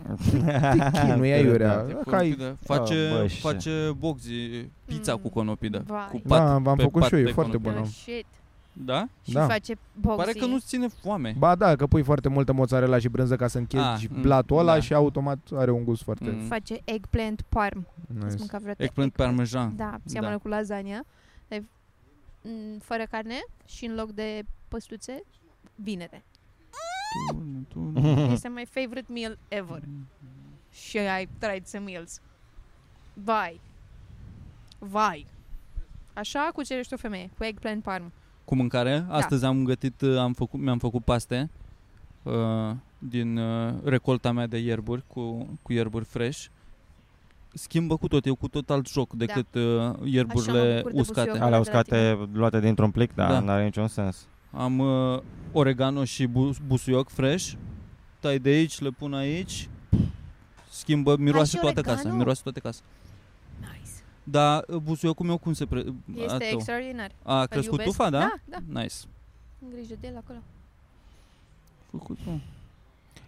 Te 0.30 0.90
chinuie 1.06 1.32
aiurea. 1.34 1.84
De 1.84 1.92
Ca 1.92 2.16
ai- 2.16 2.30
conopidă. 2.30 2.56
Face, 2.64 2.94
Ah, 3.12 3.20
bă, 3.20 3.26
și- 3.26 3.40
face 3.40 3.96
boxi, 3.98 4.30
pizza 4.84 5.12
Mm. 5.12 5.18
cu 5.22 5.28
conopidă. 5.28 5.82
Vai. 5.86 6.08
Cu 6.10 6.20
pat. 6.28 6.38
Da, 6.46 6.58
v-am 6.58 6.76
pe 6.76 6.82
făcut 6.82 7.00
pat 7.00 7.08
și 7.08 7.14
eu, 7.14 7.20
e 7.20 7.24
de 7.24 7.30
foarte 7.30 7.56
conopidă. 7.56 7.74
bună. 7.74 7.86
Oh, 7.86 7.92
shit. 8.02 8.26
Da? 8.72 9.08
Și 9.22 9.32
Da. 9.32 9.46
face 9.46 9.74
boxy. 10.00 10.16
Pare 10.24 10.32
că 10.38 10.46
nu-ți 10.46 10.66
ține 10.66 10.88
foame. 10.88 11.34
Ba 11.38 11.54
da, 11.54 11.76
că 11.76 11.86
pui 11.86 12.02
foarte 12.02 12.28
multă 12.28 12.52
mozzarella 12.52 12.98
și 12.98 13.08
brânză 13.08 13.36
ca 13.36 13.46
să 13.48 13.58
închezi 13.58 13.84
Ah, 13.84 14.04
mm, 14.10 14.20
blatul 14.22 14.58
ăla 14.58 14.72
da. 14.74 14.80
și 14.80 14.94
automat 14.94 15.38
are 15.54 15.70
un 15.70 15.84
gust 15.84 16.02
foarte 16.02 16.30
Mm. 16.30 16.46
Face 16.46 16.80
eggplant 16.84 17.42
parm. 17.48 17.86
Ați 18.02 18.24
nice. 18.24 18.36
mâncat 18.38 18.60
vreodată 18.60 18.82
Eggplant 18.82 19.12
parmesan. 19.12 19.76
Da, 19.76 19.96
seamănă 20.04 20.32
Da. 20.32 20.38
cu 20.38 20.48
lasagna. 20.48 21.00
Dar, 21.48 21.62
m, 22.42 22.78
fără 22.80 23.02
carne 23.10 23.44
și 23.66 23.84
în 23.84 23.94
loc 23.94 24.10
de 24.10 24.42
păstuțe, 24.68 25.22
vinete. 25.74 26.22
Tu- 27.68 27.92
Este 28.32 28.48
my 28.48 28.66
favorite 28.70 29.12
meal 29.12 29.38
ever. 29.48 29.82
Și 30.72 30.96
I 30.96 31.28
tried 31.38 31.66
some 31.66 31.84
meals. 31.90 32.20
Vai. 33.14 33.60
Vai. 34.78 35.26
Așa 36.12 36.50
cucerești 36.54 36.94
o 36.94 36.96
femeie, 36.96 37.30
cu 37.38 37.44
eggplant 37.44 37.82
parm. 37.82 38.12
Cu 38.50 38.56
mâncare. 38.56 39.04
Astăzi 39.08 39.44
am 39.44 39.64
gătit, 39.64 40.00
uh, 40.00 40.16
am 40.18 40.32
făcut, 40.32 40.60
mi-am 40.60 40.78
făcut 40.78 41.04
paste 41.04 41.50
uh, 42.22 42.32
din 42.98 43.36
uh, 43.36 43.72
recolta 43.84 44.32
mea 44.32 44.46
de 44.46 44.58
ierburi 44.58 45.02
cu, 45.06 45.48
cu 45.62 45.72
ierburi 45.72 46.04
fresh. 46.04 46.44
Schimbă 47.52 47.96
cu 47.96 48.08
tot, 48.08 48.24
e 48.26 48.30
cu 48.30 48.48
tot 48.48 48.70
alt 48.70 48.88
joc 48.88 49.12
decât 49.12 49.54
uh, 49.54 49.62
Așa 49.62 49.96
mă 50.00 50.06
ierburile 50.08 50.74
bucur 50.76 50.92
de 50.92 50.98
uscate. 51.00 51.28
busuioc. 51.30 51.36
Alea 51.36 51.44
de 51.44 51.50
la 51.50 51.58
uscate, 51.58 52.28
luate 52.32 52.60
dintr-un 52.60 52.90
plic, 52.90 53.14
da, 53.14 53.28
Da. 53.28 53.40
nu 53.40 53.50
are 53.50 53.64
niciun 53.64 53.88
sens. 53.88 54.26
Am 54.52 54.78
uh, 54.78 55.20
oregano 55.52 56.04
și 56.04 56.26
bu- 56.26 56.56
busuioc 56.66 57.08
fresh. 57.08 57.52
Tai 58.20 58.38
de 58.38 58.48
aici, 58.48 58.80
le 58.80 58.88
pun 58.90 59.14
aici. 59.14 59.68
Schimbă, 60.70 61.16
miroase 61.18 61.56
și 61.56 61.62
toată 61.62 61.80
casa, 61.80 61.94
oregano? 61.94 62.16
miroase 62.16 62.40
toată 62.42 62.58
casa. 62.58 62.80
Nice. 64.30 64.38
Dar 64.38 64.64
uh, 64.68 64.76
busuiocul 64.76 65.26
meu 65.26 65.38
cum 65.38 65.52
se 65.52 65.66
pre... 65.66 65.78
a 65.78 65.82
Este 66.14 66.36
tău? 66.36 66.46
extraordinar. 66.52 67.10
A 67.22 67.40
Îl 67.40 67.46
crescut 67.46 67.78
iubesc. 67.78 67.96
tufa, 67.96 68.10
da? 68.10 68.18
Da, 68.18 68.58
da. 68.68 68.80
Nice. 68.80 68.94
Am 69.62 69.68
grijă 69.72 69.94
de 70.00 70.06
el 70.06 70.16
acolo. 70.16 70.38
Făcut, 71.90 72.18
mă. 72.26 72.38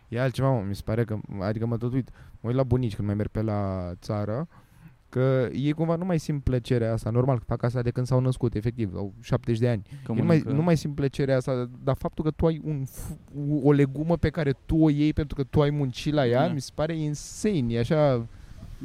E 0.08 0.20
altceva, 0.20 0.50
mă, 0.50 0.64
mi 0.68 0.74
se 0.74 0.82
pare 0.84 1.04
că, 1.04 1.18
adică 1.40 1.66
mă 1.66 1.76
tot 1.76 1.92
uit, 1.92 2.08
mă 2.40 2.48
uit 2.48 2.56
la 2.56 2.62
bunici 2.62 2.94
când 2.94 3.06
mai 3.06 3.16
merg 3.16 3.28
pe 3.28 3.42
la 3.42 3.92
țară, 4.00 4.48
că 5.08 5.48
ei 5.52 5.72
cumva 5.72 5.96
nu 5.96 6.04
mai 6.04 6.18
simt 6.18 6.42
plăcerea 6.42 6.92
asta, 6.92 7.10
normal, 7.10 7.38
că 7.38 7.44
fac 7.46 7.62
asta 7.62 7.82
de 7.82 7.90
când 7.90 8.06
s-au 8.06 8.20
născut, 8.20 8.54
efectiv, 8.54 8.94
au 8.96 9.12
70 9.20 9.60
de 9.60 9.68
ani. 9.68 9.82
Că 10.04 10.12
Ei 10.12 10.18
nu, 10.18 10.24
mai, 10.24 10.36
mănâncă- 10.36 10.52
nu 10.56 10.62
mai 10.62 10.76
simt 10.76 10.94
plăcerea 10.94 11.36
asta, 11.36 11.68
dar 11.84 11.96
faptul 11.96 12.24
că 12.24 12.30
tu 12.30 12.46
ai 12.46 12.60
un, 12.64 12.84
f- 12.86 13.16
o 13.62 13.72
legumă 13.72 14.16
pe 14.16 14.30
care 14.30 14.52
tu 14.66 14.76
o 14.76 14.90
iei 14.90 15.12
pentru 15.12 15.34
că 15.36 15.42
tu 15.44 15.62
ai 15.62 15.70
muncit 15.70 16.12
la 16.12 16.26
ea, 16.26 16.46
Da. 16.46 16.52
mi 16.52 16.60
se 16.60 16.70
pare 16.74 16.96
insane, 16.96 17.72
e 17.74 17.78
așa... 17.78 18.26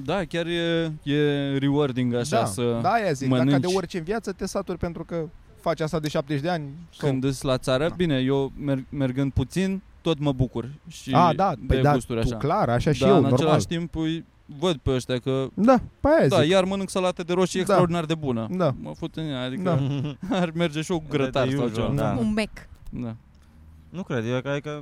Da, 0.06 0.24
chiar 0.24 0.45
e, 0.45 0.91
e 1.04 1.58
rewarding 1.58 2.14
așa 2.14 2.39
da, 2.39 2.45
să... 2.45 2.80
da, 2.82 2.89
aia 2.91 3.12
zic, 3.12 3.30
dacă 3.30 3.43
mănânci. 3.43 3.62
de 3.70 3.76
orice 3.76 3.98
în 3.98 4.04
viață 4.04 4.32
te 4.32 4.45
saturi 4.48 4.78
pentru 4.78 5.04
că 5.04 5.26
faci 5.62 5.80
asta 5.80 6.00
de 6.00 6.08
70 6.08 6.41
de 6.43 6.50
ani. 6.50 6.64
sau- 6.98 7.10
Când 7.10 7.24
îs 7.24 7.41
la 7.41 7.58
țară, 7.58 7.88
Da. 7.88 7.93
bine, 7.95 8.18
eu 8.18 8.52
merg, 8.60 8.84
mergând 8.89 9.32
puțin, 9.32 9.82
tot 10.02 10.20
mă 10.20 10.32
bucur. 10.32 10.70
Și 10.88 11.12
A, 11.14 11.34
da, 11.34 11.54
de 11.60 11.64
păi 11.68 11.82
da, 11.82 11.93
gusturi 11.93 12.20
tu 12.22 12.28
așa. 12.28 12.38
clar, 12.38 12.70
așa 12.70 12.91
și 12.91 13.02
da, 13.02 13.08
eu, 13.08 13.16
în 13.16 13.22
normal. 13.22 13.39
același 13.39 13.66
timp 13.68 13.95
îi 13.95 14.26
văd 14.60 14.76
pe 14.78 14.91
ăștia 14.91 15.18
că 15.20 15.48
Da, 15.54 15.80
pe 16.00 16.08
aia 16.20 16.28
da, 16.28 16.41
zic. 16.41 16.50
iar 16.52 16.64
mănânc 16.64 16.89
salată 16.89 17.24
de 17.24 17.34
roșii 17.34 17.54
Da. 17.56 17.60
extraordinar 17.60 18.06
de 18.06 18.16
bună. 18.16 18.48
Da. 18.52 18.76
Mă 18.82 18.91
fut 18.98 19.16
în 19.16 19.24
ea, 19.26 19.41
adică 19.41 19.62
Da. 20.30 20.38
ar 20.39 20.52
merge 20.56 20.82
și 20.82 20.91
o 20.91 21.02
grătar 21.10 21.48
De 21.48 21.56
sau 21.56 21.66
usual, 21.66 21.88
ceva. 21.89 22.02
da. 22.02 22.18
Un 22.20 22.34
mec. 22.34 22.50
Da. 22.89 23.16
Nu 23.90 24.04
cred, 24.04 24.26
eu 24.26 24.42
cred 24.42 24.62
că 24.62 24.82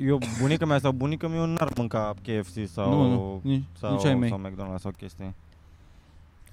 eu, 0.00 0.18
bunica 0.40 0.66
mea 0.66 0.78
sau 0.78 0.92
bunica 0.92 1.28
mea 1.28 1.44
n-ar 1.44 1.72
mânca 1.76 2.14
KFC 2.22 2.68
sau, 2.68 2.90
nu, 2.90 3.08
nu, 3.08 3.40
nici, 3.42 3.62
sau, 3.78 3.92
nici 3.92 4.04
ai 4.04 4.14
mei. 4.14 4.28
sau 4.28 4.40
McDonald's 4.46 4.80
sau 4.80 4.90
chestii. 4.98 5.34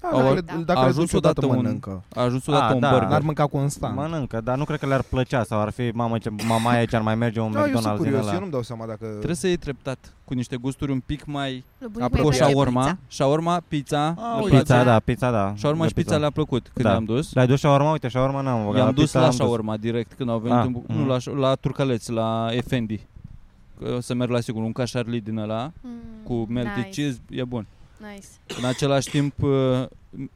Da, 0.00 0.08
Au- 0.08 0.22
dacă, 0.22 0.40
da. 0.40 0.52
dacă 0.66 0.78
a 0.78 0.82
le 0.82 0.88
ajuns 0.88 1.10
duci 1.10 1.14
odată 1.18 1.40
odată 1.40 1.56
un- 1.56 1.62
mănâncă. 1.62 2.02
A 2.14 2.20
ajuns 2.22 2.46
odată 2.46 2.72
A, 2.72 2.74
un 2.74 2.80
da. 2.80 2.90
burger. 2.90 3.08
N-ar 3.08 3.20
mânca 3.20 3.46
constant. 3.46 3.96
Mănâncă, 3.96 4.40
dar 4.44 4.56
nu 4.56 4.64
cred 4.64 4.78
că 4.78 4.86
le-ar 4.86 5.02
plăcea 5.02 5.44
sau 5.44 5.60
ar 5.60 5.70
fi, 5.70 5.90
mamă, 5.94 6.18
ce, 6.18 6.30
mama 6.48 6.70
aia 6.70 6.84
ce 6.84 6.96
ar 6.96 7.02
mai 7.02 7.14
merge 7.14 7.40
un 7.40 7.52
Da, 7.52 7.58
eu 7.58 7.64
sunt 7.64 7.78
McDonald's 7.78 7.94
din 7.96 8.04
curios, 8.04 8.22
ăla. 8.22 8.32
eu 8.32 8.38
nu-mi 8.38 8.50
dau 8.50 8.62
seama 8.62 8.86
dacă... 8.86 9.06
Trebuie 9.06 9.34
să 9.34 9.46
iei 9.46 9.56
treptat, 9.56 10.12
cu 10.24 10.34
niște 10.34 10.56
gusturi 10.56 10.92
un 10.92 11.00
pic 11.06 11.24
mai... 11.24 11.50
Lui 11.50 11.62
bunicul 11.78 12.02
Apropo, 12.02 12.26
îi 12.28 12.30
Cu 12.32 12.36
place 12.36 12.50
shawarma, 12.52 12.80
pizza. 12.80 12.98
shawarma, 13.08 13.60
pizza, 13.68 14.06
Ah, 14.06 14.14
îmi 14.34 14.42
uite. 14.44 14.56
Pizza, 14.56 14.74
place. 14.74 14.88
da, 14.90 14.98
pizza, 14.98 15.30
da. 15.30 15.52
Shawarma 15.56 15.82
De 15.82 15.88
și 15.88 15.94
pizza 15.94 16.16
le-a 16.16 16.30
plăcut 16.30 16.70
când 16.74 16.86
Da. 16.88 16.94
am 16.94 17.04
dus. 17.04 17.32
L-ai 17.32 17.46
dus 17.46 17.58
shawarma? 17.58 17.90
Uite, 17.90 18.08
shawarma 18.08 18.40
n-am 18.40 18.64
băgat. 18.64 18.80
I-am 18.82 18.92
dus 18.94 19.02
pizza 19.02 19.18
la 19.18 19.24
am 19.24 19.30
dus. 19.30 19.38
shawarma 19.40 19.76
direct 19.76 20.12
când 20.12 20.30
au 20.30 20.38
venit 20.38 20.58
Ah, 20.58 20.64
în, 20.66 20.72
Bu- 20.72 20.84
mhm. 20.88 20.98
nu, 20.98 21.06
la, 21.06 21.16
la 21.48 21.54
Turcaleț, 21.54 22.08
la 22.08 22.48
Efendi. 22.50 23.00
Că 23.82 23.94
o 23.96 24.00
să 24.00 24.14
merg 24.14 24.30
la 24.30 24.40
sigur, 24.40 24.62
un 24.62 24.72
cașarli 24.72 25.20
din 25.20 25.38
ăla 25.38 25.72
Mm, 25.80 25.90
cu 26.24 26.46
melted 26.48 26.76
nice, 26.76 26.88
cheese, 27.00 27.18
e 27.30 27.44
bun. 27.44 27.66
Nice. 28.12 28.26
În 28.58 28.64
același 28.64 29.08
timp 29.10 29.42
uh, 29.42 29.86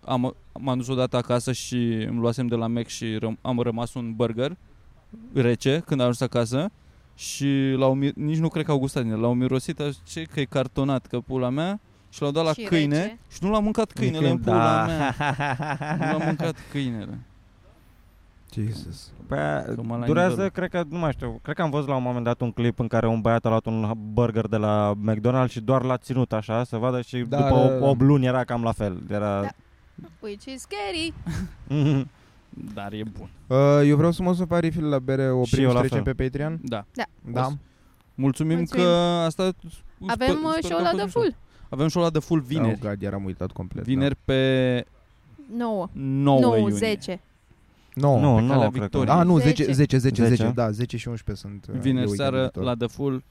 am, 0.05 0.35
m-am 0.59 0.77
dus 0.77 0.89
odată 0.89 1.17
acasă 1.17 1.53
și 1.53 1.77
îmi 2.09 2.19
luasem 2.21 2.47
de 2.47 2.55
la 2.55 2.67
Mac 2.67 2.87
și 2.87 3.17
răm, 3.17 3.39
am 3.43 3.59
rămas 3.61 3.95
un 3.95 4.13
burger 4.15 4.57
rece 5.35 5.83
când 5.87 6.01
am 6.01 6.07
ajuns 6.07 6.21
acasă 6.21 6.71
și 7.15 7.75
l-au, 7.77 7.95
mi- 7.95 8.13
nici 8.15 8.39
nu 8.39 8.49
cred 8.49 8.65
că 8.65 8.71
au 8.71 8.79
gustat 8.79 9.03
din 9.03 9.13
el. 9.13 9.21
L-au 9.21 9.35
mirosit, 9.35 9.81
a 9.81 9.89
zis, 9.89 10.01
ce 10.07 10.23
că 10.23 10.41
e 10.41 10.45
cartonat, 10.45 11.07
că 11.07 11.21
pula 11.21 11.49
mea 11.49 11.81
și 12.11 12.23
l-au 12.23 12.31
dat 12.31 12.45
la 12.45 12.53
Și 12.53 12.63
câine 12.63 12.97
rece. 13.03 13.19
și 13.33 13.39
nu 13.41 13.51
l-a 13.51 13.59
mâncat 13.59 13.93
câinele 13.93 14.29
în 14.31 14.39
pula 14.39 14.57
da. 14.57 14.87
mea. 14.87 15.15
Nu 16.13 16.19
l-a 16.19 16.25
mâncat 16.25 16.57
câinele. 16.71 17.19
Jesus. 18.55 19.13
Păi, 19.27 19.39
Că 19.75 19.83
mă 19.83 19.97
la 19.97 20.07
durează, 20.07 20.29
nivelul. 20.31 20.51
cred 20.51 20.69
că, 20.71 20.83
nu 20.89 20.99
mai 20.99 21.13
știu, 21.13 21.39
cred 21.43 21.55
că 21.57 21.63
am 21.63 21.71
văzut 21.71 21.89
la 21.89 21.97
un 21.97 22.03
moment 22.03 22.25
dat 22.25 22.41
un 22.41 22.51
clip 22.53 22.79
în 22.79 22.87
care 22.87 23.07
un 23.07 23.21
băiat 23.21 23.45
a 23.45 23.49
luat 23.49 23.67
un 23.67 23.93
burger 24.13 24.47
de 24.47 24.57
la 24.57 24.93
McDonald's 25.11 25.49
și 25.49 25.61
doar 25.61 25.83
l-a 25.83 25.97
ținut 25.97 26.33
așa, 26.33 26.65
să 26.65 26.77
vadă 26.77 27.01
și 27.01 27.19
Da, 27.19 27.37
după 27.37 27.69
da, 27.69 27.79
da. 27.79 27.87
8 27.89 28.01
luni 28.01 28.27
era 28.27 28.45
cam 28.45 28.63
la 28.63 28.73
fel. 28.73 29.03
Era... 29.11 29.41
Da. 29.41 29.49
Which 30.21 30.45
is 30.45 30.61
scary. 30.61 31.13
Dar 32.75 32.93
e 32.93 33.03
bun. 33.19 33.29
Uh, 33.47 33.81
eu 33.89 33.97
vreau 33.97 34.11
să 34.13 34.23
mă 34.23 34.35
sun 34.35 34.47
pe 34.47 34.55
Arifil 34.55 34.89
la 34.89 34.99
bere, 34.99 35.23
Și 35.25 35.31
oprim 35.31 35.63
eu 35.63 35.69
și 35.69 35.75
la 35.75 35.81
trecem 35.81 36.03
fel. 36.03 36.15
pe 36.15 36.23
Patreon? 36.25 36.61
Da. 36.63 36.85
Da. 37.33 37.49
Mulțumim, 38.15 38.57
Mulțumim. 38.57 38.85
că 38.85 38.91
asta... 39.27 39.51
Avem 40.07 40.37
uh, 40.45 40.51
sper 40.51 40.63
și 40.63 40.69
că 40.69 40.75
o 40.75 40.77
a 40.77 40.81
fost 40.81 40.93
ladă 40.93 41.03
mișto. 41.03 41.21
full. 41.21 41.35
Avem 41.69 41.89
și 41.89 41.97
o 41.97 42.01
ladă 42.01 42.19
full 42.19 42.41
vineri. 42.41 42.79
Oh, 42.83 42.89
God, 42.89 43.03
eram 43.03 43.25
uitat 43.25 43.51
complet. 43.51 43.85
Vineri 43.85 44.17
pe 44.25 44.85
9. 45.57 45.89
9 45.93 46.41
9, 46.41 46.57
iunie. 46.57 46.75
10. 46.77 47.21
Da. 47.95 48.07
No. 48.09 48.21
Nu, 48.21 48.35
pe 48.37 48.41
nu, 48.43 48.49
calea 48.49 48.69
cred 48.69 48.73
că. 48.73 48.79
Victoriei. 48.81 49.15
Ah, 49.19 49.25
nu, 49.27 49.39
10, 49.39 49.63
10. 49.65 49.73
10, 49.73 49.99
10, 49.99 50.23
10, 50.23 50.35
10. 50.35 50.53
da, 50.55 50.71
10 50.71 50.97
și 50.97 51.09
11 51.09 51.47
sunt. 51.47 51.67
uh, 51.69 51.75
e 51.75 51.79
Vineri 51.79 52.07
weekendul 52.07 52.17
seară 52.17 52.41
viitor. 52.41 52.63
la 52.63 52.75
The 52.75 52.87
Full, 52.87 53.23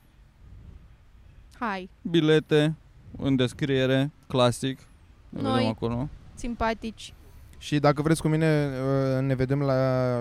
Hai, 1.59 1.89
bilete 2.01 2.75
în 3.17 3.35
descriere, 3.35 4.11
clasic. 4.27 4.79
Ne 5.29 5.41
Noi. 5.41 5.53
vedem 5.53 5.67
acolo. 5.69 6.09
simpatici. 6.35 7.13
Și 7.57 7.79
dacă 7.79 8.01
vreți 8.01 8.21
cu 8.21 8.27
mine, 8.27 8.69
uh, 9.17 9.21
ne 9.25 9.35
vedem 9.35 9.59
la 9.59 9.73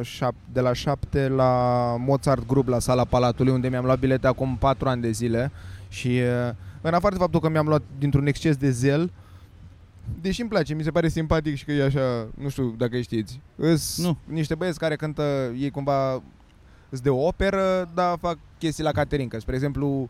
șap- 0.02 0.52
de 0.52 0.60
la 0.60 0.72
7 0.72 1.28
la 1.28 1.94
Mozart 1.98 2.46
Group 2.46 2.68
la 2.68 2.78
sala 2.78 3.04
Palatului, 3.04 3.52
unde 3.52 3.68
mi-am 3.68 3.84
luat 3.84 3.98
bilete 3.98 4.26
acum 4.26 4.56
4 4.56 4.88
ani 4.88 5.02
de 5.02 5.10
zile. 5.10 5.50
Și 5.88 6.06
uh, 6.08 6.54
în 6.80 6.94
afară 6.94 7.14
de 7.14 7.20
faptul 7.20 7.40
că 7.40 7.48
mi-am 7.48 7.66
luat 7.66 7.82
dintr-un 7.98 8.26
exces 8.26 8.56
de 8.56 8.70
zel, 8.70 9.10
deși 10.20 10.40
îmi 10.40 10.50
place, 10.50 10.74
mi 10.74 10.82
se 10.82 10.90
pare 10.90 11.08
simpatic 11.08 11.54
și 11.56 11.64
că 11.64 11.72
e 11.72 11.84
așa, 11.84 12.28
nu 12.34 12.48
știu 12.48 12.74
dacă 12.78 12.96
îi 12.96 13.02
știți. 13.02 13.40
Îs 13.56 14.02
Nu. 14.02 14.16
niște 14.24 14.54
băieți 14.54 14.78
care 14.78 14.96
cântă, 14.96 15.52
ei 15.58 15.70
cumva 15.70 16.22
îs 16.88 17.00
de 17.00 17.08
operă, 17.08 17.90
dar 17.94 18.18
fac 18.20 18.38
chestii 18.58 18.84
la 18.84 18.92
caterincă. 18.92 19.38
Spre 19.40 19.54
exemplu, 19.54 20.08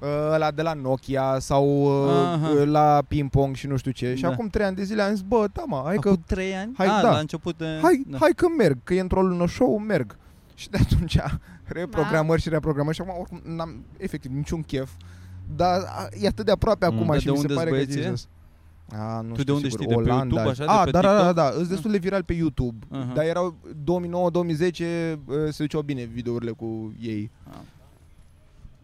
uh, 0.00 0.08
ăla 0.32 0.50
de 0.50 0.62
la 0.62 0.72
Nokia 0.72 1.36
sau 1.38 1.86
Aha. 2.08 2.48
uh, 2.48 2.66
la 2.66 3.02
ping-pong 3.08 3.54
și 3.54 3.66
nu 3.66 3.76
știu 3.76 3.90
ce. 3.90 4.14
Și 4.14 4.22
Da. 4.22 4.28
acum 4.28 4.48
3 4.48 4.66
ani 4.66 4.76
de 4.76 4.82
zile 4.84 5.02
am 5.02 5.10
zis, 5.12 5.20
bă, 5.22 5.46
da 5.52 5.62
mă, 5.66 5.82
hai 5.84 5.96
că 5.96 6.08
Acum 6.08 6.22
3 6.26 6.54
ani? 6.54 6.72
hai, 6.76 6.86
ah, 6.86 7.02
da. 7.02 7.10
la 7.10 7.18
început 7.18 7.56
de... 7.58 7.78
hai, 7.82 8.04
da. 8.06 8.18
hai 8.20 8.32
că 8.36 8.46
merg, 8.58 8.78
că 8.84 8.94
e 8.94 9.00
într-o 9.00 9.22
lună 9.22 9.46
show, 9.46 9.78
merg. 9.78 10.16
Și 10.54 10.70
de 10.70 10.78
atunci 10.80 11.18
reprogramări 11.64 12.40
și 12.40 12.48
reprogramări 12.48 12.96
și 12.96 13.02
acum 13.02 13.14
oricum 13.20 13.40
n-am 13.56 13.84
efectiv 13.96 14.30
niciun 14.30 14.62
chef. 14.62 14.90
Dar 15.56 15.80
a, 15.86 16.08
e 16.20 16.26
atât 16.26 16.44
de 16.44 16.50
aproape 16.50 16.86
Mm. 16.86 16.94
acum 16.94 17.06
Dar 17.06 17.18
și 17.18 17.24
de 17.24 17.30
mi 17.30 17.36
se 17.36 17.42
unde-s 17.42 17.56
pare 17.56 17.70
că 17.70 17.74
băieții? 17.76 18.12
Jesus. 18.90 19.04
A, 19.04 19.20
nu 19.20 19.28
Tu 19.34 19.40
știu 19.40 19.44
de 19.44 19.52
unde 19.52 19.68
sigur, 19.68 19.84
știi? 19.84 19.96
De 19.96 20.02
pe 20.02 20.10
Olanda. 20.10 20.34
YouTube, 20.34 20.50
așa, 20.50 20.64
de 20.64 20.70
A, 20.70 20.84
pe 20.84 20.90
da, 20.90 21.00
da, 21.00 21.08
da, 21.08 21.16
TikTok? 21.16 21.34
da, 21.34 21.50
sunt 21.50 21.68
destul 21.68 21.90
de 21.90 21.98
viral 21.98 22.22
pe 22.22 22.32
YouTube. 22.32 22.86
Aha. 22.90 23.12
Dar 23.14 23.24
erau 23.24 23.54
2009-2010, 24.54 24.58
se 25.50 25.56
duceau 25.58 25.80
bine 25.82 26.04
videourile 26.04 26.50
cu 26.50 26.94
ei. 27.00 27.30
Ah. 27.50 27.56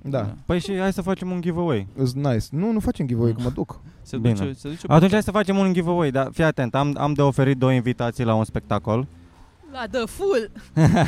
Da, 0.05 0.35
Păi 0.47 0.61
și 0.61 0.79
hai 0.79 0.93
să 0.93 1.03
facem 1.03 1.31
un 1.31 1.41
giveaway. 1.41 1.87
It's 1.95 2.13
nice. 2.13 2.47
Nu, 2.51 2.73
nu 2.73 2.81
facem 2.81 3.07
giveaway, 3.07 3.33
că 3.33 3.41
mă 3.43 3.51
duc. 3.51 3.81
Se 4.03 4.17
Bine. 4.17 4.33
duce, 4.33 4.53
se 4.53 4.69
duce 4.69 4.87
Atunci 4.89 5.11
hai 5.11 5.23
să 5.23 5.31
facem 5.31 5.57
un 5.57 5.73
giveaway, 5.73 6.11
dar 6.11 6.29
fii 6.33 6.45
atent, 6.45 6.75
am, 6.75 6.95
am 6.99 7.13
de 7.13 7.23
oferit 7.23 7.59
două 7.59 7.73
invitații 7.73 8.25
la 8.25 8.35
un 8.35 8.45
spectacol. 8.45 9.07
La 9.73 9.87
The 9.91 10.05
Full. 10.07 10.51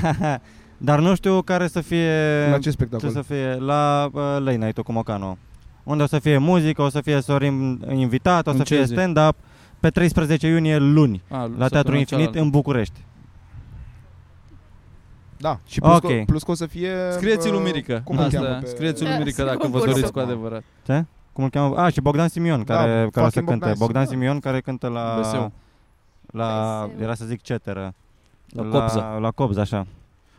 dar 0.88 1.00
nu 1.00 1.14
știu 1.14 1.42
care 1.42 1.66
să 1.66 1.80
fie... 1.80 2.46
La 2.50 2.54
ce 2.54 2.58
ce 2.58 2.70
spectacol? 2.70 3.10
să 3.10 3.22
fie 3.22 3.54
la 3.54 4.10
uh, 4.12 4.20
Late 4.38 4.56
Night 4.56 4.78
cu 4.78 4.92
Mocano. 4.92 5.38
Unde 5.84 6.02
o 6.02 6.06
să 6.06 6.18
fie 6.18 6.38
muzică, 6.38 6.82
o 6.82 6.88
să 6.88 7.00
fie 7.00 7.20
Sorin 7.20 7.84
invitat, 7.92 8.46
o 8.46 8.50
În 8.50 8.56
să 8.56 8.62
ce 8.62 8.74
fie 8.74 8.84
zi? 8.84 8.92
stand-up 8.92 9.34
pe 9.80 9.90
13 9.90 10.46
iunie 10.48 10.76
luni 10.78 11.22
A, 11.28 11.34
la 11.36 11.40
săptămâna 11.40 11.68
Teatrul 11.68 11.94
Infinit 11.98 12.08
cealaltă. 12.24 12.40
în 12.40 12.50
București. 12.50 13.00
Da, 15.36 15.58
și 15.66 15.80
plus, 15.80 15.94
Ok. 15.94 16.00
că, 16.00 16.22
plus 16.26 16.42
că 16.42 16.50
o 16.50 16.54
să 16.54 16.66
fie... 16.66 16.90
Scrieți-i 17.12 17.50
lui 17.50 17.58
uh, 17.58 17.64
Mirica. 17.64 18.00
Cum 18.04 18.18
îl 18.18 18.30
cheamă 18.30 18.46
Asta, 18.46 18.58
pe- 18.60 18.66
scrieți-i 18.66 19.04
lui 19.04 19.12
Da, 19.12 19.18
Mirica 19.18 19.44
dacă 19.44 19.56
vă 19.56 19.62
concursul. 19.62 19.90
doriți 19.92 20.12
cu 20.12 20.18
adevărat. 20.18 20.62
Cum 21.32 21.44
îl 21.44 21.50
cheamă? 21.50 21.76
Ah, 21.76 21.92
și 21.92 22.00
Bogdan 22.00 22.28
Simion, 22.28 22.62
Da, 22.64 22.74
care, 22.76 23.08
care 23.12 23.26
o 23.26 23.28
să 23.28 23.40
fucking 23.40 23.48
cânte. 23.48 23.64
Bogdan 23.64 23.78
Bogdan 23.78 24.06
Simion. 24.06 24.20
Simion 24.22 24.40
care 24.40 24.60
cântă 24.60 24.88
la... 24.88 25.14
Beseu. 25.16 25.52
La, 26.26 26.82
Beseu. 26.86 27.02
era 27.04 27.14
să 27.14 27.24
zic 27.24 27.42
ceteră. 27.42 27.94
La 28.48 28.62
Copza. 28.62 29.18
La 29.20 29.30
Copza, 29.30 29.60
așa. 29.60 29.86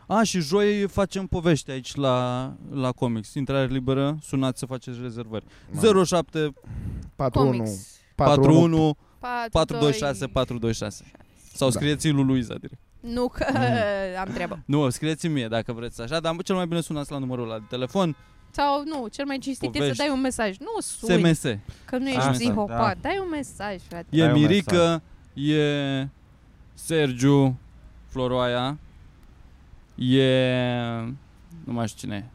A, 0.06 0.22
și 0.22 0.40
joi 0.40 0.86
facem 0.88 1.26
povești 1.26 1.70
aici 1.70 1.94
la, 1.94 2.52
la 2.72 2.92
comics. 2.92 3.34
Intrare 3.34 3.66
liberă, 3.66 4.18
sunați 4.22 4.58
să 4.58 4.66
faceți 4.66 4.98
rezervări. 5.02 5.44
07 6.04 6.52
41 7.16 7.50
Comics. 7.56 8.00
41 8.14 8.96
4, 9.18 9.50
426 9.50 10.26
426. 10.26 11.04
Sau 11.54 11.68
Da. 11.68 11.74
scrieți 11.78 12.08
lui 12.08 12.24
Luiza 12.24 12.54
direct. 12.54 12.80
Nu 13.00 13.28
că 13.28 13.44
am 14.20 14.28
treabă. 14.34 14.58
Nu, 14.64 14.90
scrieți 14.90 15.28
mie 15.28 15.48
dacă 15.48 15.72
vreți 15.72 16.00
așa, 16.02 16.20
dar 16.20 16.36
cel 16.44 16.54
mai 16.54 16.66
bine 16.66 16.80
sunați 16.80 17.12
la 17.12 17.18
numărul 17.18 17.44
ăla 17.44 17.58
de 17.58 17.64
telefon, 17.68 18.16
Sau 18.50 18.82
nu, 18.84 19.06
cel 19.08 19.24
mai 19.26 19.38
cinstit 19.38 19.68
e 19.68 19.72
să 19.72 19.78
Povești. 19.78 19.98
dai 20.02 20.08
un 20.12 20.20
mesaj. 20.20 20.56
Nu 20.58 20.80
suni, 20.80 21.34
SMS. 21.34 21.42
că 21.84 21.96
nu 21.98 22.06
ești 22.06 22.18
Asta, 22.18 22.30
psihopat. 22.30 22.78
da. 22.78 23.08
Dai 23.08 23.18
un 23.22 23.28
mesaj, 23.30 23.76
frate. 23.88 24.06
E 24.10 24.18
Dai 24.18 24.32
un 24.32 24.38
Mirica, 24.40 25.02
e 25.34 26.08
Sergiu 26.74 27.58
Floroaia, 28.06 28.78
e 29.96 31.00
nu 31.64 31.72
mai 31.72 31.88
știu 31.88 31.98
cine 32.08 32.16
e. 32.16 32.30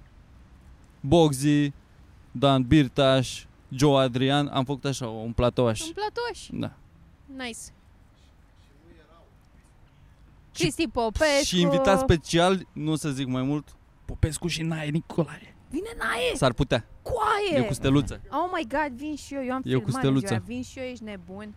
Bogzi, 1.00 1.72
Dan 2.32 2.64
Birtaș, 2.64 3.46
Joe 3.70 4.02
Adrian, 4.02 4.48
am 4.48 4.66
făcut 4.66 4.86
așa 4.86 5.08
un 5.08 5.32
platoaș. 5.32 5.82
Un 5.82 5.92
platoș. 5.94 6.48
Da. 6.52 6.72
Nice. 7.44 7.58
Cristi 10.54 10.88
Popescu. 10.88 11.44
Și 11.46 11.62
invitat 11.62 12.00
special, 12.00 12.68
nu 12.74 12.92
o 12.92 12.96
să 12.96 13.10
zic 13.10 13.28
mai 13.28 13.42
mult, 13.42 13.76
Popescu 14.06 14.48
și 14.48 14.62
Nae 14.62 14.90
Nicolae. 14.90 15.56
Vine 15.70 15.90
Nae, 15.98 16.36
S-ar 16.36 16.54
putea. 16.54 16.86
coaie. 17.02 17.64
E 17.64 17.68
cu 17.68 17.74
steluță. 17.74 18.22
Oh 18.30 18.52
my 18.56 18.68
god, 18.68 18.98
vin 18.98 19.16
și 19.16 19.34
eu, 19.34 19.44
eu 19.46 19.54
am 19.54 19.62
E 19.66 19.74
cu 19.74 19.84
filmare 19.84 20.08
în 20.08 20.14
ziua. 20.18 20.26
steluța. 20.26 20.46
Vin 20.48 20.64
și 20.64 20.80
eu, 20.80 20.86
ești 20.86 21.04
nebun. 21.04 21.54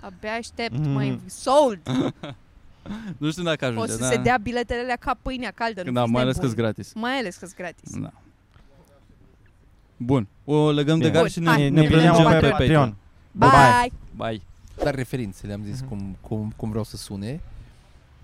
Abia 0.00 0.32
aștept, 0.32 0.78
Mhm. 0.78 0.90
mai 0.90 1.20
sold. 1.26 1.80
Nu 3.18 3.30
știu 3.30 3.42
dacă 3.42 3.64
ajunge, 3.64 3.92
O 3.92 3.94
să 3.94 3.98
da? 4.00 4.06
se 4.06 4.16
dea 4.16 4.36
biletele 4.42 4.80
alea 4.80 4.96
ca 4.96 5.16
pâinea 5.22 5.50
caldă. 5.50 5.82
nu 5.84 5.92
Da, 5.92 6.00
fiți 6.00 6.12
mai 6.12 6.22
ales 6.22 6.34
că 6.36 6.40
nebuni. 6.40 6.60
gratis. 6.60 6.92
Mai 6.94 7.18
ales 7.18 7.36
că-s 7.36 7.54
gratis. 7.54 7.98
Da. 7.98 8.12
Bun. 9.96 10.26
O 10.44 10.70
legăm 10.70 10.98
de 10.98 11.04
Bine. 11.04 11.10
gar 11.10 11.20
Bun, 11.22 11.30
și 11.30 11.40
ne, 11.40 11.48
hai, 11.48 11.70
ne, 11.70 11.80
ne 11.80 11.86
plângem 11.88 12.12
vedem 12.12 12.30
pe 12.30 12.38
pe 12.40 12.48
Patreon. 12.48 12.96
Patreon. 13.38 13.82
Bye! 13.82 13.92
Bye. 14.16 14.42
Dar 14.84 14.94
referințele, 14.94 15.52
am 15.52 15.62
zis 15.64 15.80
Mhm. 15.80 15.88
cum, 15.88 16.16
cum, 16.20 16.52
cum 16.56 16.68
vreau 16.68 16.84
să 16.84 16.96
sune 16.96 17.40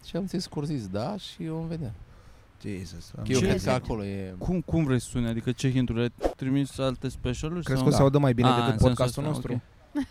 și 0.07 0.17
am 0.17 0.27
zis 0.27 0.47
că 0.47 0.53
au 0.59 0.63
zis 0.65 0.87
da 0.89 1.17
și 1.17 1.45
eu 1.45 1.59
îmi 1.59 1.69
vedea. 1.69 1.93
Jesus. 2.63 3.11
Că 3.15 3.21
eu 3.27 3.39
Ce 3.39 3.45
cred 3.45 3.57
zici? 3.59 3.69
că 3.69 3.75
acolo 3.75 4.05
e... 4.05 4.35
Cum, 4.39 4.61
cum 4.61 4.85
vrei 4.85 5.01
să 5.01 5.07
sune? 5.11 5.29
Adică 5.29 5.53
ce 5.53 5.71
hinturi? 5.71 6.01
Ai 6.01 6.13
trimis 6.37 6.79
alte 6.79 7.09
specialuri? 7.09 7.65
Crezi 7.65 7.81
sau? 7.81 7.89
că 7.89 7.95
o 7.95 7.97
să 7.97 8.03
audă 8.03 8.19
mai 8.19 8.33
bine 8.35 8.49
Ah, 8.49 8.55
decât 8.55 8.71
în 8.73 8.79
sensul 8.79 8.89
podcastul 8.97 9.23
ăsta, 9.25 9.35
nostru? 9.35 9.53
ok. 9.53 9.61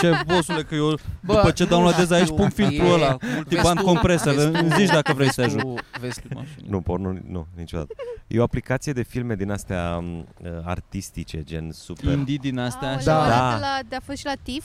Ce 0.00 0.12
bosule 0.26 0.62
că 0.62 0.74
eu 0.74 0.88
Bă, 1.20 1.34
după 1.34 1.50
ce 1.50 1.62
nu, 1.62 1.68
downloadez 1.68 2.08
dar 2.08 2.18
aici 2.18 2.28
tu- 2.28 2.34
pun 2.34 2.48
filtrul 2.48 2.86
e- 2.88 2.92
ăla 2.92 3.12
cu 3.12 3.18
multiband 3.34 3.78
tu- 3.78 3.84
compresor. 3.84 4.34
vezi 4.34 4.50
tu- 4.50 4.58
Îmi 4.58 4.72
zici 4.76 4.88
dacă 4.88 5.12
vrei 5.12 5.32
să 5.32 5.40
te 5.40 5.42
vezi 5.46 5.56
ajut. 5.56 5.74
tu- 5.76 5.82
Vezi 6.00 6.20
tu, 6.20 6.44
Nu, 6.68 6.80
porno, 6.80 7.12
nu, 7.28 7.46
niciodată. 7.56 7.94
E 8.26 8.38
o 8.40 8.42
aplicație 8.42 8.92
de 8.92 9.02
filme 9.02 9.34
din 9.34 9.50
astea 9.50 10.02
uh, 10.02 10.48
artistice, 10.64 11.42
gen 11.42 11.70
super... 11.72 12.12
Indie 12.12 12.38
din 12.40 12.58
astea 12.58 12.88
Aoleu, 12.88 13.00
așa. 13.14 13.24
ăla 13.24 13.28
Da. 13.50 13.54
de, 13.54 13.60
la, 13.60 13.78
de 13.88 13.96
a 13.96 14.00
fost 14.04 14.18
și 14.18 14.24
la 14.24 14.32
TIF? 14.42 14.64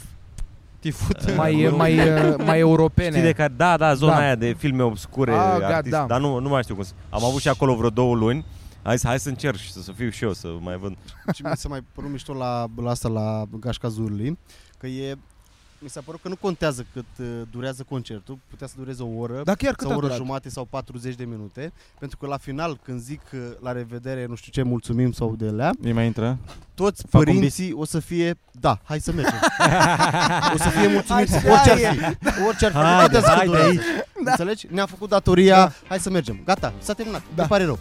Tifut. 0.79 1.35
mai, 1.35 1.69
mai, 1.75 1.99
uh, 2.29 2.35
mai 2.45 2.59
europene. 2.59 3.09
Știi 3.09 3.21
de 3.21 3.31
care, 3.31 3.53
da, 3.57 3.77
da, 3.77 3.93
zona 3.93 4.11
Da. 4.13 4.19
aia 4.19 4.35
de 4.35 4.55
filme 4.57 4.83
obscure, 4.83 5.31
Ah, 5.33 5.57
artiști, 5.61 5.89
da. 5.97 6.05
dar 6.07 6.19
nu, 6.19 6.39
nu 6.39 6.49
mai 6.49 6.61
știu 6.63 6.75
cum 6.75 6.83
să... 6.83 6.91
Am 7.09 7.23
avut 7.25 7.41
și 7.41 7.47
acolo 7.47 7.75
vreo 7.75 7.89
două 7.89 8.15
luni. 8.15 8.45
Hai 8.83 8.97
să, 8.99 9.07
hai 9.07 9.19
să 9.19 9.29
încerc 9.29 9.57
și 9.57 9.71
să, 9.71 9.81
să 9.81 9.91
fiu 9.91 10.09
și 10.09 10.23
eu, 10.23 10.33
să 10.33 10.47
mai 10.61 10.77
văd. 10.77 10.95
Și 11.33 11.41
mi 11.43 11.51
se 11.55 11.67
mai 11.67 11.79
părut 11.93 12.11
mișto 12.11 12.33
la, 12.33 12.65
la 12.83 12.89
asta, 12.89 13.07
la 13.09 13.43
Gașca 13.59 13.87
Zurli, 13.87 14.37
că 14.77 14.87
e 14.87 15.17
mi 15.79 15.89
s-a 15.89 16.01
părut 16.05 16.21
că 16.21 16.27
nu 16.27 16.35
contează 16.35 16.85
cât 16.93 17.05
uh, 17.19 17.25
durează 17.51 17.85
concertul, 17.89 18.37
putea 18.49 18.67
să 18.67 18.73
dureze 18.77 19.03
o 19.03 19.17
oră, 19.17 19.41
Da, 19.43 19.55
chiar 19.55 19.73
cât 19.73 19.81
sau 19.87 19.89
a 19.91 19.93
o 19.93 19.97
oră 19.97 20.05
durat? 20.05 20.21
jumate 20.21 20.49
sau 20.49 20.65
40 20.69 21.15
de 21.15 21.23
minute, 21.25 21.73
pentru 21.99 22.17
că 22.17 22.27
la 22.27 22.37
final, 22.37 22.79
când 22.83 22.99
zic 22.99 23.21
uh, 23.33 23.39
la 23.61 23.71
revedere, 23.71 24.25
nu 24.25 24.35
știu 24.35 24.51
ce, 24.51 24.61
mulțumim 24.69 25.11
sau 25.11 25.35
de 25.35 25.49
lea, 25.49 25.71
Îi 25.81 25.91
mai 25.91 26.05
intră? 26.05 26.37
toți 26.73 27.03
Fac 27.09 27.19
un 27.21 27.25
părinții 27.25 27.73
o 27.73 27.85
să 27.85 27.99
fie, 27.99 28.37
da, 28.51 28.79
hai 28.83 28.99
să 28.99 29.11
mergem. 29.11 29.39
o 30.53 30.57
să 30.57 30.69
fie 30.69 30.87
mulțumiți 30.87 31.35
Așa 31.35 31.51
orice 31.51 31.71
ar 31.71 31.77
e. 31.77 32.17
fi. 32.21 32.43
Orice 32.47 32.65
ar 32.65 32.71
fi. 32.71 32.77
Haide, 32.77 32.91
nu 32.93 33.01
contează 33.01 33.25
cât 33.27 33.35
haide 33.35 33.45
durează. 33.45 33.69
aici. 33.69 33.81
Înțelegi? 34.25 34.67
Ne-am 34.71 34.87
făcut 34.87 35.09
datoria, 35.09 35.73
hai 35.87 35.99
să 35.99 36.09
mergem. 36.09 36.39
Gata, 36.45 36.73
s-a 36.79 36.93
terminat. 36.93 37.21
Da. 37.35 37.41
Ne 37.41 37.47
pare 37.47 37.63
rău. 37.63 37.79